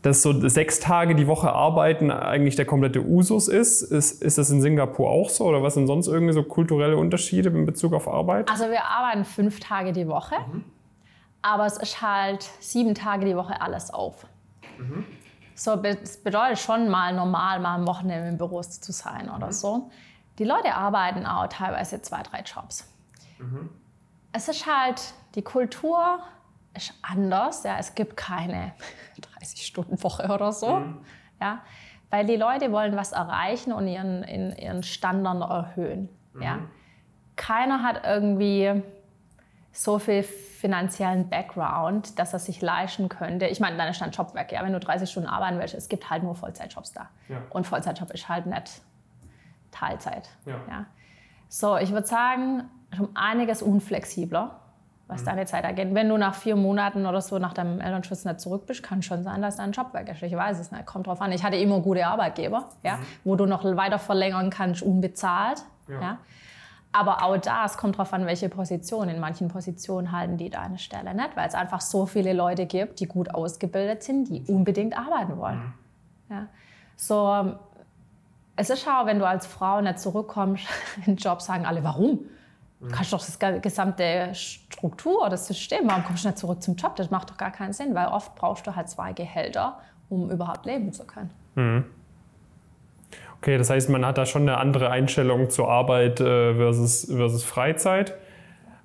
dass 0.04 0.22
so 0.22 0.47
sechs 0.49 0.82
Tage 0.82 1.16
die 1.16 1.28
Woche 1.28 1.51
arbeiten 1.51 2.12
eigentlich 2.12 2.58
der 2.58 2.66
komplette 2.66 3.01
Usus 3.01 3.47
ist. 3.47 3.82
Ist, 3.82 4.22
ist 4.22 4.38
das 4.38 4.49
in 4.49 4.62
Singapur 4.62 5.10
auch 5.10 5.30
so 5.30 5.45
oder 5.45 5.64
was 5.64 5.76
sind 5.76 5.88
sonst 5.88 6.08
irgendwie 6.08 6.34
so 6.34 6.43
kulturelle 6.43 6.97
Unterschiede 6.97 7.49
in 7.49 7.66
Bezug 7.66 7.93
auf 7.93 8.08
Arbeit? 8.08 8.51
Also 8.51 8.70
wir 8.70 8.84
arbeiten 8.84 9.24
fünf 9.24 9.62
Tage 9.62 9.93
die 9.93 10.08
Woche, 10.08 10.36
mhm. 10.51 10.66
aber 11.41 11.66
es 11.66 11.78
ist 11.78 12.01
halt 12.01 12.49
sieben 12.60 12.95
Tage 12.95 13.26
die 13.26 13.36
Woche 13.36 13.62
alles 13.62 13.91
auf. 13.91 14.28
Mhm. 14.78 15.06
So, 15.56 15.78
das 15.78 16.18
bedeutet 16.18 16.60
schon 16.60 16.89
mal 16.89 17.16
normal, 17.16 17.62
mal 17.62 17.76
am 17.76 17.88
Wochenende 17.88 18.28
im 18.28 18.38
Büro 18.38 18.62
zu 18.62 18.91
sein 18.91 19.30
oder 19.30 19.47
mhm. 19.47 19.51
so. 19.54 19.89
Die 20.38 20.43
Leute 20.43 20.76
arbeiten 20.76 21.26
auch 21.26 21.47
teilweise 21.47 22.01
zwei, 22.01 22.24
drei 22.24 22.41
Jobs. 22.41 22.89
Mhm. 23.39 23.70
Es 24.34 24.49
ist 24.49 24.66
halt, 24.66 25.14
die 25.36 25.43
Kultur 25.43 26.20
ist 26.76 26.93
anders. 27.01 27.64
Ja, 27.64 27.78
es 27.80 27.95
gibt 27.95 28.18
keine 28.18 28.74
30-Stunden-Woche 29.44 30.32
oder 30.34 30.52
so. 30.52 30.78
Mhm. 30.78 31.06
Ja, 31.41 31.60
weil 32.10 32.26
die 32.26 32.36
Leute 32.36 32.72
wollen 32.72 32.96
was 32.96 33.12
erreichen 33.12 33.74
und 33.74 33.88
ihren, 33.88 34.24
in, 34.24 34.56
ihren 34.56 34.84
Standard 34.84 35.41
erhöhen. 35.50 36.10
Ja. 36.39 36.56
Mhm. 36.56 36.70
Keiner 37.36 37.84
hat 37.84 38.02
irgendwie 38.06 38.84
so 39.72 39.98
viel 39.98 40.22
finanziellen 40.22 41.28
Background, 41.30 42.20
dass 42.20 42.32
er 42.32 42.39
sich 42.39 42.62
leisten 42.62 43.10
könnte. 43.10 43.48
Ich 43.48 43.60
meine, 43.60 43.76
dann 43.76 43.89
ist 43.89 44.00
dein 44.00 44.12
Job 44.12 44.36
weg. 44.36 44.52
Ja? 44.52 44.64
Wenn 44.64 44.72
du 44.72 44.80
30 44.80 45.10
Stunden 45.10 45.28
arbeiten 45.28 45.60
willst, 45.60 45.74
es 45.74 45.89
gibt 45.89 46.10
halt 46.10 46.22
nur 46.22 46.36
Vollzeitjobs 46.36 46.94
da. 46.94 47.10
Ja. 47.28 47.41
Und 47.50 47.66
Vollzeitjob 47.66 48.12
ist 48.12 48.30
halt 48.30 48.46
nicht 48.46 48.82
Teilzeit. 49.72 50.30
Ja. 50.46 50.56
ja? 50.70 50.86
So, 51.50 51.78
ich 51.78 51.91
würde 51.91 52.06
sagen, 52.06 52.70
um 53.00 53.10
einiges 53.16 53.64
unflexibler, 53.64 54.60
was 55.14 55.22
mhm. 55.22 55.26
deine 55.26 55.45
Zeit 55.45 55.64
angeht. 55.66 55.93
Wenn 55.93 56.09
du 56.09 56.18
nach 56.18 56.36
vier 56.36 56.55
Monaten 56.55 57.05
oder 57.05 57.22
so 57.22 57.39
nach 57.39 57.53
deinem 57.53 57.80
Elternschutz 57.80 58.26
nicht 58.26 58.39
zurück 58.39 58.66
bist, 58.66 58.84
kann 58.84 59.01
schon 59.01 59.24
sein, 59.24 59.41
dass 59.41 59.57
dein 59.57 59.72
Job 59.72 59.93
weg 59.93 60.09
ist. 60.09 60.22
Ich 60.22 60.36
weiß 60.36 60.59
es 60.59 60.72
nicht. 60.72 60.86
Kommt 60.86 61.07
drauf 61.07 61.22
an. 61.22 61.32
Ich 61.32 61.43
hatte 61.43 61.55
immer 61.55 61.80
gute 61.80 62.05
Arbeitgeber, 62.05 62.70
ja? 62.84 62.97
Mhm. 62.97 63.05
wo 63.24 63.36
du 63.36 63.45
noch 63.45 63.64
weiter 63.64 63.99
verlängern 63.99 64.49
kannst, 64.49 64.82
unbezahlt. 64.82 65.64
Ja. 65.88 66.01
ja? 66.01 66.18
Aber 66.91 67.24
auch 67.24 67.38
da, 67.38 67.66
es 67.66 67.78
kommt 67.78 67.95
darauf 67.95 68.14
an, 68.14 68.26
welche 68.28 68.49
Position. 68.49 69.09
In 69.09 69.20
manchen 69.20 69.47
Positionen 69.47 70.11
halten 70.11 70.38
die 70.38 70.51
deine 70.51 70.78
Stelle 70.78 71.16
nicht, 71.16 71.36
weil 71.36 71.47
es 71.47 71.55
einfach 71.55 71.82
so 71.82 72.05
viele 72.05 72.34
Leute 72.34 72.68
gibt, 72.68 72.99
die 72.99 73.07
gut 73.07 73.34
ausgebildet 73.34 74.03
sind, 74.03 74.30
die 74.30 74.43
unbedingt 74.47 74.95
arbeiten 74.95 75.38
wollen. 75.38 75.74
Mhm. 76.30 76.36
Ja. 76.36 76.47
So, 76.95 77.55
es 78.55 78.70
ist 78.70 78.88
auch, 78.88 79.07
wenn 79.07 79.18
du 79.18 79.28
als 79.28 79.47
Frau 79.47 79.82
nicht 79.82 79.99
zurückkommst 79.99 80.66
in 80.97 81.03
den 81.03 81.16
Job, 81.16 81.41
sagen 81.41 81.66
alle, 81.66 81.84
warum? 81.84 82.20
Du 82.84 82.90
kannst 82.90 83.14
doch 83.14 83.20
das 83.20 83.40
gesamte 83.62 84.30
Struktur, 84.34 85.30
das 85.30 85.48
System, 85.48 85.82
warum 85.86 86.04
kommst 86.04 86.26
du 86.26 86.30
nicht 86.30 86.38
zurück 86.38 86.62
zum 86.62 86.76
Job? 86.76 86.96
Das 86.98 87.10
macht 87.10 87.30
doch 87.30 87.38
gar 87.38 87.52
keinen 87.52 87.72
Sinn, 87.72 87.96
weil 87.96 88.08
oft 88.08 88.36
brauchst 88.36 88.68
du 88.68 88.76
halt 88.76 88.90
zwei 88.90 89.14
Gehälter, 89.14 89.80
um 90.10 90.30
überhaupt 90.30 90.66
leben 90.66 90.92
zu 90.92 91.06
können. 91.06 91.30
Mhm. 91.56 91.86
Okay, 93.40 93.58
das 93.58 93.70
heißt, 93.70 93.90
man 93.90 94.06
hat 94.06 94.18
da 94.18 94.26
schon 94.26 94.44
eine 94.44 94.58
andere 94.58 94.90
Einstellung 94.90 95.50
zur 95.50 95.70
Arbeit 95.70 96.20
äh, 96.20 96.56
versus, 96.56 97.08
versus 97.10 97.44
Freizeit. 97.44 98.14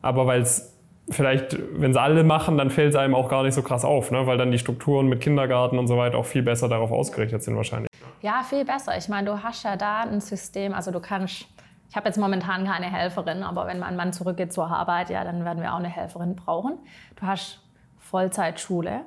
Aber 0.00 0.26
weil 0.26 0.42
es 0.42 0.74
vielleicht, 1.10 1.56
wenn 1.80 1.90
es 1.90 1.96
alle 1.96 2.24
machen, 2.24 2.58
dann 2.58 2.70
fällt 2.70 2.90
es 2.90 2.96
einem 2.96 3.14
auch 3.14 3.28
gar 3.28 3.42
nicht 3.42 3.54
so 3.54 3.62
krass 3.62 3.84
auf, 3.84 4.10
ne? 4.10 4.26
weil 4.26 4.38
dann 4.38 4.50
die 4.50 4.58
Strukturen 4.58 5.08
mit 5.08 5.20
Kindergarten 5.20 5.78
und 5.78 5.86
so 5.86 5.96
weiter 5.96 6.18
auch 6.18 6.26
viel 6.26 6.42
besser 6.42 6.68
darauf 6.68 6.90
ausgerichtet 6.90 7.42
sind 7.42 7.56
wahrscheinlich. 7.56 7.88
Ja, 8.20 8.42
viel 8.42 8.64
besser. 8.64 8.96
Ich 8.96 9.08
meine, 9.08 9.30
du 9.30 9.42
hast 9.42 9.64
ja 9.64 9.76
da 9.76 10.02
ein 10.02 10.20
System, 10.20 10.74
also 10.74 10.90
du 10.90 11.00
kannst, 11.00 11.46
ich 11.88 11.96
habe 11.96 12.06
jetzt 12.06 12.18
momentan 12.18 12.66
keine 12.66 12.86
Helferin, 12.86 13.42
aber 13.42 13.66
wenn 13.66 13.78
mein 13.78 13.96
Mann 13.96 14.12
zurückgeht 14.12 14.52
zur 14.52 14.66
Arbeit, 14.66 15.08
ja, 15.08 15.24
dann 15.24 15.44
werden 15.44 15.62
wir 15.62 15.72
auch 15.72 15.78
eine 15.78 15.88
Helferin 15.88 16.36
brauchen. 16.36 16.78
Du 17.16 17.26
hast 17.26 17.60
Vollzeitschule, 17.98 19.00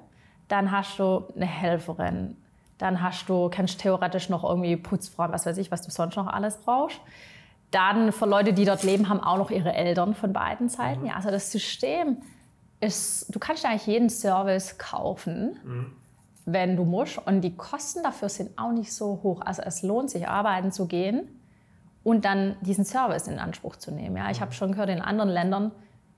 dann 0.48 0.72
hast 0.72 0.98
du 0.98 1.26
eine 1.36 1.46
Helferin, 1.46 2.38
dann 2.80 3.04
hast 3.04 3.30
du, 3.30 3.50
kannst 3.50 3.80
theoretisch 3.82 4.30
noch 4.30 4.44
irgendwie 4.44 4.76
Putzfrauen, 4.78 5.32
was 5.32 5.46
weiß 5.46 5.58
ich, 5.58 5.70
was 5.70 5.84
du 5.84 5.92
sonst 5.92 6.16
noch 6.16 6.28
alles 6.28 6.58
brauchst. 6.58 7.00
Dann 7.70 8.12
für 8.12 8.26
Leute, 8.26 8.52
die 8.52 8.66
dort 8.66 8.84
leben, 8.84 9.10
haben 9.10 9.22
auch 9.22 9.38
noch 9.38 9.52
ihre 9.52 9.74
Eltern 9.74 10.16
von 10.16 10.34
beiden 10.34 10.68
Seiten. 10.68 11.02
Mhm. 11.02 11.08
Ja, 11.08 11.16
also 11.16 11.30
das 11.30 11.52
System 11.52 12.18
ist, 12.80 13.34
du 13.34 13.38
kannst 13.38 13.64
eigentlich 13.64 13.86
jeden 13.86 14.10
Service 14.10 14.80
kaufen, 14.80 15.60
mhm. 15.64 15.94
wenn 16.46 16.76
du 16.76 16.84
musst. 16.84 17.20
Und 17.20 17.42
die 17.42 17.56
Kosten 17.56 18.02
dafür 18.02 18.28
sind 18.28 18.58
auch 18.58 18.72
nicht 18.72 18.92
so 18.92 19.20
hoch. 19.22 19.42
Also 19.46 19.62
es 19.62 19.84
lohnt 19.84 20.10
sich, 20.10 20.28
arbeiten 20.28 20.72
zu 20.72 20.88
gehen 20.88 21.30
und 22.04 22.26
dann 22.26 22.56
diesen 22.62 22.86
Service 22.86 23.28
in 23.28 23.39
Anspruch 23.39 23.76
zu 23.76 23.91
nehmen. 23.91 24.18
Ja, 24.18 24.30
ich 24.32 24.38
mhm. 24.38 24.41
habe 24.41 24.54
schon 24.54 24.72
gehört, 24.72 24.89
in 24.89 25.02
anderen 25.02 25.30
Ländern 25.30 25.72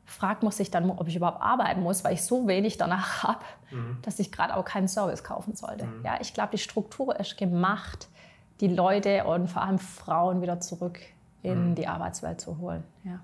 fragt 0.05 0.43
man 0.43 0.51
sich 0.51 0.69
dann, 0.69 0.89
ob 0.89 1.07
ich 1.07 1.15
überhaupt 1.15 1.41
arbeiten 1.41 1.81
muss, 1.81 2.03
weil 2.03 2.13
ich 2.13 2.23
so 2.23 2.47
wenig 2.47 2.77
danach 2.77 3.23
habe, 3.23 3.45
mhm. 3.71 3.97
dass 4.01 4.19
ich 4.19 4.31
gerade 4.31 4.55
auch 4.55 4.65
keinen 4.65 4.87
Service 4.87 5.23
kaufen 5.23 5.55
sollte. 5.55 5.85
Mhm. 5.85 6.03
Ja, 6.03 6.17
ich 6.21 6.33
glaube, 6.33 6.51
die 6.53 6.57
Struktur 6.57 7.19
ist 7.19 7.37
gemacht, 7.37 8.07
die 8.59 8.67
Leute 8.67 9.25
und 9.25 9.49
vor 9.49 9.61
allem 9.61 9.79
Frauen 9.79 10.41
wieder 10.41 10.59
zurück 10.59 10.99
in 11.41 11.71
mhm. 11.71 11.75
die 11.75 11.87
Arbeitswelt 11.87 12.39
zu 12.39 12.59
holen. 12.59 12.83
Ja. 13.03 13.19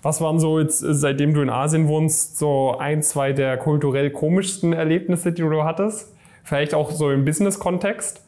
Was 0.00 0.20
waren 0.20 0.40
so 0.40 0.58
jetzt, 0.58 0.80
seitdem 0.80 1.32
du 1.32 1.42
in 1.42 1.50
Asien 1.50 1.86
wohnst, 1.86 2.36
so 2.36 2.76
ein, 2.76 3.02
zwei 3.02 3.32
der 3.32 3.56
kulturell 3.56 4.10
komischsten 4.10 4.72
Erlebnisse, 4.72 5.32
die 5.32 5.42
du 5.42 5.62
hattest? 5.62 6.12
Vielleicht 6.42 6.74
auch 6.74 6.90
so 6.90 7.10
im 7.12 7.24
Business-Kontext, 7.24 8.26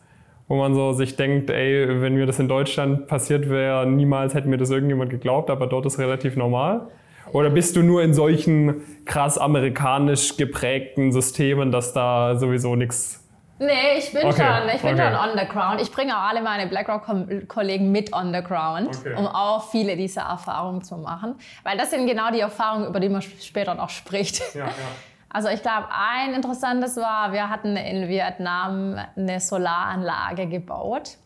wo 0.48 0.56
man 0.56 0.74
so 0.74 0.92
sich 0.92 1.16
denkt, 1.16 1.50
ey, 1.50 2.00
wenn 2.00 2.14
mir 2.14 2.26
das 2.26 2.38
in 2.38 2.48
Deutschland 2.48 3.06
passiert 3.06 3.48
wäre, 3.48 3.86
niemals 3.86 4.34
hätte 4.34 4.48
mir 4.48 4.58
das 4.58 4.70
irgendjemand 4.70 5.10
geglaubt, 5.10 5.50
aber 5.50 5.66
dort 5.66 5.86
ist 5.86 5.98
relativ 5.98 6.36
normal. 6.36 6.88
Oder 7.32 7.50
bist 7.50 7.74
du 7.76 7.82
nur 7.82 8.02
in 8.02 8.14
solchen 8.14 8.82
krass 9.06 9.38
amerikanisch 9.38 10.36
geprägten 10.36 11.10
Systemen, 11.10 11.72
dass 11.72 11.92
da 11.92 12.36
sowieso 12.36 12.76
nichts 12.76 13.24
Nee, 13.58 13.98
ich 13.98 14.12
bin, 14.12 14.26
okay. 14.26 14.42
schon, 14.42 14.68
ich 14.68 14.82
bin 14.82 14.94
okay. 14.94 15.12
schon 15.12 15.14
on 15.14 15.38
the 15.38 15.46
ground. 15.46 15.80
Ich 15.80 15.92
bringe 15.92 16.16
auch 16.16 16.22
alle 16.22 16.42
meine 16.42 16.66
BlackRock-Kollegen 16.66 17.92
mit 17.92 18.12
on 18.12 18.34
the 18.34 18.42
ground, 18.42 18.88
okay. 18.98 19.14
um 19.16 19.26
auch 19.26 19.70
viele 19.70 19.96
dieser 19.96 20.22
Erfahrungen 20.22 20.82
zu 20.82 20.96
machen. 20.96 21.36
Weil 21.62 21.78
das 21.78 21.90
sind 21.90 22.06
genau 22.06 22.32
die 22.32 22.40
Erfahrungen, 22.40 22.86
über 22.86 22.98
die 22.98 23.08
man 23.08 23.22
später 23.22 23.74
noch 23.74 23.90
spricht. 23.90 24.42
Ja, 24.54 24.66
ja. 24.66 24.72
Also 25.34 25.48
ich 25.48 25.62
glaube, 25.62 25.88
ein 25.90 26.32
interessantes 26.32 26.96
war, 26.96 27.32
wir 27.32 27.50
hatten 27.50 27.76
in 27.76 28.08
Vietnam 28.08 28.96
eine 29.16 29.40
Solaranlage 29.40 30.46
gebaut 30.46 31.16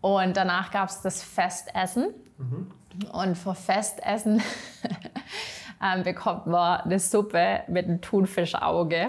und 0.00 0.36
danach 0.36 0.70
gab 0.70 0.88
es 0.88 1.00
das 1.02 1.20
Festessen. 1.24 2.14
Mhm. 2.38 2.70
Und 3.10 3.36
für 3.36 3.56
Festessen 3.56 4.40
ähm, 5.82 6.04
bekommt 6.04 6.46
man 6.46 6.82
eine 6.82 7.00
Suppe 7.00 7.62
mit 7.66 7.86
einem 7.86 8.00
Thunfischauge. 8.00 9.08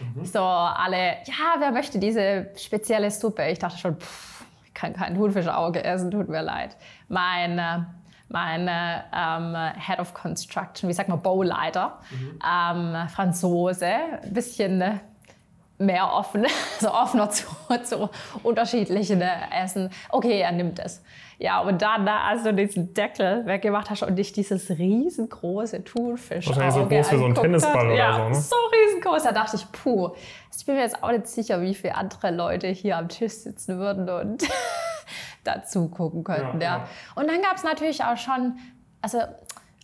Mhm. 0.00 0.24
So 0.24 0.42
alle, 0.42 1.18
ja, 1.24 1.54
wer 1.60 1.70
möchte 1.70 2.00
diese 2.00 2.48
spezielle 2.56 3.12
Suppe? 3.12 3.46
Ich 3.50 3.60
dachte 3.60 3.78
schon, 3.78 4.00
pff, 4.00 4.44
ich 4.64 4.74
kann 4.74 4.94
kein 4.94 5.14
Thunfischauge 5.14 5.84
essen, 5.84 6.10
tut 6.10 6.28
mir 6.28 6.42
leid. 6.42 6.76
Mein, 7.06 7.86
mein 8.28 8.68
ähm, 8.68 9.56
Head 9.78 10.00
of 10.00 10.14
Construction, 10.14 10.88
wie 10.88 10.92
sagt 10.92 11.08
man, 11.08 11.22
Bauleiter, 11.22 12.00
mhm. 12.10 12.38
ähm, 12.44 13.08
Franzose, 13.08 13.86
ein 13.86 14.32
bisschen 14.32 14.80
äh, 14.80 14.98
mehr 15.78 16.12
offen, 16.12 16.46
so 16.80 16.92
offener 16.92 17.30
zu, 17.30 17.46
zu 17.84 18.10
unterschiedlichen 18.42 19.20
äh, 19.20 19.30
Essen. 19.62 19.90
Okay, 20.08 20.40
er 20.40 20.52
nimmt 20.52 20.78
es. 20.78 21.02
Ja, 21.38 21.60
und 21.60 21.82
dann, 21.82 22.08
als 22.08 22.44
du 22.44 22.54
diesen 22.54 22.94
Deckel 22.94 23.44
weggemacht 23.44 23.90
hast 23.90 24.02
und 24.02 24.16
dich 24.16 24.32
dieses 24.32 24.70
riesengroße 24.70 25.84
Thunfisch 25.84 26.46
Wahrscheinlich 26.46 26.74
so 26.74 26.86
groß 26.86 27.12
wie 27.12 27.16
so 27.18 27.24
ein 27.26 27.34
Tennisball 27.34 27.86
oder 27.86 27.94
ja, 27.94 28.14
so, 28.14 28.28
ne? 28.28 28.34
so 28.34 28.56
riesengroß. 28.72 29.22
Da 29.22 29.32
dachte 29.32 29.56
ich, 29.56 29.70
puh, 29.70 30.12
ich 30.56 30.64
bin 30.64 30.76
mir 30.76 30.80
jetzt 30.80 31.02
auch 31.02 31.12
nicht 31.12 31.26
sicher, 31.26 31.60
wie 31.60 31.74
viele 31.74 31.94
andere 31.94 32.30
Leute 32.30 32.68
hier 32.68 32.96
am 32.96 33.08
Tisch 33.08 33.34
sitzen 33.34 33.78
würden 33.78 34.08
und 34.08 34.44
dazu 35.46 35.88
gucken 35.88 36.24
könnten. 36.24 36.60
Ja, 36.60 36.78
ja. 36.78 36.84
Und 37.14 37.28
dann 37.28 37.42
gab 37.42 37.56
es 37.56 37.64
natürlich 37.64 38.04
auch 38.04 38.16
schon, 38.16 38.58
also 39.00 39.20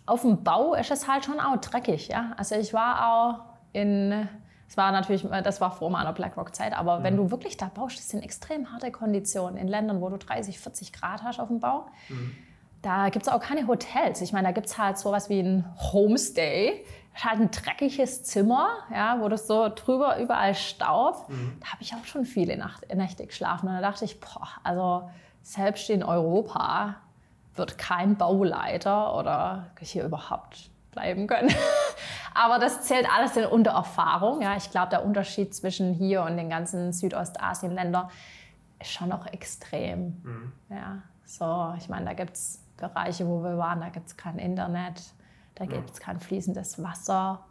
auf 0.07 0.23
dem 0.23 0.43
Bau 0.43 0.75
ist 0.75 0.91
es 0.91 1.09
halt 1.09 1.25
schon 1.25 1.41
auch 1.41 1.57
dreckig. 1.57 2.09
Ja? 2.09 2.33
Also 2.37 2.57
ich 2.57 2.75
war 2.75 3.13
auch 3.13 3.41
in 3.73 4.29
das 4.73 4.79
war 4.79 4.91
natürlich, 4.91 5.23
das 5.45 5.61
war 5.61 5.71
vor 5.71 5.91
meiner 5.91 6.15
BlackRock-Zeit, 6.15 6.73
aber 6.73 7.01
mhm. 7.01 7.05
wenn 7.05 7.17
du 7.19 7.31
wirklich 7.31 7.59
da 7.59 7.67
baust, 7.67 7.99
das 7.99 8.09
sind 8.09 8.23
extrem 8.23 8.73
harte 8.73 8.91
Konditionen 8.91 9.59
in 9.59 9.69
Ländern, 9.69 10.01
wo 10.01 10.09
du 10.09 10.17
30, 10.17 10.59
40 10.59 10.95
Grad 10.95 11.23
hast 11.23 11.41
auf 11.41 11.49
dem 11.49 11.61
Bau. 11.61 11.89
Mhm. 12.09 12.35
Da 12.81 13.11
gibt 13.11 13.27
es 13.27 13.31
auch 13.31 13.41
keine 13.41 13.67
Hotels. 13.67 14.23
Ich 14.23 14.33
meine, 14.33 14.49
da 14.49 14.53
gibt 14.53 14.69
es 14.69 14.79
halt 14.79 14.97
sowas 14.97 15.29
wie 15.29 15.41
ein 15.41 15.67
Homestay, 15.77 16.87
halt 17.15 17.41
ein 17.41 17.51
dreckiges 17.51 18.25
Zimmer, 18.25 18.67
ja, 18.91 19.21
wo 19.21 19.29
das 19.29 19.47
so 19.47 19.69
drüber 19.69 20.19
überall 20.19 20.55
Staub. 20.55 21.29
Mhm. 21.29 21.59
Da 21.61 21.67
habe 21.73 21.83
ich 21.83 21.93
auch 21.93 22.07
schon 22.07 22.25
viele 22.25 22.57
Nacht, 22.57 22.95
Nächte 22.95 23.27
geschlafen. 23.27 23.69
Und 23.69 23.75
da 23.75 23.83
dachte 23.83 24.07
ich, 24.07 24.21
boah, 24.21 24.49
also 24.65 25.11
selbst 25.43 25.91
in 25.91 26.03
Europa 26.03 26.97
wird 27.55 27.79
kein 27.79 28.17
Bauleiter 28.17 29.17
oder 29.17 29.71
hier 29.81 30.05
überhaupt 30.05 30.71
bleiben 30.93 31.27
können. 31.27 31.53
Aber 32.35 32.59
das 32.59 32.83
zählt 32.85 33.07
alles 33.13 33.37
in 33.37 33.45
unter 33.45 33.73
Erfahrung. 33.73 34.41
Ja, 34.41 34.57
ich 34.57 34.71
glaube, 34.71 34.91
der 34.91 35.05
Unterschied 35.05 35.55
zwischen 35.55 35.95
hier 35.95 36.23
und 36.23 36.37
den 36.37 36.49
ganzen 36.49 36.93
Südostasien-Ländern 36.93 38.09
ist 38.81 38.93
schon 38.93 39.09
noch 39.09 39.27
extrem. 39.27 40.21
Mhm. 40.23 40.53
Ja, 40.71 41.03
so, 41.25 41.75
ich 41.79 41.89
meine, 41.89 42.07
da 42.07 42.13
gibt 42.15 42.35
es 42.37 42.63
Bereiche, 42.77 43.27
wo 43.27 43.43
wir 43.43 43.59
waren, 43.59 43.81
da 43.81 43.91
gibt 43.91 44.09
es 44.09 44.17
kein 44.17 44.39
Internet, 44.39 45.03
da 45.55 45.67
gibt 45.67 45.91
es 45.91 46.01
kein 46.01 46.19
fließendes 46.19 46.83
Wasser, 46.83 47.45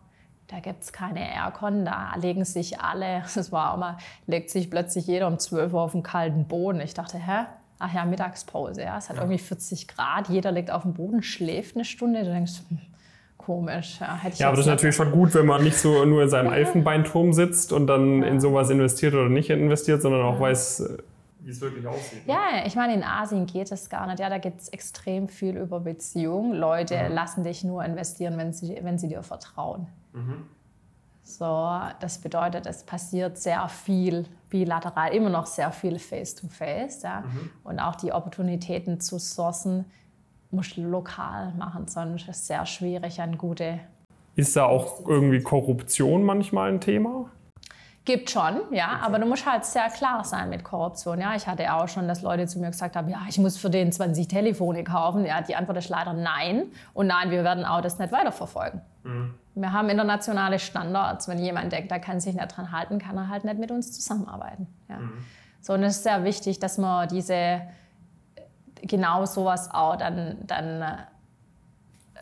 da 0.48 0.60
gibt 0.60 0.84
es 0.84 0.92
keine 0.92 1.34
Aircon, 1.34 1.86
da 1.86 2.14
legen 2.16 2.44
sich 2.44 2.82
alle, 2.82 3.24
das 3.36 3.52
war 3.52 3.74
auch 3.74 3.78
mal, 3.78 3.98
legt 4.28 4.50
sich 4.50 4.70
plötzlich 4.70 5.08
jeder 5.08 5.28
um 5.28 5.40
12 5.40 5.74
Uhr 5.74 5.82
auf 5.82 5.92
den 5.94 6.04
kalten 6.04 6.48
Boden. 6.48 6.82
Ich 6.82 6.94
dachte, 6.94 7.18
hä? 7.18 7.46
Ach 7.84 7.92
ja, 7.92 8.06
Mittagspause, 8.06 8.84
ja. 8.84 9.00
Es 9.00 9.10
hat 9.10 9.16
ja. 9.16 9.24
irgendwie 9.24 9.40
40 9.40 9.88
Grad, 9.88 10.30
jeder 10.30 10.52
liegt 10.52 10.70
auf 10.70 10.84
dem 10.84 10.94
Boden, 10.94 11.24
schläft 11.24 11.76
eine 11.76 11.84
Stunde. 11.84 12.24
Du 12.24 12.30
denkst, 12.30 12.62
hm, 12.70 12.78
komisch. 13.40 13.98
Ja, 14.00 14.18
hätte 14.18 14.34
ich 14.36 14.40
ja 14.40 14.48
aber 14.50 14.58
das 14.58 14.68
ist 14.68 14.70
natürlich 14.70 14.96
schon 14.96 15.12
gut, 15.12 15.34
wenn 15.34 15.48
man 15.48 15.64
nicht 15.64 15.78
so 15.78 16.06
nur 16.06 16.22
in 16.22 16.30
seinem 16.30 16.54
Elfenbeinturm 16.54 17.34
sitzt 17.34 17.74
und 17.74 17.88
dann 17.88 18.22
ja. 18.22 18.28
in 18.28 18.40
sowas 18.40 18.70
investiert 18.70 19.16
oder 19.16 19.30
nicht 19.30 19.50
investiert, 19.50 20.04
sondern 20.04 20.22
auch 20.22 20.36
ja. 20.36 20.42
weiß, 20.42 20.90
wie 21.40 21.50
es 21.50 21.60
wirklich 21.60 21.88
aussieht. 21.88 22.28
Ne? 22.28 22.34
Ja, 22.34 22.66
ich 22.68 22.76
meine, 22.76 22.94
in 22.94 23.04
Asien 23.04 23.48
geht 23.48 23.72
es 23.72 23.90
gar 23.90 24.06
nicht. 24.06 24.20
Ja, 24.20 24.30
da 24.30 24.38
geht 24.38 24.60
es 24.60 24.70
extrem 24.70 25.28
viel 25.28 25.58
über 25.58 25.80
Beziehung. 25.80 26.54
Leute 26.54 27.08
lassen 27.10 27.44
dich 27.44 27.64
nur 27.64 27.84
investieren, 27.84 28.38
wenn 28.38 28.54
sie, 28.54 28.78
wenn 28.84 29.00
sie 29.00 29.08
dir 29.08 29.24
vertrauen. 29.24 29.88
Mhm. 30.14 30.46
So, 31.38 31.80
das 32.00 32.20
bedeutet, 32.20 32.66
es 32.66 32.84
passiert 32.84 33.38
sehr 33.38 33.68
viel 33.68 34.26
bilateral, 34.50 35.14
immer 35.14 35.30
noch 35.30 35.46
sehr 35.46 35.72
viel 35.72 35.98
face-to-face. 35.98 37.00
-face, 37.00 37.04
ja? 37.04 37.22
Mhm. 37.22 37.50
Und 37.64 37.80
auch 37.80 37.96
die 37.96 38.12
Opportunitäten 38.12 39.00
zu 39.00 39.18
sourcen, 39.18 39.86
musst 40.52 40.76
du 40.78 40.84
lokal 40.84 41.54
machen, 41.58 41.88
sonst 41.88 42.24
ist 42.24 42.30
es 42.30 42.48
sehr 42.48 42.66
schwierig, 42.66 43.22
an 43.22 43.38
gute. 43.38 43.80
Ist 44.36 44.56
da 44.56 44.66
auch 44.66 45.08
irgendwie 45.08 45.42
Korruption 45.42 46.24
manchmal 46.24 46.72
ein 46.72 46.82
Thema? 46.82 47.32
Gibt 48.04 48.32
schon, 48.32 48.62
ja, 48.72 49.00
aber 49.04 49.20
du 49.20 49.28
musst 49.28 49.46
halt 49.46 49.64
sehr 49.64 49.88
klar 49.90 50.24
sein 50.24 50.50
mit 50.50 50.64
Korruption. 50.64 51.22
Ja, 51.22 51.36
ich 51.36 51.46
hatte 51.46 51.72
auch 51.72 51.88
schon, 51.88 52.08
dass 52.08 52.24
Leute 52.24 52.48
zu 52.48 52.58
mir 52.58 52.72
gesagt 52.72 52.96
haben, 52.96 53.08
ja, 53.08 53.20
ich 53.30 53.38
muss 53.38 53.58
für 53.58 53.70
den 53.70 53.92
20 53.92 54.28
Telefone 54.28 54.84
kaufen. 54.84 55.24
Ja, 55.24 55.42
die 55.42 55.56
Antwort 55.56 55.78
ist 55.78 55.90
leider 55.90 56.14
nein. 56.14 56.64
Und 56.96 57.06
nein, 57.06 57.30
wir 57.30 57.44
werden 57.44 57.64
auch 57.64 57.82
das 57.82 58.00
nicht 58.00 58.12
weiterverfolgen. 58.12 58.82
Mhm. 59.04 59.36
Wir 59.54 59.72
haben 59.72 59.90
internationale 59.90 60.58
Standards. 60.58 61.28
Wenn 61.28 61.38
jemand 61.38 61.72
denkt, 61.74 61.92
er 61.92 62.00
kann 62.00 62.20
sich 62.20 62.34
nicht 62.34 62.58
dran 62.58 62.72
halten, 62.72 62.98
kann 62.98 63.16
er 63.18 63.30
halt 63.30 63.44
nicht 63.44 63.60
mit 63.60 63.70
uns 63.70 63.92
zusammenarbeiten. 63.92 64.66
Ja. 64.90 64.98
Mhm. 64.98 65.24
So, 65.62 65.74
und 65.74 65.84
es 65.84 65.98
ist 65.98 66.04
sehr 66.04 66.24
wichtig, 66.24 66.60
dass 66.60 66.80
man 66.80 67.08
diese, 67.08 67.62
genau 68.82 69.26
sowas 69.26 69.70
auch 69.72 69.96
dann, 69.96 70.38
dann 70.48 70.82
äh, 70.82 70.96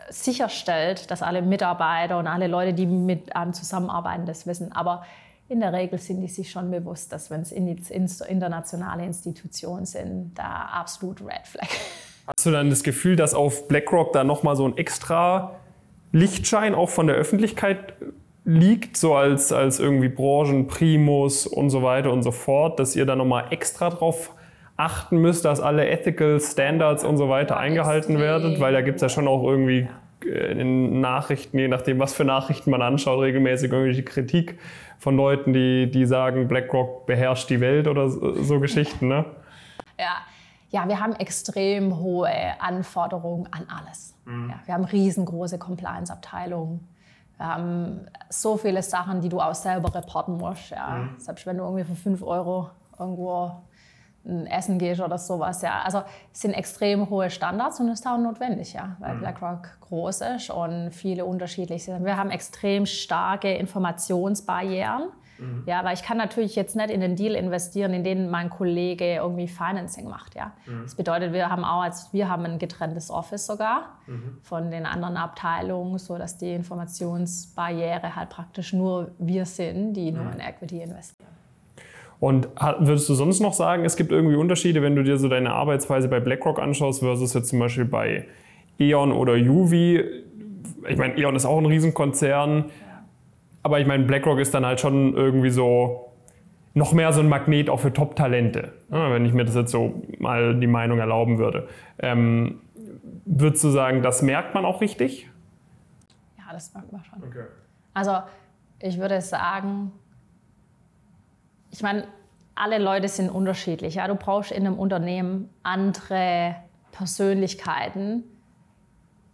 sicherstellt, 0.10 1.10
dass 1.10 1.22
alle 1.22 1.42
Mitarbeiter 1.42 2.18
und 2.18 2.28
alle 2.28 2.48
Leute, 2.48 2.74
die 2.74 2.86
mit 2.86 3.34
einem 3.34 3.54
zusammenarbeiten, 3.54 4.26
das 4.26 4.46
wissen. 4.46 4.74
Aber 4.74 5.04
in 5.50 5.60
der 5.60 5.74
Regel 5.74 6.00
sind 6.00 6.22
die 6.22 6.28
sich 6.28 6.50
schon 6.50 6.70
bewusst, 6.70 7.12
dass 7.12 7.32
wenn 7.32 7.42
es 7.42 7.52
internationale 7.52 9.04
Institutionen 9.04 9.86
sind, 9.86 10.32
da 10.36 10.70
absolut 10.74 11.22
Red 11.22 11.46
Flag. 11.46 11.68
Hast 12.28 12.46
du 12.46 12.52
dann 12.52 12.70
das 12.70 12.84
Gefühl, 12.84 13.16
dass 13.16 13.34
auf 13.34 13.68
BlackRock 13.68 14.14
da 14.14 14.24
nochmal 14.24 14.56
so 14.56 14.68
ein 14.68 14.78
extra 14.78 15.56
Lichtschein 16.12 16.76
auch 16.76 16.90
von 16.90 17.08
der 17.08 17.16
Öffentlichkeit 17.16 17.94
liegt, 18.46 18.98
so 18.98 19.16
als, 19.16 19.52
als 19.52 19.80
irgendwie 19.80 20.10
Branchenprimus 20.10 21.48
und 21.48 21.72
so 21.72 21.82
weiter 21.82 22.12
und 22.12 22.22
so 22.22 22.32
fort, 22.32 22.80
dass 22.80 22.96
ihr 22.96 23.06
da 23.08 23.16
nochmal 23.16 23.46
extra 23.50 23.90
drauf 23.90 24.32
achten 24.78 25.18
müsst, 25.18 25.46
dass 25.46 25.60
alle 25.60 25.90
Ethical 25.90 26.40
Standards 26.40 27.04
und 27.04 27.18
so 27.18 27.28
weiter 27.28 27.58
eingehalten 27.58 28.20
werden, 28.20 28.60
weil 28.60 28.74
da 28.74 28.82
gibt 28.82 28.98
es 28.98 29.02
ja 29.02 29.10
schon 29.10 29.28
auch 29.28 29.44
irgendwie 29.44 29.88
äh, 30.26 30.52
in 30.60 31.02
Nachrichten, 31.02 31.58
je 31.60 31.68
nachdem, 31.68 32.00
was 32.00 32.14
für 32.14 32.26
Nachrichten 32.26 32.72
man 32.72 32.82
anschaut, 32.82 33.20
regelmäßig 33.20 33.72
irgendwelche 33.72 34.04
Kritik 34.04 34.58
von 35.00 35.16
Leuten, 35.16 35.54
die, 35.54 35.90
die 35.90 36.06
sagen, 36.06 36.48
BlackRock 36.48 37.06
beherrscht 37.06 37.50
die 37.50 37.62
Welt 37.62 37.88
oder 37.88 38.10
so, 38.10 38.44
so 38.44 38.60
Geschichten. 38.60 39.08
Ne? 39.08 39.26
Ja. 40.00 40.20
ja, 40.70 40.88
wir 40.88 41.02
haben 41.02 41.12
extrem 41.16 41.98
hohe 41.98 42.32
Anforderungen 42.62 43.50
an 43.52 43.68
alles. 43.68 44.16
Mhm. 44.24 44.50
Ja, 44.50 44.60
wir 44.64 44.74
haben 44.76 44.86
riesengroße 44.86 45.60
Compliance-Abteilungen. 45.60 46.88
Wir 47.36 47.46
haben 47.46 48.08
so 48.30 48.56
viele 48.56 48.82
Sachen, 48.82 49.20
die 49.20 49.28
du 49.28 49.42
auch 49.42 49.56
selber 49.56 49.94
reporten 49.94 50.38
musst. 50.38 50.70
Ja. 50.70 51.00
Mhm. 51.00 51.20
Selbst 51.20 51.46
wenn 51.46 51.58
du 51.58 51.66
irgendwie 51.66 51.84
für 51.84 51.96
5 51.96 52.24
Euro 52.24 52.70
irgendwo 52.98 53.62
essen 54.48 54.80
gehst 54.80 55.02
oder 55.02 55.18
sowas. 55.18 55.62
Ja. 55.62 55.82
Also 55.84 56.04
es 56.32 56.42
sind 56.42 56.54
extrem 56.54 57.10
hohe 57.10 57.30
Standards 57.30 57.80
und 57.80 57.90
ist 57.90 58.06
auch 58.08 58.18
notwendig, 58.18 58.74
ja, 58.74 58.96
weil 59.00 59.16
mhm. 59.16 59.20
BlackRock 59.20 59.80
groß 59.82 60.22
ist 60.36 60.50
und 60.50 60.92
viele 60.92 61.26
unterschiedliche 61.26 61.92
sind. 61.94 62.06
Wir 62.06 62.18
haben 62.18 62.30
extrem 62.30 62.86
starke 62.86 63.54
Informationsbarrieren. 63.54 65.10
Mhm. 65.40 65.64
Ja, 65.66 65.84
weil 65.84 65.94
ich 65.94 66.04
kann 66.04 66.18
natürlich 66.18 66.56
jetzt 66.56 66.76
nicht 66.76 66.90
in 66.90 67.02
den 67.02 67.16
Deal 67.16 67.34
investieren, 67.34 67.94
in 67.94 68.04
den 68.04 68.30
mein 68.30 68.50
Kollege 68.50 69.16
irgendwie 69.16 69.48
Financing 69.48 70.08
macht. 70.08 70.36
Ja. 70.36 70.54
Mhm. 70.66 70.84
Das 70.84 70.96
bedeutet, 70.96 71.34
wir 71.34 71.50
haben 71.50 71.64
auch 71.64 71.82
als 71.82 72.12
wir 72.14 72.30
haben 72.30 72.46
ein 72.46 72.60
getrenntes 72.60 73.10
Office 73.10 73.46
sogar 73.46 74.00
mhm. 74.08 74.38
von 74.44 74.70
den 74.72 74.86
anderen 74.86 75.18
Abteilungen, 75.18 75.98
so 75.98 76.18
dass 76.18 76.38
die 76.38 76.54
Informationsbarriere 76.54 78.16
halt 78.16 78.30
praktisch 78.30 78.74
nur 78.74 79.12
wir 79.18 79.46
sind, 79.46 79.94
die 79.94 80.12
nur 80.12 80.26
mhm. 80.26 80.34
in 80.34 80.40
Equity 80.42 80.82
investieren. 80.82 81.39
Und 82.20 82.50
würdest 82.80 83.08
du 83.08 83.14
sonst 83.14 83.40
noch 83.40 83.54
sagen, 83.54 83.86
es 83.86 83.96
gibt 83.96 84.12
irgendwie 84.12 84.36
Unterschiede, 84.36 84.82
wenn 84.82 84.96
du 84.96 85.04
dir 85.04 85.18
so 85.18 85.30
deine 85.30 85.52
Arbeitsweise 85.52 86.10
bei 86.10 86.20
BlackRock 86.20 86.60
anschaust 86.60 87.00
versus 87.00 87.34
jetzt 87.34 87.50
zum 87.50 87.60
Beispiel 87.60 87.86
bei 87.86 88.26
E.ON 88.78 89.14
oder 89.14 89.36
Juvi? 89.36 90.04
Ich 90.88 90.98
meine, 90.98 91.18
E.ON 91.18 91.36
ist 91.36 91.46
auch 91.46 91.58
ein 91.58 91.66
Riesenkonzern, 91.66 92.66
aber 93.64 93.80
ich 93.80 93.88
meine, 93.88 94.04
BlackRock 94.04 94.40
ist 94.40 94.54
dann 94.54 94.66
halt 94.66 94.82
schon 94.82 95.14
irgendwie 95.14 95.50
so 95.50 96.10
noch 96.74 96.94
mehr 96.94 97.12
so 97.14 97.22
ein 97.22 97.30
Magnet 97.30 97.70
auch 97.70 97.80
für 97.80 97.94
Top-Talente, 97.94 98.74
ne, 98.90 99.12
wenn 99.12 99.26
ich 99.26 99.34
mir 99.34 99.46
das 99.46 99.56
jetzt 99.56 99.72
so 99.72 100.02
mal 100.18 100.60
die 100.60 100.68
Meinung 100.68 101.00
erlauben 101.00 101.38
würde. 101.38 101.68
Ähm, 102.00 102.62
würdest 103.26 103.64
du 103.64 103.70
sagen, 103.70 104.02
das 104.02 104.22
merkt 104.22 104.54
man 104.56 104.66
auch 104.66 104.82
richtig? 104.82 105.30
Ja, 106.38 106.46
das 106.52 106.74
merkt 106.74 106.92
man 106.92 107.04
schon. 107.04 107.24
Okay. 107.24 107.46
Also 107.94 108.20
ich 108.80 109.00
würde 109.00 109.22
sagen, 109.22 109.92
ich 111.72 111.82
meine, 111.82 112.08
alle 112.56 112.78
Leute 112.78 113.08
sind 113.08 113.30
unterschiedlich. 113.30 113.96
Ja? 113.96 114.08
Du 114.08 114.16
brauchst 114.16 114.52
in 114.52 114.66
einem 114.66 114.78
Unternehmen 114.78 115.50
andere 115.64 116.56
Persönlichkeiten, 116.92 118.24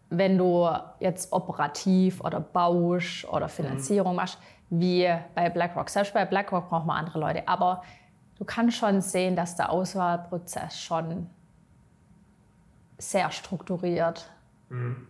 wenn 0.10 0.38
du 0.38 0.70
jetzt 1.00 1.34
operativ 1.34 2.22
oder 2.22 2.40
baust 2.40 3.28
oder 3.28 3.50
Finanzierung 3.50 4.12
mhm. 4.12 4.18
machst, 4.18 4.38
wie 4.70 5.12
bei 5.34 5.50
BlackRock. 5.50 5.90
Selbst 5.90 6.14
bei 6.14 6.26
BlackRock 6.26 6.70
braucht 6.70 6.86
man 6.86 6.98
andere 6.98 7.20
Leute. 7.20 7.48
Aber 7.48 7.84
du 8.38 8.46
kannst 8.46 8.78
schon 8.78 9.02
sehen, 9.02 9.36
dass 9.36 9.56
der 9.56 9.72
Auswahlprozess 9.72 10.80
schon 10.80 11.30
sehr 12.98 13.32
strukturiert 13.32 14.30
mhm. 14.70 15.08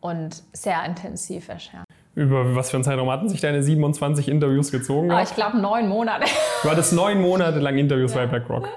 und 0.00 0.42
sehr 0.52 0.84
intensiv 0.84 1.48
ist. 1.48 1.72
Ja. 1.72 1.84
Über 2.14 2.56
was 2.56 2.70
für 2.70 2.76
einen 2.76 2.84
Zeitraum 2.84 3.10
hatten 3.10 3.28
sich 3.28 3.40
deine 3.40 3.62
27 3.62 4.28
Interviews 4.28 4.72
gezogen? 4.72 5.12
Oh, 5.12 5.18
ich 5.22 5.34
glaube 5.34 5.58
neun 5.58 5.88
Monate. 5.88 6.26
Du 6.62 6.70
hattest 6.70 6.92
neun 6.92 7.20
Monate 7.20 7.60
lang 7.60 7.78
Interviews 7.78 8.14
ja. 8.14 8.20
bei 8.20 8.26
BlackRock. 8.26 8.68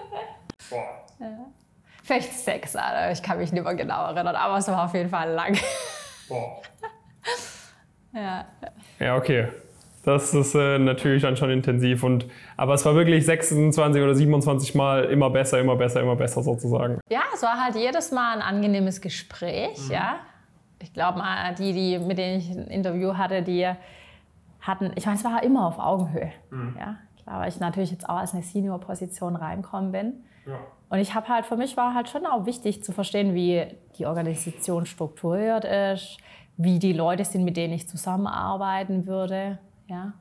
Boah. 0.69 0.83
Ja. 1.19 1.27
Vielleicht 2.03 2.33
sechs, 2.33 2.75
Alter. 2.75 3.11
ich 3.11 3.23
kann 3.23 3.39
mich 3.39 3.51
nicht 3.51 3.63
mehr 3.63 3.75
genau 3.75 4.05
erinnern, 4.05 4.35
aber 4.35 4.57
es 4.57 4.67
war 4.67 4.85
auf 4.85 4.93
jeden 4.93 5.09
Fall 5.09 5.31
lang. 5.31 5.57
Boah. 6.29 6.61
ja. 8.13 8.45
Ja, 8.99 9.15
okay. 9.17 9.47
Das 10.05 10.33
ist 10.33 10.53
äh, 10.53 10.77
natürlich 10.77 11.21
dann 11.23 11.37
schon 11.37 11.49
intensiv. 11.49 12.03
Und, 12.03 12.27
aber 12.57 12.73
es 12.73 12.85
war 12.85 12.93
wirklich 12.93 13.25
26 13.25 14.03
oder 14.03 14.13
27 14.13 14.75
Mal 14.75 15.05
immer 15.05 15.29
besser, 15.29 15.59
immer 15.59 15.77
besser, 15.77 16.01
immer 16.01 16.17
besser 16.17 16.43
sozusagen. 16.43 16.99
Ja, 17.09 17.21
es 17.33 17.41
war 17.41 17.63
halt 17.63 17.75
jedes 17.75 18.11
Mal 18.11 18.35
ein 18.35 18.41
angenehmes 18.41 19.01
Gespräch. 19.01 19.79
Mhm. 19.87 19.91
Ja 19.91 20.19
ich 20.83 20.93
glaube 20.93 21.17
mal, 21.17 21.55
die, 21.55 21.73
die, 21.73 21.99
mit 21.99 22.17
denen 22.17 22.39
ich 22.39 22.49
ein 22.51 22.67
Interview 22.67 23.15
hatte, 23.15 23.41
die 23.41 23.67
hatten, 24.61 24.91
ich 24.95 25.05
meine, 25.05 25.17
es 25.17 25.23
war 25.23 25.41
immer 25.43 25.67
auf 25.67 25.79
Augenhöhe. 25.79 26.31
Mhm. 26.51 26.75
Ja, 26.77 26.97
klar, 27.23 27.39
weil 27.39 27.49
ich 27.49 27.59
natürlich 27.59 27.91
jetzt 27.91 28.07
auch 28.07 28.17
als 28.17 28.33
eine 28.33 28.43
Senior-Position 28.43 29.35
reinkommen 29.35 29.91
bin. 29.91 30.13
Ja. 30.45 30.59
Und 30.89 30.99
ich 30.99 31.15
habe 31.15 31.27
halt, 31.29 31.45
für 31.45 31.57
mich 31.57 31.75
war 31.77 31.95
halt 31.95 32.09
schon 32.09 32.25
auch 32.25 32.45
wichtig 32.45 32.83
zu 32.83 32.91
verstehen, 32.91 33.33
wie 33.33 33.65
die 33.97 34.05
Organisation 34.05 34.85
strukturiert 34.85 35.65
ist, 35.65 36.17
wie 36.57 36.79
die 36.79 36.93
Leute 36.93 37.25
sind, 37.25 37.43
mit 37.43 37.57
denen 37.57 37.73
ich 37.73 37.87
zusammenarbeiten 37.87 39.07
würde. 39.07 39.57
Ja, 39.87 40.13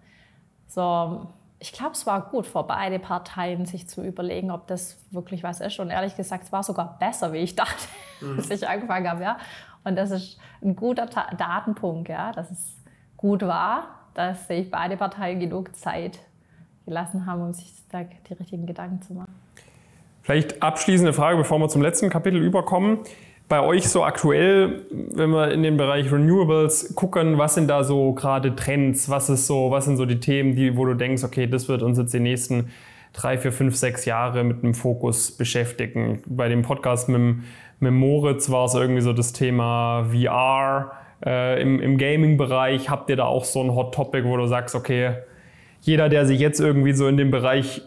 so, 0.66 1.26
ich 1.58 1.72
glaube, 1.72 1.92
es 1.92 2.06
war 2.06 2.22
gut 2.30 2.46
für 2.46 2.64
beide 2.64 2.98
Parteien, 2.98 3.66
sich 3.66 3.88
zu 3.88 4.02
überlegen, 4.02 4.50
ob 4.50 4.66
das 4.66 4.98
wirklich 5.10 5.42
was 5.42 5.60
ist. 5.60 5.78
Und 5.78 5.90
ehrlich 5.90 6.16
gesagt, 6.16 6.44
es 6.44 6.52
war 6.52 6.62
sogar 6.62 6.98
besser, 6.98 7.32
wie 7.32 7.38
ich 7.38 7.54
dachte, 7.54 7.86
mhm. 8.20 8.38
als 8.38 8.50
ich 8.50 8.66
angefangen 8.66 9.08
habe. 9.08 9.22
Ja? 9.22 9.36
Und 9.84 9.96
das 9.96 10.10
ist 10.10 10.38
ein 10.62 10.76
guter 10.76 11.08
Ta 11.08 11.26
Datenpunkt, 11.36 12.08
ja, 12.08 12.32
dass 12.32 12.50
es 12.50 12.76
gut 13.16 13.42
war, 13.42 13.84
dass 14.14 14.46
sich 14.48 14.70
beide 14.70 14.96
Parteien 14.96 15.40
genug 15.40 15.74
Zeit 15.76 16.20
gelassen 16.86 17.26
haben, 17.26 17.42
um 17.42 17.52
sich 17.52 17.72
da 17.90 18.02
die 18.02 18.34
richtigen 18.34 18.66
Gedanken 18.66 19.02
zu 19.02 19.14
machen. 19.14 19.34
Vielleicht 20.22 20.62
abschließende 20.62 21.12
Frage, 21.12 21.36
bevor 21.36 21.58
wir 21.58 21.68
zum 21.68 21.82
letzten 21.82 22.08
Kapitel 22.08 22.40
überkommen. 22.40 22.98
Bei 23.48 23.60
euch 23.60 23.88
so 23.88 24.04
aktuell, 24.04 24.86
wenn 24.90 25.30
wir 25.30 25.50
in 25.50 25.62
den 25.62 25.76
Bereich 25.76 26.10
Renewables 26.10 26.94
gucken, 26.94 27.38
was 27.38 27.54
sind 27.54 27.68
da 27.68 27.84
so 27.84 28.12
gerade 28.12 28.54
Trends? 28.54 29.08
Was 29.08 29.28
ist 29.28 29.46
so, 29.46 29.70
was 29.70 29.84
sind 29.84 29.96
so 29.96 30.06
die 30.06 30.20
Themen, 30.20 30.54
die, 30.54 30.76
wo 30.76 30.84
du 30.84 30.94
denkst, 30.94 31.24
okay, 31.24 31.46
das 31.46 31.68
wird 31.68 31.82
uns 31.82 31.98
jetzt 31.98 32.14
die 32.14 32.20
nächsten 32.20 32.70
drei, 33.12 33.36
vier, 33.36 33.52
fünf, 33.52 33.76
sechs 33.76 34.04
Jahre 34.04 34.42
mit 34.44 34.62
einem 34.62 34.74
Fokus 34.74 35.32
beschäftigen? 35.32 36.22
Bei 36.26 36.48
dem 36.48 36.62
Podcast 36.62 37.08
mit, 37.08 37.42
mit 37.82 37.92
Moritz 37.92 38.50
war 38.50 38.64
es 38.66 38.74
irgendwie 38.74 39.00
so 39.00 39.12
das 39.12 39.32
Thema 39.32 40.06
VR. 40.12 40.92
Äh, 41.24 41.60
Im 41.60 41.80
im 41.80 41.98
Gaming-Bereich 41.98 42.88
habt 42.88 43.10
ihr 43.10 43.16
da 43.16 43.24
auch 43.24 43.44
so 43.44 43.62
ein 43.62 43.74
Hot 43.74 43.94
Topic, 43.94 44.24
wo 44.24 44.36
du 44.36 44.46
sagst, 44.46 44.74
okay, 44.74 45.14
jeder, 45.82 46.08
der 46.08 46.26
sich 46.26 46.40
jetzt 46.40 46.60
irgendwie 46.60 46.92
so 46.92 47.08
in 47.08 47.16
dem 47.16 47.30
Bereich 47.30 47.82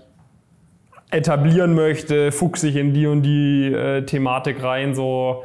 etablieren 1.12 1.76
möchte, 1.76 2.32
fuchs 2.32 2.62
sich 2.62 2.76
in 2.76 2.94
die 2.94 3.08
und 3.08 3.24
die 3.24 3.72
äh, 3.72 4.06
Thematik 4.06 4.62
rein, 4.62 4.94
so 4.94 5.44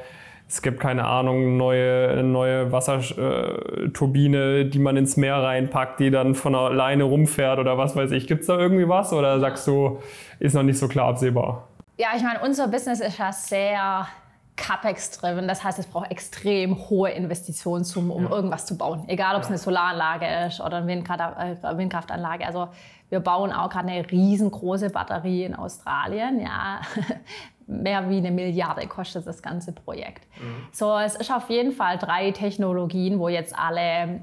es 0.50 0.62
gibt 0.62 0.80
keine 0.80 1.04
Ahnung, 1.04 1.56
neue, 1.56 2.24
neue 2.24 2.72
Wasserturbine, 2.72 4.64
die 4.64 4.80
man 4.80 4.96
ins 4.96 5.16
Meer 5.16 5.36
reinpackt, 5.36 6.00
die 6.00 6.10
dann 6.10 6.34
von 6.34 6.56
alleine 6.56 7.04
rumfährt 7.04 7.60
oder 7.60 7.78
was 7.78 7.94
weiß 7.94 8.10
ich. 8.10 8.26
Gibt 8.26 8.40
es 8.40 8.48
da 8.48 8.58
irgendwie 8.58 8.88
was 8.88 9.12
oder 9.12 9.38
sagst 9.38 9.68
du, 9.68 10.00
ist 10.40 10.54
noch 10.54 10.64
nicht 10.64 10.80
so 10.80 10.88
klar 10.88 11.06
absehbar? 11.06 11.68
Ja, 11.98 12.08
ich 12.16 12.24
meine, 12.24 12.40
unser 12.40 12.66
Business 12.66 12.98
ist 12.98 13.16
ja 13.18 13.30
sehr 13.30 14.08
CapEx-driven. 14.56 15.48
Das 15.48 15.64
heißt, 15.64 15.78
es 15.78 15.86
braucht 15.86 16.10
extrem 16.10 16.76
hohe 16.90 17.10
Investitionssummen, 17.10 18.10
um 18.10 18.24
ja. 18.24 18.30
irgendwas 18.30 18.66
zu 18.66 18.76
bauen. 18.76 19.04
Egal, 19.06 19.36
ob 19.36 19.42
es 19.42 19.48
eine 19.48 19.58
Solaranlage 19.58 20.26
ist 20.46 20.60
oder 20.60 20.78
eine 20.78 20.92
äh, 20.92 21.76
Windkraftanlage. 21.76 22.46
Also 22.46 22.68
wir 23.08 23.20
bauen 23.20 23.52
auch 23.52 23.68
gerade 23.70 23.88
eine 23.88 24.10
riesengroße 24.10 24.90
Batterie 24.90 25.44
in 25.44 25.54
Australien. 25.54 26.40
Ja. 26.40 26.80
Mehr 27.66 28.10
wie 28.10 28.18
eine 28.18 28.32
Milliarde 28.32 28.86
kostet 28.86 29.26
das 29.26 29.42
ganze 29.42 29.72
Projekt. 29.72 30.26
Mhm. 30.40 30.66
So, 30.72 30.98
es 30.98 31.14
ist 31.14 31.30
auf 31.30 31.48
jeden 31.50 31.72
Fall 31.72 31.98
drei 31.98 32.32
Technologien, 32.32 33.18
wo 33.18 33.28
jetzt 33.28 33.56
alle 33.56 34.22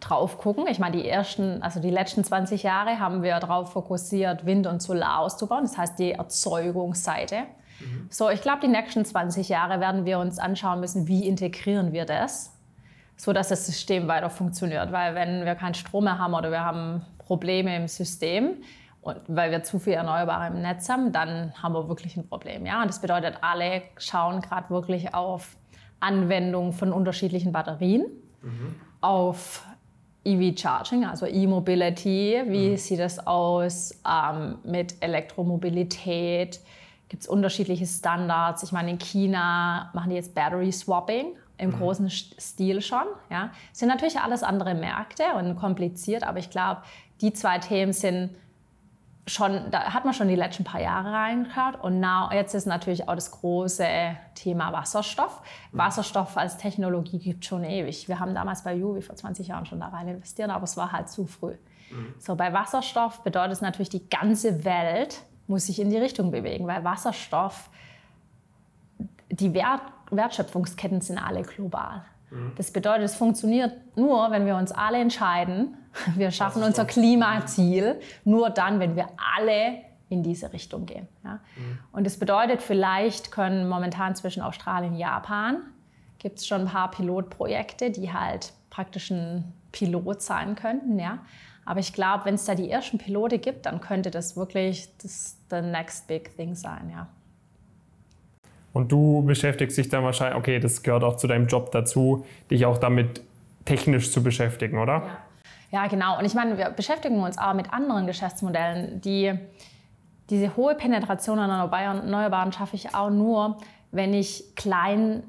drauf 0.00 0.38
gucken. 0.38 0.66
Ich 0.68 0.78
meine, 0.78 0.96
die 0.96 1.08
ersten, 1.08 1.62
also 1.62 1.80
die 1.80 1.90
letzten 1.90 2.24
20 2.24 2.62
Jahre 2.62 2.98
haben 2.98 3.22
wir 3.22 3.38
darauf 3.38 3.72
fokussiert, 3.72 4.44
Wind 4.46 4.66
und 4.66 4.82
Solar 4.82 5.20
auszubauen. 5.20 5.62
Das 5.62 5.78
heißt, 5.78 5.98
die 5.98 6.12
Erzeugungsseite. 6.12 7.44
Mhm. 7.80 8.06
So, 8.10 8.30
ich 8.30 8.42
glaube, 8.42 8.60
die 8.60 8.68
nächsten 8.68 9.04
20 9.04 9.48
Jahre 9.48 9.80
werden 9.80 10.04
wir 10.04 10.18
uns 10.18 10.38
anschauen 10.38 10.80
müssen, 10.80 11.08
wie 11.08 11.26
integrieren 11.26 11.92
wir 11.92 12.04
das, 12.04 12.52
so 13.16 13.32
dass 13.32 13.48
das 13.48 13.66
System 13.66 14.08
weiter 14.08 14.30
funktioniert. 14.30 14.92
Weil 14.92 15.14
wenn 15.14 15.44
wir 15.44 15.54
keinen 15.54 15.74
Strom 15.74 16.04
mehr 16.04 16.18
haben 16.18 16.34
oder 16.34 16.50
wir 16.50 16.64
haben 16.64 17.04
Probleme 17.18 17.76
im 17.76 17.88
System, 17.88 18.56
und 19.04 19.18
weil 19.28 19.50
wir 19.50 19.62
zu 19.62 19.78
viel 19.78 19.92
Erneuerbare 19.92 20.46
im 20.46 20.62
Netz 20.62 20.88
haben, 20.88 21.12
dann 21.12 21.52
haben 21.62 21.74
wir 21.74 21.88
wirklich 21.88 22.16
ein 22.16 22.26
Problem. 22.26 22.64
Ja? 22.64 22.80
Und 22.80 22.88
das 22.88 23.02
bedeutet, 23.02 23.36
alle 23.42 23.82
schauen 23.98 24.40
gerade 24.40 24.70
wirklich 24.70 25.12
auf 25.14 25.56
Anwendung 26.00 26.72
von 26.72 26.90
unterschiedlichen 26.90 27.52
Batterien, 27.52 28.06
mhm. 28.42 28.74
auf 29.02 29.66
EV-Charging, 30.24 31.04
also 31.04 31.26
E-Mobility. 31.26 32.42
Wie 32.46 32.70
mhm. 32.70 32.76
sieht 32.78 32.98
das 32.98 33.26
aus 33.26 34.00
ähm, 34.08 34.56
mit 34.64 34.94
Elektromobilität? 35.00 36.60
Gibt 37.14 37.22
es 37.22 37.28
unterschiedliche 37.28 37.86
Standards? 37.86 38.64
Ich 38.64 38.72
meine, 38.72 38.90
in 38.90 38.98
China 38.98 39.88
machen 39.92 40.10
die 40.10 40.16
jetzt 40.16 40.34
Battery 40.34 40.72
Swapping 40.72 41.36
im 41.58 41.70
mhm. 41.70 41.76
großen 41.76 42.10
Stil 42.10 42.82
schon. 42.82 43.04
Ja. 43.30 43.50
Sind 43.72 43.86
natürlich 43.86 44.18
alles 44.18 44.42
andere 44.42 44.74
Märkte 44.74 45.22
und 45.38 45.54
kompliziert, 45.54 46.24
aber 46.24 46.40
ich 46.40 46.50
glaube, 46.50 46.82
die 47.20 47.32
zwei 47.32 47.60
Themen 47.60 47.92
sind 47.92 48.30
schon, 49.28 49.70
da 49.70 49.94
hat 49.94 50.04
man 50.04 50.12
schon 50.12 50.26
die 50.26 50.34
letzten 50.34 50.64
paar 50.64 50.80
Jahre 50.80 51.12
reingehört 51.12 51.84
und 51.84 52.00
now, 52.00 52.32
jetzt 52.32 52.52
ist 52.52 52.66
natürlich 52.66 53.08
auch 53.08 53.14
das 53.14 53.30
große 53.30 53.86
Thema 54.34 54.72
Wasserstoff. 54.72 55.40
Mhm. 55.70 55.78
Wasserstoff 55.78 56.36
als 56.36 56.56
Technologie 56.56 57.20
gibt 57.20 57.44
schon 57.44 57.62
ewig. 57.62 58.08
Wir 58.08 58.18
haben 58.18 58.34
damals 58.34 58.64
bei 58.64 58.74
Juvi 58.74 59.02
vor 59.02 59.14
20 59.14 59.46
Jahren 59.46 59.66
schon 59.66 59.78
da 59.78 59.86
rein 59.86 60.08
investiert, 60.08 60.50
aber 60.50 60.64
es 60.64 60.76
war 60.76 60.90
halt 60.90 61.08
zu 61.08 61.26
früh. 61.26 61.54
Mhm. 61.92 62.14
So, 62.18 62.34
bei 62.34 62.52
Wasserstoff 62.52 63.22
bedeutet 63.22 63.52
es 63.52 63.60
natürlich, 63.60 63.90
die 63.90 64.08
ganze 64.08 64.64
Welt 64.64 65.22
muss 65.46 65.66
sich 65.66 65.80
in 65.80 65.90
die 65.90 65.98
Richtung 65.98 66.30
bewegen, 66.30 66.66
weil 66.66 66.84
Wasserstoff, 66.84 67.70
die 69.30 69.52
Wert, 69.54 69.82
Wertschöpfungsketten 70.10 71.00
sind 71.00 71.18
alle 71.18 71.42
global. 71.42 72.04
Mhm. 72.30 72.52
Das 72.56 72.70
bedeutet, 72.70 73.04
es 73.04 73.14
funktioniert 73.14 73.72
nur, 73.96 74.30
wenn 74.30 74.46
wir 74.46 74.56
uns 74.56 74.72
alle 74.72 74.98
entscheiden, 74.98 75.76
wir 76.16 76.30
schaffen 76.30 76.62
unser 76.62 76.84
Klimaziel, 76.84 78.00
nur 78.24 78.50
dann, 78.50 78.80
wenn 78.80 78.96
wir 78.96 79.08
alle 79.36 79.78
in 80.08 80.22
diese 80.22 80.52
Richtung 80.52 80.86
gehen. 80.86 81.08
Ja? 81.24 81.34
Mhm. 81.56 81.78
Und 81.92 82.04
das 82.06 82.18
bedeutet, 82.18 82.62
vielleicht 82.62 83.32
können 83.32 83.68
momentan 83.68 84.14
zwischen 84.14 84.42
Australien 84.42 84.92
und 84.92 84.98
Japan, 84.98 85.62
gibt 86.18 86.38
es 86.38 86.46
schon 86.46 86.62
ein 86.62 86.68
paar 86.68 86.90
Pilotprojekte, 86.90 87.90
die 87.90 88.12
halt 88.12 88.52
praktisch 88.70 89.10
ein 89.10 89.52
Pilot 89.72 90.22
sein 90.22 90.54
könnten. 90.54 90.98
Ja? 90.98 91.18
Aber 91.64 91.80
ich 91.80 91.92
glaube, 91.92 92.26
wenn 92.26 92.34
es 92.34 92.44
da 92.44 92.54
die 92.54 92.70
ersten 92.70 92.98
Pilote 92.98 93.38
gibt, 93.38 93.66
dann 93.66 93.80
könnte 93.80 94.10
das 94.10 94.36
wirklich 94.36 94.88
das 95.02 95.38
the 95.50 95.60
next 95.60 96.06
big 96.06 96.36
thing 96.36 96.54
sein, 96.54 96.90
ja. 96.90 97.08
Und 98.72 98.90
du 98.90 99.22
beschäftigst 99.22 99.78
dich 99.78 99.88
dann 99.88 100.02
wahrscheinlich, 100.02 100.36
okay, 100.36 100.58
das 100.58 100.82
gehört 100.82 101.04
auch 101.04 101.16
zu 101.16 101.28
deinem 101.28 101.46
Job 101.46 101.70
dazu, 101.70 102.26
dich 102.50 102.66
auch 102.66 102.76
damit 102.76 103.22
technisch 103.64 104.10
zu 104.10 104.22
beschäftigen, 104.22 104.78
oder? 104.78 105.02
Ja, 105.70 105.82
ja 105.82 105.86
genau. 105.86 106.18
Und 106.18 106.24
ich 106.24 106.34
meine, 106.34 106.58
wir 106.58 106.70
beschäftigen 106.70 107.22
uns 107.22 107.38
auch 107.38 107.54
mit 107.54 107.72
anderen 107.72 108.06
Geschäftsmodellen, 108.06 109.00
die 109.00 109.32
diese 110.30 110.56
hohe 110.56 110.74
Penetration 110.74 111.38
an 111.38 111.70
Erneuerbaren 111.70 112.52
schaffe 112.52 112.76
ich 112.76 112.94
auch 112.94 113.10
nur, 113.10 113.58
wenn 113.92 114.12
ich 114.12 114.56
klein, 114.56 115.22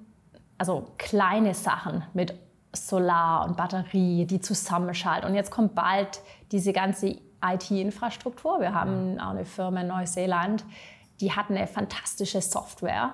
also 0.58 0.88
kleine 0.98 1.54
Sachen 1.54 2.04
mit 2.14 2.34
Solar 2.76 3.46
und 3.46 3.58
Batterie, 3.58 4.26
die 4.26 4.42
zusammenschalten. 4.42 5.30
Und 5.30 5.36
jetzt 5.36 5.52
kommt 5.52 5.76
bald 5.76 6.22
diese 6.52 6.74
ganze 6.74 7.18
IT-Infrastruktur. 7.44 8.60
Wir 8.60 8.74
haben 8.74 9.20
auch 9.20 9.32
eine 9.32 9.46
Firma 9.46 9.82
in 9.82 9.88
Neuseeland, 9.88 10.66
die 11.22 11.32
hat 11.32 11.50
eine 11.50 11.68
fantastische 11.68 12.42
Software. 12.42 13.14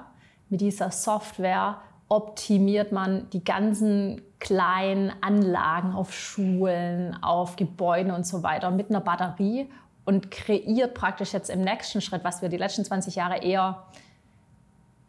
Mit 0.50 0.62
dieser 0.62 0.92
Software 0.92 1.78
optimiert 2.10 2.92
man 2.92 3.30
die 3.30 3.44
ganzen 3.44 4.22
kleinen 4.40 5.14
Anlagen 5.22 5.94
auf 5.94 6.14
Schulen, 6.14 7.16
auf 7.24 7.56
Gebäuden 7.56 8.12
und 8.12 8.26
so 8.26 8.44
weiter 8.44 8.72
mit 8.72 8.90
einer 8.90 9.02
Batterie 9.02 9.70
und 10.04 10.32
kreiert 10.32 10.94
praktisch 10.94 11.32
jetzt 11.32 11.50
im 11.50 11.62
nächsten 11.62 12.02
Schritt, 12.02 12.24
was 12.24 12.42
wir 12.42 12.50
die 12.50 12.58
letzten 12.58 12.84
20 12.84 13.16
Jahre 13.16 13.38
eher 13.38 13.84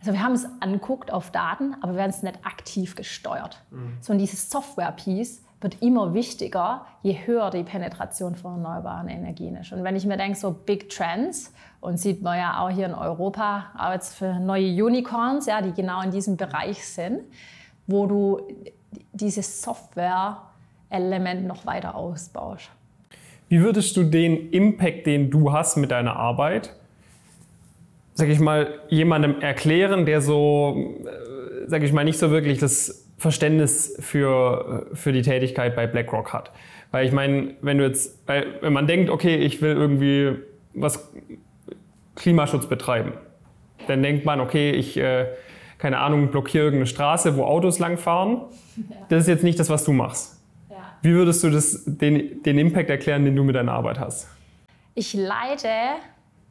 also 0.03 0.13
wir 0.13 0.23
haben 0.23 0.33
es 0.33 0.49
anguckt 0.59 1.13
auf 1.13 1.31
Daten, 1.31 1.77
aber 1.81 1.93
wir 1.93 1.99
werden 1.99 2.11
es 2.11 2.25
nicht 2.25 2.45
aktiv 2.45 2.97
gesteuert. 2.97 3.63
Mhm. 3.71 3.99
So 4.01 4.13
und 4.13 4.19
dieses 4.19 4.51
Software-Piece 4.51 5.45
wird 5.61 5.81
immer 5.81 6.13
wichtiger, 6.13 6.87
je 7.03 7.17
höher 7.25 7.51
die 7.51 7.63
Penetration 7.63 8.35
von 8.35 8.55
erneuerbaren 8.55 9.09
Energien 9.09 9.55
ist. 9.55 9.73
Und 9.73 9.85
wenn 9.85 9.95
ich 9.95 10.05
mir 10.05 10.17
denke, 10.17 10.37
so 10.37 10.51
Big 10.51 10.91
Trends, 10.91 11.55
und 11.81 11.99
sieht 11.99 12.21
man 12.21 12.37
ja 12.37 12.61
auch 12.61 12.71
hier 12.71 12.87
in 12.87 12.95
Europa, 12.95 13.67
auch 13.79 13.93
jetzt 13.93 14.15
für 14.15 14.41
neue 14.41 14.85
Unicorns, 14.85 15.47
ja, 15.47 15.63
die 15.63 15.73
genau 15.73 16.03
in 16.03 16.11
diesem 16.11 16.37
Bereich 16.37 16.85
sind, 16.85 17.23
wo 17.87 18.07
du 18.07 18.41
dieses 19.13 19.63
Software-Element 19.63 21.47
noch 21.47 21.65
weiter 21.65 21.95
ausbaust. 21.95 22.71
Wie 23.49 23.61
würdest 23.61 23.97
du 23.97 24.03
den 24.05 24.51
Impact, 24.51 25.07
den 25.07 25.31
du 25.31 25.53
hast 25.53 25.77
mit 25.77 25.91
deiner 25.91 26.17
Arbeit, 26.17 26.75
sag 28.15 28.29
ich 28.29 28.41
mal, 28.41 28.81
jemandem 28.89 29.41
erklären, 29.41 30.07
der 30.07 30.21
so, 30.21 30.97
äh, 31.05 31.69
sag 31.69 31.83
ich 31.83 31.93
mal, 31.93 32.05
nicht 32.05 32.19
so 32.19 32.31
wirklich 32.31 32.59
das 32.59 33.09
Verständnis 33.19 33.97
für, 34.01 34.87
für 34.95 35.13
die 35.13 35.23
Tätigkeit 35.23 35.77
bei 35.77 35.87
BlackRock 35.87 36.33
hat. 36.33 36.51
Weil 36.91 37.07
ich 37.07 37.13
meine, 37.13 37.55
wenn 37.63 37.79
du 37.79 37.85
jetzt, 37.85 38.19
wenn 38.27 38.73
man 38.73 38.87
denkt, 38.87 39.11
okay, 39.11 39.37
ich 39.37 39.63
will 39.63 39.73
irgendwie 39.73 40.39
was 40.75 41.11
Klimaschutz 42.17 42.67
betreiben, 42.67 43.13
dann 43.87 44.03
denkt 44.03 44.25
man, 44.25 44.41
okay, 44.41 44.73
ich, 44.73 44.97
äh, 44.97 45.27
keine 45.79 45.99
Ahnung, 45.99 46.29
blockiere 46.29 46.65
irgendeine 46.65 46.87
Straße, 46.87 47.37
wo 47.37 47.45
Autos 47.45 47.79
langfahren. 47.79 48.43
Das 49.11 49.23
ist 49.23 49.29
jetzt 49.29 49.45
nicht 49.45 49.61
das, 49.61 49.69
was 49.69 49.85
du 49.85 49.93
machst. 49.93 50.41
Wie 51.03 51.13
würdest 51.13 51.45
du 51.45 51.51
das, 51.51 51.83
den, 51.85 52.43
den 52.43 52.59
Impact 52.59 52.89
erklären, 52.89 53.25
den 53.25 53.37
du 53.37 53.45
mit 53.45 53.55
deiner 53.55 53.73
Arbeit 53.73 53.99
hast? 53.99 54.29
Ich 54.95 55.13
leite 55.13 55.69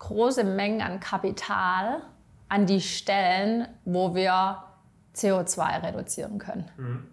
große 0.01 0.43
Mengen 0.43 0.81
an 0.81 0.99
Kapital 0.99 2.01
an 2.49 2.65
die 2.65 2.81
Stellen, 2.81 3.67
wo 3.85 4.13
wir 4.13 4.63
CO2 5.15 5.83
reduzieren 5.83 6.37
können. 6.37 6.69
Mhm. 6.77 7.07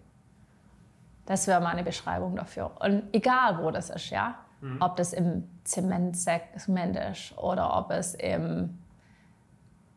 Das 1.25 1.47
wäre 1.47 1.61
meine 1.61 1.83
Beschreibung 1.83 2.35
dafür. 2.35 2.71
Und 2.79 3.03
egal, 3.13 3.59
wo 3.63 3.69
das 3.71 3.89
ist, 3.91 4.09
ja. 4.09 4.39
Mhm. 4.61 4.77
Ob 4.81 4.95
das 4.97 5.13
im 5.13 5.47
Zementsegment 5.63 6.97
ist 7.11 7.37
oder 7.37 7.77
ob 7.77 7.91
es 7.91 8.15
im, 8.15 8.79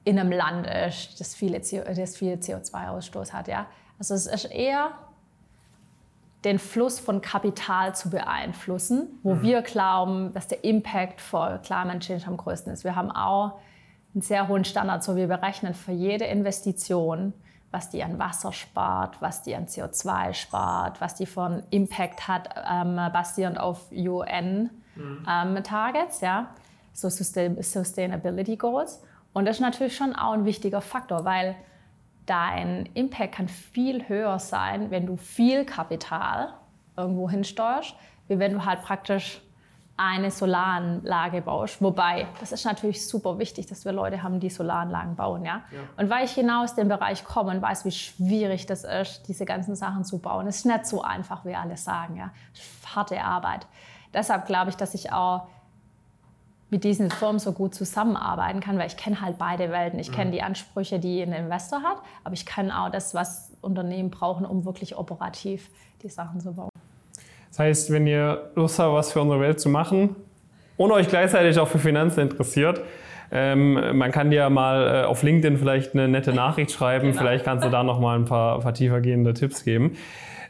in 0.04 0.18
einem 0.18 0.30
Land 0.30 0.66
ist, 0.66 1.18
das 1.18 1.34
viele, 1.34 1.60
das 1.60 2.16
viel 2.16 2.34
CO2-Ausstoß 2.34 3.32
hat, 3.32 3.48
ja. 3.48 3.66
Also 3.98 4.14
es 4.14 4.26
ist 4.26 4.44
eher 4.44 4.90
den 6.44 6.58
Fluss 6.58 6.98
von 6.98 7.20
Kapital 7.20 7.94
zu 7.94 8.10
beeinflussen, 8.10 9.20
wo 9.22 9.34
mhm. 9.34 9.42
wir 9.42 9.62
glauben, 9.62 10.32
dass 10.32 10.48
der 10.48 10.64
Impact 10.64 11.20
für 11.20 11.60
Climate 11.62 12.00
Change 12.00 12.26
am 12.26 12.36
größten 12.36 12.72
ist. 12.72 12.84
Wir 12.84 12.96
haben 12.96 13.10
auch 13.10 13.60
einen 14.14 14.22
sehr 14.22 14.48
hohen 14.48 14.64
Standard, 14.64 15.02
so 15.02 15.16
wir 15.16 15.28
berechnen 15.28 15.74
für 15.74 15.92
jede 15.92 16.24
Investition, 16.24 17.32
was 17.70 17.88
die 17.88 18.02
an 18.02 18.18
Wasser 18.18 18.52
spart, 18.52 19.16
was 19.20 19.42
die 19.42 19.54
an 19.54 19.66
CO2 19.66 20.34
spart, 20.34 21.00
was 21.00 21.14
die 21.14 21.26
von 21.26 21.62
Impact 21.70 22.28
hat, 22.28 22.50
ähm, 22.70 22.96
basierend 23.12 23.58
auf 23.58 23.90
UN 23.90 24.70
mhm. 24.94 25.26
ähm, 25.28 25.64
Targets, 25.64 26.20
ja, 26.20 26.48
so 26.92 27.08
Sustainability 27.08 28.56
Goals. 28.56 29.02
Und 29.32 29.46
das 29.46 29.56
ist 29.56 29.62
natürlich 29.62 29.96
schon 29.96 30.14
auch 30.14 30.32
ein 30.32 30.44
wichtiger 30.44 30.82
Faktor, 30.82 31.24
weil 31.24 31.56
dein 32.26 32.86
Impact 32.94 33.34
kann 33.34 33.48
viel 33.48 34.08
höher 34.08 34.38
sein, 34.38 34.90
wenn 34.90 35.06
du 35.06 35.16
viel 35.16 35.64
Kapital 35.64 36.54
irgendwo 36.96 37.28
hinsteuerst, 37.28 37.94
wie 38.28 38.38
wenn 38.38 38.52
du 38.52 38.64
halt 38.64 38.82
praktisch 38.82 39.40
eine 39.96 40.30
Solaranlage 40.30 41.42
baust. 41.42 41.80
Wobei, 41.82 42.26
das 42.40 42.50
ist 42.50 42.64
natürlich 42.64 43.06
super 43.06 43.38
wichtig, 43.38 43.66
dass 43.66 43.84
wir 43.84 43.92
Leute 43.92 44.22
haben, 44.22 44.40
die 44.40 44.50
Solaranlagen 44.50 45.14
bauen. 45.16 45.44
Ja? 45.44 45.62
ja. 45.70 45.80
Und 45.96 46.10
weil 46.10 46.24
ich 46.24 46.34
genau 46.34 46.64
aus 46.64 46.74
dem 46.74 46.88
Bereich 46.88 47.24
komme 47.24 47.50
und 47.50 47.62
weiß, 47.62 47.84
wie 47.84 47.92
schwierig 47.92 48.66
das 48.66 48.84
ist, 48.84 49.28
diese 49.28 49.44
ganzen 49.44 49.76
Sachen 49.76 50.04
zu 50.04 50.18
bauen, 50.18 50.46
ist 50.46 50.64
nicht 50.64 50.86
so 50.86 51.02
einfach, 51.02 51.44
wie 51.44 51.54
alle 51.54 51.76
sagen. 51.76 52.16
Ja? 52.16 52.30
Das 52.52 52.96
harte 52.96 53.22
Arbeit. 53.22 53.66
Deshalb 54.14 54.46
glaube 54.46 54.70
ich, 54.70 54.76
dass 54.76 54.94
ich 54.94 55.12
auch 55.12 55.46
mit 56.72 56.84
diesen 56.84 57.10
Firmen 57.10 57.38
so 57.38 57.52
gut 57.52 57.74
zusammenarbeiten 57.74 58.60
kann, 58.60 58.78
weil 58.78 58.86
ich 58.86 58.96
kenne 58.96 59.20
halt 59.20 59.36
beide 59.36 59.70
Welten. 59.70 60.00
Ich 60.00 60.10
kenne 60.10 60.30
mhm. 60.30 60.32
die 60.32 60.42
Ansprüche, 60.42 60.98
die 60.98 61.20
ein 61.20 61.34
Investor 61.34 61.82
hat, 61.82 61.98
aber 62.24 62.32
ich 62.32 62.46
kenne 62.46 62.76
auch 62.76 62.90
das, 62.90 63.14
was 63.14 63.52
Unternehmen 63.60 64.10
brauchen, 64.10 64.46
um 64.46 64.64
wirklich 64.64 64.96
operativ 64.96 65.68
die 66.02 66.08
Sachen 66.08 66.40
zu 66.40 66.54
bauen. 66.54 66.70
Das 67.50 67.58
heißt, 67.58 67.92
wenn 67.92 68.06
ihr 68.06 68.50
Lust 68.54 68.78
habt, 68.78 68.94
was 68.94 69.12
für 69.12 69.20
unsere 69.20 69.38
Welt 69.38 69.60
zu 69.60 69.68
machen 69.68 70.16
und 70.78 70.90
euch 70.92 71.08
gleichzeitig 71.08 71.58
auch 71.58 71.68
für 71.68 71.78
Finanzen 71.78 72.20
interessiert, 72.20 72.80
ähm, 73.30 73.98
man 73.98 74.10
kann 74.10 74.30
dir 74.30 74.48
mal 74.48 75.02
äh, 75.02 75.06
auf 75.06 75.22
LinkedIn 75.22 75.58
vielleicht 75.58 75.92
eine 75.92 76.08
nette 76.08 76.32
Nachricht 76.34 76.70
schreiben. 76.70 77.08
Genau. 77.08 77.20
Vielleicht 77.20 77.44
kannst 77.44 77.66
du 77.66 77.70
da 77.70 77.82
noch 77.82 78.00
mal 78.00 78.18
ein 78.18 78.24
paar, 78.24 78.60
paar 78.60 78.72
tiefergehende 78.72 79.34
Tipps 79.34 79.62
geben. 79.62 79.98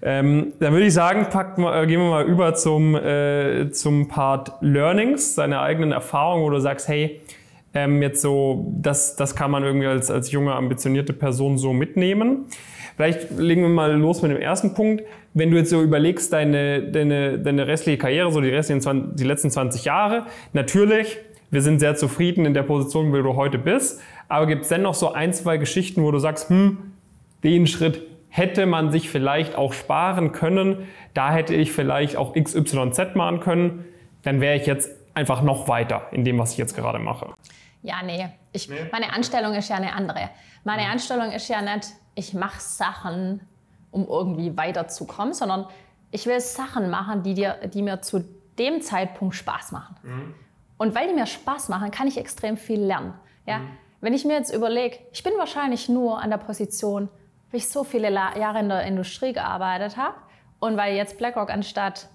Ähm, 0.04 0.52
dann 0.58 0.72
würde 0.72 0.86
ich 0.86 0.94
sagen, 0.94 1.26
pack, 1.30 1.58
äh, 1.58 1.86
gehen 1.86 2.00
wir 2.00 2.10
mal 2.10 2.24
über 2.24 2.54
zum, 2.54 2.96
äh, 2.96 3.70
zum 3.70 4.08
Part 4.08 4.52
Learnings, 4.60 5.36
seine 5.36 5.60
eigenen 5.60 5.92
Erfahrungen, 5.92 6.42
wo 6.42 6.50
du 6.50 6.58
sagst, 6.58 6.88
hey, 6.88 7.20
ähm, 7.72 8.02
jetzt 8.02 8.20
so, 8.20 8.66
das, 8.80 9.14
das 9.14 9.36
kann 9.36 9.50
man 9.52 9.62
irgendwie 9.62 9.86
als, 9.86 10.10
als 10.10 10.32
junge, 10.32 10.54
ambitionierte 10.54 11.12
Person 11.12 11.56
so 11.56 11.72
mitnehmen. 11.72 12.46
Vielleicht 12.96 13.30
legen 13.30 13.62
wir 13.62 13.68
mal 13.68 13.92
los 13.92 14.22
mit 14.22 14.32
dem 14.32 14.40
ersten 14.40 14.74
Punkt. 14.74 15.04
Wenn 15.34 15.50
du 15.50 15.56
jetzt 15.56 15.70
so 15.70 15.80
überlegst, 15.80 16.32
deine, 16.32 16.82
deine, 16.82 17.38
deine 17.38 17.66
restliche 17.66 17.96
Karriere, 17.96 18.30
so 18.32 18.40
die, 18.40 18.50
restlichen 18.50 18.80
20, 18.80 19.16
die 19.16 19.24
letzten 19.24 19.50
20 19.50 19.84
Jahre, 19.84 20.26
natürlich, 20.52 21.16
wir 21.50 21.62
sind 21.62 21.78
sehr 21.78 21.94
zufrieden 21.94 22.44
in 22.44 22.54
der 22.54 22.64
Position, 22.64 23.12
wo 23.12 23.22
du 23.22 23.36
heute 23.36 23.58
bist, 23.58 24.00
aber 24.28 24.46
gibt 24.46 24.62
es 24.62 24.68
dennoch 24.68 24.94
so 24.94 25.12
ein, 25.12 25.32
zwei 25.32 25.58
Geschichten, 25.58 26.02
wo 26.02 26.10
du 26.10 26.18
sagst, 26.18 26.50
hm, 26.50 26.78
den 27.44 27.66
Schritt 27.66 28.02
hätte 28.32 28.64
man 28.64 28.90
sich 28.90 29.10
vielleicht 29.10 29.56
auch 29.56 29.74
sparen 29.74 30.32
können. 30.32 30.88
Da 31.12 31.32
hätte 31.32 31.54
ich 31.54 31.70
vielleicht 31.70 32.16
auch 32.16 32.32
XYZ 32.32 33.14
machen 33.14 33.40
können. 33.40 33.84
Dann 34.22 34.40
wäre 34.40 34.56
ich 34.56 34.66
jetzt 34.66 34.90
einfach 35.12 35.42
noch 35.42 35.68
weiter 35.68 36.08
in 36.12 36.24
dem, 36.24 36.38
was 36.38 36.52
ich 36.52 36.58
jetzt 36.58 36.74
gerade 36.74 36.98
mache. 36.98 37.34
Ja, 37.82 37.96
nee. 38.02 38.30
Ich, 38.52 38.70
nee. 38.70 38.76
Meine 38.90 39.12
Anstellung 39.12 39.52
ist 39.52 39.68
ja 39.68 39.76
eine 39.76 39.92
andere. 39.92 40.30
Meine 40.64 40.84
mhm. 40.84 40.92
Anstellung 40.92 41.30
ist 41.30 41.46
ja 41.48 41.60
nicht, 41.60 41.88
ich 42.14 42.32
mache 42.32 42.58
Sachen, 42.58 43.42
um 43.90 44.06
irgendwie 44.08 44.56
weiterzukommen, 44.56 45.34
sondern 45.34 45.66
ich 46.10 46.24
will 46.24 46.40
Sachen 46.40 46.88
machen, 46.88 47.22
die, 47.22 47.34
dir, 47.34 47.58
die 47.66 47.82
mir 47.82 48.00
zu 48.00 48.24
dem 48.58 48.80
Zeitpunkt 48.80 49.34
Spaß 49.34 49.72
machen. 49.72 49.96
Mhm. 50.02 50.34
Und 50.78 50.94
weil 50.94 51.06
die 51.06 51.14
mir 51.14 51.26
Spaß 51.26 51.68
machen, 51.68 51.90
kann 51.90 52.06
ich 52.06 52.16
extrem 52.16 52.56
viel 52.56 52.80
lernen. 52.80 53.12
Ja? 53.46 53.58
Mhm. 53.58 53.68
Wenn 54.00 54.14
ich 54.14 54.24
mir 54.24 54.34
jetzt 54.34 54.54
überlege, 54.54 55.00
ich 55.12 55.22
bin 55.22 55.34
wahrscheinlich 55.36 55.90
nur 55.90 56.18
an 56.18 56.30
der 56.30 56.38
Position, 56.38 57.10
weil 57.52 57.58
ich 57.58 57.68
so 57.68 57.84
viele 57.84 58.10
Jahre 58.10 58.58
in 58.58 58.68
der 58.68 58.82
Industrie 58.82 59.32
gearbeitet 59.32 59.96
habe 59.96 60.16
und 60.58 60.76
weil 60.76 60.96
jetzt 60.96 61.18
BlackRock 61.18 61.50
anstatt 61.50 62.08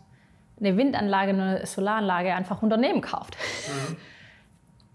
eine 0.59 0.75
Windanlage, 0.75 1.31
eine 1.31 1.65
Solaranlage 1.65 2.33
einfach 2.33 2.61
Unternehmen 2.63 3.01
kauft. 3.01 3.37
Mhm. 3.67 3.97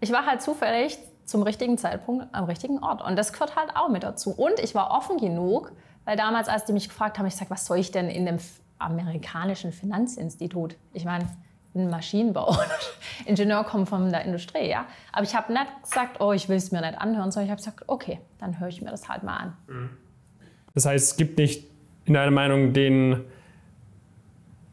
Ich 0.00 0.10
war 0.10 0.26
halt 0.26 0.42
zufällig 0.42 0.98
zum 1.24 1.42
richtigen 1.42 1.78
Zeitpunkt 1.78 2.26
am 2.32 2.44
richtigen 2.44 2.82
Ort 2.82 3.02
und 3.02 3.16
das 3.16 3.32
gehört 3.32 3.54
halt 3.54 3.76
auch 3.76 3.88
mit 3.88 4.02
dazu. 4.02 4.32
Und 4.32 4.58
ich 4.58 4.74
war 4.74 4.90
offen 4.90 5.18
genug, 5.18 5.70
weil 6.04 6.16
damals, 6.16 6.48
als 6.48 6.64
die 6.64 6.72
mich 6.72 6.88
gefragt 6.88 7.18
haben, 7.18 7.26
ich 7.26 7.36
sage, 7.36 7.50
was 7.50 7.64
soll 7.66 7.78
ich 7.78 7.92
denn 7.92 8.08
in 8.08 8.26
dem 8.26 8.38
amerikanischen 8.78 9.72
Finanzinstitut? 9.72 10.76
Ich 10.92 11.04
meine, 11.04 11.24
ich 11.66 11.72
bin 11.72 11.88
Maschinenbauer, 11.88 12.58
Ingenieur, 13.24 13.62
komme 13.62 13.86
von 13.86 14.10
der 14.10 14.24
Industrie, 14.24 14.68
ja. 14.68 14.86
Aber 15.12 15.22
ich 15.22 15.36
habe 15.36 15.52
nicht 15.52 15.82
gesagt, 15.82 16.20
oh, 16.20 16.32
ich 16.32 16.48
will 16.48 16.56
es 16.56 16.72
mir 16.72 16.80
nicht 16.80 17.00
anhören, 17.00 17.30
sondern 17.30 17.44
ich 17.44 17.50
habe 17.52 17.60
gesagt, 17.60 17.84
okay, 17.86 18.20
dann 18.40 18.58
höre 18.58 18.68
ich 18.68 18.82
mir 18.82 18.90
das 18.90 19.08
halt 19.08 19.22
mal 19.22 19.36
an. 19.36 19.56
Mhm. 19.68 19.90
Das 20.74 20.86
heißt, 20.86 21.12
es 21.12 21.16
gibt 21.16 21.38
nicht 21.38 21.64
in 22.04 22.14
deiner 22.14 22.30
Meinung 22.30 22.72
den, 22.72 23.20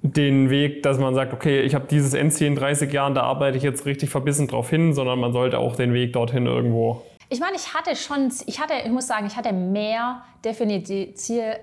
den 0.02 0.50
Weg, 0.50 0.84
dass 0.84 0.98
man 0.98 1.14
sagt, 1.14 1.34
okay, 1.34 1.62
ich 1.62 1.76
habe 1.76 1.86
dieses 1.90 2.14
Endziel 2.14 2.48
in 2.48 2.56
30 2.56 2.92
Jahren, 2.92 3.14
da 3.14 3.24
arbeite 3.24 3.58
ich 3.58 3.64
jetzt 3.64 3.86
richtig 3.86 4.10
verbissen 4.10 4.48
drauf 4.48 4.70
hin, 4.70 4.94
sondern 4.94 5.20
man 5.20 5.34
sollte 5.34 5.60
auch 5.60 5.76
den 5.76 5.94
Weg 5.94 6.14
dorthin 6.14 6.46
irgendwo. 6.46 7.04
Ich 7.30 7.40
meine, 7.40 7.56
ich 7.56 7.74
hatte 7.74 7.96
schon, 7.96 8.32
ich 8.48 8.60
hatte, 8.60 8.74
ich 8.84 8.92
muss 8.92 9.08
sagen, 9.08 9.28
ich 9.28 9.36
hatte 9.36 9.54
mehr 9.54 10.24
definierte 10.44 11.14
Ziele 11.14 11.60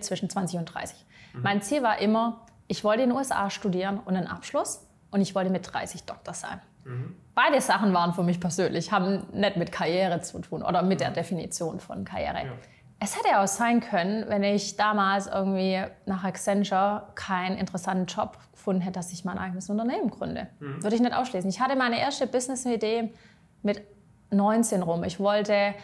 zwischen 0.00 0.28
20 0.28 0.58
und 0.58 0.64
30. 0.66 0.96
Mhm. 1.34 1.42
Mein 1.42 1.62
Ziel 1.62 1.82
war 1.82 2.00
immer, 2.00 2.46
ich 2.66 2.82
wollte 2.82 3.02
in 3.02 3.10
den 3.10 3.16
USA 3.16 3.50
studieren 3.50 4.00
und 4.04 4.16
einen 4.16 4.26
Abschluss 4.26 4.84
und 5.10 5.20
ich 5.20 5.36
wollte 5.36 5.50
mit 5.50 5.72
30 5.72 6.02
Doktor 6.04 6.34
sein. 6.34 6.60
Mhm. 6.84 7.14
Beide 7.34 7.60
Sachen 7.60 7.92
waren 7.92 8.12
für 8.12 8.22
mich 8.22 8.38
persönlich, 8.38 8.92
haben 8.92 9.26
nicht 9.32 9.56
mit 9.56 9.72
Karriere 9.72 10.20
zu 10.20 10.40
tun 10.40 10.62
oder 10.62 10.82
mit 10.82 11.00
der 11.00 11.10
Definition 11.10 11.80
von 11.80 12.04
Karriere. 12.04 12.46
Ja. 12.46 12.52
Es 13.00 13.18
hätte 13.18 13.38
auch 13.38 13.46
sein 13.46 13.80
können, 13.80 14.24
wenn 14.28 14.44
ich 14.44 14.76
damals 14.76 15.26
irgendwie 15.26 15.82
nach 16.06 16.24
Accenture 16.24 17.08
keinen 17.14 17.58
interessanten 17.58 18.06
Job 18.06 18.38
gefunden 18.52 18.80
hätte, 18.80 18.98
dass 18.98 19.12
ich 19.12 19.24
mein 19.24 19.36
eigenes 19.36 19.68
Unternehmen 19.68 20.10
gründe. 20.10 20.46
Mhm. 20.60 20.82
Würde 20.82 20.96
ich 20.96 21.02
nicht 21.02 21.12
ausschließen. 21.12 21.50
Ich 21.50 21.60
hatte 21.60 21.76
meine 21.76 21.98
erste 22.00 22.26
Business-Idee 22.26 23.12
mit 23.62 23.82
19 24.30 24.82
rum. 24.82 25.04
Ich 25.04 25.18
wollte 25.18 25.52
äh, 25.52 25.74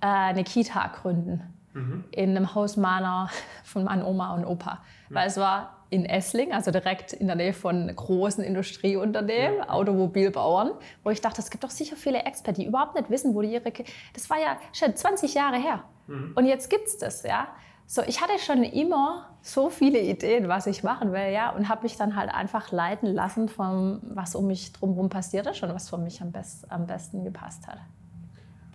eine 0.00 0.44
Kita 0.44 0.88
gründen 0.88 1.42
mhm. 1.72 2.04
in 2.10 2.30
einem 2.30 2.54
Haus 2.54 2.76
meiner, 2.76 3.30
von 3.64 3.84
meiner 3.84 4.06
Oma 4.06 4.34
und 4.34 4.44
Opa. 4.44 4.82
Mhm. 5.08 5.14
Weil 5.14 5.28
es 5.28 5.36
war 5.36 5.73
in 5.90 6.04
Essling, 6.04 6.52
also 6.52 6.70
direkt 6.70 7.12
in 7.12 7.26
der 7.26 7.36
Nähe 7.36 7.52
von 7.52 7.94
großen 7.94 8.42
Industrieunternehmen, 8.42 9.58
ja. 9.58 9.68
Automobilbauern, 9.68 10.72
wo 11.02 11.10
ich 11.10 11.20
dachte, 11.20 11.40
es 11.40 11.50
gibt 11.50 11.64
doch 11.64 11.70
sicher 11.70 11.96
viele 11.96 12.20
Experten, 12.24 12.60
die 12.60 12.66
überhaupt 12.66 12.94
nicht 12.94 13.10
wissen, 13.10 13.34
wo 13.34 13.42
die 13.42 13.52
ihre... 13.52 13.72
Das 14.12 14.28
war 14.30 14.38
ja 14.38 14.58
schon 14.72 14.96
20 14.96 15.34
Jahre 15.34 15.56
her. 15.56 15.84
Mhm. 16.06 16.32
Und 16.34 16.46
jetzt 16.46 16.70
gibt 16.70 16.88
es 16.88 16.98
das, 16.98 17.22
ja. 17.22 17.48
So, 17.86 18.02
ich 18.02 18.22
hatte 18.22 18.38
schon 18.38 18.62
immer 18.62 19.28
so 19.42 19.68
viele 19.68 20.00
Ideen, 20.00 20.48
was 20.48 20.66
ich 20.66 20.82
machen 20.82 21.12
will, 21.12 21.30
ja, 21.32 21.50
und 21.50 21.68
habe 21.68 21.82
mich 21.82 21.96
dann 21.96 22.16
halt 22.16 22.32
einfach 22.32 22.72
leiten 22.72 23.12
lassen 23.12 23.48
von 23.48 24.00
was 24.02 24.34
um 24.34 24.46
mich 24.46 24.72
drumherum 24.72 25.10
passiert 25.10 25.46
ist 25.46 25.62
und 25.62 25.74
was 25.74 25.90
für 25.90 25.98
mich 25.98 26.22
am, 26.22 26.32
best, 26.32 26.70
am 26.72 26.86
besten 26.86 27.24
gepasst 27.24 27.66
hat. 27.66 27.78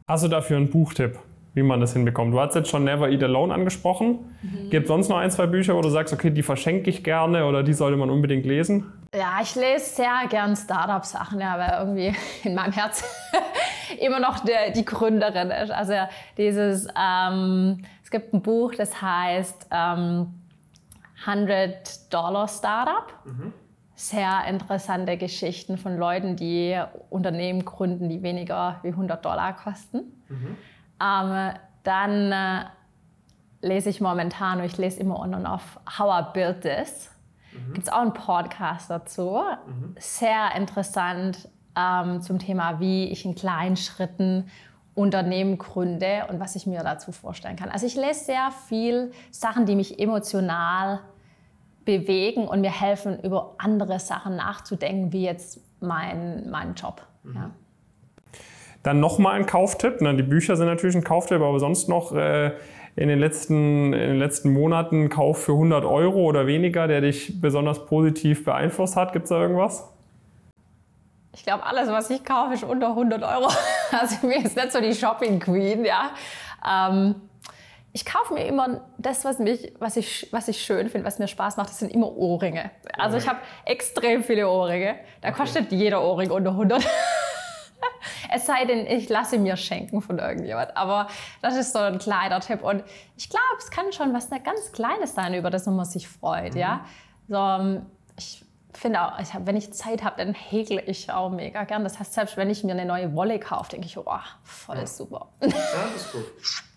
Hast 0.08 0.24
du 0.24 0.28
dafür 0.28 0.58
einen 0.58 0.70
Buchtipp? 0.70 1.20
Wie 1.60 1.64
man 1.64 1.82
das 1.82 1.94
hinbekommt. 1.94 2.34
Du 2.34 2.40
hast 2.40 2.56
jetzt 2.56 2.70
schon 2.70 2.86
Never 2.86 3.10
Eat 3.10 3.22
Alone 3.22 3.54
angesprochen. 3.54 4.34
Mhm. 4.42 4.70
Gibt 4.70 4.84
es 4.86 4.88
sonst 4.88 5.10
noch 5.10 5.18
ein, 5.18 5.30
zwei 5.30 5.46
Bücher, 5.46 5.76
wo 5.76 5.82
du 5.82 5.90
sagst, 5.90 6.14
okay, 6.14 6.30
die 6.30 6.42
verschenke 6.42 6.90
ich 6.90 7.04
gerne 7.04 7.46
oder 7.46 7.64
die 7.64 7.74
sollte 7.74 7.98
man 7.98 8.10
unbedingt 8.10 8.46
lesen? 8.46 8.92
Ja, 9.14 9.40
ich 9.42 9.56
lese 9.56 9.96
sehr 9.96 10.22
gern 10.30 10.56
Startup-Sachen, 10.56 11.42
ja, 11.42 11.60
weil 11.60 11.80
irgendwie 11.80 12.16
in 12.48 12.56
meinem 12.56 12.72
Herz 12.72 13.04
immer 14.00 14.20
noch 14.20 14.40
der, 14.40 14.72
die 14.72 14.86
Gründerin 14.86 15.52
ist. 15.52 15.72
Also 15.72 15.94
dieses, 16.38 16.88
ähm, 16.98 17.84
es 18.04 18.10
gibt 18.10 18.34
ein 18.34 18.42
Buch, 18.42 18.74
das 18.76 19.02
heißt 19.02 19.68
ähm, 19.72 20.28
100 21.26 22.14
Dollar 22.14 22.48
Startup. 22.48 23.14
Mhm. 23.26 23.54
Sehr 23.96 24.46
interessante 24.48 25.18
Geschichten 25.18 25.78
von 25.78 25.98
Leuten, 25.98 26.38
die 26.38 26.82
Unternehmen 27.10 27.66
gründen, 27.66 28.08
die 28.08 28.24
weniger 28.24 28.80
wie 28.82 28.90
100 28.90 29.26
Dollar 29.26 29.54
kosten. 29.54 30.24
Mhm. 30.30 30.56
Ähm, 31.02 31.54
dann 31.84 32.32
äh, 32.32 32.66
lese 33.62 33.90
ich 33.90 34.02
momentan, 34.02 34.64
ich 34.64 34.78
lese 34.78 35.00
immer 35.00 35.20
on 35.20 35.34
und 35.34 35.46
off 35.46 35.80
How 35.98 36.22
I 36.22 36.34
Built 36.34 36.62
This. 36.62 37.12
Mhm. 37.52 37.74
Gibt 37.74 37.88
es 37.88 37.94
auch 37.94 38.02
einen 38.02 38.14
Podcast 38.14 38.90
dazu. 38.90 39.42
Mhm. 39.68 39.96
Sehr 39.98 40.56
interessant 40.56 41.50
ähm, 41.76 42.22
zum 42.22 42.40
Thema, 42.40 42.80
wie 42.80 43.06
ich 43.10 43.26
in 43.26 43.36
kleinen 43.36 43.78
Schritten 43.78 44.50
Unternehmen 44.96 45.58
gründe 45.58 46.26
und 46.30 46.40
was 46.40 46.56
ich 46.56 46.66
mir 46.68 46.84
dazu 46.84 47.12
vorstellen 47.12 47.56
kann. 47.56 47.70
Also 47.70 47.86
ich 47.86 47.96
lese 47.96 48.26
sehr 48.26 48.52
viel 48.68 49.12
Sachen, 49.32 49.66
die 49.66 49.76
mich 49.76 50.00
emotional 50.00 51.00
bewegen 51.86 52.48
und 52.48 52.62
mir 52.62 52.72
helfen, 52.72 53.20
über 53.22 53.56
andere 53.58 54.00
Sachen 54.00 54.36
nachzudenken, 54.36 55.14
wie 55.14 55.24
jetzt 55.24 55.62
mein, 55.80 56.50
mein 56.50 56.74
Job. 56.76 57.08
Mhm. 57.24 57.36
Ja. 57.36 57.52
Dann 58.84 59.00
nochmal 59.00 59.36
ein 59.36 59.46
Kauftipp. 59.46 60.02
Ne? 60.02 60.16
Die 60.16 60.24
Bücher 60.24 60.56
sind 60.56 60.68
natürlich 60.68 60.96
ein 60.96 61.04
Kauftipp, 61.04 61.42
aber 61.42 61.60
sonst 61.60 61.90
noch 61.90 62.14
äh, 62.14 62.52
in, 62.96 63.08
den 63.10 63.20
letzten, 63.20 63.94
in 63.94 64.00
den 64.00 64.20
letzten 64.20 64.52
Monaten 64.54 65.06
ein 65.06 65.10
Kauf 65.10 65.44
für 65.44 65.54
100 65.54 65.86
Euro 65.86 66.24
oder 66.24 66.48
weniger, 66.48 66.88
der 66.88 67.02
dich 67.02 67.42
besonders 67.42 67.86
positiv 67.86 68.46
beeinflusst 68.46 68.96
hat. 68.96 69.14
Gibt 69.14 69.26
es 69.26 69.30
da 69.30 69.42
irgendwas? 69.42 69.90
Ich 71.36 71.44
glaube, 71.44 71.66
alles, 71.66 71.90
was 71.90 72.10
ich 72.10 72.24
kaufe, 72.24 72.54
ist 72.54 72.64
unter 72.64 72.90
100 72.90 73.24
Euro. 73.24 73.52
Also 73.92 74.28
mir 74.28 74.46
ist 74.46 74.56
nicht 74.56 74.72
so 74.72 74.80
die 74.82 74.94
Shopping 74.94 75.40
Queen, 75.40 75.84
ja. 75.84 76.12
Ähm, 76.68 77.16
ich 77.92 78.06
kaufe 78.06 78.36
mir 78.36 78.46
immer 78.46 78.82
das, 79.00 79.26
was, 79.26 79.40
mich, 79.40 79.74
was, 79.80 79.98
ich, 79.98 80.28
was 80.32 80.48
ich 80.48 80.62
schön 80.62 80.90
finde, 80.90 81.08
was 81.08 81.18
mir 81.18 81.28
Spaß 81.28 81.58
macht. 81.58 81.70
Das 81.70 81.80
sind 81.80 81.92
immer 81.92 82.16
Ohrringe. 82.16 82.70
Also 82.98 83.18
ich 83.18 83.28
habe 83.28 83.40
extrem 83.66 84.24
viele 84.24 84.48
Ohrringe. 84.48 84.96
Da 85.22 85.30
okay. 85.30 85.38
kostet 85.38 85.72
jeder 85.72 86.04
Ohrring 86.04 86.30
unter 86.30 86.52
100. 86.52 86.86
es 88.34 88.46
sei 88.46 88.66
denn, 88.66 88.86
ich 88.86 89.10
lasse 89.10 89.38
mir 89.38 89.58
schenken 89.58 90.02
von 90.02 90.20
irgendjemand. 90.20 90.76
Aber 90.76 91.08
das 91.42 91.56
ist 91.56 91.74
so 91.74 91.80
ein 91.80 92.00
kleiner 92.00 92.40
Tipp. 92.40 92.64
Und 92.64 92.84
ich 93.18 93.30
glaube, 93.30 93.44
es 93.60 93.72
kann 93.72 93.92
schon 93.92 94.14
was 94.14 94.30
ganz 94.30 94.72
Kleines 94.72 95.16
sein, 95.16 95.34
über 95.34 95.50
das 95.50 95.66
man 95.66 95.86
sich 95.86 96.08
freut. 96.08 96.54
Mhm. 96.54 96.60
Ja? 96.60 96.86
So, 97.28 97.82
ich 98.18 98.46
finde 98.74 99.02
auch, 99.02 99.20
ich 99.20 99.34
hab, 99.34 99.46
wenn 99.46 99.58
ich 99.58 99.74
Zeit 99.74 100.04
habe, 100.04 100.18
dann 100.18 100.34
häkle 100.34 100.82
ich 100.82 101.12
auch 101.12 101.30
mega 101.30 101.64
gern. 101.64 101.84
Das 101.84 102.00
heißt, 102.00 102.14
selbst 102.14 102.38
wenn 102.38 102.50
ich 102.50 102.64
mir 102.64 102.72
eine 102.72 102.86
neue 102.86 103.14
Wolle 103.16 103.40
kaufe, 103.40 103.72
denke 103.72 103.88
ich, 103.88 103.98
oh, 103.98 104.06
voll 104.44 104.78
ja. 104.78 104.86
super. 104.86 105.28
Ja, 105.42 105.48
das 105.48 106.06
ist 106.06 106.12
gut. 106.12 106.26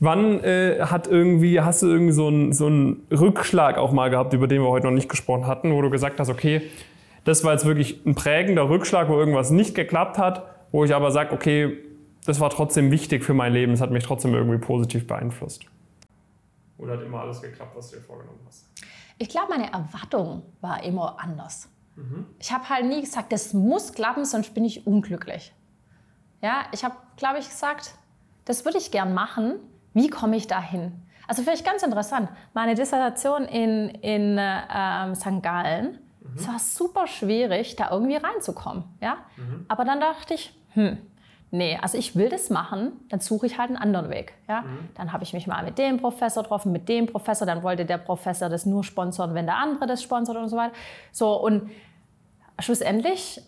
Wann 0.00 0.42
äh, 0.42 0.80
hat 0.82 1.06
irgendwie, 1.06 1.60
hast 1.60 1.82
du 1.82 1.86
irgendwie 1.86 2.12
so 2.12 2.26
einen, 2.26 2.52
so 2.52 2.66
einen 2.66 3.06
Rückschlag 3.10 3.78
auch 3.78 3.92
mal 3.92 4.10
gehabt, 4.10 4.32
über 4.32 4.48
den 4.48 4.60
wir 4.60 4.68
heute 4.68 4.86
noch 4.86 4.92
nicht 4.92 5.08
gesprochen 5.08 5.46
hatten, 5.46 5.72
wo 5.72 5.80
du 5.80 5.88
gesagt 5.88 6.18
hast, 6.18 6.28
okay, 6.28 6.62
das 7.24 7.44
war 7.44 7.52
jetzt 7.52 7.64
wirklich 7.64 8.04
ein 8.06 8.14
prägender 8.14 8.68
Rückschlag, 8.68 9.08
wo 9.08 9.18
irgendwas 9.18 9.50
nicht 9.50 9.74
geklappt 9.74 10.18
hat, 10.18 10.46
wo 10.70 10.84
ich 10.84 10.94
aber 10.94 11.10
sage, 11.10 11.32
okay, 11.32 11.78
das 12.26 12.40
war 12.40 12.50
trotzdem 12.50 12.90
wichtig 12.90 13.24
für 13.24 13.34
mein 13.34 13.52
Leben, 13.52 13.72
es 13.72 13.80
hat 13.80 13.90
mich 13.90 14.04
trotzdem 14.04 14.34
irgendwie 14.34 14.58
positiv 14.58 15.06
beeinflusst. 15.06 15.64
Oder 16.78 16.94
hat 16.94 17.02
immer 17.02 17.20
alles 17.20 17.40
geklappt, 17.40 17.76
was 17.76 17.90
du 17.90 17.96
dir 17.96 18.02
vorgenommen 18.02 18.40
hast? 18.46 18.68
Ich 19.18 19.28
glaube, 19.28 19.48
meine 19.50 19.72
Erwartung 19.72 20.42
war 20.60 20.82
immer 20.82 21.16
anders. 21.20 21.68
Mhm. 21.96 22.26
Ich 22.38 22.52
habe 22.52 22.68
halt 22.68 22.86
nie 22.86 23.00
gesagt, 23.00 23.32
das 23.32 23.54
muss 23.54 23.92
klappen, 23.92 24.24
sonst 24.24 24.54
bin 24.54 24.64
ich 24.64 24.86
unglücklich. 24.86 25.52
Ja, 26.42 26.64
ich 26.72 26.84
habe, 26.84 26.96
glaube 27.16 27.38
ich, 27.38 27.48
gesagt, 27.48 27.94
das 28.44 28.64
würde 28.64 28.78
ich 28.78 28.90
gern 28.90 29.14
machen. 29.14 29.54
Wie 29.94 30.08
komme 30.08 30.36
ich 30.36 30.46
dahin? 30.46 30.92
Also 31.26 31.42
vielleicht 31.42 31.64
ganz 31.64 31.82
interessant. 31.82 32.28
Meine 32.52 32.74
Dissertation 32.74 33.44
in, 33.44 33.88
in 33.88 34.36
äh, 34.36 35.14
St. 35.14 35.42
Gallen, 35.42 35.98
mhm. 36.34 36.40
es 36.40 36.48
war 36.48 36.58
super 36.58 37.06
schwierig, 37.06 37.76
da 37.76 37.90
irgendwie 37.90 38.16
reinzukommen. 38.16 38.84
Ja? 39.00 39.18
Mhm. 39.36 39.66
Aber 39.68 39.84
dann 39.84 40.00
dachte 40.00 40.34
ich, 40.34 40.54
hm, 40.70 40.98
nee, 41.50 41.78
also 41.80 41.96
ich 41.96 42.16
will 42.16 42.28
das 42.28 42.50
machen, 42.50 42.92
dann 43.08 43.20
suche 43.20 43.46
ich 43.46 43.58
halt 43.58 43.70
einen 43.70 43.78
anderen 43.78 44.10
Weg. 44.10 44.34
Ja? 44.48 44.62
Mhm. 44.62 44.88
Dann 44.94 45.12
habe 45.12 45.24
ich 45.24 45.32
mich 45.32 45.46
mal 45.46 45.64
mit 45.64 45.78
dem 45.78 45.98
Professor 45.98 46.42
getroffen, 46.42 46.72
mit 46.72 46.88
dem 46.88 47.06
Professor, 47.06 47.46
dann 47.46 47.62
wollte 47.62 47.84
der 47.84 47.98
Professor 47.98 48.48
das 48.48 48.66
nur 48.66 48.84
sponsern, 48.84 49.34
wenn 49.34 49.46
der 49.46 49.56
andere 49.56 49.86
das 49.86 50.02
sponsert 50.02 50.36
und 50.36 50.48
so 50.48 50.56
weiter. 50.56 50.74
So, 51.12 51.34
und 51.40 51.70
schlussendlich 52.58 53.40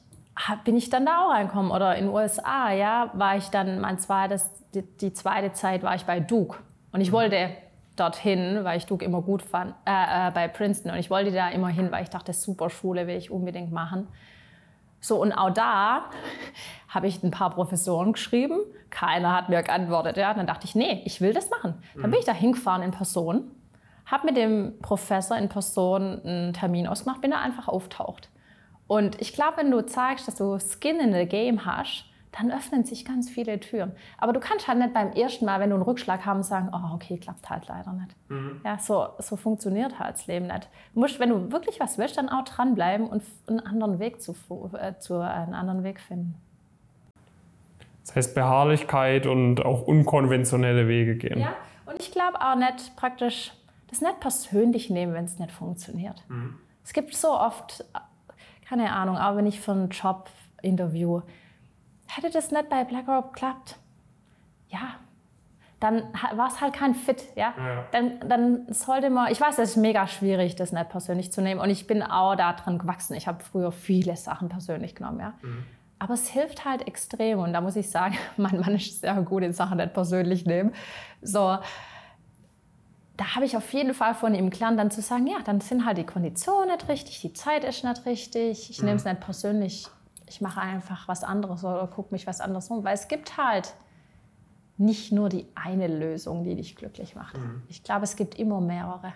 bin 0.65 0.77
ich 0.77 0.91
dann 0.91 1.07
da 1.07 1.25
auch 1.25 1.31
reinkommen. 1.31 1.71
Oder 1.71 1.97
in 1.97 2.07
den 2.07 2.15
USA, 2.15 2.71
ja, 2.73 3.11
war 3.15 3.37
ich 3.37 3.49
dann, 3.49 3.81
mein 3.81 3.99
zweites, 3.99 4.51
die, 4.75 4.83
die 4.83 5.13
zweite 5.13 5.53
Zeit 5.53 5.83
war 5.83 5.95
ich 5.95 6.05
bei 6.05 6.21
Duke. 6.21 6.59
Und 6.93 7.01
ich 7.01 7.11
mhm. 7.11 7.15
wollte 7.15 7.49
dorthin, 7.97 8.65
weil 8.65 8.79
ich 8.79 8.87
Duke 8.87 9.05
immer 9.05 9.23
gut 9.23 9.43
fand, 9.43 9.75
äh, 9.87 10.29
äh, 10.29 10.31
bei 10.31 10.49
Princeton. 10.49 10.93
Und 10.93 10.99
ich 10.99 11.11
wollte 11.11 11.33
da 11.33 11.49
immer 11.49 11.69
hin, 11.69 11.91
weil 11.91 12.03
ich 12.03 12.11
dachte, 12.11 12.33
super 12.33 12.71
Schule 12.71 13.07
will 13.07 13.17
ich 13.17 13.31
unbedingt 13.31 13.73
machen. 13.73 14.09
So, 15.01 15.21
und 15.21 15.33
auch 15.33 15.51
da 15.51 16.11
habe 16.89 17.07
ich 17.07 17.23
ein 17.23 17.31
paar 17.31 17.51
Professoren 17.51 18.13
geschrieben. 18.13 18.61
Keiner 18.91 19.35
hat 19.35 19.49
mir 19.49 19.63
geantwortet. 19.63 20.17
Ja. 20.17 20.35
Dann 20.35 20.47
dachte 20.47 20.67
ich, 20.67 20.75
nee, 20.75 21.03
ich 21.05 21.21
will 21.21 21.33
das 21.33 21.51
machen. 21.51 21.83
Dann 21.95 22.11
bin 22.11 22.21
ich 22.21 22.27
da 22.27 22.33
hingefahren 22.33 22.83
in 22.83 22.91
Person, 22.91 23.51
habe 24.07 24.27
mit 24.27 24.37
dem 24.37 24.79
Professor 24.81 25.37
in 25.37 25.49
Person 25.49 26.21
einen 26.25 26.53
Termin 26.53 26.87
ausgemacht, 26.87 27.21
bin 27.21 27.31
da 27.31 27.41
einfach 27.41 27.69
auftaucht. 27.69 28.31
Und 28.87 29.21
ich 29.21 29.33
glaube, 29.33 29.59
wenn 29.59 29.71
du 29.71 29.85
zeigst, 29.85 30.29
dass 30.29 30.37
du 30.37 30.59
Skin 30.59 31.01
in 31.01 31.13
the 31.13 31.27
Game 31.27 31.67
hast, 31.67 32.05
dann 32.39 32.51
öffnen 32.51 32.85
sich 32.85 33.05
ganz 33.05 33.31
viele 33.31 33.59
Türen. 33.61 33.93
Aber 34.19 34.33
du 34.33 34.41
kannst 34.41 34.69
halt 34.69 34.79
nicht 34.79 34.93
beim 34.93 35.13
ersten 35.13 35.45
Mal, 35.45 35.61
wenn 35.61 35.71
du 35.71 35.77
einen 35.77 35.85
Rückschlag 35.85 36.27
haben, 36.27 36.43
sagen, 36.43 36.71
oh, 36.73 36.95
okay, 36.95 37.19
klappt 37.19 37.49
halt 37.49 37.67
leider 37.69 37.93
nicht. 37.93 38.15
Mhm. 38.29 38.61
Ja, 38.65 38.79
so, 38.79 39.09
so 39.19 39.37
funktioniert 39.37 39.99
halt 39.99 40.15
das 40.15 40.27
Leben 40.27 40.47
nicht. 40.47 40.69
Du 40.93 41.01
musst, 41.01 41.19
wenn 41.19 41.31
du 41.31 41.51
wirklich 41.51 41.81
was 41.81 41.99
willst, 41.99 42.19
dann 42.19 42.29
auch 42.29 42.45
dranbleiben 42.45 43.07
und 43.07 43.23
einen 43.47 43.61
anderen 43.61 43.99
Weg 43.99 44.21
zu, 44.21 44.35
äh, 44.79 44.95
zu 44.99 45.21
einen 45.21 45.55
anderen 45.55 45.83
Weg 45.83 46.01
finden. 46.01 46.35
Das 48.05 48.15
heißt 48.15 48.35
Beharrlichkeit 48.35 49.27
und 49.27 49.65
auch 49.65 49.83
unkonventionelle 49.83 50.87
Wege 50.87 51.17
gehen. 51.17 51.41
Ja, 51.41 51.55
und 51.87 52.01
ich 52.01 52.13
glaube 52.13 52.41
auch 52.41 52.55
nicht 52.55 52.95
praktisch, 52.97 53.53
das 53.89 54.01
nicht 54.01 54.21
persönlich 54.21 54.91
nehmen, 54.91 55.15
wenn 55.15 55.25
es 55.25 55.39
nicht 55.39 55.53
funktioniert. 55.53 56.23
Mhm. 56.29 56.57
Es 56.85 56.93
gibt 56.93 57.15
so 57.15 57.31
oft, 57.31 57.85
keine 58.69 58.93
Ahnung, 58.93 59.17
auch 59.17 59.37
wenn 59.37 59.47
ich 59.47 59.61
für 59.61 59.73
einen 59.73 59.89
Job 59.89 60.29
interview, 60.63 61.23
hätte 62.09 62.31
das 62.31 62.51
nicht 62.51 62.69
bei 62.69 62.85
BlackRock 62.85 63.33
geklappt, 63.33 63.77
ja, 64.69 64.97
dann 65.81 66.05
war 66.35 66.49
es 66.49 66.61
halt 66.61 66.73
kein 66.75 66.95
Fit. 66.95 67.25
Ja? 67.37 67.55
ja? 67.57 67.85
Dann, 67.93 68.21
dann 68.29 68.73
sollte 68.73 69.11
man, 69.11 69.31
ich 69.31 69.41
weiß, 69.41 69.59
es 69.59 69.71
ist 69.71 69.77
mega 69.77 70.07
schwierig, 70.07 70.57
das 70.57 70.73
nicht 70.73 70.89
persönlich 70.89 71.33
zu 71.33 71.43
nehmen. 71.43 71.61
Und 71.61 71.71
ich 71.71 71.87
bin 71.87 72.03
auch 72.03 72.35
daran 72.35 72.79
gewachsen. 72.79 73.15
Ich 73.15 73.29
habe 73.29 73.43
früher 73.43 73.73
viele 73.73 74.17
Sachen 74.17 74.49
persönlich 74.49 74.95
genommen. 74.95 75.21
Ja? 75.21 75.35
Mhm. 75.43 75.65
Aber 75.99 76.15
es 76.15 76.29
hilft 76.29 76.65
halt 76.65 76.87
extrem. 76.87 77.41
Und 77.41 77.53
da 77.53 77.61
muss 77.61 77.77
ich 77.77 77.91
sagen, 77.91 78.17
mein 78.37 78.61
Mann 78.61 78.75
ist 78.75 79.01
sehr 79.01 79.15
gut 79.23 79.43
in 79.43 79.53
Sachen 79.53 79.77
nicht 79.77 79.93
persönlich 79.93 80.47
nehmen. 80.47 80.73
So, 81.21 81.59
da 83.17 83.35
habe 83.35 83.45
ich 83.45 83.57
auf 83.57 83.73
jeden 83.73 83.95
Fall 83.95 84.15
von 84.15 84.35
ihm 84.35 84.51
gelernt, 84.51 84.79
dann 84.79 84.91
zu 84.91 85.01
sagen, 85.01 85.27
ja, 85.27 85.39
dann 85.45 85.61
sind 85.61 85.87
halt 85.87 85.99
die 85.99 86.05
Konditionen 86.05 86.69
nicht 86.69 86.89
richtig, 86.89 87.21
die 87.23 87.33
Zeit 87.33 87.65
ist 87.65 87.83
nicht 87.83 88.05
richtig, 88.05 88.71
ich 88.71 88.79
mhm. 88.81 88.87
nehme 88.87 88.97
es 88.97 89.05
nicht 89.05 89.21
persönlich 89.21 89.89
ich 90.29 90.41
mache 90.41 90.61
einfach 90.61 91.09
was 91.09 91.25
anderes 91.25 91.65
oder 91.65 91.87
gucke 91.87 92.13
mich 92.13 92.27
was 92.27 92.41
anderes 92.41 92.69
um. 92.69 92.85
Weil 92.85 92.95
es 92.95 93.09
gibt 93.09 93.37
halt 93.37 93.75
nicht 94.79 95.13
nur 95.13 95.29
die 95.29 95.47
eine 95.55 95.87
Lösung, 95.87 96.45
die 96.45 96.55
dich 96.55 96.77
glücklich 96.77 97.15
macht. 97.15 97.39
Mhm. 97.39 97.63
Ich 97.69 97.83
glaube, 97.83 98.05
es 98.05 98.17
gibt 98.17 98.39
immer 98.39 98.61
mehrere. 98.61 99.13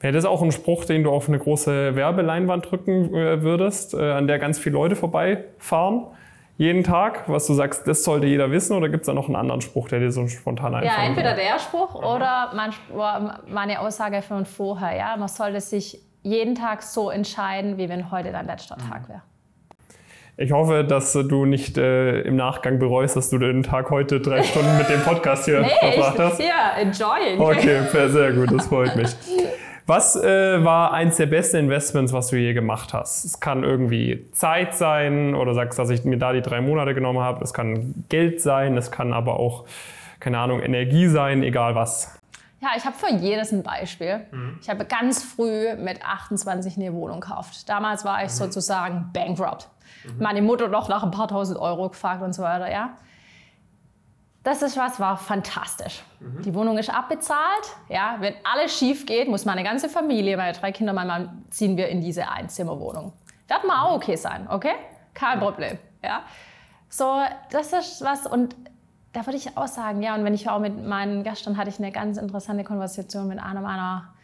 Wäre 0.00 0.12
das 0.12 0.26
auch 0.26 0.42
ein 0.42 0.52
Spruch, 0.52 0.84
den 0.84 1.04
du 1.04 1.10
auf 1.10 1.28
eine 1.28 1.38
große 1.38 1.96
Werbeleinwand 1.96 2.70
drücken 2.70 3.14
äh, 3.14 3.42
würdest, 3.42 3.94
äh, 3.94 4.12
an 4.12 4.26
der 4.26 4.38
ganz 4.38 4.58
viele 4.58 4.74
Leute 4.74 4.94
vorbeifahren? 4.94 6.06
Jeden 6.58 6.84
Tag, 6.84 7.28
was 7.28 7.46
du 7.46 7.54
sagst, 7.54 7.86
das 7.86 8.02
sollte 8.02 8.26
jeder 8.26 8.50
wissen, 8.50 8.74
oder 8.76 8.88
gibt 8.88 9.02
es 9.02 9.06
da 9.06 9.12
noch 9.12 9.26
einen 9.26 9.36
anderen 9.36 9.60
Spruch, 9.60 9.88
der 9.88 10.00
dir 10.00 10.10
so 10.10 10.26
spontan 10.26 10.74
einfällt? 10.74 10.92
Ja, 10.96 11.04
entweder 11.04 11.34
der 11.34 11.58
Spruch 11.58 11.94
oder 11.94 12.52
mein, 12.54 12.72
meine 13.46 13.80
Aussage 13.80 14.22
von 14.22 14.46
vorher. 14.46 14.96
Ja? 14.96 15.16
Man 15.16 15.28
sollte 15.28 15.60
sich 15.60 16.00
jeden 16.22 16.54
Tag 16.54 16.82
so 16.82 17.10
entscheiden, 17.10 17.76
wie 17.78 17.88
wenn 17.88 18.10
heute 18.10 18.32
dein 18.32 18.46
letzter 18.46 18.76
mhm. 18.76 18.90
Tag 18.90 19.08
wäre. 19.08 19.22
Ich 20.38 20.52
hoffe, 20.52 20.84
dass 20.84 21.14
du 21.14 21.46
nicht 21.46 21.78
äh, 21.78 22.20
im 22.20 22.36
Nachgang 22.36 22.78
bereust, 22.78 23.16
dass 23.16 23.30
du 23.30 23.38
den 23.38 23.62
Tag 23.62 23.88
heute 23.88 24.20
drei 24.20 24.42
Stunden 24.42 24.76
mit 24.76 24.90
dem 24.90 25.00
Podcast 25.00 25.46
hier 25.46 25.60
nee, 25.62 25.70
verbracht 25.80 26.18
hast. 26.18 26.38
Nee, 26.38 26.82
enjoying. 26.82 27.40
Okay, 27.40 28.08
sehr 28.08 28.32
gut, 28.32 28.52
das 28.52 28.66
freut 28.66 28.96
mich. 28.96 29.08
Was 29.86 30.14
äh, 30.14 30.62
war 30.62 30.92
eins 30.92 31.16
der 31.16 31.24
besten 31.24 31.56
Investments, 31.56 32.12
was 32.12 32.28
du 32.28 32.36
je 32.36 32.52
gemacht 32.52 32.92
hast? 32.92 33.24
Es 33.24 33.40
kann 33.40 33.64
irgendwie 33.64 34.28
Zeit 34.32 34.74
sein 34.74 35.34
oder 35.34 35.54
sagst, 35.54 35.78
dass 35.78 35.88
ich 35.88 36.04
mir 36.04 36.18
da 36.18 36.34
die 36.34 36.42
drei 36.42 36.60
Monate 36.60 36.92
genommen 36.92 37.20
habe. 37.20 37.42
Es 37.42 37.54
kann 37.54 38.04
Geld 38.10 38.42
sein, 38.42 38.76
es 38.76 38.90
kann 38.90 39.14
aber 39.14 39.40
auch, 39.40 39.64
keine 40.20 40.38
Ahnung, 40.38 40.60
Energie 40.60 41.06
sein, 41.06 41.42
egal 41.44 41.76
was. 41.76 42.14
Ja, 42.60 42.70
ich 42.76 42.84
habe 42.84 42.96
für 42.96 43.14
jedes 43.14 43.52
ein 43.52 43.62
Beispiel. 43.62 44.26
Mhm. 44.32 44.58
Ich 44.60 44.68
habe 44.68 44.84
ganz 44.84 45.22
früh 45.22 45.74
mit 45.76 46.04
28 46.04 46.76
eine 46.76 46.92
Wohnung 46.92 47.20
gekauft. 47.20 47.66
Damals 47.68 48.04
war 48.04 48.18
ich 48.22 48.30
mhm. 48.32 48.34
sozusagen 48.34 49.10
bankrupt. 49.14 49.68
Mhm. 50.04 50.22
Meine 50.22 50.42
Mutter 50.42 50.68
noch 50.68 50.88
nach 50.88 51.02
ein 51.02 51.10
paar 51.10 51.28
tausend 51.28 51.58
Euro 51.58 51.88
gefragt 51.88 52.22
und 52.22 52.32
so 52.32 52.42
weiter, 52.42 52.70
ja. 52.70 52.90
Das 54.42 54.62
ist 54.62 54.76
was, 54.76 55.00
war 55.00 55.16
fantastisch. 55.16 56.04
Mhm. 56.20 56.42
Die 56.42 56.54
Wohnung 56.54 56.78
ist 56.78 56.88
abbezahlt. 56.88 57.66
Ja, 57.88 58.16
wenn 58.20 58.34
alles 58.44 58.78
schief 58.78 59.04
geht, 59.04 59.28
muss 59.28 59.44
meine 59.44 59.64
ganze 59.64 59.88
Familie, 59.88 60.36
meine 60.36 60.56
drei 60.56 60.70
Kinder, 60.70 60.92
mein 60.92 61.08
Mann, 61.08 61.44
ziehen 61.50 61.76
wir 61.76 61.88
in 61.88 62.00
diese 62.00 62.28
Einzimmerwohnung. 62.28 63.12
Das 63.48 63.64
mal 63.64 63.82
auch 63.82 63.96
okay 63.96 64.16
sein, 64.16 64.46
okay? 64.48 64.74
Kein 65.14 65.40
Problem. 65.40 65.78
Ja. 66.02 66.22
So, 66.88 67.20
das 67.50 67.72
ist 67.72 68.04
was 68.04 68.26
und 68.26 68.54
da 69.12 69.24
würde 69.26 69.38
ich 69.38 69.56
auch 69.56 69.66
sagen, 69.66 70.02
ja, 70.02 70.14
und 70.14 70.24
wenn 70.24 70.34
ich 70.34 70.48
auch 70.48 70.58
mit 70.58 70.86
meinen 70.86 71.24
Gästen 71.24 71.56
hatte 71.56 71.70
ich 71.70 71.78
eine 71.78 71.90
ganz 71.90 72.18
interessante 72.18 72.64
Konversation 72.64 73.26
mit 73.26 73.38
einer 73.38 73.62
meiner 73.62 74.14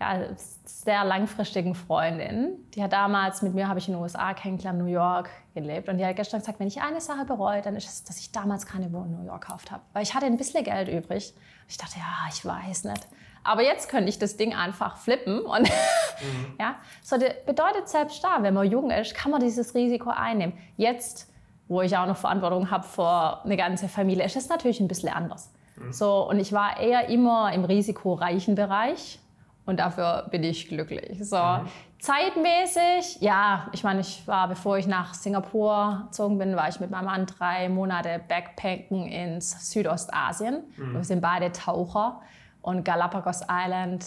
ja, 0.00 0.20
sehr 0.64 1.04
langfristigen 1.04 1.74
Freundin. 1.74 2.58
Die 2.74 2.82
hat 2.82 2.92
damals 2.92 3.42
mit 3.42 3.54
mir, 3.54 3.68
habe 3.68 3.78
ich 3.78 3.88
in 3.88 3.94
den 3.94 4.02
USA 4.02 4.34
kennengelernt, 4.34 4.78
New 4.78 4.86
York 4.86 5.30
gelebt. 5.54 5.88
Und 5.88 5.98
die 5.98 6.04
hat 6.04 6.16
gestern 6.16 6.40
gesagt, 6.40 6.60
wenn 6.60 6.68
ich 6.68 6.82
eine 6.82 7.00
Sache 7.00 7.24
bereue, 7.24 7.62
dann 7.62 7.76
ist 7.76 7.88
es, 7.88 8.04
dass 8.04 8.18
ich 8.18 8.32
damals 8.32 8.66
keine 8.66 8.92
Wohnung 8.92 9.14
in 9.14 9.18
New 9.20 9.26
York 9.26 9.46
gekauft 9.46 9.70
habe. 9.70 9.82
Weil 9.92 10.02
ich 10.02 10.14
hatte 10.14 10.26
ein 10.26 10.36
bisschen 10.36 10.64
Geld 10.64 10.88
übrig. 10.88 11.34
Ich 11.68 11.78
dachte, 11.78 11.98
ja, 11.98 12.28
ich 12.30 12.44
weiß 12.44 12.84
nicht. 12.84 13.06
Aber 13.42 13.62
jetzt 13.62 13.88
könnte 13.88 14.08
ich 14.08 14.18
das 14.18 14.36
Ding 14.36 14.54
einfach 14.54 14.98
flippen. 14.98 15.40
Und 15.40 15.62
mhm. 16.20 16.56
ja, 16.60 16.76
so 17.02 17.16
bedeutet 17.46 17.88
selbst 17.88 18.22
da, 18.22 18.42
wenn 18.42 18.54
man 18.54 18.70
jung 18.70 18.90
ist, 18.90 19.14
kann 19.14 19.30
man 19.30 19.40
dieses 19.40 19.74
Risiko 19.74 20.10
einnehmen. 20.10 20.56
Jetzt 20.76 21.30
wo 21.68 21.82
ich 21.82 21.96
auch 21.96 22.06
noch 22.06 22.16
Verantwortung 22.16 22.70
habe 22.70 22.84
für 22.84 23.44
eine 23.44 23.56
ganze 23.56 23.88
Familie, 23.88 24.24
ist 24.24 24.36
es 24.36 24.48
natürlich 24.48 24.80
ein 24.80 24.88
bisschen 24.88 25.08
anders. 25.08 25.52
Mhm. 25.76 25.92
So, 25.92 26.28
und 26.28 26.38
ich 26.38 26.52
war 26.52 26.78
eher 26.78 27.08
immer 27.08 27.52
im 27.52 27.64
risikoreichen 27.64 28.54
Bereich 28.54 29.18
und 29.66 29.80
dafür 29.80 30.28
bin 30.30 30.44
ich 30.44 30.68
glücklich. 30.68 31.18
So, 31.28 31.36
mhm. 31.36 31.68
zeitmäßig, 31.98 33.20
ja, 33.20 33.68
ich 33.72 33.82
meine, 33.82 34.00
ich 34.00 34.26
war, 34.26 34.48
bevor 34.48 34.78
ich 34.78 34.86
nach 34.86 35.12
Singapur 35.12 36.04
gezogen 36.06 36.38
bin, 36.38 36.56
war 36.56 36.68
ich 36.68 36.78
mit 36.78 36.90
meinem 36.90 37.06
Mann 37.06 37.26
drei 37.26 37.68
Monate 37.68 38.20
Backpacken 38.26 39.06
ins 39.06 39.72
Südostasien. 39.72 40.62
Mhm. 40.76 40.94
Wir 40.94 41.04
sind 41.04 41.20
beide 41.20 41.50
Taucher 41.50 42.22
und 42.62 42.84
Galapagos 42.84 43.42
Island, 43.50 44.04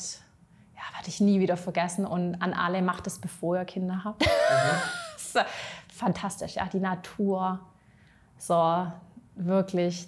ja, 0.75 0.97
werde 0.97 1.09
ich 1.09 1.19
nie 1.19 1.41
wieder 1.41 1.57
vergessen. 1.57 2.05
Und 2.05 2.41
an 2.41 2.53
alle 2.53 2.81
macht 2.81 3.05
es, 3.05 3.19
bevor 3.19 3.57
ihr 3.57 3.65
Kinder 3.65 4.01
habt. 4.05 4.21
Mhm. 4.21 5.41
fantastisch, 5.93 6.55
ja, 6.55 6.65
die 6.71 6.79
Natur. 6.79 7.59
So, 8.37 8.87
wirklich 9.35 10.07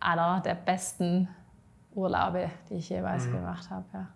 einer 0.00 0.40
der 0.40 0.54
besten 0.54 1.28
Urlaube, 1.94 2.50
die 2.70 2.74
ich 2.76 2.88
jeweils 2.88 3.26
mhm. 3.26 3.32
gemacht 3.32 3.68
habe. 3.70 3.84
Ja. 3.92 4.06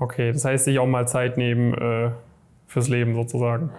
Okay, 0.00 0.32
das 0.32 0.46
heißt, 0.46 0.64
sich 0.64 0.78
auch 0.78 0.86
mal 0.86 1.06
Zeit 1.06 1.36
nehmen 1.36 1.74
äh, 1.74 2.10
fürs 2.66 2.88
Leben 2.88 3.14
sozusagen. 3.14 3.70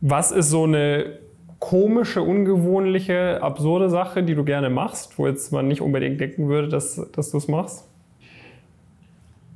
Was 0.00 0.30
ist 0.30 0.48
so 0.48 0.62
eine 0.62 1.18
komische, 1.58 2.22
ungewöhnliche, 2.22 3.42
absurde 3.42 3.90
Sache, 3.90 4.22
die 4.22 4.36
du 4.36 4.44
gerne 4.44 4.70
machst, 4.70 5.18
wo 5.18 5.26
jetzt 5.26 5.52
man 5.52 5.66
nicht 5.66 5.80
unbedingt 5.80 6.20
denken 6.20 6.48
würde, 6.48 6.68
dass, 6.68 7.10
dass 7.12 7.32
du 7.32 7.38
es 7.38 7.48
machst? 7.48 7.88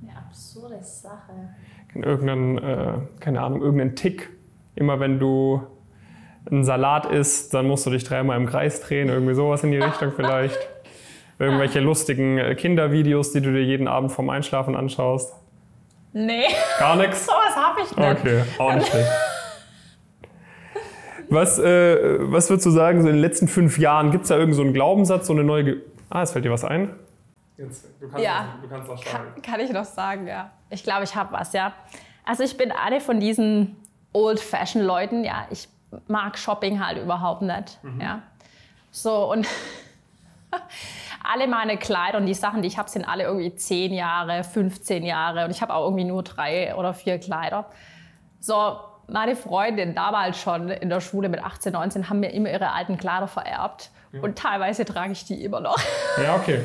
Eine 0.02 0.18
absurde 0.18 0.82
Sache. 0.82 1.32
Irgendeinen, 1.94 2.58
äh, 2.58 2.92
keine 3.20 3.40
Ahnung, 3.40 3.62
irgendeinen 3.62 3.94
Tick. 3.94 4.30
Immer 4.74 4.98
wenn 4.98 5.20
du 5.20 5.62
einen 6.50 6.64
Salat 6.64 7.06
isst, 7.06 7.54
dann 7.54 7.66
musst 7.66 7.86
du 7.86 7.90
dich 7.90 8.02
dreimal 8.02 8.36
im 8.36 8.46
Kreis 8.46 8.80
drehen, 8.80 9.08
irgendwie 9.08 9.34
sowas 9.34 9.62
in 9.62 9.70
die 9.70 9.78
Richtung 9.78 10.10
vielleicht. 10.16 10.58
Irgendwelche 11.38 11.80
lustigen 11.80 12.38
äh, 12.38 12.54
Kindervideos, 12.54 13.32
die 13.32 13.42
du 13.42 13.52
dir 13.52 13.62
jeden 13.62 13.88
Abend 13.88 14.10
vorm 14.10 14.30
Einschlafen 14.30 14.74
anschaust? 14.74 15.34
Nee. 16.12 16.46
Gar 16.78 16.96
nichts? 16.96 17.26
Sowas 17.26 17.54
habe 17.54 17.80
ich 17.82 17.94
nicht. 17.94 18.20
Okay, 18.20 18.42
auch 18.58 18.74
nicht 18.74 18.88
schlecht. 18.88 19.10
Was, 21.28 21.58
äh, 21.58 22.18
was 22.20 22.48
würdest 22.48 22.66
du 22.66 22.70
sagen, 22.70 23.02
so 23.02 23.08
in 23.08 23.16
den 23.16 23.22
letzten 23.22 23.48
fünf 23.48 23.78
Jahren, 23.78 24.12
gibt 24.12 24.22
es 24.22 24.28
da 24.28 24.36
irgendeinen 24.36 24.68
so 24.68 24.72
Glaubenssatz, 24.72 25.26
so 25.26 25.32
eine 25.32 25.44
neue. 25.44 25.64
Ge 25.64 25.76
ah, 26.08 26.22
es 26.22 26.32
fällt 26.32 26.44
dir 26.44 26.52
was 26.52 26.64
ein? 26.64 26.94
Jetzt, 27.58 27.86
du 28.00 28.08
kannst, 28.08 28.24
ja. 28.24 28.46
das, 28.62 28.62
du 28.62 28.68
kannst 28.68 28.90
das 28.90 29.00
sagen. 29.00 29.24
Kann, 29.34 29.42
kann 29.42 29.60
ich 29.60 29.72
noch 29.72 29.84
sagen, 29.84 30.26
ja. 30.26 30.50
Ich 30.70 30.84
glaube, 30.84 31.04
ich 31.04 31.16
habe 31.16 31.32
was, 31.32 31.52
ja. 31.52 31.72
Also 32.24 32.44
ich 32.44 32.56
bin 32.56 32.70
eine 32.70 33.00
von 33.00 33.18
diesen 33.18 33.76
Old-Fashion-Leuten, 34.12 35.24
ja. 35.24 35.46
Ich 35.50 35.68
mag 36.06 36.38
Shopping 36.38 36.84
halt 36.84 37.02
überhaupt 37.02 37.42
nicht, 37.42 37.78
mhm. 37.82 38.00
ja. 38.00 38.22
So, 38.90 39.32
und 39.32 39.46
alle 41.32 41.48
meine 41.48 41.76
Kleider 41.76 42.18
und 42.18 42.26
die 42.26 42.34
Sachen, 42.34 42.62
die 42.62 42.68
ich 42.68 42.78
habe, 42.78 42.88
sind 42.88 43.04
alle 43.04 43.24
irgendwie 43.24 43.54
10 43.54 43.92
Jahre, 43.92 44.44
15 44.44 45.04
Jahre 45.04 45.44
und 45.44 45.50
ich 45.50 45.62
habe 45.62 45.74
auch 45.74 45.84
irgendwie 45.86 46.04
nur 46.04 46.22
drei 46.22 46.74
oder 46.74 46.94
vier 46.94 47.18
Kleider. 47.18 47.66
So, 48.40 48.78
meine 49.08 49.36
Freundin 49.36 49.94
damals 49.94 50.38
schon 50.40 50.68
in 50.68 50.88
der 50.88 51.00
Schule 51.00 51.28
mit 51.28 51.42
18, 51.42 51.72
19 51.72 52.08
haben 52.08 52.20
mir 52.20 52.30
immer 52.30 52.50
ihre 52.50 52.72
alten 52.72 52.96
Kleider 52.96 53.28
vererbt 53.28 53.90
ja. 54.12 54.20
und 54.20 54.38
teilweise 54.38 54.84
trage 54.84 55.12
ich 55.12 55.24
die 55.24 55.44
immer 55.44 55.60
noch. 55.60 55.78
Ja, 56.22 56.36
okay. 56.36 56.60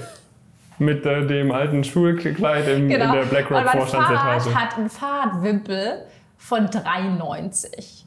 Mit 0.80 1.06
äh, 1.06 1.28
dem 1.28 1.52
alten 1.52 1.84
Schulkleid 1.84 2.68
im, 2.68 2.88
genau. 2.88 3.06
in 3.06 3.12
der 3.12 3.26
BlackRock 3.26 3.70
Vorstandsetage. 3.70 4.26
Mein 4.26 4.40
Fahrrad 4.40 4.56
hat 4.56 4.78
einen 4.78 4.90
Fahrradwimpel 4.90 6.06
von 6.38 6.68
3,90. 6.68 8.06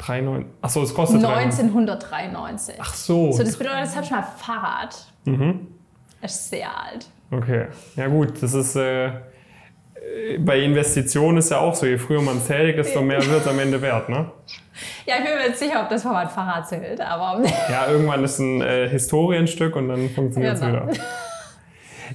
93. 0.00 0.46
Achso, 0.62 0.82
es 0.82 0.94
kostet 0.94 1.24
1993. 1.24 2.74
Ach 2.78 2.94
so. 2.94 3.32
So, 3.32 3.42
das 3.42 3.56
bedeutet, 3.56 3.82
das 3.82 3.96
habe 3.96 4.04
ich 4.04 4.10
mal 4.10 4.22
Fahrrad. 4.22 4.96
Mhm. 5.24 5.68
Das 6.20 6.32
ist 6.32 6.50
sehr 6.50 6.68
alt. 6.68 7.06
Okay. 7.30 7.66
Ja, 7.96 8.08
gut, 8.08 8.42
das 8.42 8.54
ist. 8.54 8.76
Äh, 8.76 9.12
bei 10.38 10.60
Investitionen 10.60 11.38
ist 11.38 11.50
ja 11.50 11.58
auch 11.60 11.74
so, 11.74 11.86
je 11.86 11.98
früher 11.98 12.20
man 12.20 12.40
zählt, 12.40 12.76
desto 12.78 13.00
mehr 13.02 13.24
wird 13.24 13.42
es 13.42 13.46
am 13.46 13.58
Ende 13.58 13.80
wert, 13.80 14.08
ne? 14.08 14.30
Ja, 15.04 15.16
ich 15.18 15.24
bin 15.24 15.34
mir 15.34 15.48
nicht 15.48 15.58
sicher, 15.58 15.82
ob 15.82 15.90
das 15.90 16.02
von 16.02 16.12
meinem 16.12 16.30
Fahrrad 16.30 16.66
zählt, 16.66 17.02
aber. 17.02 17.42
Ja, 17.68 17.88
irgendwann 17.88 18.24
ist 18.24 18.38
ein 18.38 18.62
äh, 18.62 18.88
Historienstück 18.88 19.76
und 19.76 19.88
dann 19.88 20.08
funktioniert 20.08 20.54
es 20.54 20.60
genau. 20.60 20.88
wieder 20.88 20.94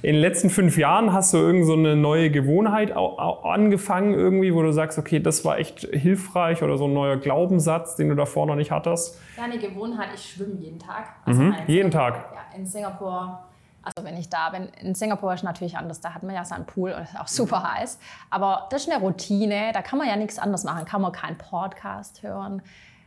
in 0.02 0.14
den 0.14 0.20
letzten 0.20 0.50
fünf 0.50 0.76
Jahren 0.76 1.12
hast 1.12 1.34
du 1.34 1.38
irgend 1.38 1.66
so 1.66 1.74
eine 1.74 1.96
neue 1.96 2.30
Gewohnheit 2.30 2.92
angefangen 2.96 4.14
irgendwie, 4.14 4.54
wo 4.54 4.62
du 4.62 4.72
sagst, 4.72 4.98
okay, 4.98 5.20
das 5.20 5.44
war 5.44 5.58
echt 5.58 5.80
hilfreich 5.80 6.62
oder 6.62 6.76
so 6.76 6.86
ein 6.86 6.92
neuer 6.92 7.16
Glaubenssatz, 7.16 7.96
den 7.96 8.08
du 8.08 8.14
davor 8.14 8.46
noch 8.46 8.56
nicht 8.56 8.70
hattest? 8.70 9.20
Ja, 9.36 9.44
eine 9.44 9.58
Gewohnheit, 9.58 10.08
ich 10.14 10.32
schwimme 10.32 10.54
jeden 10.60 10.78
Tag. 10.78 11.16
Also 11.24 11.42
mhm, 11.42 11.54
jeden 11.66 11.90
Tag? 11.90 12.30
Ja, 12.32 12.56
in 12.56 12.66
Singapur 12.66 13.40
also 13.86 14.04
wenn 14.04 14.16
ich 14.16 14.28
da 14.28 14.50
bin, 14.50 14.68
in 14.80 14.96
Singapur 14.96 15.32
ist 15.32 15.44
natürlich 15.44 15.76
anders, 15.76 16.00
da 16.00 16.12
hat 16.12 16.24
man 16.24 16.34
ja 16.34 16.44
seinen 16.44 16.66
Pool 16.66 16.90
und 16.90 17.02
ist 17.02 17.18
auch 17.18 17.28
super 17.28 17.62
heiß. 17.74 18.00
Aber 18.30 18.66
das 18.70 18.82
ist 18.82 18.92
eine 18.92 19.00
Routine, 19.00 19.70
da 19.72 19.80
kann 19.80 19.98
man 19.98 20.08
ja 20.08 20.16
nichts 20.16 20.40
anderes 20.40 20.64
machen, 20.64 20.84
kann 20.86 21.00
man 21.00 21.12
keinen 21.12 21.38
Podcast 21.38 22.24
hören, 22.24 22.62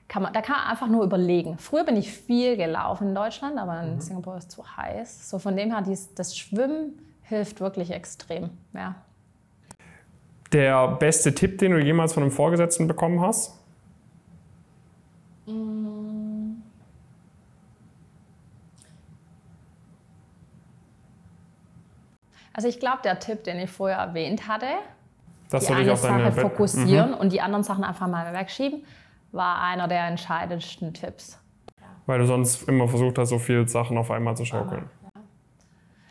kann 0.10 0.24
man, 0.24 0.34
da 0.34 0.42
kann 0.42 0.58
man 0.58 0.68
einfach 0.68 0.88
nur 0.88 1.04
überlegen. 1.04 1.58
Früher 1.60 1.86
bin 1.86 1.96
ich 1.96 2.12
viel 2.12 2.58
gelaufen 2.58 3.10
in 3.10 3.16
Deutschland, 3.16 3.58
aber 3.58 3.82
in 3.84 3.96
mhm. 3.96 4.02
Singapur 4.02 4.36
ist 4.36 4.46
es 4.46 4.50
zu 4.50 4.66
heiß. 4.76 5.30
So 5.30 5.38
von 5.40 5.56
dem 5.56 5.72
her, 5.72 5.84
dies, 5.84 6.14
das 6.16 6.36
Schwimmen 6.36 7.00
hilft 7.22 7.62
wirklich 7.62 7.92
extrem. 7.92 8.50
Ja. 8.74 8.96
Der 10.52 10.88
beste 10.88 11.34
Tipp, 11.36 11.60
den 11.60 11.74
du 11.74 11.80
jemals 11.80 12.14
von 12.14 12.24
einem 12.24 12.32
Vorgesetzten 12.32 12.88
bekommen 12.88 13.22
hast? 13.22 13.56
Mm. 15.46 16.64
Also 22.52 22.68
ich 22.68 22.80
glaube, 22.80 23.00
der 23.04 23.20
Tipp, 23.20 23.44
den 23.44 23.60
ich 23.60 23.70
vorher 23.70 24.00
erwähnt 24.00 24.48
hatte, 24.48 24.66
Dass 25.52 25.68
die 25.68 25.74
eine 25.74 25.96
Sache 25.96 26.32
fokussieren 26.32 27.12
mhm. 27.12 27.18
und 27.18 27.32
die 27.32 27.42
anderen 27.42 27.64
Sachen 27.64 27.84
einfach 27.84 28.08
mal 28.08 28.34
wegschieben, 28.34 28.84
war 29.32 29.62
einer 29.62 29.88
der 29.88 30.08
entscheidendsten 30.08 30.94
Tipps. 30.94 31.40
Weil 32.06 32.20
du 32.20 32.26
sonst 32.26 32.68
immer 32.68 32.88
versucht 32.88 33.18
hast, 33.18 33.30
so 33.30 33.40
viele 33.40 33.68
Sachen 33.68 33.98
auf 33.98 34.10
einmal 34.10 34.36
zu 34.36 34.46
schaukeln. 34.46 34.90
Ja. 35.04 35.22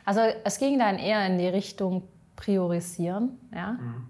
Also 0.05 0.21
es 0.45 0.59
ging 0.59 0.79
dann 0.79 0.97
eher 0.97 1.27
in 1.27 1.39
die 1.39 1.49
Richtung 1.49 2.03
priorisieren. 2.37 3.39
Ja? 3.53 3.73
Mhm. 3.73 4.09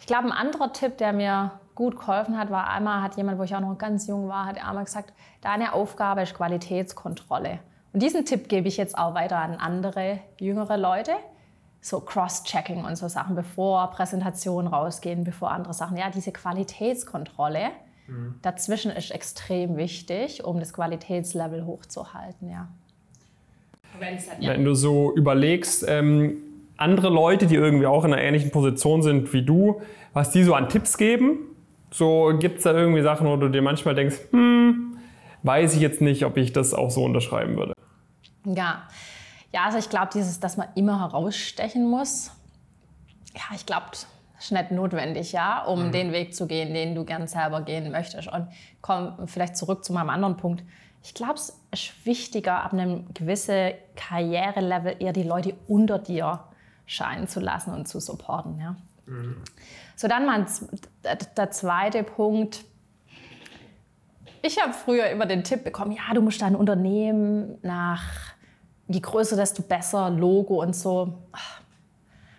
Ich 0.00 0.06
glaube, 0.06 0.26
ein 0.26 0.32
anderer 0.32 0.72
Tipp, 0.72 0.98
der 0.98 1.12
mir 1.12 1.52
gut 1.74 1.98
geholfen 1.98 2.38
hat, 2.38 2.50
war 2.50 2.68
einmal 2.68 3.02
hat 3.02 3.16
jemand, 3.16 3.38
wo 3.38 3.42
ich 3.42 3.54
auch 3.54 3.60
noch 3.60 3.76
ganz 3.78 4.06
jung 4.06 4.28
war, 4.28 4.46
hat 4.46 4.64
einmal 4.64 4.84
gesagt, 4.84 5.12
deine 5.40 5.72
Aufgabe 5.72 6.22
ist 6.22 6.34
Qualitätskontrolle. 6.34 7.60
Und 7.92 8.02
diesen 8.02 8.24
Tipp 8.24 8.48
gebe 8.48 8.68
ich 8.68 8.76
jetzt 8.76 8.98
auch 8.98 9.14
weiter 9.14 9.38
an 9.38 9.54
andere 9.54 10.20
jüngere 10.38 10.76
Leute. 10.76 11.12
So 11.80 12.00
Cross-Checking 12.00 12.84
und 12.84 12.96
so 12.96 13.08
Sachen, 13.08 13.34
bevor 13.34 13.90
Präsentationen 13.90 14.72
rausgehen, 14.72 15.24
bevor 15.24 15.52
andere 15.52 15.72
Sachen. 15.72 15.96
Ja, 15.96 16.10
diese 16.10 16.32
Qualitätskontrolle 16.32 17.70
Mhm. 18.08 18.34
Dazwischen 18.42 18.90
ist 18.90 19.10
extrem 19.10 19.76
wichtig, 19.76 20.44
um 20.44 20.58
das 20.58 20.72
Qualitätslevel 20.72 21.66
hochzuhalten. 21.66 22.50
Ja. 22.50 22.68
Wenn 24.40 24.64
du 24.64 24.74
so 24.74 25.14
überlegst, 25.14 25.84
ähm, 25.86 26.36
andere 26.76 27.08
Leute, 27.10 27.46
die 27.46 27.56
irgendwie 27.56 27.86
auch 27.86 28.04
in 28.04 28.12
einer 28.12 28.22
ähnlichen 28.22 28.50
Position 28.50 29.02
sind 29.02 29.32
wie 29.32 29.42
du, 29.42 29.82
was 30.12 30.30
die 30.30 30.42
so 30.44 30.54
an 30.54 30.68
Tipps 30.68 30.96
geben, 30.96 31.38
so 31.90 32.32
gibt 32.38 32.58
es 32.58 32.64
da 32.64 32.72
irgendwie 32.72 33.02
Sachen, 33.02 33.26
wo 33.26 33.36
du 33.36 33.48
dir 33.48 33.62
manchmal 33.62 33.94
denkst, 33.94 34.16
hm, 34.30 34.98
weiß 35.42 35.74
ich 35.74 35.80
jetzt 35.80 36.00
nicht, 36.00 36.24
ob 36.24 36.36
ich 36.36 36.52
das 36.52 36.74
auch 36.74 36.90
so 36.90 37.04
unterschreiben 37.04 37.56
würde. 37.56 37.72
Ja, 38.44 38.82
ja 39.52 39.64
also 39.64 39.78
ich 39.78 39.90
glaube, 39.90 40.08
dieses, 40.14 40.40
dass 40.40 40.56
man 40.56 40.68
immer 40.74 41.00
herausstechen 41.00 41.88
muss, 41.88 42.30
ja, 43.34 43.54
ich 43.54 43.66
glaube, 43.66 43.86
ist 44.38 44.52
nicht 44.52 44.70
notwendig, 44.70 45.32
ja, 45.32 45.64
um 45.64 45.86
mhm. 45.86 45.92
den 45.92 46.12
Weg 46.12 46.34
zu 46.34 46.46
gehen, 46.46 46.72
den 46.72 46.94
du 46.94 47.04
gern 47.04 47.26
selber 47.26 47.62
gehen 47.62 47.90
möchtest. 47.90 48.28
Und 48.28 48.48
komm 48.80 49.26
vielleicht 49.26 49.56
zurück 49.56 49.84
zu 49.84 49.92
meinem 49.92 50.10
anderen 50.10 50.36
Punkt. 50.36 50.62
Ich 51.02 51.14
glaube, 51.14 51.34
es 51.34 51.60
ist 51.70 52.06
wichtiger, 52.06 52.62
ab 52.62 52.72
einem 52.72 53.12
gewissen 53.14 53.72
Karrierelevel 53.96 54.96
eher 54.98 55.12
die 55.12 55.22
Leute 55.22 55.54
unter 55.66 55.98
dir 55.98 56.40
scheinen 56.86 57.28
zu 57.28 57.40
lassen 57.40 57.72
und 57.72 57.88
zu 57.88 58.00
supporten. 58.00 58.58
Ja. 58.58 58.76
Mhm. 59.06 59.36
So, 59.96 60.08
dann 60.08 60.26
mein, 60.26 60.46
der 61.36 61.50
zweite 61.50 62.02
Punkt. 62.02 62.64
Ich 64.42 64.60
habe 64.62 64.72
früher 64.72 65.06
immer 65.10 65.26
den 65.26 65.42
Tipp 65.42 65.64
bekommen, 65.64 65.92
ja, 65.92 66.14
du 66.14 66.22
musst 66.22 66.40
dein 66.40 66.54
Unternehmen 66.54 67.58
nach, 67.62 68.04
je 68.86 69.00
größer, 69.00 69.34
desto 69.34 69.62
besser, 69.62 70.10
Logo 70.10 70.62
und 70.62 70.76
so. 70.76 71.18
Ach, 71.32 71.60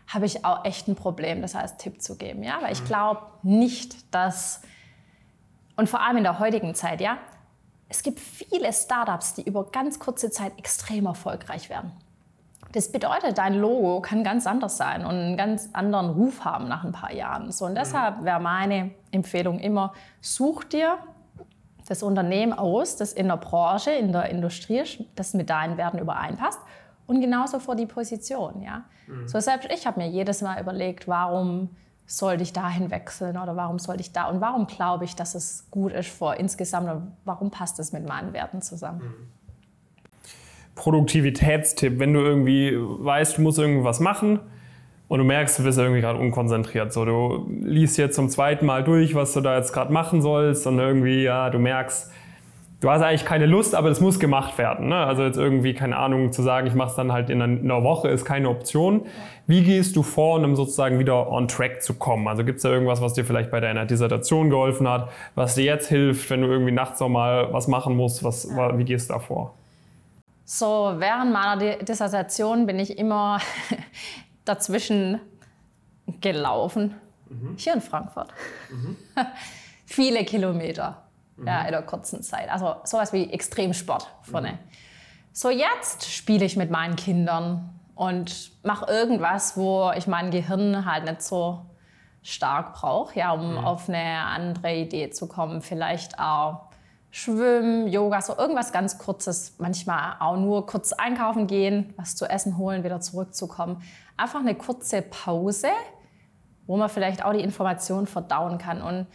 habe 0.10 0.26
ich 0.26 0.44
auch 0.44 0.66
echt 0.66 0.88
ein 0.88 0.96
Problem, 0.96 1.42
das 1.42 1.56
als 1.56 1.78
Tipp 1.78 2.02
zu 2.02 2.18
geben. 2.18 2.44
Ja? 2.44 2.62
Weil 2.62 2.74
ich 2.74 2.84
glaube 2.84 3.22
nicht, 3.44 4.14
dass, 4.14 4.62
und 5.78 5.88
vor 5.88 6.02
allem 6.02 6.18
in 6.18 6.24
der 6.24 6.40
heutigen 6.40 6.76
Zeit, 6.76 7.00
ja, 7.00 7.18
es 7.88 8.04
gibt 8.04 8.20
viele 8.20 8.72
Startups, 8.74 9.36
die 9.36 9.44
über 9.44 9.66
ganz 9.72 10.00
kurze 10.00 10.30
Zeit 10.30 10.58
extrem 10.58 11.06
erfolgreich 11.06 11.70
werden. 11.70 11.92
Das 12.72 12.92
bedeutet, 12.92 13.40
dein 13.40 13.56
Logo 13.56 14.00
kann 14.02 14.24
ganz 14.24 14.46
anders 14.46 14.78
sein 14.78 15.02
und 15.02 15.16
einen 15.16 15.38
ganz 15.38 15.70
anderen 15.74 16.12
Ruf 16.12 16.46
haben 16.46 16.68
nach 16.68 16.84
ein 16.84 16.92
paar 16.92 17.12
Jahren. 17.12 17.52
So, 17.52 17.66
und 17.66 17.72
mhm. 17.72 17.78
deshalb 17.78 18.24
wäre 18.24 18.40
meine 18.40 18.92
Empfehlung 19.12 19.60
immer, 19.60 19.94
such 20.22 20.66
dir 20.66 21.00
das 21.88 22.04
Unternehmen 22.04 22.54
aus, 22.54 22.96
das 22.98 23.14
in 23.14 23.28
der 23.28 23.38
Branche, 23.38 23.92
in 23.92 24.12
der 24.12 24.30
Industrie, 24.30 24.84
das 25.16 25.34
mit 25.34 25.50
deinen 25.50 25.78
Werten 25.78 25.98
übereinpasst. 25.98 26.60
Und 27.10 27.22
genauso 27.22 27.58
für 27.58 27.76
die 27.76 27.88
Position. 27.88 28.62
Ja? 28.62 28.84
Mhm. 29.08 29.28
So 29.28 29.40
selbst 29.40 29.68
ich 29.74 29.88
habe 29.88 30.00
mir 30.00 30.08
jedes 30.08 30.44
Mal 30.44 30.62
überlegt, 30.62 31.08
warum 31.08 31.70
sollte 32.06 32.44
ich 32.44 32.54
dahin 32.54 32.92
wechseln 32.92 33.36
oder 33.36 33.56
warum 33.56 33.80
sollte 33.80 34.02
ich 34.02 34.14
da 34.14 34.26
und 34.26 34.42
warum 34.42 34.68
glaube 34.68 35.06
ich, 35.06 35.16
dass 35.16 35.34
es 35.34 35.66
gut 35.72 35.92
ist 35.92 36.10
für 36.10 36.36
insgesamt 36.36 36.88
und 36.88 37.12
warum 37.26 37.50
passt 37.50 37.80
es 37.80 37.94
mit 37.94 38.08
meinen 38.08 38.32
Werten 38.34 38.62
zusammen. 38.62 39.02
Mhm. 39.02 40.24
Produktivitätstipp, 40.76 41.98
wenn 41.98 42.14
du 42.14 42.20
irgendwie 42.20 42.78
weißt, 42.78 43.40
du 43.40 43.42
musst 43.42 43.58
irgendwas 43.58 44.00
machen 44.00 44.40
und 45.08 45.18
du 45.18 45.26
merkst, 45.26 45.58
du 45.58 45.64
bist 45.64 45.80
irgendwie 45.80 46.02
gerade 46.02 46.20
unkonzentriert. 46.20 46.94
So, 46.94 47.06
du 47.06 47.50
liest 47.50 47.98
jetzt 47.98 48.16
zum 48.16 48.30
zweiten 48.30 48.68
Mal 48.68 48.84
durch, 48.84 49.16
was 49.16 49.34
du 49.34 49.42
da 49.42 49.58
jetzt 49.58 49.74
gerade 49.74 49.92
machen 49.92 50.22
sollst 50.22 50.68
und 50.68 50.78
irgendwie, 50.78 51.24
ja, 51.24 51.50
du 51.50 51.58
merkst, 51.58 52.12
du 52.80 52.90
hast 52.90 53.02
eigentlich 53.02 53.26
keine 53.26 53.46
Lust, 53.46 53.76
aber 53.76 53.90
das 53.90 54.00
muss 54.00 54.20
gemacht 54.20 54.58
werden. 54.58 54.90
Ne? 54.90 54.96
Also 54.96 55.24
jetzt 55.24 55.38
irgendwie, 55.38 55.74
keine 55.74 55.98
Ahnung, 55.98 56.32
zu 56.32 56.42
sagen, 56.42 56.68
ich 56.68 56.74
mache 56.74 56.90
es 56.90 56.96
dann 56.96 57.12
halt 57.12 57.30
in 57.30 57.42
einer 57.42 57.84
Woche, 57.84 58.10
ist 58.10 58.26
keine 58.26 58.50
Option. 58.50 59.06
Wie 59.48 59.64
gehst 59.64 59.96
du 59.96 60.04
vor, 60.04 60.40
um 60.40 60.56
sozusagen 60.56 61.00
wieder 61.00 61.30
on 61.30 61.48
track 61.48 61.82
zu 61.82 61.94
kommen? 61.94 62.28
Also 62.28 62.44
gibt 62.44 62.58
es 62.58 62.64
da 62.64 62.70
irgendwas, 62.70 63.02
was 63.02 63.14
dir 63.14 63.26
vielleicht 63.26 63.52
bei 63.52 63.60
deiner 63.60 63.86
Dissertation 63.86 64.50
geholfen 64.50 64.88
hat, 64.88 65.10
was 65.36 65.56
dir 65.56 65.66
jetzt 65.66 65.88
hilft, 65.88 66.30
wenn 66.30 66.42
du 66.42 66.48
irgendwie 66.48 66.72
nachts 66.72 67.00
nochmal 67.00 67.52
was 67.52 67.68
machen 67.68 67.96
musst? 67.96 68.24
Was, 68.24 68.48
wie 68.50 68.84
gehst 68.84 69.10
du 69.10 69.14
da 69.14 69.20
vor? 69.20 69.56
So, 70.46 70.94
während 70.98 71.32
meiner 71.32 71.78
Dissertation 71.78 72.66
bin 72.66 72.80
ich 72.80 72.98
immer 72.98 73.40
dazwischen 74.46 75.20
gelaufen. 76.22 76.96
Mhm. 77.30 77.56
Hier 77.58 77.74
in 77.74 77.82
Frankfurt. 77.82 78.30
Mhm. 78.72 78.96
Viele 79.86 80.24
Kilometer 80.24 81.09
mhm. 81.40 81.48
ja, 81.48 81.62
in 81.62 81.68
einer 81.68 81.82
kurzen 81.82 82.22
Zeit. 82.24 82.50
Also 82.50 82.76
sowas 82.84 83.14
wie 83.14 83.32
Extremsport 83.32 84.08
vorne. 84.22 84.54
Mhm. 84.54 84.58
So, 85.32 85.50
jetzt 85.50 86.12
spiele 86.12 86.46
ich 86.46 86.58
mit 86.58 86.72
meinen 86.72 86.96
Kindern 86.96 87.80
und 87.96 88.52
mache 88.64 88.92
irgendwas, 88.92 89.58
wo 89.58 89.92
ich 89.96 90.08
mein 90.08 90.32
Gehirn 90.32 90.86
halt 90.86 91.06
nicht 91.06 91.22
so 91.22 91.66
stark 92.22 92.74
brauche, 92.74 93.18
ja, 93.18 93.32
um 93.32 93.52
mhm. 93.52 93.58
auf 93.58 93.90
eine 93.90 94.26
andere 94.26 94.76
Idee 94.76 95.10
zu 95.10 95.28
kommen. 95.28 95.62
Vielleicht 95.62 96.20
auch 96.20 96.70
Schwimmen, 97.12 97.88
Yoga, 97.88 98.22
so 98.22 98.38
irgendwas 98.38 98.72
ganz 98.72 98.98
Kurzes. 98.98 99.56
Manchmal 99.58 100.16
auch 100.20 100.38
nur 100.38 100.66
kurz 100.66 100.94
einkaufen 100.94 101.48
gehen, 101.48 101.94
was 101.98 102.16
zu 102.16 102.26
essen 102.26 102.58
holen, 102.58 102.84
wieder 102.84 103.00
zurückzukommen. 103.00 103.82
Einfach 104.16 104.42
eine 104.42 104.56
kurze 104.56 105.02
Pause, 105.02 105.70
wo 106.68 106.78
man 106.78 106.90
vielleicht 106.90 107.26
auch 107.26 107.34
die 107.34 107.42
Information 107.42 108.06
verdauen 108.06 108.60
kann. 108.60 108.82
Und 108.82 109.08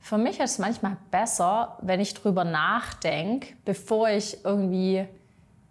für 0.00 0.18
mich 0.18 0.40
ist 0.40 0.52
es 0.52 0.58
manchmal 0.58 0.96
besser, 1.10 1.78
wenn 1.82 2.00
ich 2.00 2.14
drüber 2.14 2.44
nachdenke, 2.44 3.54
bevor 3.64 4.08
ich 4.08 4.44
irgendwie 4.44 5.06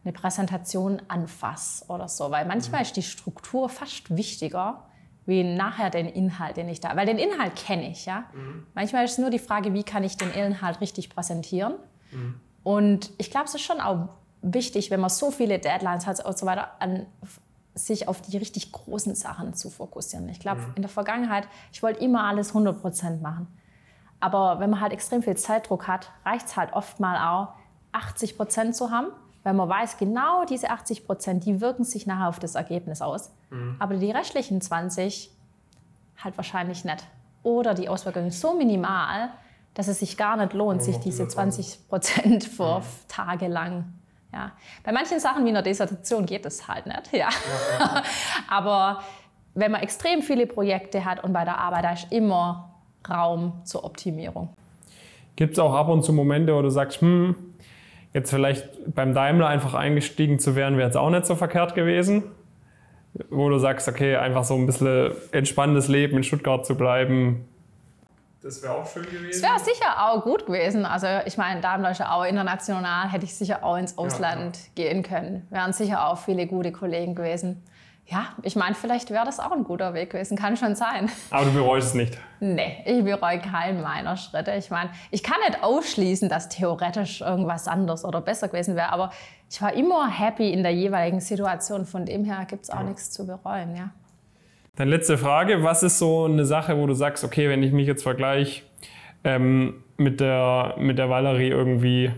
eine 0.03 0.13
Präsentation 0.13 1.01
anfasse 1.07 1.85
oder 1.89 2.07
so. 2.07 2.31
Weil 2.31 2.45
manchmal 2.45 2.81
mhm. 2.81 2.85
ist 2.85 2.95
die 2.95 3.03
Struktur 3.03 3.69
fast 3.69 4.15
wichtiger 4.15 4.85
wie 5.25 5.43
nachher 5.43 5.91
den 5.91 6.07
Inhalt, 6.07 6.57
den 6.57 6.69
ich 6.69 6.79
da, 6.79 6.95
weil 6.95 7.05
den 7.05 7.19
Inhalt 7.19 7.55
kenne 7.55 7.91
ich, 7.91 8.07
ja. 8.07 8.23
Mhm. 8.33 8.65
Manchmal 8.73 9.05
ist 9.05 9.11
es 9.11 9.17
nur 9.19 9.29
die 9.29 9.37
Frage, 9.37 9.75
wie 9.75 9.83
kann 9.83 10.03
ich 10.03 10.17
den 10.17 10.31
Inhalt 10.31 10.81
richtig 10.81 11.09
präsentieren. 11.09 11.73
Mhm. 12.11 12.39
Und 12.63 13.11
ich 13.19 13.29
glaube, 13.29 13.45
es 13.45 13.53
ist 13.53 13.61
schon 13.61 13.79
auch 13.79 14.09
wichtig, 14.41 14.89
wenn 14.89 14.99
man 14.99 15.11
so 15.11 15.29
viele 15.29 15.59
Deadlines 15.59 16.07
hat 16.07 16.25
und 16.25 16.37
so 16.37 16.47
weiter, 16.47 16.69
an, 16.79 17.05
sich 17.75 18.07
auf 18.07 18.21
die 18.21 18.37
richtig 18.37 18.71
großen 18.71 19.13
Sachen 19.13 19.53
zu 19.53 19.69
fokussieren. 19.69 20.27
Ich 20.29 20.39
glaube, 20.39 20.61
mhm. 20.61 20.73
in 20.75 20.81
der 20.81 20.89
Vergangenheit, 20.89 21.47
ich 21.71 21.83
wollte 21.83 22.03
immer 22.03 22.23
alles 22.23 22.49
100 22.49 22.81
Prozent 22.81 23.21
machen. 23.21 23.47
Aber 24.19 24.59
wenn 24.59 24.69
man 24.69 24.81
halt 24.81 24.93
extrem 24.93 25.23
viel 25.23 25.37
Zeitdruck 25.37 25.87
hat, 25.87 26.11
reicht 26.25 26.47
es 26.47 26.57
halt 26.57 26.73
oft 26.73 26.99
mal 26.99 27.17
auch, 27.29 27.53
80 27.91 28.37
Prozent 28.37 28.75
zu 28.75 28.91
haben 28.91 29.07
weil 29.43 29.53
man 29.53 29.69
weiß, 29.69 29.97
genau 29.97 30.45
diese 30.45 30.69
80 30.69 31.05
Prozent, 31.05 31.45
die 31.45 31.61
wirken 31.61 31.83
sich 31.83 32.05
nachher 32.05 32.27
auf 32.27 32.39
das 32.39 32.55
Ergebnis 32.55 33.01
aus. 33.01 33.31
Mhm. 33.49 33.77
Aber 33.79 33.95
die 33.95 34.11
restlichen 34.11 34.61
20 34.61 35.31
halt 36.17 36.37
wahrscheinlich 36.37 36.83
nicht. 36.83 37.05
Oder 37.43 37.73
die 37.73 37.87
Auswirkungen 37.87 38.31
so 38.31 38.53
minimal, 38.53 39.29
dass 39.73 39.87
es 39.87 39.99
sich 39.99 40.17
gar 40.17 40.35
nicht 40.35 40.53
lohnt, 40.53 40.83
sich 40.83 40.97
diese 40.97 41.27
20 41.27 41.87
Prozent 41.87 42.43
vor 42.43 42.81
mhm. 42.81 42.83
Tage 43.07 43.47
lang. 43.47 43.93
Ja. 44.33 44.51
Bei 44.83 44.91
manchen 44.91 45.19
Sachen 45.19 45.45
wie 45.45 45.49
in 45.49 45.55
der 45.55 45.63
Dissertation 45.63 46.25
geht 46.25 46.45
es 46.45 46.67
halt 46.67 46.85
nicht. 46.85 47.13
Ja. 47.13 47.29
ja. 47.79 48.03
Aber 48.49 49.01
wenn 49.55 49.71
man 49.71 49.81
extrem 49.81 50.21
viele 50.21 50.45
Projekte 50.45 51.05
hat 51.05 51.23
und 51.23 51.33
bei 51.33 51.45
der 51.45 51.57
Arbeit, 51.57 51.85
da 51.85 51.93
ist 51.93 52.11
immer 52.11 52.68
Raum 53.07 53.53
zur 53.63 53.83
Optimierung. 53.83 54.49
Gibt 55.35 55.53
es 55.53 55.59
auch 55.59 55.73
ab 55.73 55.87
und 55.89 56.03
zu 56.03 56.11
Momente, 56.11 56.55
wo 56.55 56.61
du 56.61 56.69
sagst, 56.69 57.01
hm, 57.01 57.35
Jetzt 58.13 58.31
vielleicht 58.31 58.67
beim 58.95 59.13
Daimler 59.13 59.47
einfach 59.47 59.75
eingestiegen 59.75 60.39
zu 60.39 60.55
werden, 60.55 60.77
wäre 60.77 60.87
jetzt 60.87 60.97
auch 60.97 61.11
nicht 61.11 61.25
so 61.25 61.35
verkehrt 61.35 61.75
gewesen. 61.75 62.23
Wo 63.29 63.49
du 63.49 63.57
sagst, 63.59 63.87
okay, 63.87 64.15
einfach 64.15 64.43
so 64.43 64.55
ein 64.55 64.65
bisschen 64.65 65.11
entspannendes 65.31 65.87
Leben 65.87 66.17
in 66.17 66.23
Stuttgart 66.23 66.65
zu 66.65 66.75
bleiben. 66.75 67.47
Das 68.41 68.63
wäre 68.63 68.75
auch 68.75 68.87
schön 68.87 69.03
gewesen. 69.03 69.41
Das 69.41 69.41
wäre 69.41 69.59
sicher 69.59 70.09
auch 70.09 70.23
gut 70.23 70.45
gewesen. 70.45 70.85
Also 70.85 71.07
ich 71.25 71.37
meine, 71.37 71.59
Daimler 71.61 71.91
ist 71.91 71.99
ja 71.99 72.11
auch 72.11 72.23
international, 72.23 73.11
hätte 73.11 73.25
ich 73.25 73.35
sicher 73.35 73.63
auch 73.63 73.77
ins 73.77 73.97
Ausland 73.97 74.57
ja, 74.57 74.85
gehen 74.85 75.03
können. 75.03 75.45
Wären 75.49 75.73
sicher 75.73 76.07
auch 76.07 76.17
viele 76.17 76.47
gute 76.47 76.71
Kollegen 76.71 77.15
gewesen. 77.15 77.61
Ja, 78.11 78.29
ich 78.41 78.55
meine, 78.55 78.73
vielleicht 78.73 79.11
wäre 79.11 79.23
das 79.23 79.39
auch 79.39 79.51
ein 79.51 79.63
guter 79.63 79.93
Weg 79.93 80.09
gewesen. 80.09 80.35
Kann 80.35 80.57
schon 80.57 80.73
sein. 80.73 81.11
Aber 81.29 81.45
du 81.45 81.53
bereust 81.53 81.89
es 81.89 81.93
nicht? 81.93 82.17
Nee, 82.39 82.83
ich 82.83 83.03
bereue 83.03 83.39
keinen 83.39 83.83
meiner 83.83 84.17
Schritte. 84.17 84.51
Ich 84.57 84.71
meine, 84.71 84.89
ich 85.11 85.21
kann 85.21 85.37
nicht 85.47 85.63
ausschließen, 85.63 86.27
dass 86.27 86.49
theoretisch 86.49 87.21
irgendwas 87.21 87.67
anders 87.67 88.03
oder 88.03 88.19
besser 88.21 88.47
gewesen 88.47 88.75
wäre. 88.75 88.91
Aber 88.91 89.11
ich 89.47 89.61
war 89.61 89.73
immer 89.73 90.09
happy 90.09 90.51
in 90.51 90.63
der 90.63 90.73
jeweiligen 90.73 91.19
Situation. 91.19 91.85
Von 91.85 92.07
dem 92.07 92.25
her 92.25 92.45
gibt 92.49 92.63
es 92.63 92.71
auch 92.71 92.79
ja. 92.79 92.83
nichts 92.83 93.11
zu 93.11 93.27
bereuen. 93.27 93.75
Ja. 93.75 93.91
Dann 94.75 94.87
letzte 94.87 95.19
Frage. 95.19 95.61
Was 95.61 95.83
ist 95.83 95.99
so 95.99 96.25
eine 96.25 96.45
Sache, 96.45 96.77
wo 96.77 96.87
du 96.87 96.95
sagst, 96.95 97.23
okay, 97.23 97.47
wenn 97.47 97.61
ich 97.61 97.71
mich 97.71 97.85
jetzt 97.85 98.01
vergleiche 98.01 98.63
ähm, 99.23 99.83
mit, 99.97 100.19
der, 100.19 100.73
mit 100.79 100.97
der 100.97 101.11
Valerie 101.11 101.49
irgendwie 101.49 102.11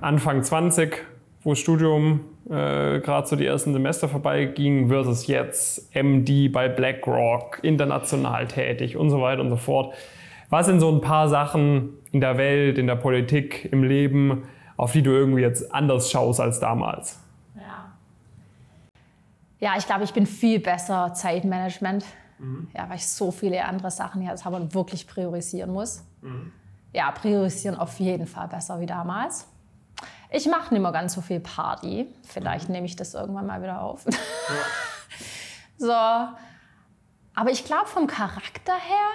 Anfang 0.00 0.42
20, 0.42 1.04
wo 1.48 1.54
Studium 1.54 2.20
äh, 2.50 3.00
gerade 3.00 3.26
so 3.26 3.34
die 3.34 3.46
ersten 3.46 3.72
Semester 3.72 4.06
vorbeiging, 4.06 4.88
versus 4.88 5.26
jetzt 5.28 5.94
MD 5.94 6.52
bei 6.52 6.68
BlackRock, 6.68 7.60
international 7.62 8.46
tätig 8.46 8.98
und 8.98 9.08
so 9.08 9.22
weiter 9.22 9.40
und 9.40 9.48
so 9.48 9.56
fort. 9.56 9.94
Was 10.50 10.66
sind 10.66 10.80
so 10.80 10.90
ein 10.92 11.00
paar 11.00 11.30
Sachen 11.30 11.94
in 12.12 12.20
der 12.20 12.36
Welt, 12.36 12.76
in 12.76 12.86
der 12.86 12.96
Politik, 12.96 13.66
im 13.72 13.82
Leben, 13.82 14.46
auf 14.76 14.92
die 14.92 15.00
du 15.00 15.10
irgendwie 15.10 15.40
jetzt 15.40 15.74
anders 15.74 16.10
schaust 16.10 16.38
als 16.38 16.60
damals? 16.60 17.18
Ja, 17.56 17.92
ja 19.58 19.78
ich 19.78 19.86
glaube, 19.86 20.04
ich 20.04 20.12
bin 20.12 20.26
viel 20.26 20.60
besser 20.60 21.14
Zeitmanagement. 21.14 22.04
Mhm. 22.38 22.68
Ja, 22.74 22.90
weil 22.90 22.96
ich 22.96 23.08
so 23.08 23.30
viele 23.30 23.64
andere 23.64 23.90
Sachen 23.90 24.20
jetzt 24.20 24.44
habe 24.44 24.56
und 24.56 24.74
wirklich 24.74 25.06
priorisieren 25.06 25.72
muss. 25.72 26.04
Mhm. 26.20 26.52
Ja, 26.92 27.10
priorisieren 27.10 27.74
auf 27.74 27.98
jeden 28.00 28.26
Fall 28.26 28.48
besser 28.48 28.80
wie 28.80 28.86
damals. 28.86 29.48
Ich 30.30 30.46
mache 30.46 30.74
nicht 30.74 30.82
mehr 30.82 30.92
ganz 30.92 31.14
so 31.14 31.20
viel 31.20 31.40
Party. 31.40 32.06
Vielleicht 32.22 32.68
nehme 32.68 32.86
ich 32.86 32.96
das 32.96 33.14
irgendwann 33.14 33.46
mal 33.46 33.62
wieder 33.62 33.80
auf. 33.80 34.04
Ja. 34.06 34.12
so. 35.78 35.92
Aber 37.34 37.50
ich 37.50 37.64
glaube, 37.64 37.86
vom 37.86 38.06
Charakter 38.06 38.74
her, 38.74 39.08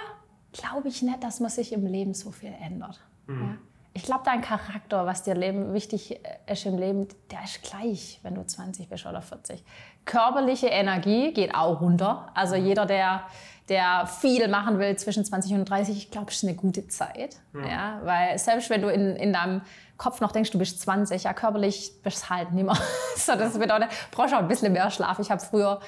glaube 0.52 0.88
ich 0.88 1.02
nicht, 1.02 1.22
dass 1.22 1.40
man 1.40 1.50
sich 1.50 1.72
im 1.72 1.86
Leben 1.86 2.14
so 2.14 2.30
viel 2.30 2.54
ändert. 2.60 3.00
Mhm. 3.26 3.42
Ja? 3.42 3.56
Ich 3.96 4.02
glaube, 4.02 4.22
dein 4.24 4.40
Charakter, 4.40 5.06
was 5.06 5.22
dir 5.22 5.34
Leben, 5.34 5.72
wichtig 5.72 6.20
ist 6.46 6.66
im 6.66 6.78
Leben, 6.78 7.06
der 7.30 7.44
ist 7.44 7.62
gleich, 7.62 8.18
wenn 8.22 8.34
du 8.34 8.44
20 8.44 8.88
bist 8.88 9.06
oder 9.06 9.22
40. 9.22 9.64
Körperliche 10.04 10.66
Energie 10.66 11.32
geht 11.32 11.54
auch 11.54 11.80
runter. 11.80 12.26
Also 12.34 12.56
mhm. 12.56 12.66
jeder, 12.66 12.86
der, 12.86 13.22
der 13.68 14.06
viel 14.06 14.48
machen 14.48 14.78
will 14.78 14.94
zwischen 14.96 15.24
20 15.24 15.54
und 15.54 15.64
30, 15.64 15.96
ich 15.96 16.10
glaube, 16.10 16.30
ist 16.30 16.44
eine 16.44 16.54
gute 16.54 16.86
Zeit. 16.88 17.36
Ja. 17.54 17.66
ja. 17.66 18.00
weil 18.04 18.38
selbst 18.38 18.68
wenn 18.70 18.82
du 18.82 18.88
in, 18.88 19.16
in 19.16 19.32
deinem 19.32 19.62
Kopf 19.96 20.20
noch 20.20 20.32
denkst, 20.32 20.50
du 20.50 20.58
bist 20.58 20.80
20, 20.80 21.22
ja, 21.22 21.32
körperlich 21.32 21.92
bist 22.02 22.24
du 22.24 22.30
halt 22.30 22.52
nicht 22.52 22.64
mehr. 22.64 22.76
so, 23.16 23.34
das 23.36 23.58
bedeutet, 23.58 23.88
brauchst 24.10 24.34
auch 24.34 24.40
ein 24.40 24.48
bisschen 24.48 24.72
mehr 24.72 24.90
Schlaf. 24.90 25.18
Ich 25.18 25.30
habe 25.30 25.40
früher 25.40 25.80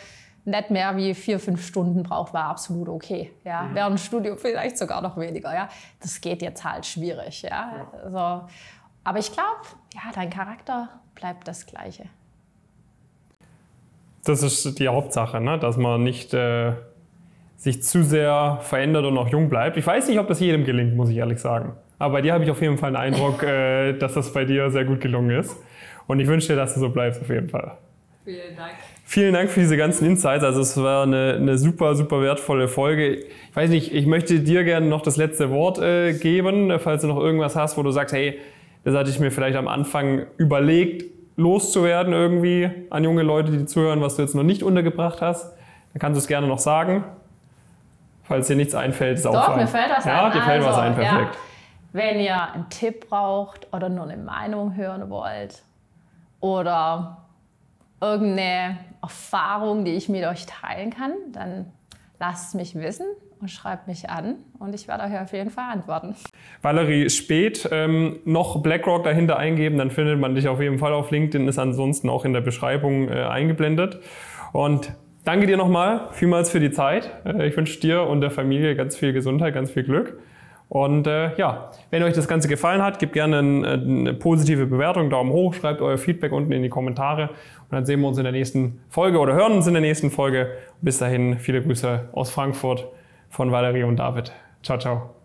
nicht 0.46 0.70
mehr 0.70 0.96
wie 0.96 1.12
vier, 1.14 1.40
fünf 1.40 1.66
Stunden 1.66 2.04
braucht, 2.04 2.32
war 2.32 2.44
absolut 2.44 2.88
okay. 2.88 3.32
Ja. 3.44 3.62
Mhm. 3.62 3.74
Während 3.74 3.98
dem 3.98 4.02
Studium 4.02 4.38
vielleicht 4.38 4.78
sogar 4.78 5.02
noch 5.02 5.16
weniger. 5.16 5.52
Ja. 5.52 5.68
Das 6.00 6.20
geht 6.20 6.40
jetzt 6.40 6.64
halt 6.64 6.86
schwierig. 6.86 7.42
Ja. 7.42 7.50
ja. 7.50 7.90
Also, 8.04 8.48
aber 9.04 9.18
ich 9.18 9.32
glaube, 9.32 9.60
ja, 9.94 10.12
dein 10.14 10.30
Charakter 10.30 10.88
bleibt 11.14 11.46
das 11.48 11.66
Gleiche. 11.66 12.06
Das 14.24 14.42
ist 14.42 14.78
die 14.78 14.88
Hauptsache, 14.88 15.40
ne? 15.40 15.58
dass 15.58 15.76
man 15.76 16.02
nicht 16.02 16.34
äh, 16.34 16.72
sich 17.56 17.82
zu 17.82 18.02
sehr 18.02 18.58
verändert 18.62 19.04
und 19.04 19.14
noch 19.14 19.28
jung 19.28 19.48
bleibt. 19.48 19.76
Ich 19.76 19.86
weiß 19.86 20.08
nicht, 20.08 20.18
ob 20.18 20.28
das 20.28 20.40
jedem 20.40 20.64
gelingt, 20.64 20.94
muss 20.94 21.10
ich 21.10 21.16
ehrlich 21.16 21.38
sagen. 21.38 21.72
Aber 21.98 22.14
bei 22.14 22.22
dir 22.22 22.34
habe 22.34 22.44
ich 22.44 22.50
auf 22.50 22.60
jeden 22.60 22.78
Fall 22.78 22.94
einen 22.94 23.14
Eindruck, 23.14 23.42
äh, 23.42 23.94
dass 23.94 24.14
das 24.14 24.32
bei 24.32 24.44
dir 24.44 24.70
sehr 24.70 24.84
gut 24.84 25.00
gelungen 25.00 25.30
ist. 25.30 25.56
Und 26.06 26.20
ich 26.20 26.28
wünsche 26.28 26.48
dir, 26.48 26.56
dass 26.56 26.74
du 26.74 26.80
so 26.80 26.90
bleibst, 26.90 27.20
auf 27.20 27.28
jeden 27.28 27.48
Fall. 27.48 27.78
Vielen 28.24 28.56
Dank. 28.56 28.72
Vielen 29.04 29.34
Dank 29.34 29.50
für 29.50 29.60
diese 29.60 29.76
ganzen 29.76 30.04
Insights. 30.04 30.44
Also 30.44 30.60
es 30.60 30.76
war 30.76 31.04
eine, 31.04 31.34
eine 31.34 31.58
super, 31.58 31.94
super 31.94 32.20
wertvolle 32.20 32.66
Folge. 32.68 33.18
Ich 33.18 33.54
weiß 33.54 33.70
nicht, 33.70 33.94
ich 33.94 34.04
möchte 34.04 34.40
dir 34.40 34.64
gerne 34.64 34.86
noch 34.86 35.00
das 35.00 35.16
letzte 35.16 35.50
Wort 35.50 35.78
äh, 35.78 36.12
geben, 36.12 36.72
falls 36.80 37.02
du 37.02 37.08
noch 37.08 37.20
irgendwas 37.20 37.54
hast, 37.54 37.78
wo 37.78 37.82
du 37.82 37.92
sagst, 37.92 38.14
hey, 38.14 38.38
das 38.84 38.94
hatte 38.94 39.10
ich 39.10 39.20
mir 39.20 39.30
vielleicht 39.30 39.56
am 39.56 39.68
Anfang 39.68 40.26
überlegt, 40.38 41.04
loszuwerden 41.36 42.12
irgendwie 42.12 42.68
an 42.90 43.04
junge 43.04 43.22
Leute, 43.22 43.52
die 43.52 43.64
zuhören, 43.64 44.00
was 44.00 44.16
du 44.16 44.22
jetzt 44.22 44.34
noch 44.34 44.42
nicht 44.42 44.62
untergebracht 44.62 45.20
hast. 45.20 45.54
Dann 45.92 46.00
kannst 46.00 46.16
du 46.16 46.20
es 46.20 46.26
gerne 46.26 46.46
noch 46.46 46.58
sagen. 46.58 47.04
Falls 48.26 48.48
dir 48.48 48.56
nichts 48.56 48.74
einfällt, 48.74 49.24
auch 49.26 49.32
Doch, 49.32 49.56
mir 49.56 49.66
fällt 49.66 49.90
was 49.96 50.04
ja, 50.04 50.26
ein. 50.26 50.32
dir 50.32 50.42
fällt 50.42 50.64
also, 50.64 50.68
was 50.68 50.78
ein, 50.78 50.94
perfekt. 50.94 51.34
Ja, 51.34 51.40
wenn 51.92 52.20
ihr 52.20 52.52
einen 52.52 52.68
Tipp 52.68 53.08
braucht 53.08 53.72
oder 53.72 53.88
nur 53.88 54.04
eine 54.04 54.16
Meinung 54.16 54.74
hören 54.74 55.08
wollt 55.08 55.62
oder 56.40 57.18
irgendeine 58.00 58.78
Erfahrung, 59.00 59.84
die 59.84 59.92
ich 59.92 60.08
mit 60.08 60.24
euch 60.24 60.46
teilen 60.46 60.90
kann, 60.90 61.12
dann 61.32 61.72
lasst 62.18 62.48
es 62.48 62.54
mich 62.54 62.74
wissen 62.74 63.06
und 63.40 63.50
schreibt 63.50 63.86
mich 63.86 64.10
an 64.10 64.36
und 64.58 64.74
ich 64.74 64.88
werde 64.88 65.04
euch 65.04 65.18
auf 65.18 65.32
jeden 65.32 65.50
Fall 65.50 65.72
antworten. 65.72 66.14
Valerie 66.62 67.08
Spät, 67.10 67.68
ähm, 67.70 68.18
noch 68.24 68.62
BlackRock 68.62 69.04
dahinter 69.04 69.38
eingeben, 69.38 69.78
dann 69.78 69.90
findet 69.90 70.18
man 70.18 70.34
dich 70.34 70.48
auf 70.48 70.60
jeden 70.60 70.78
Fall 70.78 70.92
auf 70.92 71.10
LinkedIn, 71.10 71.46
ist 71.48 71.58
ansonsten 71.58 72.08
auch 72.08 72.24
in 72.24 72.32
der 72.32 72.40
Beschreibung 72.40 73.08
äh, 73.08 73.22
eingeblendet. 73.22 74.00
Und 74.52 74.92
danke 75.26 75.46
dir 75.46 75.58
nochmal 75.58 76.08
vielmals 76.12 76.48
für 76.48 76.60
die 76.60 76.70
Zeit. 76.70 77.10
Äh, 77.26 77.48
ich 77.48 77.56
wünsche 77.56 77.78
dir 77.78 78.02
und 78.04 78.22
der 78.22 78.30
Familie 78.30 78.74
ganz 78.74 78.96
viel 78.96 79.12
Gesundheit, 79.12 79.52
ganz 79.52 79.70
viel 79.70 79.84
Glück. 79.84 80.18
Und 80.68 81.06
äh, 81.06 81.36
ja, 81.36 81.70
wenn 81.90 82.02
euch 82.02 82.14
das 82.14 82.26
Ganze 82.26 82.48
gefallen 82.48 82.82
hat, 82.82 82.98
gebt 82.98 83.12
gerne 83.12 83.38
eine, 83.38 83.72
eine 83.72 84.14
positive 84.14 84.66
Bewertung, 84.66 85.10
Daumen 85.10 85.30
hoch, 85.30 85.54
schreibt 85.54 85.80
euer 85.80 85.98
Feedback 85.98 86.32
unten 86.32 86.50
in 86.50 86.62
die 86.62 86.68
Kommentare 86.68 87.28
und 87.28 87.72
dann 87.72 87.86
sehen 87.86 88.00
wir 88.00 88.08
uns 88.08 88.18
in 88.18 88.24
der 88.24 88.32
nächsten 88.32 88.80
Folge 88.88 89.18
oder 89.18 89.34
hören 89.34 89.52
uns 89.52 89.66
in 89.66 89.74
der 89.74 89.82
nächsten 89.82 90.10
Folge. 90.10 90.50
Bis 90.80 90.98
dahin, 90.98 91.38
viele 91.38 91.62
Grüße 91.62 92.08
aus 92.12 92.30
Frankfurt 92.30 92.88
von 93.30 93.52
Valerie 93.52 93.84
und 93.84 93.96
David. 93.96 94.32
Ciao, 94.62 94.78
ciao. 94.78 95.15